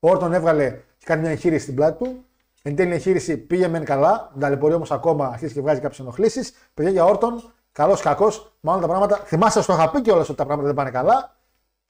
[0.00, 2.24] Ο Όρτον έβγαλε και κάνει μια εγχείρηση στην πλάτη του.
[2.62, 5.98] Εν τέλει η εγχείρηση πήγε μεν καλά, την ταλαιπωρεί όμως ακόμα αρχίζει και βγάζει κάποιες
[6.00, 6.52] ενοχλήσεις.
[6.74, 9.16] Παιδιά για Όρτον, καλός κακός, μάλλον τα πράγματα.
[9.16, 11.36] Θυμάστε, στο είχα πει κιόλας ότι τα πράγματα δεν πάνε καλά.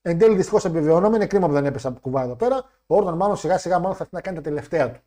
[0.03, 2.57] Εν τέλει δυστυχώς επιβεβαιώνομαι, είναι κρίμα που δεν έπεσα από κουβά εδώ πέρα.
[2.87, 5.01] Ο Όρτον μάλλον σιγά σιγά μάλλον θα έρθει να κάνει τα τελευταία του.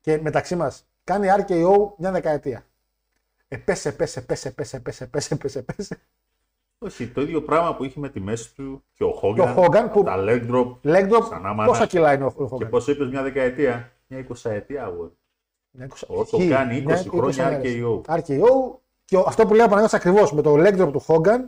[0.00, 2.64] Και μεταξύ μας κάνει RKO μια δεκαετία.
[3.48, 6.00] Επέσε, πέσε, πέσε, πέσε, πέσε, πέσε, πέσε, πέσε.
[6.78, 9.64] Όχι, το ίδιο πράγμα που είχε με τη μέση του και ο Και ο Hogan.
[9.64, 10.76] Hogan που- Τα leg drop.
[10.82, 11.64] Leg drop, Ξανά μάνα.
[11.68, 12.70] πόσα κιλά είναι ο ο Και Hogan.
[12.70, 13.92] πώς είπε μια δεκαετία.
[14.08, 15.12] Μια εικοσαετία αγόρι.
[15.70, 16.52] Ναι, είκοσι- Ο Όρτον Ισχύει.
[16.52, 17.72] κάνει 20 Ναι, χρόνια μέρες.
[17.74, 18.00] RKO.
[18.18, 21.38] RKO και ο- αυτό που λέει ο Παναγιώτης ακριβώς με το leg drop του Hogan,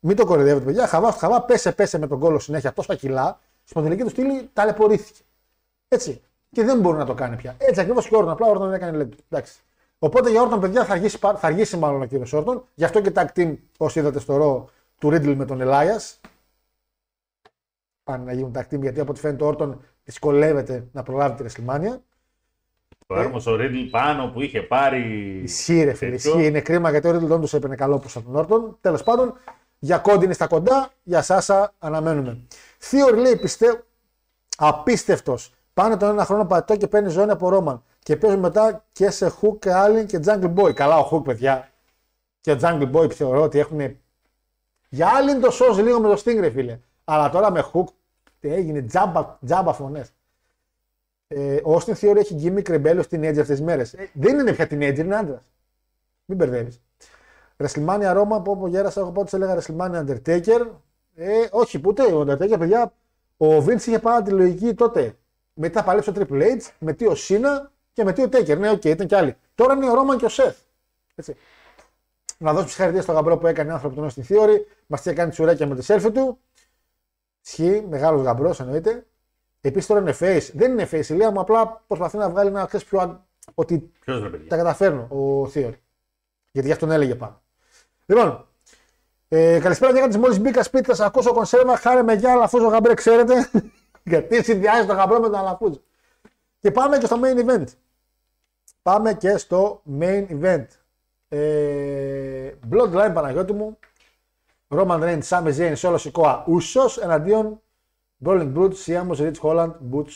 [0.00, 0.86] μην το κοροϊδεύετε παιδιά.
[0.86, 3.40] Χαβά, χαβά, πέσε, πέσε με τον κόλο συνέχεια τόσα κιλά.
[3.64, 5.20] Στην τελική του στήλη ταλαιπωρήθηκε.
[5.88, 6.22] Έτσι.
[6.52, 7.54] Και δεν μπορεί να το κάνει πια.
[7.58, 8.32] Έτσι ακριβώς και ο Όρτον.
[8.32, 9.18] Απλά ο Όρτον δεν έκανε leg drop.
[9.28, 9.60] Εντάξει.
[9.98, 12.64] Οπότε για Όρτον, παιδιά, θα αργήσει, πα- θα αργήσει μάλλον ο κύριος Όρτον.
[12.74, 14.68] Γι' αυτό και τα team, όσοι είδατε στο ρο
[14.98, 16.00] του Riddle με τον Ελάια.
[18.04, 21.54] Πάνε να γίνουν τα team γιατί από ό,τι φαίνεται ο Όρτον δυσκολεύεται να προλάβει τη
[21.56, 21.98] WrestleMania.
[23.06, 25.02] Το έρμος ο Ρίτλ πάνω που είχε πάρει.
[25.42, 26.10] Ισχύει, ρε φίλε.
[26.10, 26.30] τέτοιο.
[26.30, 26.46] Ισχύει.
[26.46, 28.78] Είναι κρίμα γιατί ο Ρίτλ όντως έπαιρνε καλό προ τον Όρτον.
[28.80, 29.34] Τέλος πάντων,
[29.78, 30.90] για κόντι είναι στα κοντά.
[31.02, 32.38] Για Σάσα αναμένουμε.
[32.78, 33.80] Θείορ λέει πιστεύω.
[34.56, 35.54] Απίστευτος.
[35.74, 37.82] Πάνε τον ένα χρόνο πατώ και παίρνει ζώνη από Ρόμαν.
[38.02, 40.74] Και παίζουν μετά και σε Hook και Allen και Jungle Boy.
[40.74, 41.70] Καλά, ο Hook, παιδιά.
[42.40, 43.96] Και ο Jungle Boy θεωρώ ότι έχουν.
[44.88, 46.78] Για Allen το σώζει λίγο με το Sting, ρε φίλε.
[47.04, 47.84] Αλλά τώρα με Hook
[48.40, 50.12] τι έγινε τζάμπα, τζάμπα φωνές.
[51.28, 53.94] Ε, ο Austin Theory έχει gimmick ρεμπέλο στην Edge αυτές τις μέρες.
[54.12, 55.42] δεν είναι πια την Edge, είναι άντρας.
[56.24, 56.80] Μην μπερδεύεις.
[57.56, 60.66] WrestleMania Ρόμαν, από όπου γέρασα, εγώ πότε έλεγα WrestleMania Undertaker.
[61.14, 62.92] Ε, όχι, ούτε ο Undertaker, παιδιά.
[63.36, 65.14] Ο Vince είχε πάρα τη λογική τότε.
[65.54, 68.58] Μετά παλέψει ο Triple H, μετά ο Cena και μετά ο Taker.
[68.58, 69.36] Ναι, οκ, ήταν κι άλλοι.
[69.54, 70.54] Τώρα είναι ο Ρόμαν και ο Seth.
[71.14, 71.36] Έτσι.
[72.38, 74.56] Να δώσω συγχαρητήρια στον γαμπρό που έκανε άνθρωπο τον Austin Theory.
[74.86, 76.38] Μας τις έκανε τσουρέκια με τη selfie του.
[77.50, 79.06] Ισχύει, μεγάλος γαμπρός εννοείται.
[79.60, 80.50] Επίσης τώρα είναι face.
[80.54, 83.00] Δεν είναι face η Λία μου, απλά προσπαθεί να βγάλει ένα ξέρεις πιο.
[83.00, 83.24] α-
[83.54, 84.56] Ότι Ποιος ρε τα παιδιά.
[84.56, 85.80] καταφέρνω, ο Θείορη.
[86.52, 87.42] Γιατί γι' αυτόν έλεγε πάνω.
[88.06, 88.46] Λοιπόν,
[89.28, 91.76] ε, καλησπέρα Γιάννη, μόλις μπήκας σπίτι, θα σα ακούσω κονσέρβα.
[91.76, 93.50] Χάρη με γεια, Αλαφούζο γαμπρέ, ξέρετε.
[94.10, 95.80] Γιατί συνδυάζει το γαμπρό με τον Αλαφούζο.
[96.60, 97.64] Και πάμε και στο main event.
[98.82, 100.66] Πάμε και στο main event.
[101.28, 103.78] Ε, Bloodline Παναγιώτη μου.
[104.70, 107.62] Roman Reigns, Sami Zayn, Solo Sikoa, Usos εναντίον
[108.24, 110.12] Brawling Brutes, Siamos, Rich Holland, Butch,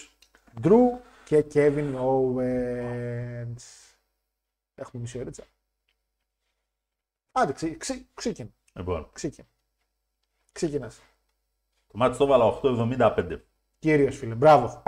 [0.63, 3.63] Drew και Kevin Owens.
[4.75, 5.45] Έχουμε μισή ωρίτσα.
[7.33, 9.45] Άντε, ξύ, ξύ, ξύκιν, Λοιπόν, ξύκιν.
[10.53, 11.01] Ξεκινάς.
[11.87, 13.39] το μάτι το έβαλα 8,75.
[13.79, 14.83] Κύριος φίλε, μπράβο.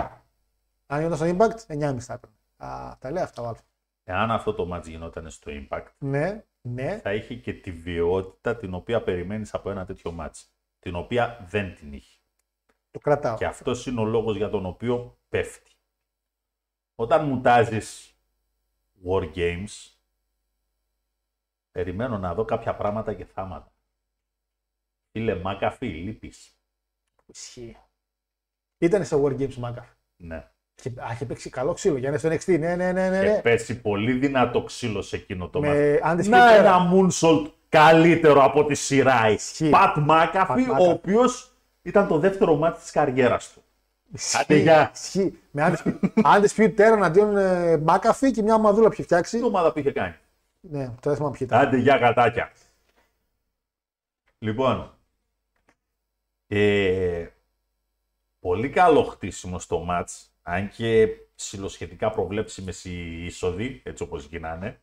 [0.85, 2.35] Αν ήταν στο Impact, 9,5 θα έπαιρνε.
[2.57, 3.61] Α, τα λέει αυτά ο Αλφα.
[4.03, 6.99] Εάν αυτό το match γινόταν στο Impact, Ναι, ναι.
[6.99, 10.43] θα είχε και τη βιαιότητα την οποία περιμένεις από ένα τέτοιο match.
[10.79, 12.19] Την οποία δεν την είχε.
[12.91, 13.37] Το κρατάω.
[13.37, 15.71] Και αυτός είναι ο λόγος για τον οποίο πέφτει.
[16.95, 18.17] Όταν μου τάζεις
[19.05, 19.91] War Games,
[21.71, 23.71] περιμένω να δω κάποια πράγματα και θάματα.
[25.11, 26.57] Φίλε Μάκαφη, λείπεις.
[27.25, 27.77] Ισχύει.
[28.77, 29.97] Ήταν στο War Games Μάκα.
[30.17, 30.51] Ναι.
[30.81, 32.59] Και, α, είχε παίξει καλό ξύλο για να είναι στο NXT.
[32.59, 33.09] Ναι, ναι, ναι.
[33.09, 33.41] ναι, Και ναι.
[33.41, 36.21] πέσει πολύ δυνατό ξύλο σε εκείνο το Με μάτι.
[36.23, 36.59] Undisputed Να Era.
[36.59, 39.29] ένα Moonsault καλύτερο από τη σειρά.
[39.29, 39.69] Ισχύει.
[39.69, 40.93] Πατ Μάκαφη, Pat ο McAfee.
[40.93, 41.51] οποίος
[41.81, 43.61] ήταν το δεύτερο μάτι της καριέρας του.
[44.13, 44.91] Ισχύει, Άντε, γεια.
[44.93, 45.39] Ισχύει.
[45.51, 49.37] Με Undisputed- Undisputed Era εναντίον ε, Μάκαφη και μια ομαδούλα που είχε φτιάξει.
[49.37, 50.15] Τι ομάδα που είχε κάνει.
[50.59, 51.59] Ναι, τώρα δεν θυμάμαι ποιοι ήταν.
[51.67, 52.51] Άντε για κατάκια.
[54.39, 54.91] Λοιπόν,
[56.47, 57.25] ε,
[58.39, 64.81] πολύ καλό χτίσιμο στο μάτς, αν και ψηλοσχετικά προβλέψιμες οι είσοδοι, έτσι όπως γίνανε.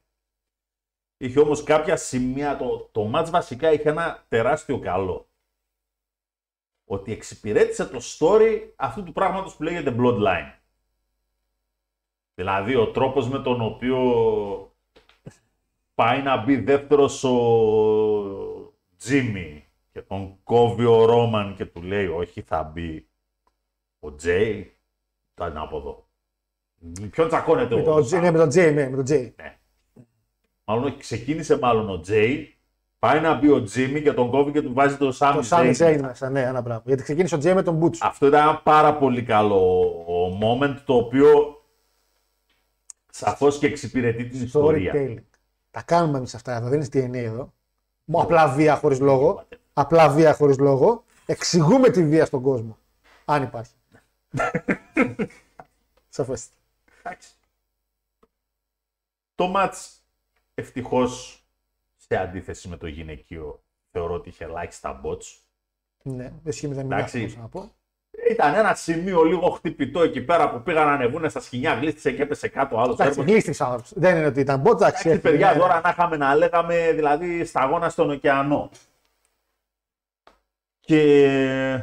[1.16, 5.28] Είχε όμως κάποια σημεία, το, το μάτς βασικά είχε ένα τεράστιο καλό.
[6.85, 10.53] Ότι εξυπηρέτησε το story αυτού του πράγματος που λέγεται Bloodline.
[12.35, 13.99] Δηλαδή ο τρόπος με τον οποίο
[15.95, 17.36] πάει να μπει δεύτερος ο
[18.97, 23.09] Τζίμι και τον κόβει ο Ρόμαν και του λέει όχι θα μπει
[23.99, 24.74] ο Τζέι
[25.35, 26.06] θα είναι από εδώ.
[27.11, 29.35] Ποιον τσακώνεται Με ο τον Τζέι, ναι, με τον Τζέι, ναι, με τον Τζέι.
[30.65, 32.56] Μάλλον όχι, ξεκίνησε μάλλον ο Τζέι,
[32.98, 35.70] πάει να μπει ο Τζίμι και τον κόβει και του βάζει το Σάμι Το Σάμι
[35.70, 35.90] Τζέι.
[35.90, 36.82] Τζέι μέσα, ναι, ένα πράγμα.
[36.86, 38.07] Γιατί ξεκίνησε ο Τζέι με τον Butch.
[38.06, 39.93] Αυτό ήταν ένα πάρα πολύ καλό
[40.43, 41.62] moment το οποίο
[43.11, 44.93] σαφώς και εξυπηρετεί την ιστορία.
[44.94, 45.23] Storytelling.
[45.70, 47.52] Τα κάνουμε εμείς αυτά εδώ, δεν είναι DNA εδώ.
[48.05, 49.44] Μου απλά βία χωρίς λόγο.
[49.73, 51.05] Απλά βία χωρίς λόγο.
[51.27, 52.77] Εξηγούμε τη βία στον κόσμο.
[53.24, 53.73] Αν υπάρχει.
[56.09, 56.47] Σαφές.
[57.02, 57.31] Εντάξει.
[59.35, 60.02] Το μάτς
[60.55, 61.43] ευτυχώς
[61.97, 65.24] σε αντίθεση με το γυναικείο θεωρώ ότι είχε ελάχιστα bots.
[66.02, 67.19] Ναι, δεν ισχύει με τα Εντάξει.
[67.19, 67.73] μηνύματα, να πω.
[68.31, 72.23] Ήταν ένα σημείο λίγο χτυπητό εκεί πέρα που πήγαν να ανεβούν στα σκηνιά, γλίστησε και
[72.23, 72.98] έπεσε κάτω άλλος.
[72.98, 73.93] Εντάξει, γλίστριξε άνθρωπος.
[73.94, 75.09] Δεν είναι ότι ήταν μπότ, εντάξει.
[75.09, 75.59] Εντάξει, έφυγε, παιδιά, ναι.
[75.59, 78.70] τώρα να είχαμε να λέγαμε δηλαδή σταγόνα στον ωκεανό.
[80.81, 81.81] Και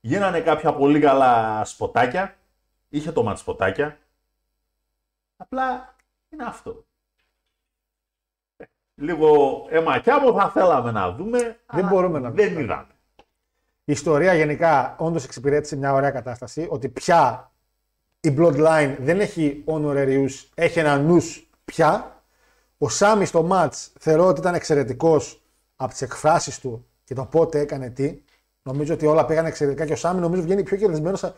[0.00, 2.36] γίνανε κάποια πολύ καλά σποτάκια.
[2.88, 3.98] Είχε το μάτς σποτάκια.
[5.36, 5.96] Απλά
[6.30, 6.84] είναι αυτό;
[8.94, 11.58] Λίγο αιματιάμο θα θέλαμε να δούμε.
[11.66, 12.60] αλλά μπορούμε να Δεν δούμε.
[12.62, 12.86] είδαμε.
[13.84, 16.66] Η ιστορία γενικά όντως εξυπηρέτησε μια ωραία κατάσταση.
[16.70, 17.50] Ότι πια
[18.20, 22.22] η Bloodline δεν έχει honorarius, έχει ένα νους πια.
[22.78, 25.42] Ο Σάμι στο match θεωρώ ότι ήταν εξαιρετικός
[25.76, 28.22] από τις εκφράσεις του και το πότε έκανε τι.
[28.62, 31.32] Νομίζω ότι όλα πήγαν εξαιρετικά και ο Σάμι νομίζω βγαίνει πιο κερδισμένος.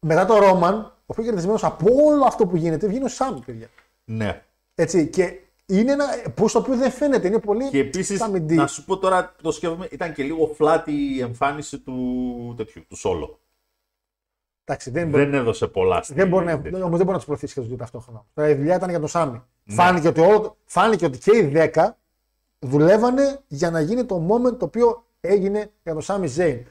[0.00, 3.68] Μετά το Ρόμαν, ο πιο κερδισμένος από όλο αυτό που γίνεται βγαίνει ο Σάμι, παιδιά.
[4.04, 4.42] Ναι.
[4.74, 6.04] Έτσι, και είναι ένα
[6.34, 7.26] που στο οποίο δεν φαίνεται.
[7.26, 7.68] Είναι πολύ.
[7.68, 8.54] Και επίσης, Σάμι D.
[8.54, 12.96] να σου πω τώρα, το σκέφτομαι, ήταν και λίγο flat η εμφάνιση του τέτοιου, του
[12.96, 13.38] Σόλο.
[14.64, 16.78] Εντάξει, δεν, μπορεί, Δεν έδωσε πολλά στη δεν μπορεί να, τέτοια.
[16.78, 18.24] όμως δεν μπορεί να τους προωθήσει και τους δύο ταυτόχρονα.
[18.34, 19.42] Τώρα η δουλειά ήταν για τον Σάμι.
[19.64, 19.74] Ναι.
[19.74, 21.88] Φάνηκε, ότι όλο, φάνηκε ότι και οι 10
[22.58, 26.66] δουλεύανε για να γίνει το moment το οποίο έγινε για τον Σάμι Ζέιν.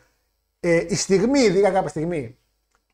[0.59, 2.37] Ε, η στιγμή, ειδικά κάποια στιγμή,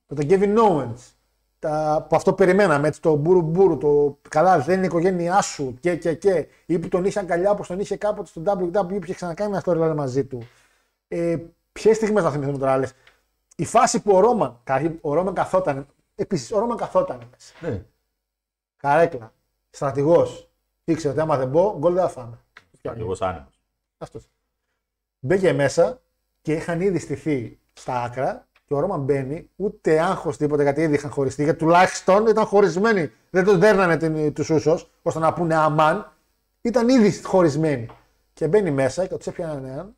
[0.08, 1.14] με τον Kevin Owens,
[1.60, 5.78] τα, που αυτό περιμέναμε, έτσι, το μπουρου μπουρου, το καλά δεν είναι η οικογένειά σου
[5.80, 9.00] και και και, ή που τον είχε αγκαλιά όπως τον είχε κάποτε στο WWE που
[9.04, 10.48] είχε ξανακάνει ένα storyline μαζί του.
[11.08, 11.38] Ε,
[11.72, 12.88] Ποιες στιγμές να θυμηθούμε τώρα άλλε.
[13.56, 17.54] Η φάση που ο Ρόμαν, καταρχήν, ο Ρόμαν καθόταν, επίσης ο Ρόμαν καθόταν μέσα.
[17.60, 17.86] Ναι.
[18.78, 19.34] Καρέκλα.
[19.70, 20.50] Στρατηγός.
[20.84, 22.40] Ήξερε ότι άμα δεν μπω, γκολ δεν θα φάμε.
[22.82, 23.60] Εγώ άνεμος.
[23.98, 24.30] Αυτός.
[25.23, 26.02] Μπήκε μέσα
[26.41, 30.93] και είχαν ήδη στηθεί στα άκρα και ο Ρώμα μπαίνει, ούτε άγχος τίποτα γιατί ήδη
[30.93, 31.43] είχαν χωριστεί.
[31.43, 33.11] Γιατί τουλάχιστον ήταν χωρισμένοι.
[33.30, 36.14] Δεν τον δέρνανε τους Ούσος ώστε να πούνε αμάν.
[36.61, 37.89] Ήταν ήδη χωρισμένοι.
[38.34, 39.95] Και μπαίνει μέσα και τους έπιανε έναν.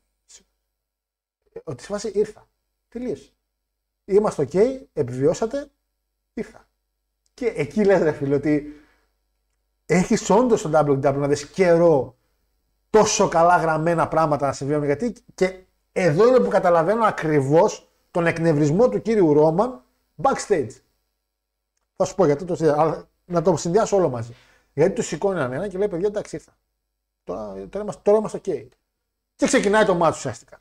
[1.63, 2.47] Ότι στη φάση ήρθα.
[2.89, 3.31] Τελείωσε.
[4.05, 4.53] Είμαστε οκ,
[4.93, 5.69] επιβιώσατε,
[6.33, 6.67] ήρθα.
[7.33, 8.81] Και εκεί λες ρε φίλε ότι
[9.85, 12.17] έχεις όντως στο WWE να δεις καιρό
[12.93, 14.85] τόσο καλά γραμμένα πράγματα να συμβαίνουν.
[14.85, 19.83] Γιατί και εδώ είναι που καταλαβαίνω ακριβώς τον εκνευρισμό του κύριου Ρόμαν
[20.21, 20.69] backstage.
[21.95, 24.33] Θα σου πω γιατί το συνδυάζω, αλλά να το συνδυάσω όλο μαζί.
[24.73, 26.57] Γιατί τους σηκώνει έναν ένα και λέει: Παιδιά, εντάξει, ήρθα.
[27.23, 28.67] Τώρα, τώρα, είμαστε, τώρα είμαστε OK.
[29.35, 30.59] Και ξεκινάει το μάτι ουσιαστικά.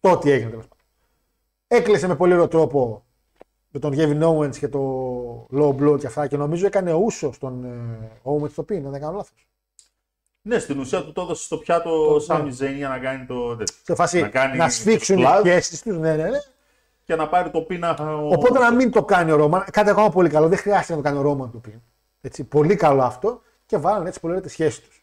[0.00, 0.86] Το ό,τι έγινε τέλος πάντων.
[1.66, 3.04] Έκλεισε με πολύ ωραίο τρόπο
[3.68, 7.64] με τον Gavin Owens και το low blow και αυτά και νομίζω έκανε ούσο στον
[7.64, 9.46] ε, Owens το πει, να δεν κάνω λάθος.
[10.42, 12.50] Ναι, στην ουσία του το έδωσε στο πιάτο Το- ο Σάμι ναι.
[12.50, 13.74] Ζέιν για να κάνει το τέτοιο.
[13.82, 15.38] Σε φάση Να να, κάνει σφίξουν οι splash.
[15.38, 15.96] σχέσει τους.
[15.98, 16.38] Ναι, ναι, ναι.
[17.04, 17.96] Και να πάρει το πίνα.
[17.98, 19.64] ο- Οπότε να μην το κάνει ο Ρόμαν.
[19.72, 20.48] Κάτι ακόμα πολύ καλό.
[20.48, 21.82] Δεν χρειάζεται να το κάνει ο Ρόμαν το πει.
[22.20, 25.00] Έτσι, πολύ καλό αυτό και βάλανε έτσι πολύ ωραία τη σχέση τους.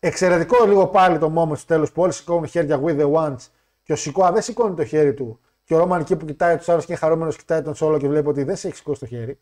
[0.00, 3.36] Εξαιρετικό λίγο πάλι το moment στο τέλος που όλοι σηκώνουν χέρια we the ones
[3.82, 5.40] και ο Σικόα δεν σηκώνει το χέρι του.
[5.64, 8.08] Και ο Ρόμαν εκεί που κοιτάει τους άλλους και είναι χαρούμενος, κοιτάει τον Σόλο και
[8.08, 9.38] βλέπει ότι δεν σε έχει σηκώσει το χέρι.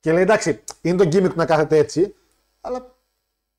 [0.00, 2.14] Και λέει εντάξει, είναι το gimmick του να κάθεται έτσι,
[2.60, 2.94] αλλά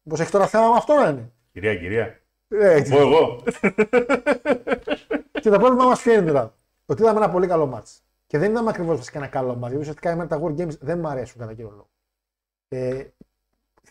[0.03, 2.19] πώ έχει τώρα θέμα με αυτό να είναι; Κυρία, κυρία.
[2.47, 3.43] Ε, Πω εγώ.
[5.41, 6.55] και το πρόβλημα μας ποιο είναι τώρα.
[6.85, 8.03] Ότι είδαμε ένα πολύ καλό μάτς.
[8.27, 9.61] Και δεν είδαμε ακριβώς βασικά ένα καλό μάτς.
[9.61, 11.89] Γιατί ουσιαστικά εμένα τα War Games δεν μου αρέσουν κατά κύριο λόγο.
[12.67, 13.03] Ε,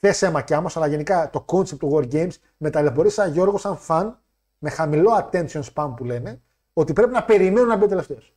[0.01, 3.59] Θε αίμα κι άμμος, αλλά γενικά το concept του War Games με ταλαιπωρεί σαν Γιώργο,
[3.59, 4.19] σαν φαν,
[4.59, 6.41] με χαμηλό attention span που λένε,
[6.73, 8.35] ότι πρέπει να περιμένω να μπει ο τελευταίος.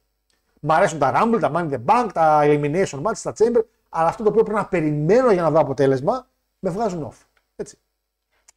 [0.59, 4.07] Μ' αρέσουν τα Rumble, τα Money in the Bank, τα Elimination Match, τα Chamber, αλλά
[4.07, 6.27] αυτό το οποίο πρέπει να περιμένω για να δω αποτέλεσμα,
[6.59, 7.25] με βγάζουν off.
[7.55, 7.77] Έτσι.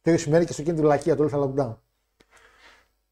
[0.01, 1.75] Το ίδιο σημαίνει και στο εκείνη τη βλακία του Lethal Lockdown.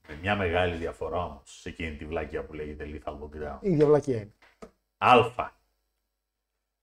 [0.07, 3.57] Με μια μεγάλη διαφορά όμως σε εκείνη τη βλακία που λέγεται Lethal Lockdown.
[3.61, 4.33] Η ίδια βλακία είναι.
[4.97, 5.53] Α.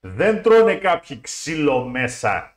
[0.01, 2.57] Δεν τρώνε κάποιοι ξύλο μέσα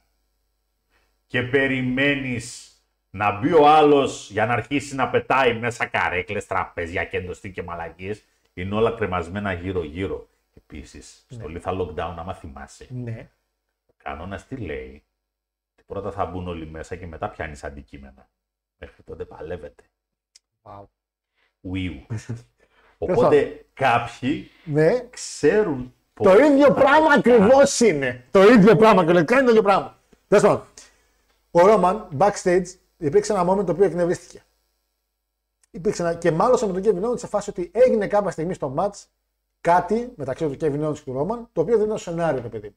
[1.27, 2.69] και περιμένεις
[3.09, 7.63] να μπει ο άλλος για να αρχίσει να πετάει μέσα καρέκλες, τραπέζια και εντοστή και
[7.63, 8.23] μαλακίες.
[8.53, 10.27] Είναι όλα κρεμασμένα γύρω-γύρω.
[10.53, 13.29] Επίσης, στο Lethal Lockdown, άμα θυμάσαι, Ναι.
[13.87, 15.03] ο κανόνας τι λέει;
[15.87, 18.29] Ότι πρώτα θα μπουν όλοι μέσα και μετά πιάνεις αντικείμενα.
[18.77, 19.83] Μέχρι τότε παλεύετε.
[20.63, 20.83] Wow.
[21.61, 22.05] Ουίου.
[22.97, 25.07] Οπότε κάποιοι Ναι.
[25.09, 27.35] ξέρουν Το πώς ίδιο θα πράγμα πετάνε.
[27.35, 28.25] ακριβώς είναι.
[28.31, 29.97] Το ίδιο πράγμα και λέει, κάνει το ίδιο πράγμα.
[30.27, 30.65] Τέλος πάντων,
[31.51, 32.65] ο Ρόμαν backstage
[32.97, 34.43] υπήρξε ένα moment το οποίο εκνευρίστηκε.
[35.71, 38.73] Υπήρξε ένα, και μάλωσα με τον Kevin Owens σε φάση ότι έγινε κάποια στιγμή στο
[38.77, 39.03] match
[39.61, 42.75] κάτι μεταξύ του Kevin Owens και του Ρόμαν το οποίο δεν ήταν σενάριο, το παιδί.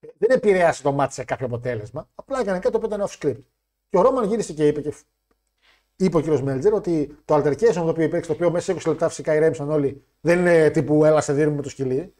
[0.00, 2.08] Δεν επηρέασε το match σε κάποιο αποτέλεσμα.
[2.14, 3.42] Απλά έκανε κάτι το οποίο ήταν off script.
[3.88, 4.94] Και ο Ρόμαν γύρισε και είπε, και
[5.96, 8.90] είπε ο κύριος Μέλτζερ ότι το altercation το οποίο υπήρξε, το οποίο μέσα σε 20
[8.90, 12.14] λεπτά φυσικά ηρέμησαν όλοι, δεν είναι τύπου έλα σε δίνουμε το σκυλί.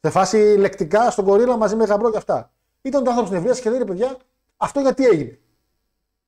[0.00, 2.52] Σε φάση λεκτικά στον κορίλα μαζί με γαμπρό και αυτά.
[2.82, 4.16] Ήταν το άνθρωπο στην ευρεία και λέει ρε παιδιά,
[4.56, 5.38] αυτό γιατί έγινε;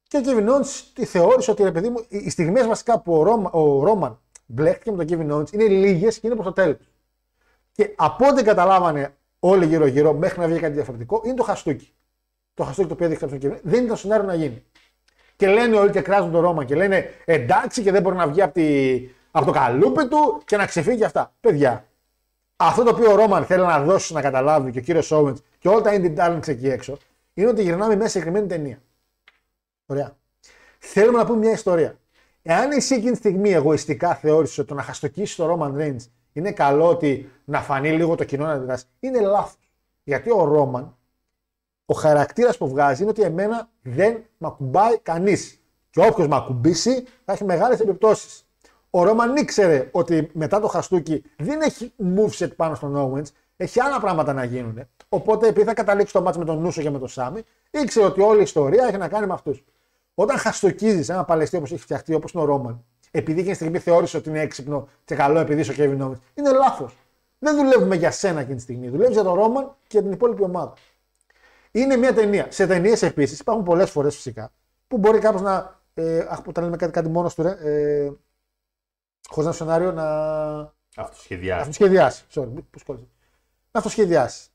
[0.09, 3.22] Και ο Kevin Owens τη θεώρησε ότι ρε παιδί μου, οι στιγμές βασικά που ο,
[3.22, 6.90] Ρώμα, ο Ρόμαν μπλέχτηκε με τον Kevin Owens είναι λίγες και είναι προς το τέλος.
[7.72, 9.16] Και από ό,τι καταλάβανε
[9.48, 11.93] όλοι γύρω-γύρω μέχρι να βγει κάτι διαφορετικό, είναι το χαστούκι.
[12.55, 14.64] Το χαστούκι το οποίο έδειξε από τον Kevin δεν ήταν σενάριο να γίνει.
[15.36, 18.43] Και λένε όλοι και κράζουν τον Ρώμα και λένε εντάξει και δεν μπορεί να βγει
[18.43, 18.98] από, τη,
[19.31, 21.35] από το καλούπι του και να ξεφύγει και αυτά.
[21.40, 21.86] Παιδιά,
[22.56, 25.68] αυτό το οποίο ο Ρόμαν θέλει να δώσει να καταλάβει και ο κύριος Owens και
[25.68, 26.97] όλα τα indie darlings εκεί έξω
[27.35, 28.82] είναι ότι γυρνάμε μέσα σε συγκεκριμένη ταινία.
[29.86, 30.16] Ωραία.
[30.78, 31.98] Θέλουμε να πούμε μια ιστορία.
[32.43, 36.06] Εάν εσύ εκείνη τη στιγμή εγωιστικά θεώρησες ότι το να χαστοκίσει το Roman Reigns
[36.36, 39.72] είναι καλό ότι να φανεί λίγο το κοινό να αντιδράσει, είναι λάθος.
[40.02, 40.96] Γιατί ο Ρόμαν,
[41.84, 45.60] ο χαρακτήρας που βγάζει είναι ότι εμένα δεν με ακουμπάει κανείς.
[45.90, 48.46] Και όποιος με ακουμπήσει θα έχει μεγάλες επιπτώσεις.
[48.90, 53.26] Ο Ρόμαν ήξερε ότι μετά το χαστούκι δεν έχει moveset πάνω στον Owens,
[53.56, 54.88] έχει άλλα πράγματα να γίνουν.
[55.08, 58.20] Οπότε επειδή θα καταλήξει το μάτσο με τον Νούσο και με τον Σάμι, ήξερε ότι
[58.20, 59.64] όλη η ιστορία έχει να κάνει με αυτούς.
[60.14, 63.78] Όταν χαστοκίζεις ένα παλαιστή όπως έχει φτιαχτεί, όπως είναι ο Ρόμαν, επειδή εκείνη τη στιγμή
[63.78, 66.97] θεώρησε ότι είναι έξυπνο και καλό επειδή είσαι ο Kevin Owens, είναι λάθος.
[67.39, 68.89] Δεν δουλεύουμε για σένα εκείνη τη στιγμή.
[68.89, 70.73] Δουλεύεις για τον Ρόμαν και για την υπόλοιπη ομάδα.
[71.70, 72.47] Είναι μια ταινία.
[72.51, 74.53] Σε ταινίες επίσης υπάρχουν πολλές φορές φυσικά
[74.89, 75.81] που μπορεί κάποιο να.
[75.95, 77.51] Ε, αχ, που τα λέμε κάτι, κάτι μόνος του, ρε.
[77.51, 78.11] Ε,
[79.28, 80.07] Χωρίς ένα σενάριο να
[80.97, 81.61] Αυτοσχεδιάζει.
[81.61, 82.24] αυτοσχεδιάσει.
[82.35, 83.07] Sorry, πώς κόλλησα.
[83.70, 84.49] Να αυτοσχεδιάσει.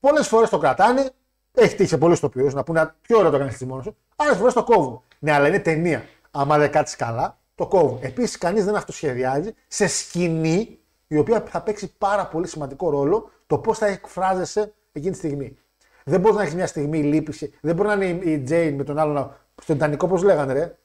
[0.00, 1.10] Πολλές φορές το κρατάνε,
[1.54, 3.96] έχει τύχει σε πολλούς τοπιούς να πούνε πιο ωραίο το κάνει μόνος σου.
[4.16, 5.02] Άλλες φορές το κόβουν.
[5.18, 6.04] Ναι, αλλά είναι ταινία.
[6.30, 7.98] Άμα δεν κάτσεις καλά, το κόβουν.
[8.02, 13.58] Επίσης, κανείς δεν αυτοσχεδιάζει σε σκηνή η οποία θα παίξει πάρα πολύ σημαντικό ρόλο το
[13.58, 15.58] πώς θα εκφράζεσαι εκείνη τη στιγμή.
[16.04, 17.54] Δεν μπορεί να έχεις μια στιγμή λύπηση.
[17.60, 19.36] Δεν μπορεί να είναι η Τζέιν με τον άλλον.
[19.62, 20.78] Στον Ιτανικό, πώς λέγανε, ρε;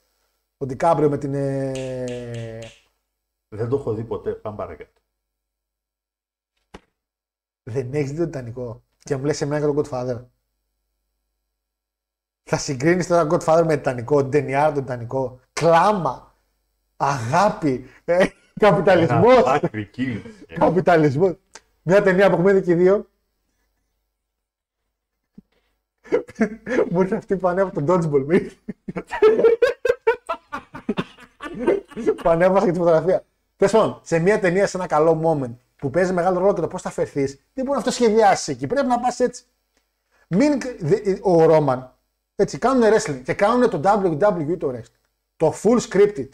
[0.58, 1.34] Ο Ντικάμπριο με την.
[1.34, 2.60] Ε...
[3.48, 4.32] Δεν το έχω δει ποτέ.
[4.32, 5.02] Πάμε παρακάτω.
[7.64, 8.84] Δεν έχεις δει τον Τιτανικό.
[9.00, 10.26] Και μου λες εμένα και τον Godfather.
[12.44, 15.40] Θα συγκρίνεις τώρα τον Godfather με Τιτανικό, τον Ντενιάρ τον Τιτανικό.
[15.54, 16.33] Κλάμα.
[17.08, 17.90] Αγάπη.
[18.06, 18.26] Ε,
[18.60, 19.34] Καπιταλισμός.
[19.34, 20.46] Ένα δάκρυ κύλησε.
[20.60, 21.36] Καπιταλισμός.
[21.82, 23.08] Μια ταινία που έχουμε δει και οι δύο.
[26.90, 28.26] Μου ήρθε αυτή που ανέβασε τον Dodgeball.
[28.26, 28.50] μη.
[32.16, 33.26] που ανέβασε και τη φωτογραφία.
[33.58, 36.68] Τέλος πάντων, σε μια ταινία, σε ένα καλό moment που παίζει μεγάλο ρόλο και το
[36.68, 38.68] πώς θα φερθείς, δεν μπορεί να αυτό σχεδιάσει εκεί.
[38.68, 39.44] Πρέπει να πας έτσι.
[40.28, 41.96] Μην, δε- ο Ρόμαν,
[42.36, 45.00] έτσι, κάνουν wrestling και κάνουν το WWE το wrestling.
[45.36, 46.30] Το full scripted.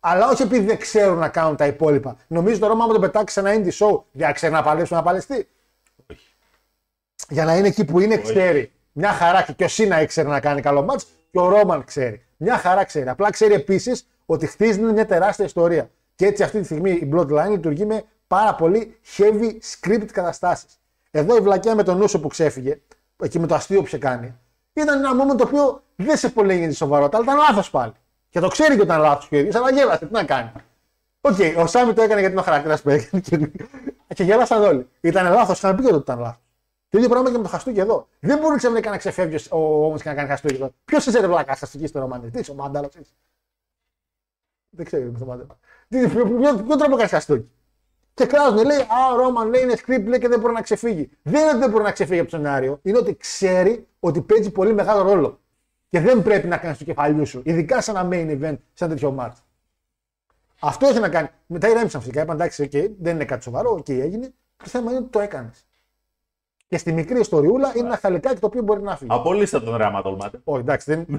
[0.00, 2.16] Αλλά όχι επειδή δεν ξέρουν να κάνουν τα υπόλοιπα.
[2.26, 5.02] Νομίζω το Ρόμαν, άμα το πετάξει σε ένα indie show, δεν ξέρει να παλέψει να
[5.02, 5.48] παλαιστεί.
[6.12, 6.26] Όχι.
[7.28, 8.72] Για να είναι εκεί που είναι, ξέρει.
[8.92, 12.24] Μια χαρά και ο Σίνα ήξερε να κάνει καλό μάτς και ο Ρόμαν ξέρει.
[12.36, 13.08] Μια χαρά ξέρει.
[13.08, 15.90] Απλά ξέρει επίσης ότι χτίζει μια τεράστια ιστορία.
[16.14, 20.80] Και έτσι αυτή τη στιγμή η Bloodline λειτουργεί με πάρα πολύ heavy script καταστάσεις.
[21.10, 22.80] Εδώ η βλακιά με τον Νούσο που ξέφυγε,
[23.22, 24.34] εκεί με το αστείο που είχε κάνει,
[24.72, 27.92] ήταν ένα moment το οποίο δεν σε πολύ έγινε σοβαρότητα, αλλά ήταν λάθος πάλι.
[28.30, 30.52] Και το ξέρει και όταν λάθος και ο ίδιο, αλλά γέλασε, τι να κάνει.
[31.20, 33.50] Οκ, ο Σάμι το έκανε γιατί είναι ο χαρακτήρας που έκανε και,
[34.14, 34.88] και γέλασαν όλοι.
[35.00, 36.42] Ήταν λάθος, είχαν πει και ότι ήταν λάθος.
[36.88, 38.08] Το ίδιο πράγμα και με το χαστούκι εδώ.
[38.20, 40.70] Δεν μπορεί ξαφνικά να ξεφεύγεις ο όμω και να κάνει χαστούκι εδώ.
[40.84, 43.12] Ποιος είσαι ρε βλάκα χαστούκι στο ρομάνι, τι είσαι, ο Μάνταλος είσαι.
[44.70, 45.58] Δεν ξέρω με το Μάνταλο.
[45.88, 47.50] Τι, ποιο, ποιο, ποιο τρόπο κάνει χαστούκι.
[48.14, 51.10] Και κράζουν, λέει, Α, ο Ρόμαν λέει είναι script λέει και δεν μπορεί να ξεφύγει.
[51.22, 54.50] Δεν είναι ότι δεν μπορεί να ξεφύγει από το σενάριο, είναι ότι ξέρει ότι παίζει
[54.50, 55.40] πολύ μεγάλο ρόλο.
[55.88, 58.94] Και δεν πρέπει να κάνεις το κεφαλιού σου, ειδικά σε ένα main event, σε ένα
[58.94, 59.36] τέτοιο match.
[60.60, 61.28] Αυτό έχει να κάνει.
[61.46, 62.22] Μετά ηρέμησαν φυσικά.
[62.22, 64.32] Είπαν εντάξει, okay, δεν είναι κάτι σοβαρό, OK, okay, έγινε.
[64.56, 65.66] Το θέμα είναι ότι το έκανες.
[66.66, 69.10] Και στη μικρή ιστοριούλα είναι ένα χαλικάκι το οποίο μπορεί να φύγει.
[69.12, 70.40] Απολύστε τον ρε άμα τολμάτε.
[70.44, 71.06] Όχι, εντάξει, δεν.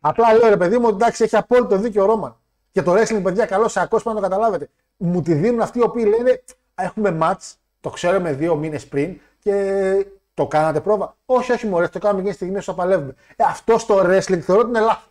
[0.00, 2.36] Απλά λέω ρε παιδί μου ότι εντάξει, έχει απόλυτο δίκιο ο Ρόμαν.
[2.70, 4.68] Και το wrestling, παιδιά, καλό σε ακούσει να το καταλάβετε.
[4.96, 6.42] Μου τη δίνουν αυτοί οι οποίοι λένε
[6.80, 10.06] Έχουμε match, το ξέρουμε δύο μήνες πριν και
[10.38, 11.16] το κάνατε πρόβα.
[11.24, 13.14] Όχι, όχι, μωρέ, το κάνουμε εκείνη τη στιγμή όσο παλεύουμε.
[13.36, 15.10] Ε, αυτό στο wrestling θεωρώ ότι είναι λάθος.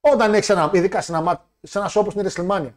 [0.00, 2.70] Όταν έχεις ένα, ειδικά σε ένα, match, σε ένα show στην WrestleMania,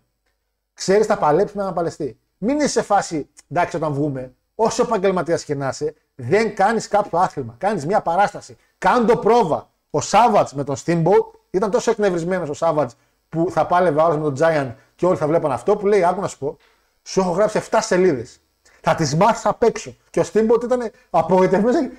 [0.74, 2.20] ξέρεις θα παλέψεις με έναν παλαιστή.
[2.38, 7.20] Μην είσαι σε φάση, εντάξει, όταν βγούμε, όσο επαγγελματίας και να είσαι, δεν κάνεις κάποιο
[7.20, 7.56] άθλημα.
[7.58, 8.58] Κάνεις μια παράσταση.
[8.78, 9.70] Κάνε το πρόβα.
[9.90, 12.92] Ο Σάββατ με τον Steamboat ήταν τόσο εκνευρισμένος ο Σάββατ
[13.30, 16.22] που θα πάλευε άλλος με τον Giant και όλοι θα βλέπαν αυτό που λέει: Άκου
[16.22, 16.58] να σου πω,
[17.04, 18.40] σου έχω γράψει 7 σελίδες.
[18.88, 19.96] Θα τις μάθεις απ' έξω.
[20.10, 21.92] Και ο Steamboat ήταν απογοητευμένος.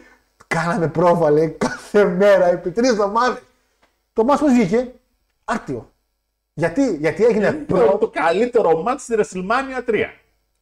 [0.46, 3.42] Κάναμε πρόβα, λέει, κάθε μέρα επί τρεις εβδομάδες.
[4.12, 4.92] Το μάθο πώ βγήκε,
[5.44, 5.92] άρτιο.
[6.52, 7.98] Γιατί, γιατί έγινε Προ...
[7.98, 10.04] Το καλύτερο μάτς στη WrestleMania 3.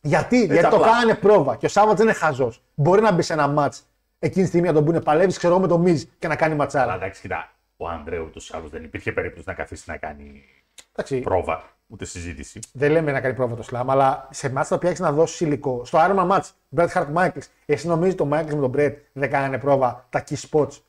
[0.01, 0.86] Γιατί, γιατί το απλά.
[0.86, 2.62] κάνανε πρόβα και ο Σάββατς δεν είναι χαζός.
[2.74, 3.82] Μπορεί να μπει σε ένα μάτς
[4.18, 6.52] εκείνη τη στιγμή να τον πούνε παλεύεις, ξέρω εγώ, με το Μιζ και να κάνει
[6.52, 6.94] Αλλά ματσάρα.
[6.94, 10.44] εντάξει, κοιτά, ο Ανδρέου του άλλου δεν υπήρχε περίπτωση να καθίσει να κάνει
[10.92, 12.61] Εντάξει, πρόβα, ούτε συζήτηση.
[12.73, 15.40] δεν λέμε να κάνει πρόβα το σλάμ, αλλά σε μάτς τα οποία έχεις να δώσεις
[15.40, 15.85] υλικό.
[15.85, 19.59] Στο Ironman match, Bret Hart Michaels, εσύ νομίζεις το Michaels με τον Bret δεν κάνανε
[19.59, 20.81] πρόβα τα key spots.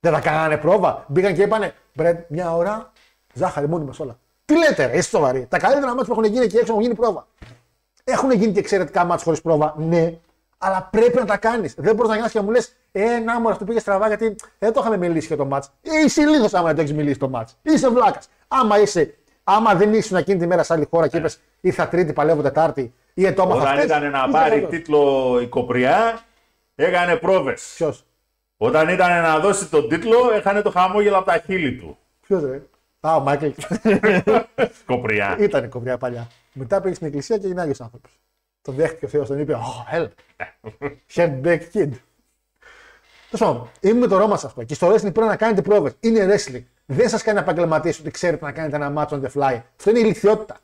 [0.00, 2.92] Δεν τα κάνανε πρόβα; Μπήκαν και είπανε Bret μια ώρα,
[3.34, 4.18] ζάχαρη μόνοι μας όλα.
[4.44, 5.46] Τι λέτε, ρε, είσαι σοβαροί.
[5.46, 7.26] Τα καλύτερα μάτς που έχουν γίνει εκεί έξω έχουν γίνει πρόβα.
[8.04, 10.18] Έχουν γίνει και εξαιρετικά μάτς χωρίς πρόβα, ναι,
[10.58, 11.74] αλλά πρέπει να τα κάνεις.
[11.76, 14.36] Δεν μπορείς να γυρνάς και να μου λες: Ε, να μου αυτό πήγε στραβά γιατί
[14.58, 15.72] δεν το είχαμε μιλήσει για το μάτς.
[15.82, 17.58] Ε, είσαι λίθο άμα δεν το έχεις μιλήσει το μάτς.
[17.62, 18.28] Είσαι βλάκας.
[18.48, 22.12] Άμα είσαι, άμα δεν ήσουν εκείνη τη μέρα σε άλλη χώρα και είπες ήρθα Τρίτη,
[22.12, 24.70] παλεύω Τετάρτη ή ε, το έμαθα Όταν χθες, ήταν να είσαι πάρει βέβαιος.
[24.70, 26.20] τίτλο η Κοπριά,
[26.74, 27.72] έκανε πρόβες.
[27.76, 28.04] Ποιος,
[28.56, 31.98] Όταν ήταν να δώσει τον τίτλο, έχανε το χαμόγελο από τα χείλη του.
[32.26, 32.62] ποιος ρε;
[33.00, 33.46] Α, ο Μάικλ.
[34.86, 35.36] Κοπριά.
[35.38, 36.28] ήταν η κοπριά παλιά.
[36.52, 38.10] Μετά πήγε στην εκκλησία και έγινε Άγιος άνθρωπος.
[38.62, 40.08] Τον δέχτηκε ο Θεός, τον είπε: Oh, help.
[41.14, 41.88] Headback kid.
[43.30, 44.62] Τέλος πάντων, είμαι με το Ρώμα σε αυτό.
[44.62, 45.92] Και στο wrestling πρέπει να κάνετε πρόβες.
[46.00, 46.62] Είναι wrestling.
[46.92, 49.60] Δεν σας κάνει επαγγελματίες ότι ξέρετε να κάνετε ένα match on the fly.
[49.76, 50.58] Αυτό είναι ηλικιότητα.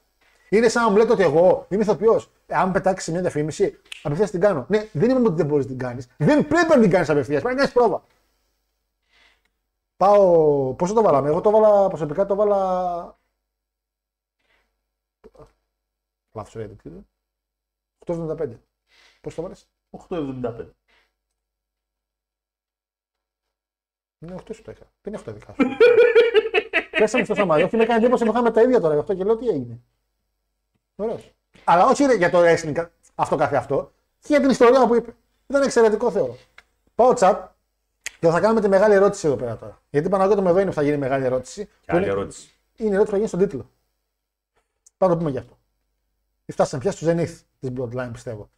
[0.49, 2.31] Είναι σαν να μου λέτε ότι εγώ είμαι ηθοποιός.
[2.47, 4.67] Ε, αν πετάξεις μια διαφήμιση, απευθείας την κάνω.
[4.69, 6.09] Ναι, δεν είμαι ότι δεν μπορείς να την κάνεις.
[6.17, 7.43] Δεν πρέπει να την κάνεις απευθείας.
[7.43, 8.03] Πρέπει να κάνεις πρόβα.
[9.97, 10.75] Πάω.
[10.75, 13.19] Πόσο το βάλαμε, Εγώ το βάλα προσωπικά το βάλα.
[16.33, 16.77] Λάθος rating.
[16.83, 17.07] τι είναι.
[18.07, 18.61] 8,75.
[19.21, 20.75] Πώς το βάλες; 8,75.
[24.19, 24.85] Είναι 8 σου το είχα.
[25.03, 25.69] Δεν είναι 8 δικά σου.
[26.99, 27.63] Πέσαμε στο σαμάρι.
[27.63, 29.81] Όχι, με έκανε εντύπωση που είχαμε τα ίδια τώρα γι' αυτό και λέω τι έγινε.
[30.97, 31.35] Ωραίος.
[31.65, 33.93] Αλλά όχι ρε, για το wrestling αυτό καθε αυτό.
[34.21, 35.15] Και για την ιστορία που είπε.
[35.47, 36.37] Ήταν εξαιρετικό θεωρώ.
[36.95, 37.47] Πάω chat
[38.21, 39.83] και θα κάνουμε τη μεγάλη ερώτηση εδώ πέρα τώρα.
[39.91, 41.65] Γιατί Παναγιώτο με εδώ είναι που θα γίνει η μεγάλη ερώτηση.
[41.65, 42.51] Και Που άλλη είναι- ερώτηση.
[42.77, 43.71] Είναι η ερώτηση που θα γίνει στον τίτλο.
[44.97, 45.59] Πάμε να το πούμε γι' αυτό.
[46.47, 48.51] Φτάσαμε πια στο Zenith της Bloodline, πιστεύω.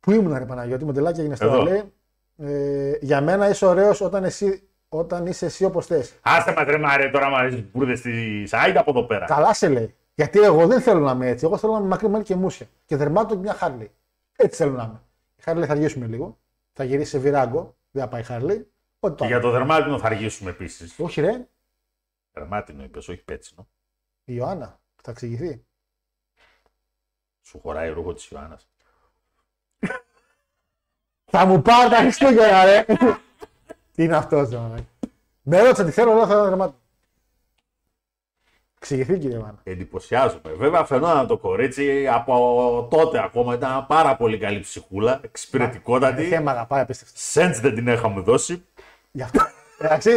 [0.00, 1.62] Πού ήμουν, ρε Παναγιώτη, μοντελάκι έγινε στο Εδώ.
[1.62, 1.92] λέει.
[2.36, 6.14] Ε, για μένα είσαι ωραίος όταν, εσύ, όταν είσαι εσύ όπως θες.
[6.22, 9.24] Άστε μα ρε μάρε τώρα μα μπουρδες στη σάιντ από εδώ πέρα.
[9.24, 9.94] Καλά σε λέει.
[10.14, 11.44] Γιατί εγώ δεν θέλω να είμαι έτσι.
[11.44, 12.66] Εγώ θέλω να είμαι μακρύ μέλη και μουσια.
[12.84, 13.90] Και δερμάτω και μια Χάρλι.
[14.36, 15.00] Έτσι θέλω να είμαι.
[15.36, 16.38] Η Χάρλι θα αργήσουμε λίγο.
[16.72, 17.76] Θα γυρίσει σε βυράγκο.
[17.90, 18.70] Δεν θα πάει η Χάρλι.
[19.00, 19.28] Ό,τι Και πάει.
[19.28, 20.98] για το δερμάτινο θα αργήσουμε επίσης.
[20.98, 21.46] Όχι, ρε.
[22.32, 23.68] Δερμάτινο είπες, όχι πέτσινο.
[24.24, 24.80] Η Ιωάννα.
[25.02, 25.64] Θα εξηγηθεί.
[27.42, 28.68] Σου χωράει ρούχος της Ιωάννας.
[31.24, 32.84] Θα μου πάρει τα Χριστούγεννα, ρε.
[33.94, 34.84] Τι είναι αυτό, ρε.
[35.42, 36.74] Με ρώτησε τι θέλω, λέω θέλω δερμάτω.
[38.78, 39.60] Εξηγηθεί, κύριε Ιωάννα.
[39.62, 40.52] Εντυπωσιάζομαι.
[40.56, 46.24] Βέβαια, φαινόταν το κορίτσι από τότε ακόμα ήταν πάρα πολύ καλή ψυχούλα, εξυπηρετικότατη.
[46.28, 47.14] Δεν με αγαπάει απίστευτα.
[47.18, 48.64] Σέντς δεν την είχαμε δώσει.
[49.10, 49.40] Γι' αυτό.
[49.78, 50.10] Εντάξει,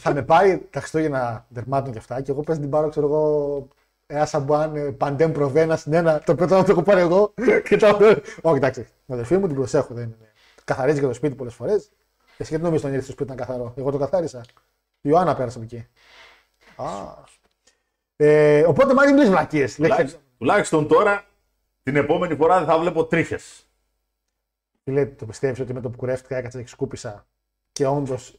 [0.00, 3.06] θα με πάρει τα Χριστούγεννα δερμάτων και αυτά και εγώ πες να την πάρω, ξέρω
[3.06, 3.68] εγώ,
[4.06, 7.34] ένα σαμπουάν ε, παντέμ προβένα στην ένα, το οποίο τώρα το έχω πάρει εγώ.
[7.68, 7.86] Και το...
[8.42, 8.82] Όχι, εντάξει.
[8.82, 9.94] Την αδερφή μου την προσέχω.
[9.94, 10.32] Δεν είναι.
[10.64, 11.74] Καθαρίζει και το σπίτι πολλέ φορέ.
[12.36, 13.74] Εσύ γιατί νομίζεις τον ήρθες στο σπίτι ήταν καθαρό.
[13.76, 14.44] Εγώ το καθάρισα.
[15.00, 15.86] Η Ιωάννα πέρασε από εκεί.
[16.76, 16.86] Α.
[18.16, 19.74] Ε, οπότε μάλλον μιλήσει βλακίες.
[19.74, 21.24] Τουλάχιστον, τουλάχιστον τώρα
[21.82, 23.68] την επόμενη φορά δεν θα βλέπω τρίχες.
[24.84, 27.26] Φίλε, το πιστεύεις ότι με το που κουρεύτηκα έκατσα και σκούπισα
[27.72, 28.38] και όντως.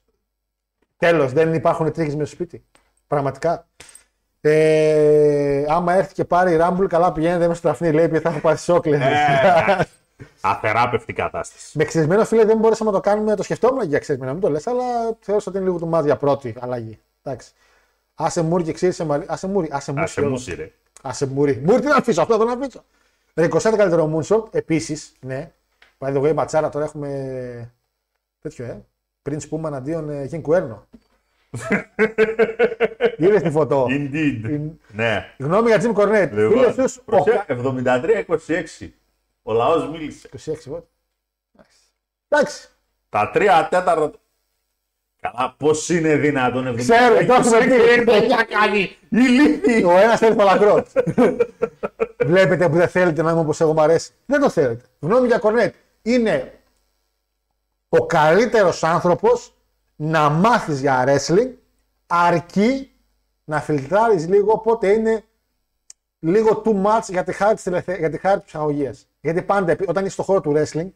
[0.97, 2.65] Τέλος, δεν υπάρχουν τρίχες με στο σπίτι.
[3.07, 3.67] Πραγματικά.
[4.41, 8.29] Ε, άμα έρθει και πάρει η Ράμπουλ, καλά πηγαίνει, δεν με στραφνεί, λέει, επειδή θα
[8.29, 8.85] έχω πάθει σόκ.
[10.45, 10.51] Λέει.
[10.51, 11.77] Ε, Αθεράπευτη κατάσταση.
[11.77, 14.67] με ξεσμένο φίλε δεν μπορέσαμε να το κάνουμε, το σκεφτόμουν για ξεσμένο, μην το λες,
[14.67, 14.83] αλλά
[15.19, 16.99] θεώρησα ότι είναι λίγο του μάτια πρώτη αλλαγή.
[17.23, 17.51] Εντάξει.
[18.15, 19.25] Άσε μούρι και ξύρισε μαρι...
[19.27, 20.03] Άσε μούρι, άσε μούρι.
[20.03, 20.71] Άσε μου σειρέ.
[21.01, 21.61] Άσε μούρι.
[21.65, 22.83] Μούρι τι να αφήσω, αυτό δεν αφήσω.
[23.33, 25.51] Ρικοσέτ καλύτερο moonshot, επίσης, ναι.
[25.97, 27.09] By the way, ματσάρα τώρα έχουμε
[28.41, 28.85] τέτοιο, ε.
[29.21, 30.87] Πριν σπούμε αντίον ε, Γιν Κουέρνο.
[33.17, 34.59] Είδες τη φωτό; Indeed.
[34.93, 35.25] Ναι.
[35.37, 36.29] Γνώμη για Jim Cornette.
[36.31, 37.45] Φίλε Λοιπόν, στους, ο προσέ-
[38.81, 38.89] 73-26.
[39.47, 40.29] Ο λαός μίλησε.
[40.45, 40.83] 26 βότ.
[42.27, 42.67] Εντάξει.
[43.09, 44.11] Τα τρία τέταρτα.
[45.21, 46.77] Καλά, πώς είναι δυνατόν 73.
[46.77, 47.59] Ξέρω, το έχουμε
[47.95, 48.03] πει.
[48.03, 48.95] παιδιά κάνει.
[49.09, 49.83] Ηλίθιοι.
[49.85, 50.85] Ο ένας θέλει παλακρό.
[52.25, 54.11] Βλέπετε που δεν θέλετε να είμαι όπω εγώ μου αρέσει.
[54.25, 54.85] Δεν το θέλετε.
[54.99, 55.75] Γνώμη για Κορνέτ.
[56.01, 56.59] Είναι
[57.89, 59.53] ο καλύτερος άνθρωπος
[59.95, 61.51] να μάθεις για wrestling
[62.07, 62.91] αρκεί
[63.43, 65.23] να φιλτράρεις λίγο οπότε είναι
[66.19, 67.67] λίγο too much για τη χάρη της
[67.97, 68.09] για
[69.33, 69.41] τη χάρη της ψυχαγωγίας.
[69.41, 70.89] Γιατί πάντα επί- όταν είσαι στον χώρο του wrestling,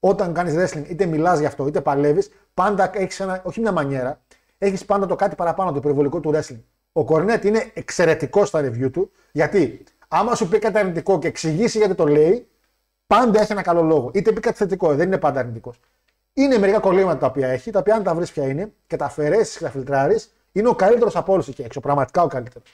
[0.00, 4.20] όταν κάνεις wrestling, είτε μιλάς γι' αυτό, είτε παλεύεις, πάντα έχεις ένα, όχι μια μανιέρα,
[4.58, 6.62] έχεις πάντα το κάτι παραπάνω, το υπερβολικό του wrestling.
[6.92, 11.78] Ο Κορνέτ είναι εξαιρετικός στα review του, γιατί άμα σου πει κάτι αρνητικό και εξηγήσει
[11.78, 12.48] γιατί το λέει,
[13.06, 14.10] πάντα έχει ένα καλό λόγο.
[14.14, 15.80] Είτε πει κάτι θετικό, δεν είναι πάντα αρνητικός.
[16.32, 19.04] Είναι μερικά κολλήματα τα οποία έχει, τα οποία αν τα βρεις ποια είναι και τα
[19.04, 21.80] αφαιρέσεις και τα φιλτράρεις, είναι ο καλύτερος από όλους εκεί έξω.
[21.80, 22.68] Πραγματικά ο καλύτερος.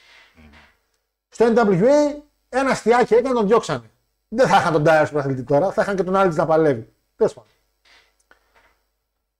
[1.29, 3.89] Στο NWA ένα αστιάκι έκανε τον διώξανε.
[4.35, 6.93] Δεν θα είχαν τον Dyer στον αθλητή τώρα, θα είχαν και τον Άλτ να παλεύει.
[7.15, 7.49] Τέλος πάντων.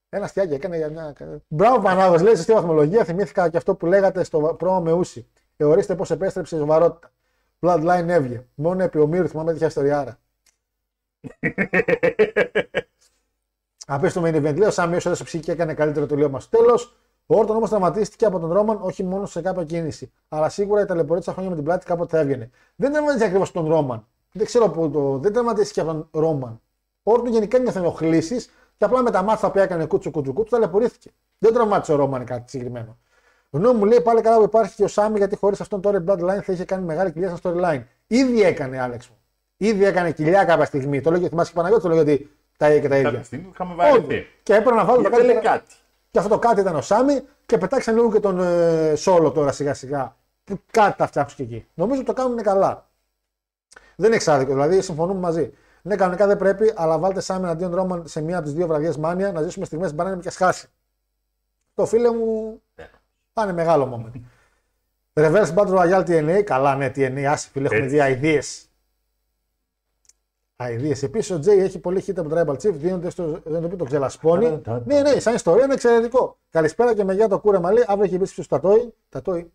[0.10, 1.14] Ένα αστιάκι έκανε για μια.
[1.48, 3.04] Μπράβο Πανάδο, λέει στη βαθμολογία.
[3.04, 5.28] Θυμήθηκα και αυτό που λέγατε στο πρόμο με Ούση.
[5.58, 7.12] Εωρίστε πώς επέστρεψε η σοβαρότητα.
[7.60, 8.46] Bloodline έβγε.
[8.56, 10.20] Μόνο επί ομήρου θυμάμαι τέτοια ιστοριάρα.
[13.88, 14.56] Απέστο main event.
[14.58, 16.50] Λέω Σάμι όσο έδωσε ψυχή και έκανε καλύτερο το μας.
[16.50, 16.96] Τέλος,
[17.26, 20.12] ο Όρτον όμως τραυματίστηκε από τον Ρόμαν όχι μόνο σε κάποια κίνηση.
[20.28, 22.50] Αλλά σίγουρα η ταλαιπωρία χρόνια με την πλάτη κάποτε θα έβγαινε.
[22.76, 24.08] Δεν τραυματίστηκε ακριβώς τον Ρόμαν.
[24.38, 25.18] Δεν ξέρω πού το.
[25.18, 26.62] Δεν τραυματίστηκε από τον Ρόμαν.
[27.04, 28.36] Ο Όρτον γενικά νιώθε ενοχλήσει
[28.78, 31.12] και απλά με τα μάτια που έκανε κούτσου κούτσου κούτσου ταλαιπωρήθηκε.
[31.38, 32.98] Δεν τραυμάτισε ο Ρόμαν κάτι συγκεκριμένο.
[33.50, 36.04] Γνώμη μου λέει πάλι καλά που υπάρχει και ο Σάμι γιατί χωρίς αυτόν τώρα η
[36.08, 37.84] Bloodline θα είχε κάνει μεγάλη κοιλιά στα storyline.
[38.08, 39.16] Ήδη έκανε, Άλεξ μου.
[39.58, 41.02] Ήδη έκανε κοιλιά κάποια στιγμή.
[41.02, 43.10] Το λέγει θυμάσαι και Παναγιώτης, το λέγει ότι τα ίδια και τα ίδια.
[43.10, 43.92] Κάποια στιγμή είχαμε Όχι.
[43.92, 44.26] βαρεθεί.
[44.44, 45.46] Και έπρεπε να βάλω το Ήθελε κάτι.
[45.46, 45.76] κάτι.
[46.12, 49.52] Και αυτό το κάτι ήταν ο Σάμι και πετάξαν λίγο και τον ε, Σόλο τώρα
[49.52, 50.16] σιγά σιγά.
[50.44, 51.68] Που κάτι τα φτιάξουν και εκεί.
[51.74, 52.90] Νομίζω ότι το κάνουν καλά.
[53.96, 55.54] Δεν είναι εξάδικο, δηλαδή συμφωνούμε μαζί.
[55.82, 58.98] Ναι, κανονικά δεν πρέπει, αλλά βάλτε Σάμι εναντίον Ρόμαν σε μία από τις δύο βραδιές
[58.98, 60.68] μάνια να ζήσουμε στιγμές που μπορεί να και σχάσει.
[61.74, 62.62] Το φίλε μου
[63.34, 64.22] πάνε μεγάλο moment.
[65.14, 68.20] Reverse Battle Royale TNA, καλά ναι, TNA, άσε φίλε, έχουμε Έτσι.
[68.20, 68.66] δει ideas.
[70.58, 71.04] Ideas.
[71.04, 73.76] Επίσης ο Τζέι έχει πολύ hit από το Tribal Chief, δίνονται στο, δεν το πει
[73.76, 74.62] το ξελασπώνει.
[74.86, 76.40] ναι, ναι, σαν ιστορία είναι εξαιρετικό.
[76.50, 78.94] Καλησπέρα και με γεια το κούρεμα λέει, αύριο έχει επίσης στο Τατόι.
[79.10, 79.52] Τατόι.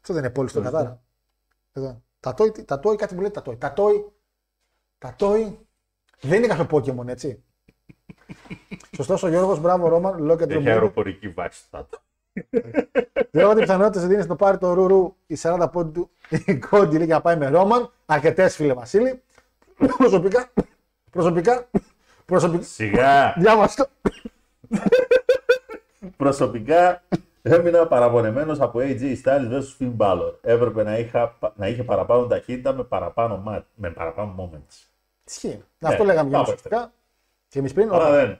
[0.00, 1.02] Αυτό δεν είναι πόλη στο Κατάρα.
[1.72, 2.02] Εδώ.
[2.20, 3.56] Τατόι, τι- Τατόι, κάτι μου λέει Τατόι.
[3.56, 4.12] Τατόι.
[4.98, 5.58] Τατόι.
[6.20, 7.42] Δεν είναι κάποιο Pokemon, έτσι.
[8.96, 10.70] Σωστός ο Γιώργος, μπράβο Ρόμαν, λόγω και Έχει τρομερή.
[10.74, 11.86] αεροπορική βάση το
[13.30, 16.10] Λέω ότι οι πιθανότητε δίνεις το πάρει το ρουρου οι 40 πόντι του
[16.46, 17.90] η κόντι λέει, για να πάει με Ρόμαν.
[18.06, 19.22] Αρκετές φίλε Βασίλη.
[19.96, 20.52] Προσωπικά.
[21.10, 21.68] Προσωπικά.
[22.24, 22.62] Προσωπικά.
[22.62, 23.34] Σιγά.
[23.38, 23.86] Διάβαστο.
[26.16, 27.02] Προσωπικά
[27.52, 30.32] έμεινα παραπονεμένος από AJ Styles vs Finn Balor.
[30.42, 34.86] Έπρεπε να, είχα, να είχε παραπάνω ταχύτητα με παραπάνω, μα- με παραπάνω moments.
[35.26, 35.62] Ισχύει.
[35.80, 36.48] Αυτό λέγαμε για πάμε.
[36.52, 36.92] προσωπικά.
[37.48, 37.88] Και εμείς πριν.
[37.88, 38.38] Τώρα δεν.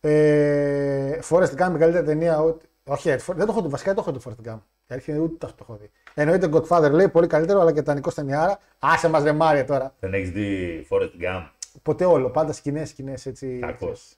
[0.00, 2.40] Ε, Forrest Gump, η καλύτερη ταινία.
[2.40, 2.66] Ότι...
[2.84, 3.68] Όχι, For- δεν το έχω δει.
[3.68, 4.58] Βασικά δεν το έχω δει Forrest Gump.
[4.86, 5.90] Η αλήθεια είναι ούτε αυτό το έχω δει.
[6.14, 8.58] Εννοείται Godfather λέει πολύ καλύτερο, αλλά και τα Νικό ταινιάρα.
[8.78, 9.94] Άσε μας ρε Μάρια τώρα.
[10.00, 11.48] Δεν έχεις δει Forrest Gump;
[11.82, 12.30] Ποτέ όλο.
[12.30, 13.58] Πάντα σκηνές, σκηνές έτσι.
[13.58, 14.14] Κακός.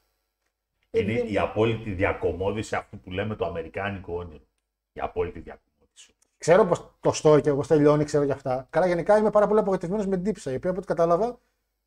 [0.95, 4.45] Ε, Είναι δεν- η απόλυτη διακομόδηση αυτού που λέμε το αμερικάνικο όνειρο.
[4.93, 6.15] Η απόλυτη διακομόδηση.
[6.39, 8.67] Ξέρω πως το story και εγώ τελειώνει, ξέρω για αυτά.
[8.71, 11.39] Καλά, γενικά είμαι πάρα πολύ απογοητευμένος με την Dipsa, η οποία από ό,τι κατάλαβα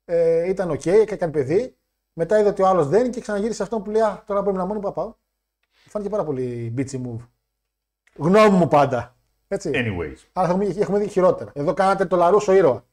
[0.05, 1.75] ε, ήταν οκ, και έκανε παιδί.
[2.13, 4.65] Μετά είδε ότι ο άλλος δεν και ξαναγύρισε αυτόν που λέει Α, τώρα μπορεί να
[4.65, 5.07] μόνος που θα πάω.
[5.07, 7.27] Μου φάνηκε πάρα πολύ bitchy move.
[8.15, 9.15] Γνώμη μου πάντα.
[9.47, 9.71] Έτσι.
[9.73, 10.17] Anyways.
[10.33, 11.51] Αλλά έχουμε, έχουμε δει και χειρότερα.
[11.55, 12.85] Εδώ κάνατε το Λαρούσο ήρωα.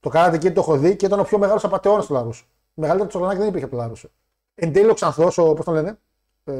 [0.00, 2.44] Το κάνατε και το έχω δει και ήταν ο πιο μεγάλος απαταιώνας του Λαρούσο.
[2.74, 4.08] Μεγαλύτερο τσογλανάκι δεν υπήρχε από το Λαρούσο.
[4.54, 5.98] Εν τέλει ο Ξανθό, ο πώς τον λένε;
[6.44, 6.54] Ε,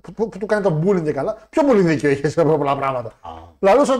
[0.00, 1.36] που, που, που του κάνει το bullying και καλά.
[1.50, 3.12] Πιο πολύ δίκιο είχε σε πολλά πράγματα.
[3.58, 3.92] Λαρούσο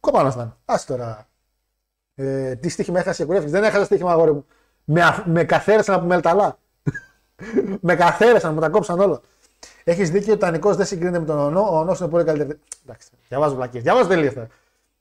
[0.00, 0.56] κοπάνας ήταν.
[0.64, 1.26] Α τώρα.
[2.14, 3.52] Ε, τι στοίχημα έχασες η κουρεύτηκες.
[3.52, 4.46] Δεν έχασες στοίχημα, αγόρι μου.
[4.84, 6.58] Με, αφ- με καθαίρεσαν από μελταλά.
[7.80, 9.20] με καθαίρεσαν, μου τα κόψαν όλα.
[9.84, 11.60] Έχεις δίκιο, ο Τανικός δεν συγκρίνεται με τον Ονό.
[11.60, 12.58] Ο Ονός είναι πολύ καλύτερο.
[12.84, 13.82] Εντάξει, διαβάζω βλακίες.
[13.82, 14.46] Διαβάζω τελείω.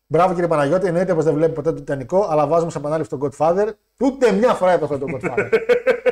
[0.07, 3.19] Μπράβο κύριε Παναγιώτη, εννοείται πως δεν βλέπεις ποτέ το Τιτανικό, αλλά βάζουμε σε επανάληψη τον
[3.31, 3.69] Godfather.
[3.99, 5.49] Ούτε μια φορά έπαθε τον Godfather.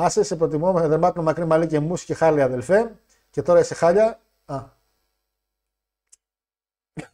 [0.00, 2.94] Άσε, σε προτιμώ με δερμάτινο μακρύ μαλλί και μουσι και χάλια αδελφέ.
[3.30, 4.20] Και τώρα είσαι χάλια.
[4.44, 4.64] Α.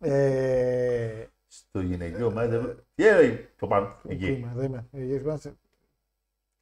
[0.00, 2.76] ε, Στο γυναικείο μάζευε.
[2.94, 4.26] Τι έλεγε το πάνω Πού εκεί.
[4.26, 4.84] είμαι, εδώ είμαι.
[4.92, 5.54] Ε, γιατί είμαστε-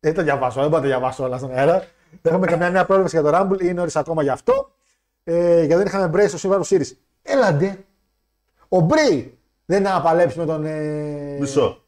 [0.00, 1.78] Δεν τα διαβάσω, δεν μπορώ να τα διαβάσω όλα στον αέρα.
[2.22, 4.70] Δεν έχουμε καμιά νέα πρόβληση για το Rumble, είναι ώρες ακόμα γι' αυτό.
[5.24, 6.90] Ε, γιατί δεν είχαμε Bray στο Survivor Series.
[7.22, 7.84] Έλαντε.
[8.68, 9.28] Ο Bray
[9.64, 10.64] δεν είναι να παλέψει με τον.
[10.64, 11.36] Ε...
[11.40, 11.82] Μισό.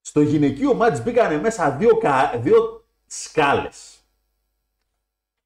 [0.00, 2.32] Στο γυναικείο μάτς μπήκανε μέσα δύο, κα...
[2.36, 4.04] δύο σκάλες.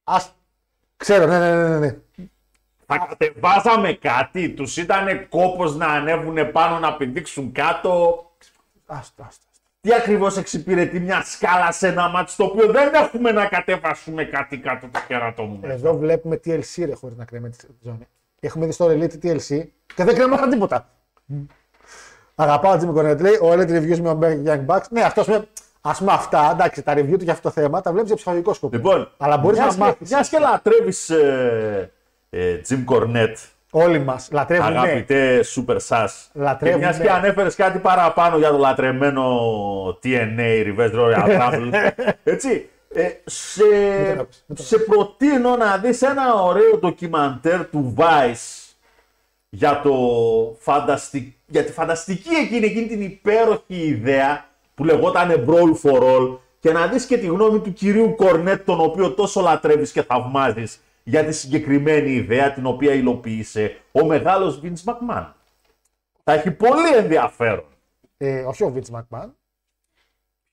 [0.05, 0.35] Ας...
[0.97, 1.97] Ξέρω, ναι, ναι, ναι, ναι, ναι.
[2.86, 8.24] Θα κατεβάζαμε κάτι, τους ήταν κόπος να ανέβουν πάνω να πηδήξουν κάτω.
[8.86, 9.44] Άστο, άστο.
[9.81, 14.59] Τι ακριβώς εξυπηρετεί μια σκάλα σε ένα μάτς το οποίο δεν έχουμε να κατεβάσουμε κάτι
[14.59, 15.59] κάτω το κερατό μου.
[15.60, 15.72] μέσα.
[15.72, 18.06] Εδώ βλέπουμε TLC ρε χωρίς να κρέμεται τη ζώνη.
[18.40, 20.89] Έχουμε δει στο Elite TLC και δεν κρέματαν τίποτα.
[22.35, 24.82] Αγαπάω Jimmy Cornette λέει, ο Elite Reviews με ο Young Bucks.
[24.90, 25.44] Ναι, αυτός με,
[25.81, 28.55] ας πούμε αυτά, εντάξει, τα review του για αυτό το θέμα τα βλέπεις για ψυχολογικό
[28.55, 28.77] σκοπό.
[28.77, 30.11] Λοιπόν, Αλλά μπορείς μιας να και- μάθεις.
[30.11, 31.90] Μιας και λατρεύεις ε,
[32.31, 33.35] ε, Jim Cornette,
[33.70, 34.66] Όλοι μας λατρεύουν.
[34.77, 36.09] αγαπητέ Super Sass.
[36.32, 37.05] Λατρεύουν, Και μιας ναι.
[37.05, 39.24] και ανέφερες κάτι παραπάνω για το λατρεμένο
[40.02, 41.90] TNA Reverse Royal Rumble.
[42.24, 42.69] έτσι.
[42.97, 43.61] Ε, σε,
[44.15, 48.73] το άκουσες, μην το σε προτείνω να δεις ένα ωραίο ντοκιμαντέρ του Vice
[49.48, 49.93] για, το
[50.59, 51.34] φανταστι...
[51.47, 56.87] για τη φανταστική εκείνη, εκείνη την υπέροχη ιδέα που λεγόταν Brawl for All και να
[56.87, 61.33] δεις και τη γνώμη του κυρίου Κορνέτ τον οποίο τόσο λατρεύεις και θαυμάζεις για τη
[61.33, 65.33] συγκεκριμένη ιδέα την οποία υλοποίησε ο μεγάλος Vince McMahon.
[66.25, 67.65] Θα έχει πολύ ενδιαφέρον.
[68.16, 69.29] Ε, όχι ο Vince McMahon,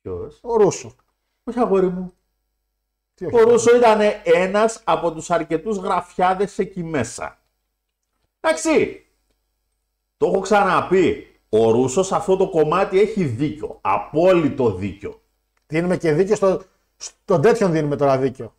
[0.01, 0.95] Ποιος; ο Ρούσο.
[1.43, 2.13] Όχι αγόρι μου.
[3.13, 3.35] Τι όχι.
[3.35, 7.39] Ο Ρούσο ήταν ένας από τους αρκετούς γραφιάδες εκεί μέσα.
[8.39, 9.05] Εντάξει.
[10.21, 11.27] Το έχω ξαναπεί.
[11.49, 13.77] Ο Ρούσος σε αυτό το κομμάτι έχει δίκιο.
[13.81, 15.21] Απόλυτο δίκιο.
[15.67, 16.61] Δίνουμε και δίκιο στο,
[16.97, 18.53] στον τέτοιον δίνουμε τώρα δίκιο.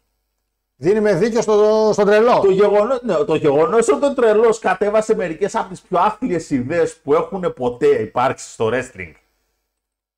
[0.77, 2.41] Δίνουμε δίκιο στο, στον τρελό.
[2.41, 6.97] Το γεγονός ναι, το γεγονός ότι ο τρελός κατέβασε μερικές από τις πιο άθλιες ιδέες
[6.97, 9.13] που έχουν ποτέ υπάρξει στο wrestling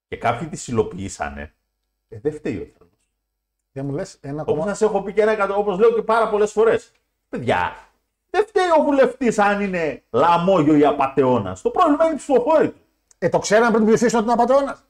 [0.08, 1.54] και κάποιοι τις υλοποιήσανε,
[2.08, 2.98] ε, δεν φταίει ο τρελός.
[3.72, 4.68] Δεν μου λες ένα Όπως κομμάτι.
[4.68, 6.92] σας έχω πει και ένα εκατό, όπως λέω και πάρα πολλές φορές.
[7.28, 7.76] Παιδιά,
[8.35, 11.62] δεν φταίει ο βουλευτής αν είναι λαμόγιο ή απαταιώνας.
[11.62, 12.78] Το πρόβλημα είναι οι ψηφοφόροι του.
[13.19, 14.85] Ε, το ξέραμε πριν ψηφίσουν ότι είναι απαταιώνας.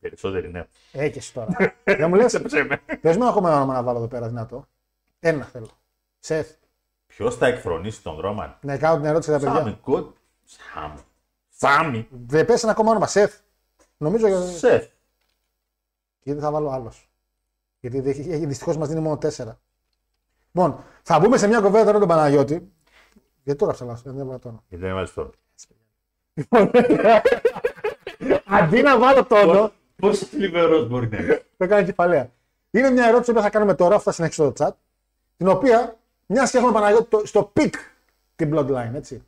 [0.00, 0.66] Περισσότεροι ναι.
[0.92, 1.76] Ε, και εσύ τώρα.
[1.84, 2.80] Δεν μου λες; Σε ψέμε.
[3.00, 4.66] Πες μου ακόμα ένα όνομα να βάλω εδώ πέρα δυνατό.
[5.20, 5.68] Ένα θέλω.
[6.18, 6.46] Σεφ.
[7.06, 9.60] Ποιος θα εκφρονήσει τον Ρόμαν; Να κάνω την ερώτηση για τα παιδιά.
[9.60, 10.06] Σάμι, κοντ.
[10.44, 11.00] Σάμι.
[11.48, 12.08] Σάμι.
[12.10, 13.06] Δεν πες ένα ακόμα όνομα.
[13.06, 13.34] Σεφ.
[13.96, 14.86] Νομίζω για- Σεφ.
[16.22, 17.10] γιατί θα βάλω άλλος.
[17.80, 18.00] Γιατί
[18.46, 19.58] δυστυχώς μας δίνει μόνο τέσσερα.
[20.52, 22.72] Λοιπόν, θα μπούμε σε μια κουβέντα τώρα τον Παναγιώτη.
[23.42, 24.62] Γιατί τώρα ψαλάσω, δεν έβαλα το όνομα.
[24.68, 25.30] Γιατί δεν έβαλε τώρα.
[28.44, 31.42] Αντί να βάλω το όνομα, Πόσο θλιβερός μπορεί να είναι.
[31.56, 32.30] το έκανα κεφαλαία.
[32.70, 34.70] Είναι μια ερώτηση που θα κάνουμε τώρα, αφού θα συνεχίσω το chat.
[35.36, 35.96] Την οποία,
[36.26, 37.74] μια και έχουμε Παναγιώτη το- στο peak
[38.36, 39.22] την bloodline, έτσι.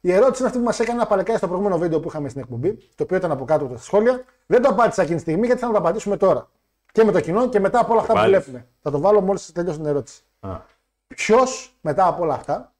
[0.00, 2.40] Η ερώτηση είναι αυτή που μας έκανε ένα παλικάρι στο προηγούμενο βίντεο που είχαμε στην
[2.40, 4.24] εκπομπή, το οποίο ήταν από κάτω από τα σχόλια.
[4.46, 6.48] Δεν το απάντησα εκείνη τη στιγμή γιατί θέλω να το απαντήσουμε τώρα.
[6.92, 8.32] Και με το κοινό και μετά από όλα αυτά που πάλι.
[8.32, 8.66] βλέπουμε.
[8.82, 10.22] Θα το βάλω μόλις τελειώσει την ερώτηση.
[10.40, 10.60] Α,
[11.06, 12.74] Ποιος μετά από όλα αυτά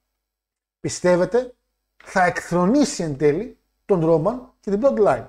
[0.79, 1.53] πιστεύετε
[2.03, 5.25] θα εκθρονήσει εν τέλει τον Ρόμαν και την Bloodline;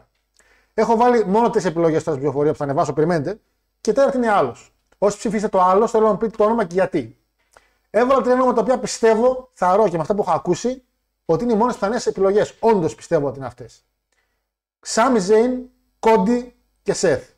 [0.75, 3.41] Έχω βάλει μόνο τρεις επιλογές τώρα στην πληροφορία που θα ανεβάσω, περιμένετε.
[3.81, 4.75] Και τέταρτη είναι άλλος.
[4.99, 7.17] Όσοι ψηφίσετε το άλλο, θέλω να μου πείτε το όνομα και γιατί.
[7.91, 10.85] Έβαλα τρία ονόματα τα οποία πιστεύω, θα ρω και με αυτά που έχω ακούσει,
[11.25, 12.57] ότι είναι οι μόνες πιθανές επιλογές.
[12.61, 13.85] Όντως πιστεύω ότι είναι αυτές.
[14.81, 15.69] Σάμι Ζέιν,
[15.99, 17.31] Κόντι και Σεθ.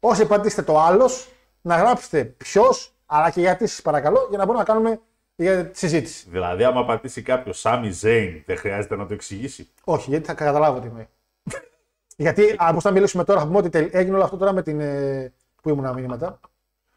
[0.00, 4.64] Όσοι πατήσετε το άλλος, να γράψετε ποιος, αλλά και γιατί σα παρακαλώ, για να μπορούμε
[4.66, 5.00] να κάνουμε
[5.36, 6.26] για τη συζήτηση.
[6.30, 9.68] Δηλαδή, άμα πατήσει κάποιος Σάμι Ζέιν, δεν χρειάζεται να το εξηγήσει.
[9.84, 11.08] Όχι, γιατί θα καταλάβω τι εννοεί.
[12.16, 14.80] γιατί, όπω θα μιλήσουμε τώρα, θα πούμε ότι τελ- έγινε όλο αυτό τώρα με την.
[14.80, 15.32] ε,
[15.62, 16.40] Πού ήμουν μηνύματα.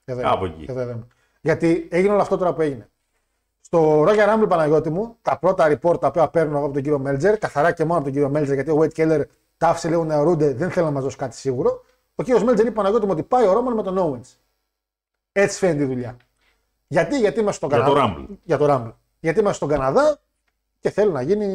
[0.05, 0.55] Εδώ, Κάπου είμαι.
[0.61, 0.71] εκεί.
[0.71, 1.07] Εδώ, εδώ είμαι.
[1.41, 2.89] Γιατί έγινε όλο αυτό τώρα που έγινε.
[3.61, 6.99] Στο Roger Rumble Παναγιώτη μου, τα πρώτα report τα οποία παίρνω εγώ από τον κύριο
[6.99, 9.21] Μέλτζερ, καθαρά και μόνο από τον κύριο Μέλτζερ, γιατί ο Wade Keller
[9.57, 11.83] τα άφησε λίγο να αιρούνται, δεν θέλω να μας δώσει κάτι σίγουρο.
[12.15, 14.35] Ο κύριος Μέλτζερ είπε Παναγιώτη μου ότι πάει ο Ρόμαν με τον Owens.
[15.31, 16.17] Έτσι φαίνεται η δουλειά.
[16.87, 18.35] Γιατί, γιατί είμαστε στον Για το Καναδά; Rumble.
[18.43, 18.93] Για το Rumble.
[19.19, 20.19] Γιατί είμαστε στον Καναδά
[20.79, 21.45] και θέλουν να γίνει.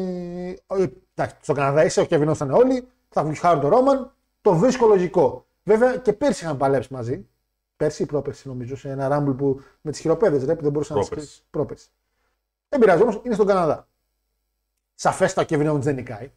[0.67, 0.85] ε,
[1.15, 4.11] Εντάξει, στον Καναδά είσαι, ο Κεβινό ήταν όλοι, θα βουχάρουν τον Ρόμαν.
[4.41, 5.45] Το βρίσκω λογικό.
[5.63, 7.27] Βέβαια και πέρσι είχαν παλέψει μαζί.
[7.75, 10.97] Πέρσι ή πρόπερσι νομίζω, σε ένα Rumble που με τις χειροπέδες ρε, που δεν μπορούσαν
[10.97, 11.27] να Πρόπερσι.
[11.29, 11.87] τις- πρόπερσι.
[12.69, 13.87] Δεν πειράζει όμως, είναι στον Καναδά.
[14.95, 16.31] Σαφέστα ο Kevin Owens δεν νικάει.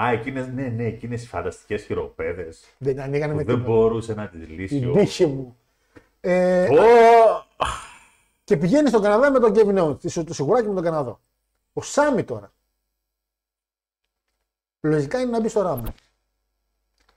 [0.00, 3.74] Α, εκείνε, ναι, ναι, εκείνες οι φανταστικές χειροπέδες Δεν ανοίγανε που με δεν τίποτα.
[3.76, 4.78] μπορούσε να τις λύσει.
[4.78, 5.56] Την ο- τύχη μου.
[6.26, 7.46] Ε, Ω,
[8.44, 10.00] και πηγαίνει στον Καναδά με τον Kevin Owens.
[10.00, 11.20] Τη- Το σιγουράκι με τον Καναδό.
[11.72, 12.52] Ο Σάμι τώρα.
[14.80, 15.92] Λογικά είναι να μπει στο Rumble.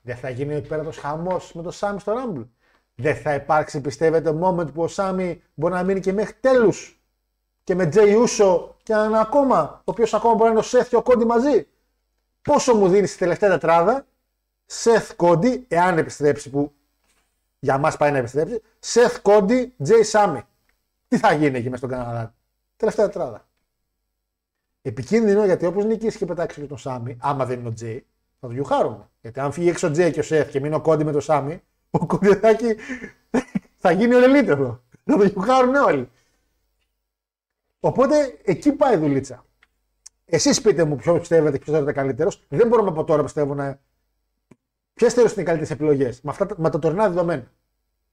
[0.02, 2.46] Δεν θα γίνει ο υπέρατο χαμός με το Σάμι στο Rumble.
[2.94, 7.02] Δεν θα υπάρξει, πιστεύετε, moment που ο Σάμι μπορεί να μείνει και μέχρι τέλους.
[7.64, 10.88] Και με Τζέι Ούσο και έναν ακόμα, ο οποίος ακόμα μπορεί να είναι ο Seth
[10.88, 11.68] και ο Κόντι μαζί.
[12.42, 14.06] Πόσο μου δίνεις στη τελευταία τετράδα,
[14.66, 16.72] Seth Κόντι, εάν επιστρέψει που
[17.58, 20.42] για μας πάει να επιστρέψει, Seth Κόντι, Τζέι Σάμι.
[21.08, 22.34] Τι θα γίνει εκεί μέσα στον Καναδά;
[22.76, 23.48] Τελευταία τετράδα.
[24.82, 28.06] Επικίνδυνο γιατί όπως νικήσει και πετάξει και τον Σάμι, άμα δεν είναι ο Τζέι,
[28.40, 29.08] θα το γιουχάρουμε.
[29.20, 31.20] Γιατί αν φύγει έξω ο Τζέι και ο Seth και μείνει ο Κόντι με τον
[31.20, 32.76] Σάμι, ο Κόντι θα, έχει-
[33.78, 34.82] θα γίνει ο ελίτευρο.
[35.04, 36.08] Θα το γιουχάρουν όλοι.
[37.80, 39.44] Οπότε εκεί πάει η δουλίτσα.
[40.24, 42.44] Εσείς πείτε μου ποιος πιστεύετε και ποιος θα είναι καλύτερος.
[42.48, 43.80] Δεν μπορούμε από τώρα πιστεύω να.
[44.98, 47.50] Ποιες θεωρείτε είναι οι καλύτερες επιλογές; Με, αυτά, τα- με τα τωρινά δεδομένα.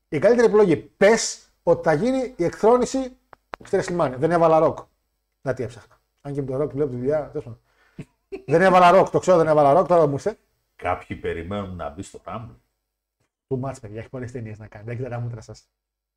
[0.10, 0.78] Η καλύτερη επιλογή.
[0.78, 3.18] Πες ότι θα γίνει η εκθρόνηση
[3.64, 4.18] στη WrestleMania.
[4.18, 4.78] Δεν έβαλα ροκ.
[5.42, 6.00] Να τι έψαχνα.
[6.22, 7.30] Αν και με το ροκ που λέω τη δουλειά.
[7.30, 7.60] τέλος πάντων.
[8.46, 9.10] δεν έβαλα ροκ.
[9.10, 9.88] Το ξέρω δεν έβαλα ροκ.
[9.88, 10.38] Τώρα μου ήρθε.
[10.76, 12.56] Κάποιοι περιμένουν να μπει στο Rumble.
[13.48, 14.00] Του μάτς, παιδιά.
[14.00, 14.86] Έχει πολλές ταινίες να κάνει.
[14.86, 15.68] Δεν έχετε τα μούτρα σας.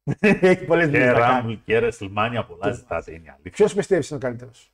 [0.21, 1.55] έχει πολλές Και ταινίες να κάνει.
[1.57, 3.51] Rumble και WrestleMania πολλά ζητάτε, είναι αλήθεια.
[3.51, 4.73] Ποιος πιστεύεις είναι ο καλύτερος;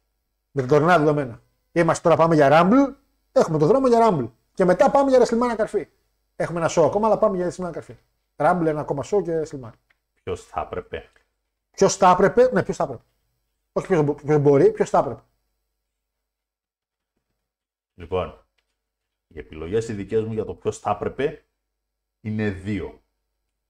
[0.50, 1.42] Με τα τωρινά δεδομένα.
[1.72, 2.94] Είμαστε τώρα πάμε για Rumble.
[3.32, 4.30] Έχουμε το δρόμο για Rumble.
[4.55, 5.89] Και μετά πάμε για WrestleMania καρφί.
[6.36, 7.97] Έχουμε ένα show ακόμα, αλλά πάμε για WrestleMania καρφί.
[8.36, 9.72] Rumble, ένα ακόμα show και WrestleMania.
[10.22, 11.10] Ποιος θα έπρεπε;
[11.70, 13.02] Ποιος θα έπρεπε, ναι, ποιος θα έπρεπε.
[13.72, 15.22] Όχι ποιος μπορεί, ποιος θα έπρεπε.
[17.94, 18.47] Λοιπόν,
[19.26, 21.44] οι επιλογές οι δικές μου για το ποιος θα έπρεπε
[22.20, 23.02] είναι δύο.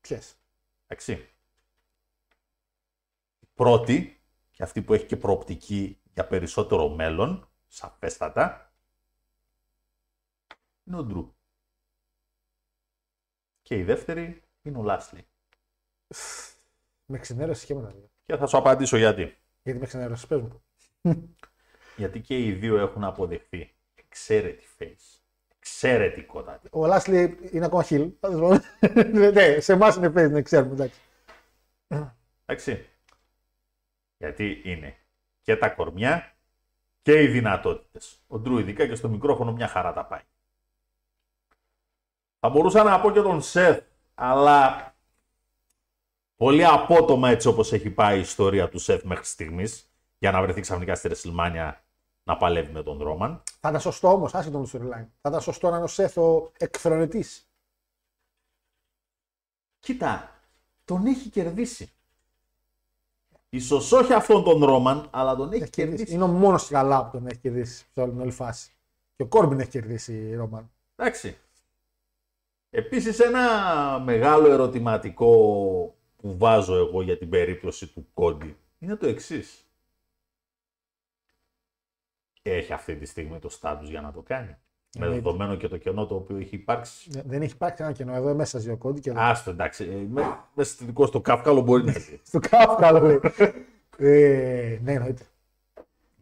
[0.00, 0.18] Ποιε.
[0.86, 1.12] Εντάξει.
[3.40, 8.73] Η πρώτη, και αυτή που έχει και προοπτική για περισσότερο μέλλον, σαφέστατα,
[10.84, 11.34] είναι ο Ντρου.
[13.62, 15.26] Και η δεύτερη είναι ο Λάσλι.
[17.06, 17.88] Με ξενέρωσες και μετά.
[17.88, 18.10] δύο.
[18.24, 19.36] Και θα σου απαντήσω γιατί.
[19.62, 20.64] Γιατί με ξενέρωσες, πες μου.
[21.96, 25.20] Γιατί και οι δύο έχουν αποδεχθεί εξαίρετη face.
[25.58, 26.68] Εξαιρετικότατη.
[26.70, 28.12] Ο Λάσλι είναι ακόμα χιλ.
[29.32, 30.72] ναι, σε εμάς είναι face, ναι, ξέρουμε.
[30.72, 31.00] Εντάξει.
[32.44, 32.88] Εντάξει.
[34.16, 34.96] Γιατί είναι
[35.40, 36.36] και τα κορμιά
[37.02, 38.24] και οι δυνατότητες.
[38.26, 40.22] Ο Ντρου ειδικά και στο μικρόφωνο μια χαρά τα πάει.
[42.44, 43.82] Θα μπορούσα να πω και τον Σεθ,
[44.14, 44.94] αλλά
[46.36, 50.60] πολύ απότομα έτσι όπως έχει πάει η ιστορία του Σεθ μέχρι στιγμής, για να βρεθεί
[50.60, 51.72] ξαφνικά στη WrestleMania
[52.22, 53.42] να παλεύει με τον Ρόμαν.
[53.60, 55.06] Θα ήταν σωστό όμως, άσχετο με το storyline.
[55.20, 57.24] Θα ήταν σωστό να είναι ο Σέθ ο εκφρονητή.
[59.80, 60.40] Κοίτα,
[60.84, 61.92] τον έχει κερδίσει.
[63.48, 66.14] Ίσως όχι αυτόν τον Ρόμαν, αλλά τον έχει κερδίσει.
[66.14, 68.72] Είναι ο μόνος καλά που τον έχει κερδίσει σε όλη την όλη φάση.
[69.16, 70.70] Και ο Κόρμπιν έχει κερδίσει Ρόμαν.
[70.96, 71.38] Εντάξει.
[72.76, 73.42] Επίσης ένα
[74.04, 75.30] μεγάλο ερωτηματικό
[76.16, 79.66] που βάζω εγώ για την περίπτωση του Κόντι είναι το εξής.
[82.42, 84.46] Έχει αυτή τη στιγμή το στάτους για να το κάνει.
[84.98, 85.22] Με Εννοείται.
[85.22, 87.10] δεδομένο και το κενό το οποίο έχει υπάρξει.
[87.14, 89.20] Ναι, Δεν έχει υπάρξει ένα κενό εδώ μέσα ζει ο Κόντι και εδώ.
[89.20, 92.20] Άστο εντάξει, ε, με- μέσα στο δικό στο καύκαλο μπορεί να ζει.
[92.26, 93.20] Στο κάφκαλο λέει.
[93.98, 95.22] ε, ναι, εννοείται.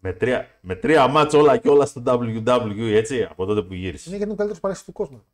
[0.00, 4.06] με, τρία, με τρία μάτς όλα και όλα στο WWE έτσι, από τότε που γύρισες.
[4.06, 5.24] Είναι γιατί είναι ο καλύτερο παρέστη του κόσμου.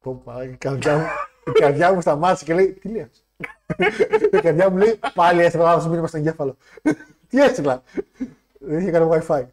[0.00, 1.06] Πω, πω, η καρδιά μου,
[1.44, 3.10] η καρδιά μου σταμάτησε και λέει, τι λέει.
[4.32, 6.56] η καρδιά μου λέει, πάλι έστειλα λάθος μήνυμα στον εγκέφαλο.
[7.28, 7.82] τι έστειλα;
[8.58, 9.44] Δεν είχε κάνει wifi.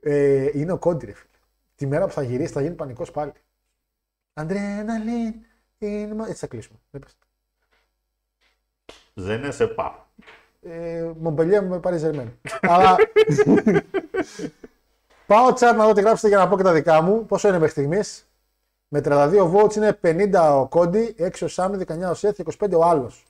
[0.00, 1.28] Ε, είναι ο Κόντι, ρε φίλε.
[1.76, 3.32] Τη μέρα που θα γυρίσει θα γίνει πανικός πάλι.
[4.34, 5.34] Αντρέναλιν.
[5.78, 6.78] είναι μα- Έτσι θα κλείσουμε.
[6.90, 7.16] Δεν πες.
[9.14, 9.92] Δεν σε πάω.
[10.62, 12.30] Ε, Μομπελιέ με πάρεις ζερμένο.
[12.60, 12.96] Αλλά.
[15.26, 17.26] Πάω chat να δω τι γράψετε για να πω και τα δικά μου.
[17.26, 18.27] Πόσο είναι μέχρι στιγμής;
[18.88, 22.84] Με 32 votes είναι 50 ο Κόντι, 6 ο Σάμι, 19 ο Σεθ, 25 ο
[22.84, 23.26] άλλος.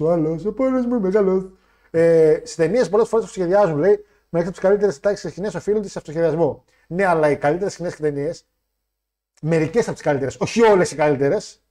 [0.00, 1.50] Ο άλλος, ο πάνω μου μεγάλος.
[1.90, 5.98] Ε, Στις ταινίες πολλές φορές το σχεδιάζουν, λέει, μέχρι τις καλύτερες τάξεις σκηνές οφείλονται σε
[5.98, 6.64] αυτοσχεδιασμό.
[6.86, 8.46] Ναι, αλλά οι καλύτερες σκηνές και ταινίες,
[9.42, 11.62] μερικές από τις καλύτερες, όχι όλες οι καλύτερες.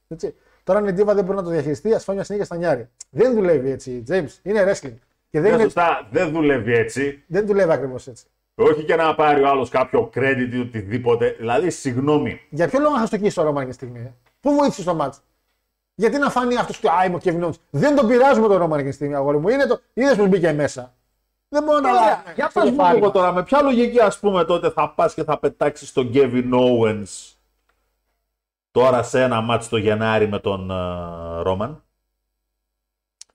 [0.64, 2.88] Τώρα αν η Diva δεν μπορεί να το διαχειριστεί, ας φάει μια συνέχεια στα νιάρι.
[3.10, 4.28] Δεν δουλεύει έτσι, James.
[4.42, 4.94] Είναι wrestling.
[5.30, 7.24] Και δεν, Ναι, είναι, σωστά, δεν δουλεύει έτσι.
[7.26, 8.24] δεν δουλεύει ακριβώς έτσι.
[8.60, 11.34] Όχι και να πάρει ο άλλος κάποιο credit ή οτιδήποτε.
[11.38, 12.40] Δηλαδή, συγγνώμη.
[12.50, 13.98] Για ποιο λόγο να χαστοκίσει το Ρόμαν για στιγμή.
[14.00, 15.20] ε; Πού βοήθησε το μάτς.
[15.94, 17.58] Γιατί να φανεί αυτός του Άιμο και Owens.
[17.70, 19.48] Δεν τον πειράζουμε τον Ρόμαν για στιγμή, αγόρι μου.
[19.48, 19.80] Είναι το...
[19.94, 20.94] Είδες πώ μπήκε μέσα.
[21.48, 22.32] Δεν μπορώ να Ωραία, αλλάξω.
[22.34, 25.38] για πες μου λίγο τώρα, με ποια λογική ας πούμε τότε θα πας και θα
[25.38, 27.32] πετάξεις τον Kevin Owens
[28.70, 31.82] τώρα σε ένα μάτς το Γενάρη με τον ε, Ρόμαν.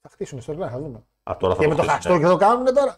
[0.01, 1.03] Θα χτίσουν στο θα δούμε.
[1.23, 2.01] Α, τώρα θα Και με το χτίσουνε.
[2.03, 2.97] χαστό και το κάνουν τώρα.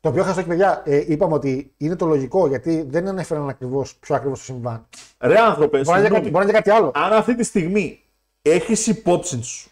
[0.00, 3.96] Το πιο χαστό και παιδιά, ε, είπαμε ότι είναι το λογικό γιατί δεν ανέφεραν ακριβώς
[3.96, 4.86] ποιο ακριβώς το συμβάν.
[5.18, 6.90] Ρε άνθρωπε, Μπορεί να είναι συγγνώμη, κάτι- μπορεί να είναι κάτι άλλο.
[6.94, 8.02] αν αυτή τη στιγμή
[8.42, 9.70] έχεις υπόψη σου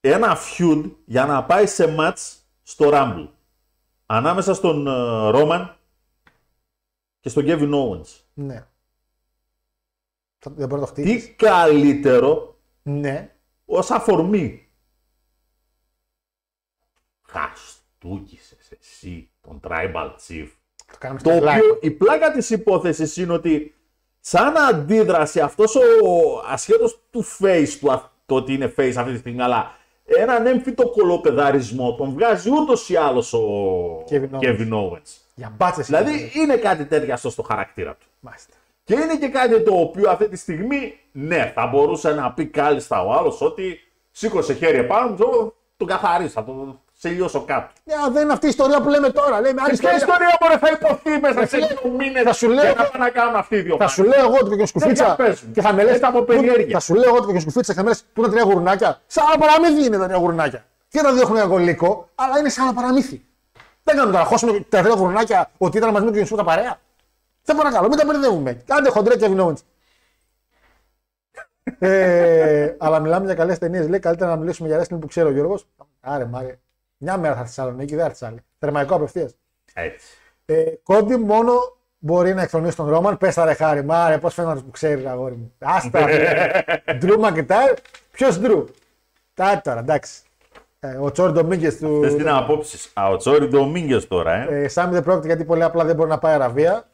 [0.00, 3.28] ένα feud για να πάει σε match στο Rumble.
[4.06, 4.90] Ανάμεσα στον ε,
[5.30, 5.76] Ρόμαν
[7.20, 8.20] και στον Kevin Owens.
[8.34, 8.66] Ναι.
[10.38, 11.28] Θα- Δεν μπορεί να το Τι χτίσει.
[11.28, 13.34] καλύτερο Ναι.
[13.64, 14.66] ως αφορμή.
[18.02, 20.46] Χαστούκισες εσύ τον Tribal Chief.
[20.86, 21.56] Το κάνουμε Το στο live.
[21.56, 23.74] οποίο η πλάκα της υπόθεσης είναι ότι
[24.20, 25.80] σαν αντίδραση αυτός ο
[26.48, 30.88] ασχέτως του face του, α- το ότι είναι face αυτή τη στιγμή, αλλά έναν έμφυτο
[30.88, 34.40] κολοπεδαρισμό τον βγάζει ούτως ή άλλως ο Kevin Owens.
[34.40, 35.16] Kevin Owens.
[35.34, 35.86] Για μπάτσες.
[35.86, 38.06] Δηλαδή είναι κάτι τέτοιο στο χαρακτήρα του.
[38.20, 38.52] Μάλιστα.
[38.84, 43.04] Και είναι και κάτι το οποίο αυτή τη στιγμή, ναι, θα μπορούσε να πει κάλλιστα
[43.04, 43.80] ο άλλος ότι
[44.10, 47.68] σήκωσε χέρι επάνω, το, τον καθαρίσει, θα τον σε λιώσω κάτω.
[47.84, 49.40] Ναι, αλλά δεν είναι αυτή η ιστορία που λέμε τώρα.
[49.40, 49.96] Λέμε άλλη Ποια ιστορία.
[49.96, 53.04] ιστορία μπορεί θα υποθεί μέσα σε φίλε, δύο μήνες θα σου λέω- για να πάνε
[53.04, 53.92] να κάνουν αυτοί οι δύο Θα μάτς.
[53.92, 55.04] σου λέω εγώ ότι και ο Σκουφίτσα.
[55.04, 55.52] για πες μου.
[55.52, 55.90] Και θα με λε.
[55.90, 56.72] Έτσι από περιέργεια.
[56.72, 58.42] Θα σου λέω εγώ ότι και ο Σκουφίτσα και θα με λες που είναι τρία
[58.42, 60.64] γουρνάκια; Σαν ένα παραμύθι είναι τα τρία γουρνάκια.
[60.88, 63.24] Και τα δύο έχουν ένα κολλικό, αλλά είναι σαν ένα παραμύθι.
[63.82, 64.24] Δεν κάνουμε τώρα.
[64.28, 66.80] Χώσουμε τα τρία γουρνάκια ότι ήταν μαζί με τον Σκουφίτσα παρέα.
[67.42, 68.62] Σε παρακαλώ, μην τα μπερδεύουμε.
[68.66, 69.56] Κάντε χοντρέ και Owens.
[71.78, 73.88] ε, αλλά μιλάμε για καλές ταινίες.
[73.88, 75.66] Λέει καλύτερα να μιλήσουμε για wrestling που ξέρει ο Γιώργος.
[76.00, 76.58] Άρε, Μάρε.
[77.04, 78.38] Μια μέρα θα έρθει στη Θεσσαλονίκη, δεν θα έρθεις άλλη.
[78.58, 79.34] Θερμαϊκό απευθείας.
[79.72, 80.06] Έτσι.
[80.44, 81.52] Ε, Κόντι μόνο
[81.98, 83.18] μπορεί να εκφρονήσει τον Ρόμαν.
[83.18, 85.52] Πες τα ρε χάρη, μάρε, πώς φαίνεται που ξέρεις, αγόρι μου.
[85.58, 86.06] Άστα.
[86.98, 87.74] Ντρου Μακετάρ.
[88.12, 88.64] Ποιος Ντρου.
[89.34, 90.22] Τα τώρα, εντάξει.
[90.80, 92.00] Ε, ο Τσόρι Ντομίγκε του.
[92.02, 92.90] Θες την απόψη.
[92.94, 94.62] Α, ο Τσόρι Ντομίγκε τώρα, ε.
[94.62, 96.88] Ε, Σάμι δεν πρόκειται γιατί πολύ απλά δεν μπορεί να πάει Αραβία.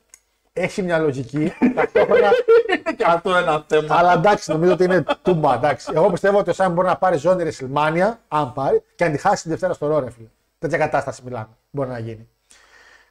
[0.59, 1.53] Έχει μια λογική.
[1.75, 2.31] ταυτόχρονα,
[2.79, 3.97] Είναι και αυτό ένα θέμα.
[3.99, 5.55] αλλά εντάξει, νομίζω ότι είναι τούμπα.
[5.55, 5.93] Εντάξει.
[5.95, 9.19] Εγώ πιστεύω ότι ο Σάμι μπορεί να πάρει ζώνη WrestleMania, αν πάρει, και αν τη
[9.19, 10.27] χάσει τη Δευτέρα στο Ρόρε, φίλε.
[10.59, 11.49] Τέτοια κατάσταση μιλάμε.
[11.71, 12.29] Μπορεί να γίνει.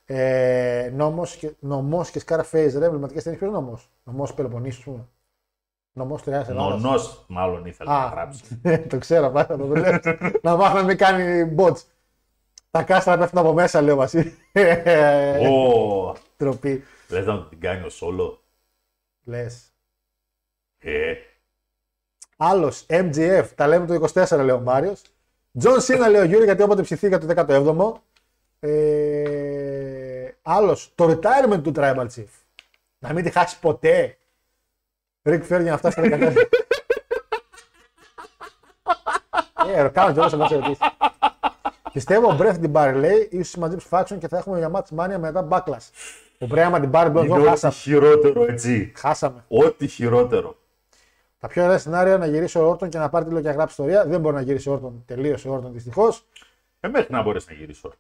[0.06, 5.06] Ε, νόμος και, νομός και Scarface, ρε, εμβληματικές ταινίες, ποιος νόμος; Νομός Πελοποννήσου, ας πούμε.
[5.94, 6.82] Νομός Τριάς Ελλάδας.
[6.82, 8.44] Νονός, μάλλον ήθελα να Α, γράψει.
[8.90, 10.00] το ξέρω, πάντα το δουλεύω.
[10.42, 11.78] να μάθω να μην κάνει botch.
[12.72, 14.34] Τα κάστρα πέφτουν από μέσα, λέω Βασίλη.
[15.50, 16.84] Ω, Ντροπή.
[17.10, 18.44] Λες να την κάνει ο Σόλο;
[19.24, 19.72] Λες.
[20.78, 21.14] Ε,
[22.38, 25.02] Άλλος, MJF, τα λέμε το 24, λέει ο Μάριος.
[25.58, 28.02] John Cena, λέει ο Γιούρι, γιατί όποτε ψηθεί για το 17ο.
[28.60, 32.28] Ε, Άλλος, το retirement του Tribal Chief.
[33.00, 34.18] Να μην τη χάσει ποτέ.
[35.24, 36.36] Ρικ Φέρ για να φτάσει στα 14.
[39.68, 40.88] Ε, κάνω και όλες αυτές τις ερωτήσεις.
[41.94, 44.92] Πιστεύω ο Μπρεφ την πάρει, λέει, ίσως μαζί του φάξουν και θα έχουμε για μάτς
[44.92, 45.90] μάνια μετά backlash.
[46.40, 47.74] Ο Μπρέμα την πάρει, είναι μπλοκ, ό,τι χάσαμε.
[47.74, 48.92] χειρότερο, έτσι.
[48.96, 49.44] Χάσαμε.
[49.48, 50.58] Ό,τι χειρότερο.
[51.40, 53.54] Τα πιο ωραία σενάρια είναι να γυρίσει ο Όρτον και να πάρει τίτλο και να
[53.54, 54.06] γράψει ιστορία.
[54.06, 55.04] Δεν μπορεί να γυρίσει ο Όρτον.
[55.06, 56.26] Τελείωσε ο Όρτον δυστυχώς.
[56.80, 57.94] Ε, μέχρι να μπορέσει να γυρίσω.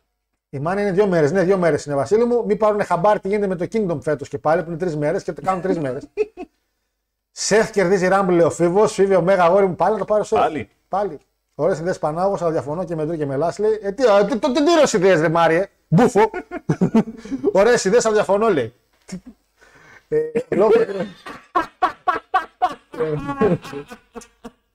[0.50, 1.32] Η μάνα είναι δύο μέρες.
[1.32, 2.46] Ναι, δύο μέρες είναι Βασίλη μου.
[2.46, 5.24] Μην πάρουν χαμπάρι τι γίνεται με το Kingdom φέτος και πάλι που είναι τρεις μέρες
[5.24, 6.08] και το κάνουν τρεις μέρες.
[7.32, 8.94] Σεφ κερδίζει Ράμπλ, λέει ο Φίβος.
[8.94, 10.40] Φίβο, ο Μέγα αγόρι μου πάλι να το πάρει ο Σεφ.
[10.40, 10.70] Πάλι.
[10.88, 11.20] Πάλι.
[11.60, 13.80] Ωραίε ιδέε Πανάγος, αλλά διαφωνώ και με Ντρού και με Λάσλι.
[13.82, 15.68] Ε, τι, ε, τι, το, τι τύρο ιδέε, ρε Μάριε.
[15.88, 16.30] Μπούφο.
[17.60, 18.74] Ωραίε ιδέε, αλλά διαφωνώ, λέει.
[19.06, 19.18] Τι-
[20.10, 20.72] Ε, λόγω-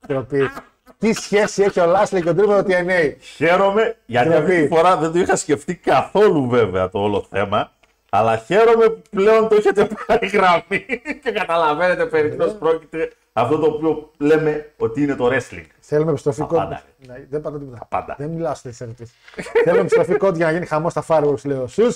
[0.07, 0.49] Τροπή.
[0.97, 3.15] Τι σχέση έχει ο Λάσλι και ο Ντρού με το TNA.
[3.35, 4.51] Χαίρομαι, γιατί Δηλαδή.
[4.51, 7.71] αυτή τη φορά δεν το είχα σκεφτεί καθόλου βέβαια το όλο θέμα.
[8.09, 10.85] Αλλά χαίρομαι που πλέον το έχετε πάρει γραμμή
[11.23, 15.65] και καταλαβαίνετε περί τίνος πρόκειται αυτό το οποίο λέμε ότι είναι το wrestling.
[15.85, 16.57] Θέλουμε επιστροφή Τα κόντ.
[16.57, 16.81] πάντα.
[17.07, 17.85] Ναι, δεν πατώ τίποτα.
[17.89, 18.15] πάντα.
[18.17, 19.15] Δεν μιλάω στις ερωτήσεις.
[19.63, 21.95] Θέλουμε επιστροφή κόντ για να γίνει χαμός στα fireworks, λέει ο Σου.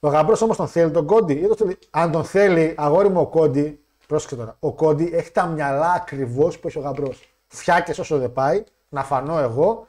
[0.00, 1.32] Ο γαμπρός όμως τον θέλει τον κόντι.
[1.32, 1.78] Ή το θέλει.
[1.90, 4.56] Αν τον θέλει, αγόρι μου ο κόντι, πρόσεξε τώρα.
[4.60, 7.34] Ο κόντι έχει τα μυαλά ακριβώς που έχει ο γαμπρός.
[7.46, 9.86] Φτιάκε όσο δεν πάει, να φανώ εγώ,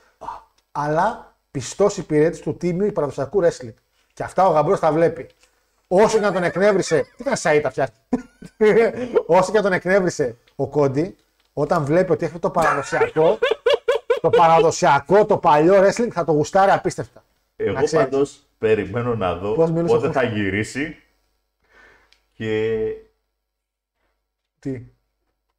[0.72, 3.74] αλλά πιστός υπηρέτης του τίμιου παραδοσιακού wrestling.
[4.14, 5.30] Και αυτά ο γαμπρός τα βλέπει.
[5.88, 7.06] Όσο και να τον εκνεύρισε.
[7.18, 7.96] Τι κάνει σαΐτα φτιάχνει.
[9.38, 11.16] Όσο και να τον εκνεύρισε ο Κόντι,
[11.54, 13.40] όταν βλέπει ότι έχει το παραδοσιακό,
[14.22, 17.24] το παραδοσιακό, το παλιό wrestling θα το γουστάρει απίστευτα.
[17.56, 18.10] Να Εγώ ξέρεις.
[18.10, 21.02] πάντως περιμένω να δω Πώς μιλούσε πότε αυτός; θα γυρίσει
[22.34, 22.96] και
[24.60, 24.84] Τι;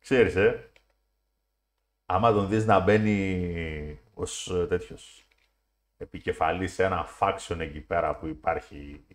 [0.01, 0.71] ξέρεις ε,
[2.07, 5.27] άμα τον δεις να μπαίνει ως ε, τέτοιος
[5.97, 9.07] επικεφαλής σε ένα faction εκεί πέρα που υπάρχει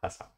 [0.00, 0.34] χάσα.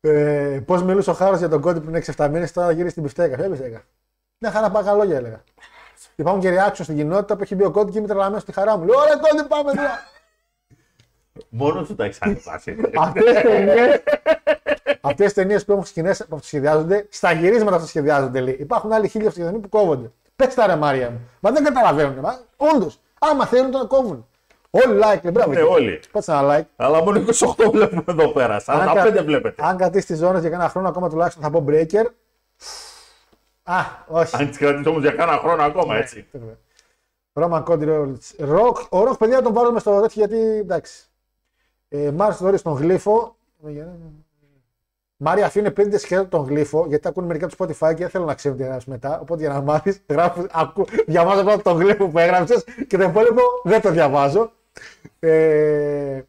[0.00, 3.36] Ε, Πώς μιλούσε ο Χάρος για τον Κόντι πριν 6-7 μήνες, τώρα γυρίσει στην πιφτέκα.
[3.36, 3.82] Ποια πιφτέκα.
[4.38, 5.42] Μια χαρά πάγα λόγια έλεγα.
[6.16, 8.76] Υπάρχουν και reaction στην κοινότητα που έχει μπει ο Κόντι και είμαι τρελαμένος στη χαρά
[8.76, 8.84] μου.
[8.84, 10.08] Λέω: Ωραία, Κόντι, πάμε τώρα.
[11.48, 12.76] Μόνος σου τα έχεις ανεβάσει.
[12.96, 14.02] Αυτές τι ταινίε.
[15.00, 18.56] Αυτές τι ταινίες που έχουν σκηνές που αυτοσχεδιάζονται, στα γυρίσματα αυτοσχεδιάζονται λέει.
[18.60, 20.10] Υπάρχουν άλλοι χίλιοι αυτοσχεδιασμοί που κόβονται.
[20.36, 21.28] Πες τα ρε Μάρια μου.
[21.40, 22.24] Μα δεν καταλαβαίνουν.
[22.56, 23.00] Όντως.
[23.18, 24.26] Άμα θέλουν τον κόβουν.
[24.70, 25.52] Όλοι like, λέει, μπράβο.
[25.52, 26.00] Ναι, όλοι.
[26.12, 26.64] Πάτσε ένα like.
[26.76, 28.60] Αλλά μόνο 28 βλέπουμε εδώ πέρα.
[28.66, 29.62] 45 κα- βλέπετε.
[29.66, 32.04] Αν κρατήσει τις ζώνες για κανένα χρόνο ακόμα τουλάχιστον θα πω breaker.
[33.62, 33.74] Α,
[34.08, 34.36] όχι.
[34.36, 36.26] Αν τις κρατήσει όμως για κάνα χρόνο ακόμα, έτσι.
[37.32, 37.84] Ρώμα Κόντι
[38.38, 38.76] Ροκ.
[38.88, 41.04] Ο Ροκ, παιδιά, τον βάλουμε στο τέτοιο γιατί εντάξει.
[41.88, 43.36] Ε, Μάρ Δόρη στον γλύφο.
[45.16, 48.24] Μάρια αφήνει πέντε σχέδια τον γλύφο γιατί τα ακούνε μερικά του Spotify και δεν θέλω
[48.24, 49.20] να ξέρουν τι έγραψε μετά.
[49.20, 50.00] Οπότε για να μάθεις,
[51.06, 54.52] διαβάζω πρώτα τον γλύφο που έγραψες και το υπόλοιπο δεν το διαβάζω.
[55.20, 56.20] Ε,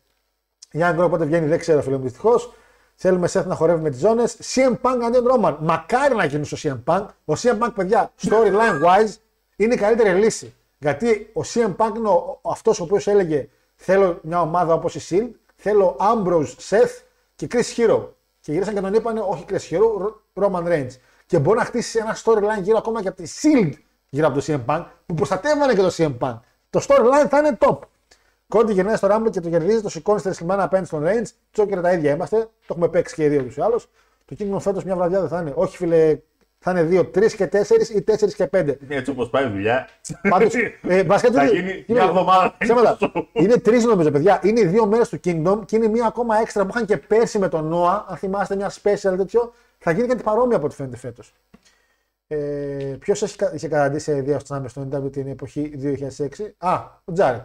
[0.72, 2.54] Γιάννη Γκρό πότε βγαίνει, δεν ξέρω φίλε μου δυστυχώς.
[2.96, 4.38] Θέλουμε Σεφ να χορεύει με τις ζώνες.
[4.44, 5.58] CM Punk αντίον Ρόμαν.
[5.62, 7.06] Μακάρι να γίνει ο CM Punk.
[7.26, 9.14] Ο CM Punk, παιδιά, storyline wise
[9.56, 10.54] είναι η καλύτερη λύση.
[10.78, 12.10] Γιατί ο CM Punk είναι
[12.42, 13.50] αυτός ο οποίος έλεγε
[13.84, 17.04] Θέλω μια ομάδα όπως η Shield, θέλω Ambrose, Seth
[17.36, 18.08] και Chris Hero.
[18.40, 20.92] Και γύρισαν και τον είπαν όχι Chris Hero, Roman Reigns.
[21.26, 23.74] Και μπορεί να χτίσει ένα storyline γύρω ακόμα και από τη Shield
[24.10, 26.40] γύρω από το CM Punk που προστατεύανε και το CM Punk.
[26.70, 27.78] Το storyline θα είναι top.
[28.52, 31.30] Κόντι γυρνάει στο Rumble και το κερδίζει, το σηκώνει στη Ρεσλιμάνα απέναντι στον Reigns.
[31.52, 32.38] Τσόκερ τα ίδια είμαστε.
[32.38, 33.80] Το έχουμε παίξει και οι δύο του ή άλλου.
[34.26, 35.52] Το κίνημα φέτος μια βραδιά δεν θα είναι.
[35.56, 36.18] Όχι, φίλε,
[36.60, 38.60] θα είναι 2, 3 και 4 ή 4 και 5.
[38.84, 39.88] Είναι έτσι όπως πάει η δουλειά.
[40.30, 40.54] Πάντως.
[40.88, 42.56] ε, βασικά, θα γίνει μια εβδομάδα.
[43.34, 44.40] Είναι τρεις νομίζω, παιδιά.
[44.44, 47.40] Είναι οι δύο μέρες του Kingdom και είναι μία ακόμα έξτρα που είχαν και πέρσι
[47.40, 48.04] με τον Noah.
[48.08, 49.54] Αν θυμάστε μια special τέτοιο.
[49.78, 51.34] Θα γίνει κάτι παρόμοιο από ό,τι φαίνεται φέτος.
[52.28, 52.38] Ε,
[53.00, 53.22] Ποιος
[53.54, 55.72] είχε καταντήσει σε ιδέα στο στο NW την εποχή
[56.18, 56.54] 2006.
[56.58, 57.42] Α, ο Τζάρετ.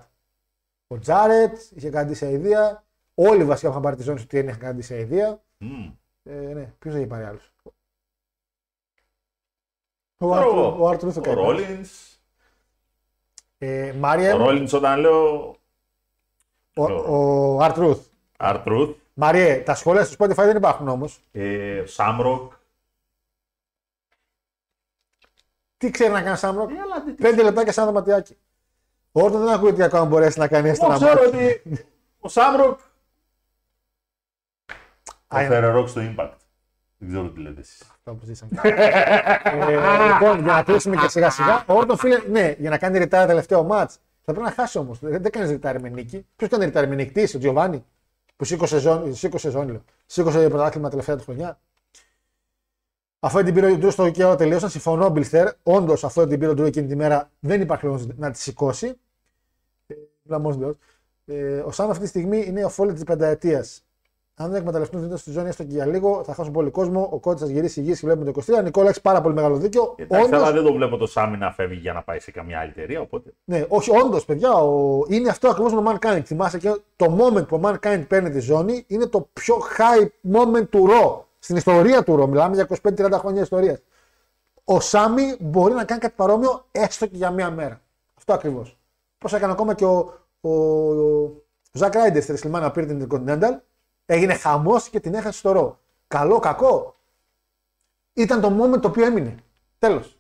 [0.87, 2.85] Ο Τζάρετ είχε κάνει σε ιδέα.
[3.15, 5.41] Όλοι βασικά που είχαν πάρει τη ζώνη του είχαν κάνει σε ιδέα.
[5.61, 5.93] Mm.
[6.23, 7.53] Ε, ναι, ποιος δεν είχε πάρει άλλους.
[10.19, 12.19] Ο Αρτρούθ ο Ρόλινς.
[13.59, 14.35] Ε, Μάρια.
[14.35, 15.57] Ο Ρόλινς όταν λέω...
[16.75, 18.07] Ο Αρτρούθ.
[18.37, 18.97] Αρτρούθ.
[19.15, 21.21] Μαριέ, τα σχόλια στο Spotify δεν υπάρχουν όμως.
[21.33, 22.53] Ε, Σάμροκ.
[25.77, 28.37] Τι ξέρει να κάνει Σάμροκ; Ε, Πέντε λεπτά και σαν δωματιάκι.
[29.17, 31.63] Ο Όρτον δεν ακούει ότι ακόμα μπορέσει να κάνει έστω να ξέρω ότι
[32.19, 32.79] ο Σάμροκ.
[35.29, 36.33] Θα φέρε ροκ στο impact.
[36.99, 37.81] Δεν ξέρω τι λέτε εσείς.
[37.81, 38.61] Αυτό που ζήσαμε.
[38.63, 41.65] ε, λοιπόν, για να κλείσουμε και σιγά σιγά.
[41.67, 43.95] Ο Όρτον φίλε, ναι, για να κάνει ρητάρ τελευταίο μάτς.
[43.95, 44.99] Θα πρέπει να χάσει όμως.
[44.99, 46.27] Δεν, δεν κάνεις ρητάρ με νίκη.
[46.37, 47.85] Ποιος κάνει ρητάρ με νίκη, ο Τζιοβάνι.
[48.37, 51.59] Που σήκωσε ζώνη, σήκωσε ζώνη, σήκωσε πρωτάθλημα τελευταία του χρονιά.
[53.21, 55.49] Αφού την πήρε ο Ντρού στο δικαίωμα τελείωσαν, συμφωνώ, Μπιλστερ.
[55.63, 58.99] Όντως, αφού την πήρε ο Ντρού εκείνη τη μέρα, δεν υπάρχει λόγος να τη σηκώσει.
[61.27, 63.87] Ε, ο Σάμ αυτή τη στιγμή είναι ο φόλη της πενταετίας.
[64.39, 67.09] Αν δεν εκμεταλλευτούν την στη ζώνη έστω και για λίγο, θα χάσουν πολύ κόσμο.
[67.13, 68.63] Ο κότσι θα γυρίσει υγιή και βλέπουμε το 23.
[68.63, 69.95] Νικόλα έχει πάρα πολύ μεγάλο δίκιο.
[69.97, 70.43] Εντάξει, όντως...
[70.43, 73.01] αλλά δεν το βλέπω το Σάμι να φεύγει για να πάει σε καμιά άλλη εταιρεία.
[73.01, 73.33] Οπότε...
[73.45, 75.03] Ναι, όχι, όντως, παιδιά, ο...
[75.09, 76.23] είναι αυτό ακριβώς με ο Mankind.
[76.25, 80.69] Θυμάσαι και το moment που ο Mankind παίρνει τη ζώνη είναι το πιο high moment
[80.69, 81.29] του ρο.
[81.39, 82.27] Στην ιστορία του ρο.
[82.27, 83.83] Μιλάμε για 25-30 χρόνια ιστορίας.
[84.65, 87.81] Ο Σάμι μπορεί να κάνει κάτι παρόμοιο έστω και για μία μέρα.
[88.19, 88.77] Αυτό ακριβώς.
[89.19, 93.59] Πώς έκανε ακόμα και ο, ο, ο Ζακ Ράιντερ στη Ρεσλιμάνα να πήρε την Intercontinental,
[94.07, 95.81] έγινε χαμός και την έχασε στο ρο.
[96.09, 96.97] Καλό, κακό.
[98.13, 99.35] Ήταν το moment το οποίο έμεινε.
[99.79, 100.19] Τέλος.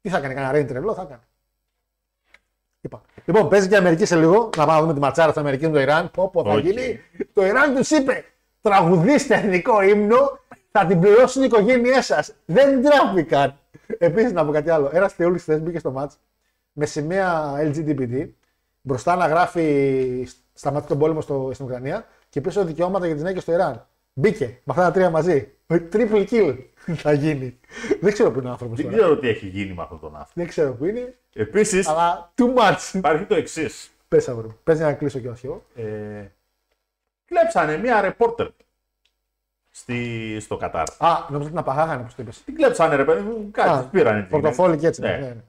[0.00, 1.22] Τι θα έκανε, κανένα ρέιν τρελό, θα έκανε.
[2.80, 3.02] Είπα.
[3.24, 4.50] Λοιπόν, παίζει και η Αμερική σε λίγο.
[4.56, 6.10] Να πάμε να δούμε τη ματσάρα τη Αμερική με το Ιράν.
[6.10, 6.62] Πω, πω, θα okay.
[6.62, 7.00] γίνει.
[7.32, 8.24] Το Ιράν τους είπε:
[8.60, 10.38] Τραγουδίστε εθνικό ύμνο,
[10.70, 12.34] θα την πληρώσουν οι οικογένειές σας.
[12.44, 13.58] Δεν τράπηκαν.
[13.98, 14.90] Επίσης, να πω κάτι άλλο.
[14.92, 16.12] Ένας θεούλης χθες μπήκε στο μάτ
[16.74, 18.28] με σημαία LGBT
[18.80, 23.42] μπροστά να γράφει σταματή τον πόλεμο στο, στην Ουκρανία και πίσω δικαιώματα για τις γυναίκες
[23.42, 23.86] στο Ιράν.
[24.12, 25.52] Μπήκε με αυτά τα τρία μαζί.
[25.68, 26.58] Triple kill
[27.04, 27.58] θα γίνει.
[28.00, 28.80] Δεν ξέρω που είναι ο άνθρωπος.
[28.80, 30.32] Δεν ξέρω τι έχει γίνει με αυτόν τον άνθρωπο.
[30.34, 31.14] Δεν ξέρω που είναι.
[31.32, 31.88] Επίσης.
[31.88, 32.94] Αλλά too much.
[32.94, 33.90] Υπάρχει το εξής.
[34.08, 34.58] Πες αύριο.
[34.64, 35.64] Πες να κλείσω και όχι εγώ.
[35.74, 36.30] Ε,
[37.24, 38.48] κλέψανε μία ρεπόρτερ
[39.70, 40.86] στη, στο Κατάρ.
[40.98, 42.42] Α, νομίζω ότι την απαγάγανε, όπως το είπες.
[42.44, 44.22] Την κλέψανε, ρε παιδί μου, κάτι πήρανε.
[44.22, 45.00] Πορτοφόλι και έτσι.
[45.00, 45.08] Ναι.
[45.08, 45.16] ναι.
[45.18, 45.42] ναι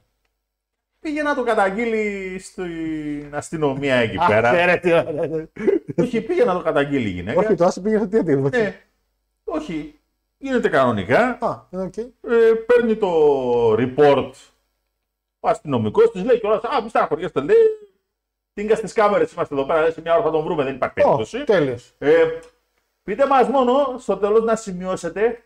[1.06, 4.52] πήγε να το καταγγείλει στην αστυνομία εκεί πέρα.
[5.96, 7.40] Όχι, πήγε να το καταγγείλει η γυναίκα.
[7.40, 8.82] Όχι, το άσε πήγε στο τι ναι.
[9.44, 10.00] Όχι,
[10.38, 11.38] γίνεται κανονικά.
[11.42, 12.08] Α, okay.
[12.28, 13.10] ε, παίρνει το
[13.74, 14.32] report
[15.40, 17.56] ο αστυνομικός, της λέει κιόλας: Α, μη στεναχωριέστε, λέει.
[18.54, 19.92] Τίνκα στις κάμερες είμαστε εδώ πέρα.
[19.92, 21.38] Σε μια ώρα θα τον βρούμε, δεν υπάρχει περίπτωση.
[21.42, 21.94] Oh, Τέλειος.
[21.98, 22.14] Ε,
[23.04, 25.44] πείτε μας μόνο στο τέλος να σημειώσετε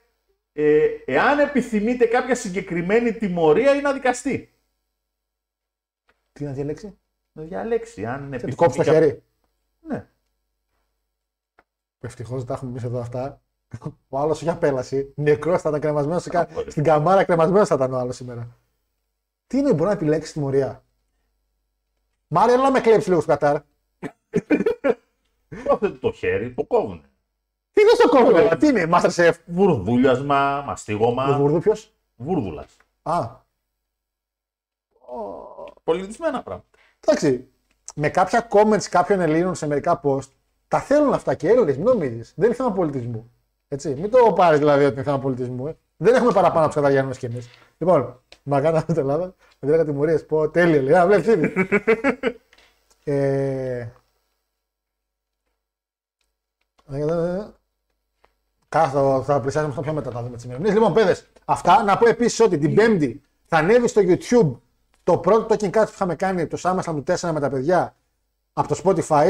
[0.54, 4.50] ε, εάν επιθυμείτε κάποια συγκεκριμένη τιμωρία ή να δικαστεί.
[6.40, 6.98] Τι να διαλέξει.
[7.32, 8.06] Να διαλέξει.
[8.06, 8.56] Αν επιθυμεί.
[8.56, 9.24] κόψει το χέρι.
[9.80, 10.08] Ναι.
[12.00, 13.42] Ευτυχώς δεν τα έχουμε εμείς εδώ αυτά.
[14.10, 15.14] Ο άλλος έχει απέλαση.
[15.16, 16.28] Νεκρός θα ήταν κρεμασμένος
[16.68, 18.58] στην καμάρα, κρεμασμένος θα ήταν ο άλλος σήμερα.
[19.48, 20.84] Τι είναι, μπορεί να επιλέξει τιμωρία.
[22.28, 23.62] Μάρια, να με κλέψεις λίγο στο Κατάρ.
[25.72, 27.10] Αυτό το χέρι, το κόβουνε.
[27.72, 29.34] Τι είναι στο κόβουνε, τι είναι, Master Chef.
[29.46, 31.38] Βουρδούλιασμα, μαστίγωμα.
[31.38, 32.66] Βουρδού ποιος; Βούρδουλα.
[33.02, 33.48] Α
[35.90, 36.68] πολιτισμένα πράγματα.
[37.00, 37.48] Εντάξει.
[37.96, 40.28] Με κάποια comments κάποιων Ελλήνων σε μερικά post
[40.68, 42.32] τα θέλουν αυτά και Έλληνε, μην νομίζει.
[42.36, 43.32] Δεν είναι θέμα πολιτισμού.
[43.68, 43.96] Έτσι.
[43.96, 45.68] Μην το πάρεις δηλαδή ότι είναι θέμα πολιτισμού.
[45.68, 45.78] Ε.
[45.98, 47.50] Δεν έχουμε παραπάνω από τους Καταγιάννου κι εμείς.
[47.78, 49.36] Λοιπόν, μα κάναμε την Ελλάδα.
[49.60, 50.18] Με 10 τιμωρίε.
[50.18, 50.94] Πω τέλειο, λέει.
[50.94, 51.54] Α, βλέπεις ήδη.
[53.04, 53.88] ε...
[58.70, 60.76] Κάθο, θα πλησιάσουμε στο πιο μετά, θα δούμε τις ημερομηνίες.
[60.78, 61.84] Λοιπόν, παιδες, αυτά.
[61.84, 64.60] Να πω επίσης ότι την Πέμπτη θα ανέβει στο YouTube
[65.10, 67.96] το πρώτο token cut που είχαμε κάνει, το SummerSlam του 4 με τα παιδιά
[68.54, 69.28] από το Spotify.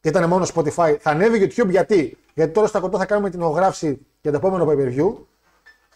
[0.00, 0.96] Ήταν μόνο Spotify.
[1.00, 4.66] Θα ανέβει YouTube γιατί, γιατί τώρα στα κοντά θα κάνουμε την ογράφηση για το επόμενο
[4.70, 5.14] pay per view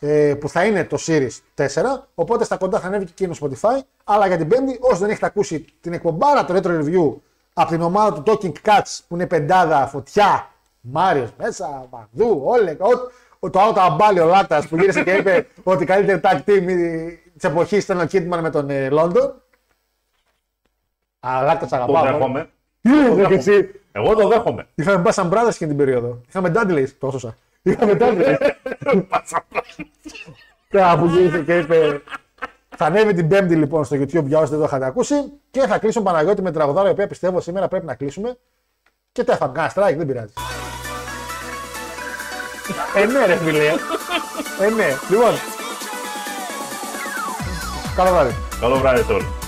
[0.00, 1.66] ε, που θα είναι το Series 4.
[2.14, 3.80] Οπότε στα κοντά θα ανέβει και εκείνο Spotify.
[4.04, 7.14] Αλλά για την Πέμπτη, όσοι δεν έχετε ακούσει την εκπομπάρα το Retro Review
[7.52, 10.50] από την ομάδα του Talking Cuts που είναι πεντάδα, φωτιά,
[10.80, 12.76] Μάριος μέσα, Μαγδού, όλε.
[13.50, 16.66] Το άλλο το αμπάλι ο Λάτας που γύρισε και είπε ότι η καλύτερη tag team
[17.43, 19.43] της εποχής ήταν ο Kidman με τον ε, Λόντον.
[21.20, 22.02] Αλλά Λάτα Το αγαπάω.
[22.02, 22.51] δέχομαι.
[22.81, 24.66] Τι είναι και εσύ; Εγώ το δέχομαι.
[24.74, 26.20] Είχαμε Bass and Brothers και την περίοδο.
[26.28, 26.86] Είχαμε Dudleys.
[26.98, 27.36] Το έσωσα.
[27.62, 28.36] Είχαμε Dudleys.
[30.70, 32.02] Τώρα που γύρισε και είπε.
[32.77, 35.14] Θα ανέβει την Πέμπτη λοιπόν στο YouTube για όσοι δεν το είχατε ακούσει
[35.51, 38.36] και θα κλείσουν Παναγιώτη με τραγουδάρα η οποία πιστεύω σήμερα πρέπει να κλείσουμε.
[39.12, 40.32] Και τα έφαμε κανένα strike, δεν πειράζει.
[42.97, 43.66] ε, ναι, ρε φίλε.
[44.60, 44.86] ε, ναι.
[45.10, 45.32] Λοιπόν.
[47.97, 48.35] Καλό βράδυ.
[48.60, 49.41] Καλό βράδυ σε όλους.